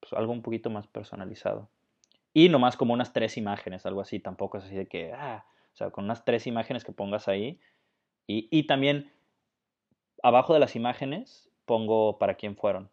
pues, 0.00 0.12
algo 0.12 0.32
un 0.32 0.42
poquito 0.42 0.70
más 0.70 0.86
personalizado. 0.86 1.68
Y 2.32 2.48
nomás 2.48 2.76
como 2.76 2.94
unas 2.94 3.12
tres 3.12 3.36
imágenes, 3.36 3.84
algo 3.86 4.00
así, 4.00 4.20
tampoco 4.20 4.58
es 4.58 4.64
así 4.64 4.76
de 4.76 4.86
que, 4.86 5.12
ah, 5.12 5.44
o 5.72 5.76
sea, 5.76 5.90
con 5.90 6.04
unas 6.04 6.24
tres 6.24 6.46
imágenes 6.46 6.84
que 6.84 6.92
pongas 6.92 7.28
ahí. 7.28 7.60
Y, 8.26 8.48
y 8.50 8.66
también 8.66 9.12
abajo 10.22 10.54
de 10.54 10.60
las 10.60 10.76
imágenes 10.76 11.50
pongo 11.64 12.18
para 12.18 12.34
quién 12.34 12.56
fueron. 12.56 12.90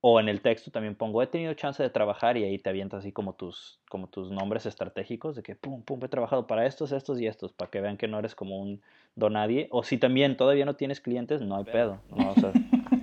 O 0.00 0.20
en 0.20 0.28
el 0.28 0.40
texto 0.40 0.70
también 0.70 0.94
pongo, 0.94 1.22
he 1.22 1.26
tenido 1.26 1.54
chance 1.54 1.82
de 1.82 1.90
trabajar 1.90 2.36
y 2.36 2.44
ahí 2.44 2.58
te 2.58 2.70
avientas 2.70 3.00
así 3.00 3.12
como 3.12 3.32
tus, 3.32 3.80
como 3.88 4.06
tus 4.06 4.30
nombres 4.30 4.66
estratégicos 4.66 5.34
de 5.34 5.42
que, 5.42 5.56
pum, 5.56 5.82
pum, 5.82 6.00
he 6.04 6.08
trabajado 6.08 6.46
para 6.46 6.66
estos, 6.66 6.92
estos 6.92 7.20
y 7.20 7.26
estos, 7.26 7.52
para 7.52 7.70
que 7.70 7.80
vean 7.80 7.96
que 7.96 8.06
no 8.06 8.18
eres 8.18 8.34
como 8.34 8.58
un 8.60 8.80
donadie. 9.16 9.68
O 9.70 9.82
si 9.82 9.98
también 9.98 10.36
todavía 10.36 10.64
no 10.64 10.76
tienes 10.76 11.00
clientes, 11.00 11.40
no 11.40 11.56
hay 11.56 11.64
pedo, 11.64 11.98
no, 12.14 12.30
o 12.30 12.34
sea, 12.34 12.52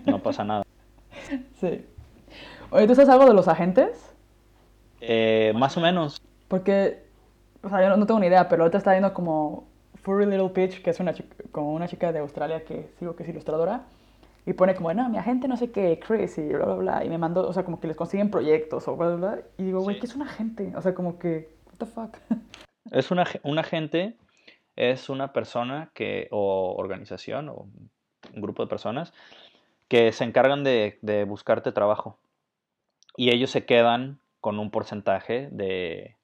no 0.06 0.20
pasa 0.20 0.44
nada. 0.44 0.64
Sí. 1.60 1.86
Oye, 2.70 2.88
¿tú 2.88 2.96
sabes 2.96 3.10
algo 3.10 3.26
de 3.26 3.34
los 3.34 3.48
agentes? 3.48 4.14
Eh, 5.00 5.54
más 5.56 5.78
o 5.78 5.82
menos. 5.82 6.22
Porque, 6.48 7.04
o 7.62 7.70
sea, 7.70 7.82
yo 7.82 7.96
no, 7.96 8.06
tengo 8.06 8.20
ni 8.20 8.28
idea, 8.28 8.50
pero 8.50 8.64
ahorita 8.64 8.78
está 8.78 8.92
viendo 8.92 9.14
como 9.14 9.66
Furry 10.02 10.26
Little 10.26 10.50
Peach, 10.50 10.82
que 10.82 10.90
es 10.90 11.00
una 11.00 11.14
chica, 11.14 11.36
como 11.52 11.74
una 11.74 11.88
chica 11.88 12.12
de 12.12 12.20
Australia 12.20 12.64
que 12.64 12.90
sigo 13.00 13.16
que 13.16 13.24
es 13.24 13.30
ilustradora, 13.30 13.84
y 14.46 14.54
pone 14.54 14.76
como, 14.76 14.94
no, 14.94 15.10
mi 15.10 15.18
agente 15.18 15.48
no 15.48 15.58
sé 15.58 15.72
qué, 15.72 16.00
Chris, 16.00 16.38
y 16.38 16.48
bla, 16.48 16.66
bla, 16.66 16.76
bla, 16.76 17.06
y 17.06 17.10
me 17.10 17.18
mandó, 17.18 17.48
o 17.48 17.54
sea, 17.54 17.64
como 17.64 17.80
que 17.80 17.88
les 17.88 17.96
consiguen 17.96 18.30
proyectos 18.30 18.88
o 18.88 18.96
bla, 18.96 19.16
bla, 19.16 19.16
bla, 19.16 19.44
y 19.58 19.64
digo, 19.64 19.82
güey, 19.82 20.00
¿qué 20.00 20.06
es 20.06 20.16
un 20.16 20.24
agente? 20.24 20.74
O 20.76 20.82
sea, 20.82 20.94
como 20.94 21.18
que, 21.20 21.56
what 21.68 21.78
the 21.78 21.86
fuck. 21.86 22.18
Es 22.92 23.12
una, 23.12 23.26
un 23.44 23.58
agente, 23.58 24.18
es 24.76 25.10
una 25.10 25.32
persona 25.32 25.90
que, 25.94 26.28
o 26.32 26.76
organización, 26.78 27.48
o 27.48 27.70
un 28.34 28.42
grupo 28.42 28.62
de 28.62 28.68
personas, 28.70 29.14
que 29.88 30.12
se 30.12 30.26
encargan 30.26 30.66
de, 30.66 31.00
de 31.02 31.24
buscarte 31.24 31.72
trabajo. 31.72 32.20
Y 33.16 33.34
ellos 33.34 33.52
se 33.52 33.66
quedan 33.66 34.20
con 34.42 34.60
un 34.60 34.70
porcentaje 34.70 35.48
de, 35.52 36.18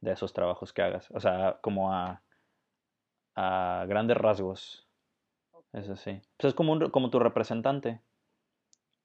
de 0.00 0.12
esos 0.12 0.32
trabajos 0.32 0.72
que 0.72 0.82
hagas. 0.82 1.10
O 1.10 1.20
sea, 1.20 1.58
como 1.60 1.92
a, 1.92 2.22
a 3.34 3.84
grandes 3.86 4.16
rasgos. 4.16 4.85
Es 5.76 5.90
así. 5.90 6.22
Pues 6.38 6.52
es 6.52 6.54
como, 6.54 6.90
como 6.90 7.10
tu 7.10 7.18
representante. 7.18 8.00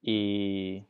Y, 0.02 0.86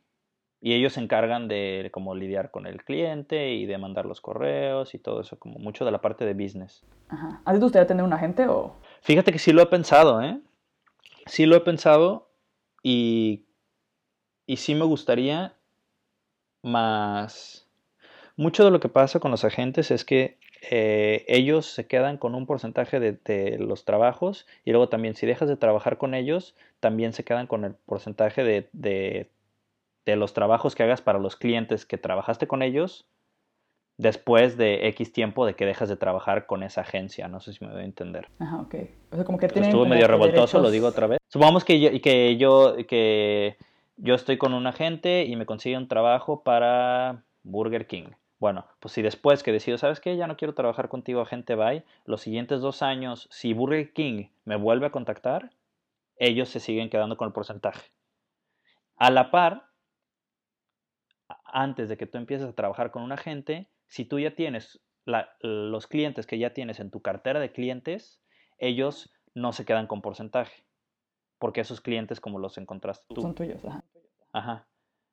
y 0.61 0.73
ellos 0.73 0.93
se 0.93 1.01
encargan 1.01 1.47
de 1.47 1.89
como 1.91 2.13
lidiar 2.13 2.51
con 2.51 2.67
el 2.67 2.83
cliente 2.83 3.53
y 3.53 3.65
de 3.65 3.79
mandar 3.79 4.05
los 4.05 4.21
correos 4.21 4.93
y 4.93 4.99
todo 4.99 5.21
eso, 5.21 5.39
como 5.39 5.57
mucho 5.57 5.83
de 5.83 5.91
la 5.91 5.99
parte 5.99 6.23
de 6.23 6.35
business. 6.35 6.85
Ajá. 7.09 7.41
¿A 7.43 7.51
ti 7.51 7.57
te 7.57 7.65
gustaría 7.65 7.87
tener 7.87 8.05
un 8.05 8.13
agente 8.13 8.47
o...? 8.47 8.75
Fíjate 9.01 9.31
que 9.31 9.39
sí 9.39 9.51
lo 9.51 9.63
he 9.63 9.65
pensado, 9.65 10.21
¿eh? 10.21 10.39
Sí 11.25 11.47
lo 11.47 11.55
he 11.55 11.61
pensado 11.61 12.29
y, 12.83 13.47
y 14.45 14.57
sí 14.57 14.75
me 14.75 14.85
gustaría 14.85 15.55
más 16.61 17.67
mucho 18.37 18.63
de 18.63 18.71
lo 18.71 18.79
que 18.79 18.89
pasa 18.89 19.19
con 19.19 19.31
los 19.31 19.43
agentes 19.43 19.89
es 19.89 20.05
que 20.05 20.37
eh, 20.61 21.25
ellos 21.27 21.65
se 21.65 21.87
quedan 21.87 22.17
con 22.17 22.35
un 22.35 22.45
porcentaje 22.45 22.99
de, 22.99 23.57
los 23.59 23.83
trabajos 23.85 24.47
y 24.63 24.71
luego 24.71 24.89
también 24.89 25.15
si 25.15 25.25
dejas 25.25 25.49
de 25.49 25.57
trabajar 25.57 25.97
con 25.97 26.13
ellos, 26.13 26.55
también 26.79 27.13
se 27.13 27.23
quedan 27.23 27.47
con 27.47 27.65
el 27.65 27.73
porcentaje 27.73 28.43
de, 28.43 28.69
de 30.05 30.15
los 30.15 30.33
trabajos 30.33 30.75
que 30.75 30.83
hagas 30.83 31.01
para 31.01 31.19
los 31.19 31.35
clientes 31.35 31.85
que 31.85 31.97
trabajaste 31.97 32.47
con 32.47 32.61
ellos 32.61 33.05
después 33.97 34.57
de 34.57 34.87
X 34.87 35.13
tiempo 35.13 35.45
de 35.45 35.53
que 35.53 35.65
dejas 35.65 35.87
de 35.87 35.95
trabajar 35.95 36.47
con 36.47 36.63
esa 36.63 36.81
agencia. 36.81 37.27
No 37.27 37.39
sé 37.39 37.53
si 37.53 37.63
me 37.63 37.71
voy 37.71 37.81
a 37.81 37.85
entender. 37.85 38.27
Ajá, 38.39 38.61
ok. 38.61 38.75
O 39.11 39.15
sea, 39.15 39.25
como 39.25 39.37
que 39.37 39.47
tienen 39.47 39.69
Estuvo 39.69 39.85
medio 39.85 40.07
revoltoso, 40.07 40.59
lo 40.59 40.71
digo 40.71 40.87
otra 40.87 41.07
vez. 41.07 41.19
Supongamos 41.27 41.63
que 41.63 41.79
yo, 41.79 41.89
que 42.01 42.37
yo, 42.37 42.75
que 42.87 43.57
yo 43.97 44.15
estoy 44.15 44.37
con 44.37 44.53
un 44.53 44.65
agente 44.65 45.25
y 45.25 45.35
me 45.35 45.45
consigue 45.45 45.77
un 45.77 45.87
trabajo 45.87 46.43
para 46.43 47.23
Burger 47.43 47.85
King. 47.85 48.09
Bueno, 48.41 48.65
pues 48.79 48.95
si 48.95 49.03
después 49.03 49.43
que 49.43 49.51
decido, 49.51 49.77
¿sabes 49.77 49.99
qué? 49.99 50.17
Ya 50.17 50.25
no 50.25 50.35
quiero 50.35 50.55
trabajar 50.55 50.89
contigo, 50.89 51.21
agente 51.21 51.53
bye. 51.53 51.85
Los 52.05 52.21
siguientes 52.21 52.59
dos 52.59 52.81
años, 52.81 53.27
si 53.29 53.53
Burger 53.53 53.93
King 53.93 54.29
me 54.45 54.55
vuelve 54.55 54.87
a 54.87 54.91
contactar, 54.91 55.51
ellos 56.15 56.49
se 56.49 56.59
siguen 56.59 56.89
quedando 56.89 57.17
con 57.17 57.27
el 57.27 57.33
porcentaje. 57.33 57.91
A 58.95 59.11
la 59.11 59.29
par, 59.29 59.69
antes 61.45 61.87
de 61.87 61.97
que 61.97 62.07
tú 62.07 62.17
empieces 62.17 62.49
a 62.49 62.53
trabajar 62.53 62.89
con 62.89 63.03
un 63.03 63.11
agente, 63.11 63.69
si 63.85 64.05
tú 64.05 64.17
ya 64.17 64.33
tienes 64.33 64.81
los 65.41 65.85
clientes 65.85 66.25
que 66.25 66.39
ya 66.39 66.51
tienes 66.51 66.79
en 66.79 66.89
tu 66.89 66.99
cartera 66.99 67.39
de 67.39 67.51
clientes, 67.51 68.23
ellos 68.57 69.13
no 69.35 69.53
se 69.53 69.65
quedan 69.65 69.85
con 69.85 70.01
porcentaje, 70.01 70.63
porque 71.37 71.61
esos 71.61 71.79
clientes 71.79 72.19
como 72.19 72.39
los 72.39 72.57
encontraste 72.57 73.05
tú. 73.13 73.21
Son 73.21 73.35
tuyos, 73.35 73.63
ajá. 73.63 73.83
Ajá. 74.33 74.67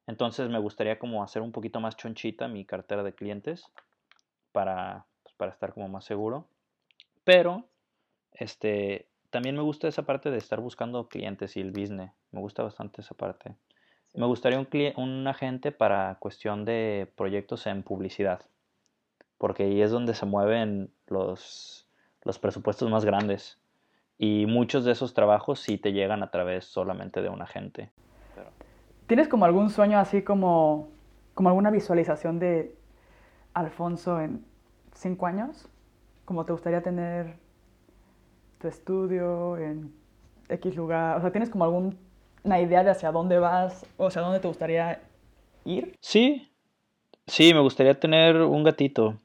Entonces 0.09 0.49
me 0.49 0.59
gustaría 0.59 0.99
como 0.99 1.23
hacer 1.23 1.43
un 1.43 1.53
poquito 1.53 1.79
más 1.79 1.97
chonchita 1.97 2.49
mi 2.49 2.65
cartera 2.65 3.05
de 3.05 3.15
clientes 3.15 3.65
para, 4.51 5.07
pues, 5.23 5.37
para 5.37 5.53
estar 5.53 5.73
como 5.73 5.89
más 5.89 6.05
seguro. 6.05 6.49
Pero, 7.23 7.69
este, 8.33 9.07
también 9.31 9.55
me 9.55 9.63
gusta 9.63 9.87
esa 9.87 10.03
parte 10.03 10.33
de 10.33 10.39
estar 10.39 10.61
buscando 10.61 11.09
clientes 11.09 11.57
y 11.57 11.61
el 11.61 11.71
business. 11.71 12.11
Me 12.33 12.41
gusta 12.41 12.65
bastante 12.65 13.03
esa 13.03 13.15
parte. 13.15 13.55
Me 14.15 14.27
gustaría 14.27 14.59
un, 14.59 14.69
un 14.97 15.29
agente 15.29 15.71
para 15.71 16.17
cuestión 16.19 16.65
de 16.65 17.09
proyectos 17.15 17.69
en 17.69 17.85
publicidad 17.85 18.41
porque 19.39 19.63
ahí 19.63 19.81
es 19.81 19.91
donde 19.91 20.15
se 20.15 20.27
mueven 20.27 20.93
los, 21.07 21.87
los 22.25 22.39
presupuestos 22.39 22.91
más 22.91 23.05
grandes. 23.05 23.59
Y 24.19 24.47
muchos 24.47 24.85
de 24.85 24.93
esos 24.93 25.15
trabajos 25.15 25.61
sí 25.61 25.79
te 25.79 25.93
llegan 25.93 26.25
a 26.25 26.31
través 26.31 26.65
solamente 26.65 27.23
de 27.23 27.29
un 27.29 27.41
agente. 27.41 27.93
¿Tienes 29.09 29.27
como 29.27 29.47
algún 29.47 29.71
sueño 29.71 29.99
así 29.99 30.21
como, 30.21 30.91
como 31.33 31.49
alguna 31.49 31.71
visualización 31.71 32.39
de 32.39 32.77
Alfonso 33.55 34.21
en 34.21 34.45
cinco 34.93 35.27
años? 35.27 35.67
¿Cómo 36.27 36.45
te 36.45 36.53
gustaría 36.53 36.83
tener 36.83 37.39
tu 38.61 38.69
estudio 38.69 39.57
en 39.57 39.95
X 40.51 40.77
lugar? 40.77 41.17
O 41.17 41.23
sea, 41.23 41.33
¿tienes 41.33 41.49
como 41.49 41.65
alguna 41.65 42.61
idea 42.61 42.85
de 42.85 42.91
hacia 42.91 43.11
dónde 43.11 43.39
vas 43.39 43.87
o 43.97 44.09
hacia 44.09 44.21
dónde 44.21 44.41
te 44.41 44.49
gustaría 44.49 45.01
ir? 45.65 45.97
Sí, 46.03 46.47
sí, 47.27 47.55
me 47.55 47.61
gustaría 47.61 47.99
tener 47.99 48.37
un 48.37 48.63
gatito. 48.63 49.19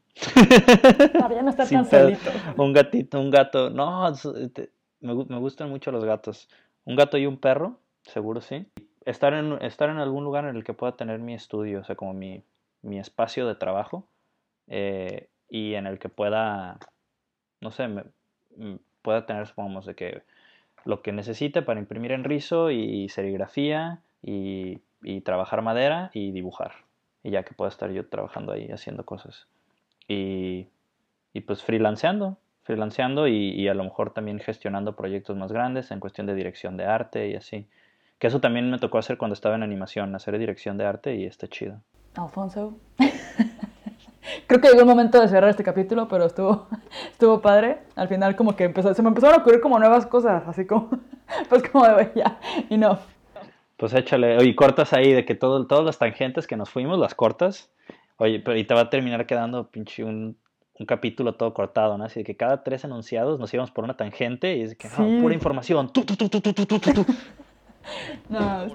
Para 1.19 1.41
no 1.41 1.49
estar 1.49 1.67
tan 1.69 1.85
solito. 1.85 2.31
Un 2.55 2.71
gatito, 2.71 3.19
un 3.19 3.29
gato. 3.29 3.69
No, 3.69 4.09
me, 5.01 5.13
me, 5.25 5.39
gustan 5.39 5.69
mucho 5.69 5.91
los 5.91 6.05
gatos. 6.05 6.47
Un 6.85 6.95
gato 6.95 7.17
y 7.17 7.25
un 7.25 7.35
perro, 7.35 7.81
seguro 8.03 8.39
sí. 8.39 8.65
Estar 9.05 9.33
en, 9.33 9.53
estar 9.61 9.89
en 9.89 9.97
algún 9.97 10.23
lugar 10.23 10.45
en 10.45 10.55
el 10.55 10.63
que 10.63 10.73
pueda 10.73 10.95
tener 10.95 11.19
mi 11.19 11.33
estudio, 11.33 11.81
o 11.81 11.83
sea, 11.83 11.95
como 11.95 12.13
mi, 12.13 12.43
mi 12.81 12.99
espacio 12.99 13.47
de 13.47 13.55
trabajo. 13.55 14.07
Eh, 14.67 15.27
y 15.49 15.75
en 15.75 15.87
el 15.87 15.99
que 15.99 16.09
pueda, 16.09 16.79
no 17.61 17.71
sé, 17.71 17.87
pueda 19.01 19.25
tener, 19.25 19.45
supongamos, 19.47 19.87
que 19.95 20.23
lo 20.85 21.01
que 21.01 21.11
necesite 21.11 21.61
para 21.61 21.79
imprimir 21.79 22.11
en 22.11 22.23
rizo 22.23 22.71
y 22.71 23.07
serigrafía 23.09 24.01
y, 24.21 24.81
y 25.03 25.21
trabajar 25.21 25.61
madera 25.61 26.09
y 26.13 26.31
dibujar. 26.31 26.73
Y 27.23 27.31
ya 27.31 27.43
que 27.43 27.53
pueda 27.53 27.69
estar 27.69 27.91
yo 27.91 28.07
trabajando 28.07 28.51
ahí 28.51 28.69
haciendo 28.71 29.05
cosas 29.05 29.47
y, 30.07 30.67
y 31.33 31.41
pues 31.41 31.63
freelanceando, 31.63 32.37
freelanceando 32.63 33.27
y, 33.27 33.51
y, 33.51 33.67
a 33.67 33.73
lo 33.73 33.83
mejor 33.83 34.13
también 34.13 34.39
gestionando 34.39 34.95
proyectos 34.95 35.37
más 35.37 35.51
grandes 35.51 35.91
en 35.91 35.99
cuestión 35.99 36.27
de 36.27 36.35
dirección 36.35 36.77
de 36.77 36.85
arte 36.85 37.29
y 37.29 37.35
así. 37.35 37.67
Que 38.23 38.27
eso 38.27 38.39
también 38.39 38.71
me 38.71 38.79
tocó 38.79 38.99
hacer 38.99 39.17
cuando 39.17 39.33
estaba 39.33 39.55
en 39.55 39.63
animación, 39.63 40.15
hacer 40.15 40.39
dirección 40.39 40.77
de 40.77 40.85
arte 40.85 41.13
y 41.13 41.25
está 41.25 41.49
chido. 41.49 41.81
Alfonso. 42.15 42.77
Creo 44.47 44.61
que 44.61 44.69
llegó 44.69 44.79
el 44.79 44.85
momento 44.85 45.19
de 45.19 45.27
cerrar 45.27 45.49
este 45.49 45.65
capítulo, 45.65 46.07
pero 46.07 46.23
estuvo, 46.23 46.69
estuvo 47.11 47.41
padre. 47.41 47.79
Al 47.97 48.07
final 48.07 48.37
como 48.37 48.55
que 48.55 48.63
empezó, 48.63 48.93
se 48.93 49.01
me 49.01 49.09
empezaron 49.09 49.37
a 49.37 49.41
ocurrir 49.41 49.59
como 49.59 49.77
nuevas 49.77 50.05
cosas, 50.05 50.41
así 50.47 50.65
como, 50.65 50.89
pues 51.49 51.69
como 51.69 51.85
de 51.85 52.13
ya, 52.15 52.39
no 52.69 52.97
Pues 53.75 53.93
échale, 53.93 54.37
oye, 54.37 54.55
cortas 54.55 54.93
ahí 54.93 55.11
de 55.11 55.25
que 55.25 55.35
todo, 55.35 55.67
todas 55.67 55.83
las 55.83 55.99
tangentes 55.99 56.47
que 56.47 56.55
nos 56.55 56.69
fuimos, 56.69 56.97
las 56.99 57.15
cortas 57.15 57.71
Oye, 58.15 58.39
pero 58.39 58.57
y 58.57 58.63
te 58.63 58.73
va 58.73 58.81
a 58.83 58.89
terminar 58.89 59.25
quedando 59.25 59.69
pinche 59.69 60.01
un, 60.01 60.37
un 60.79 60.85
capítulo 60.85 61.35
todo 61.35 61.53
cortado, 61.53 61.97
¿no? 61.97 62.05
Así 62.05 62.21
de 62.21 62.23
que 62.23 62.37
cada 62.37 62.63
tres 62.63 62.85
enunciados 62.85 63.37
nos 63.37 63.53
íbamos 63.53 63.71
por 63.71 63.83
una 63.83 63.97
tangente 63.97 64.55
y 64.55 64.61
es 64.61 64.75
que, 64.75 64.87
no, 64.97 65.21
pura 65.21 65.33
información. 65.33 65.91
no, 68.29 68.67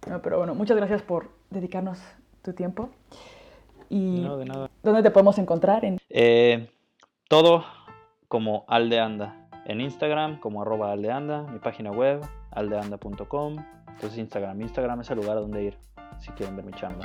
pero, 0.00 0.22
pero 0.22 0.38
bueno, 0.38 0.54
muchas 0.54 0.76
gracias 0.76 1.02
por 1.02 1.30
dedicarnos 1.50 1.98
tu 2.42 2.52
tiempo. 2.52 2.90
Y 3.88 4.20
no, 4.20 4.36
de 4.36 4.44
nada. 4.44 4.70
¿Dónde 4.82 5.02
te 5.02 5.10
podemos 5.10 5.38
encontrar? 5.38 5.84
En... 5.84 5.98
Eh, 6.08 6.70
todo 7.28 7.64
como 8.28 8.64
Aldeanda. 8.68 9.48
En 9.66 9.80
Instagram 9.80 10.40
como 10.40 10.62
arroba 10.62 10.90
aldeanda, 10.90 11.42
mi 11.42 11.58
página 11.58 11.90
web 11.90 12.22
aldeanda.com. 12.50 13.56
Entonces 13.88 14.18
Instagram, 14.18 14.60
Instagram 14.62 15.02
es 15.02 15.10
el 15.10 15.18
lugar 15.18 15.36
a 15.36 15.40
donde 15.40 15.64
ir 15.64 15.78
si 16.18 16.30
quieren 16.32 16.56
ver 16.56 16.64
mi 16.64 16.72
chamba. 16.72 17.04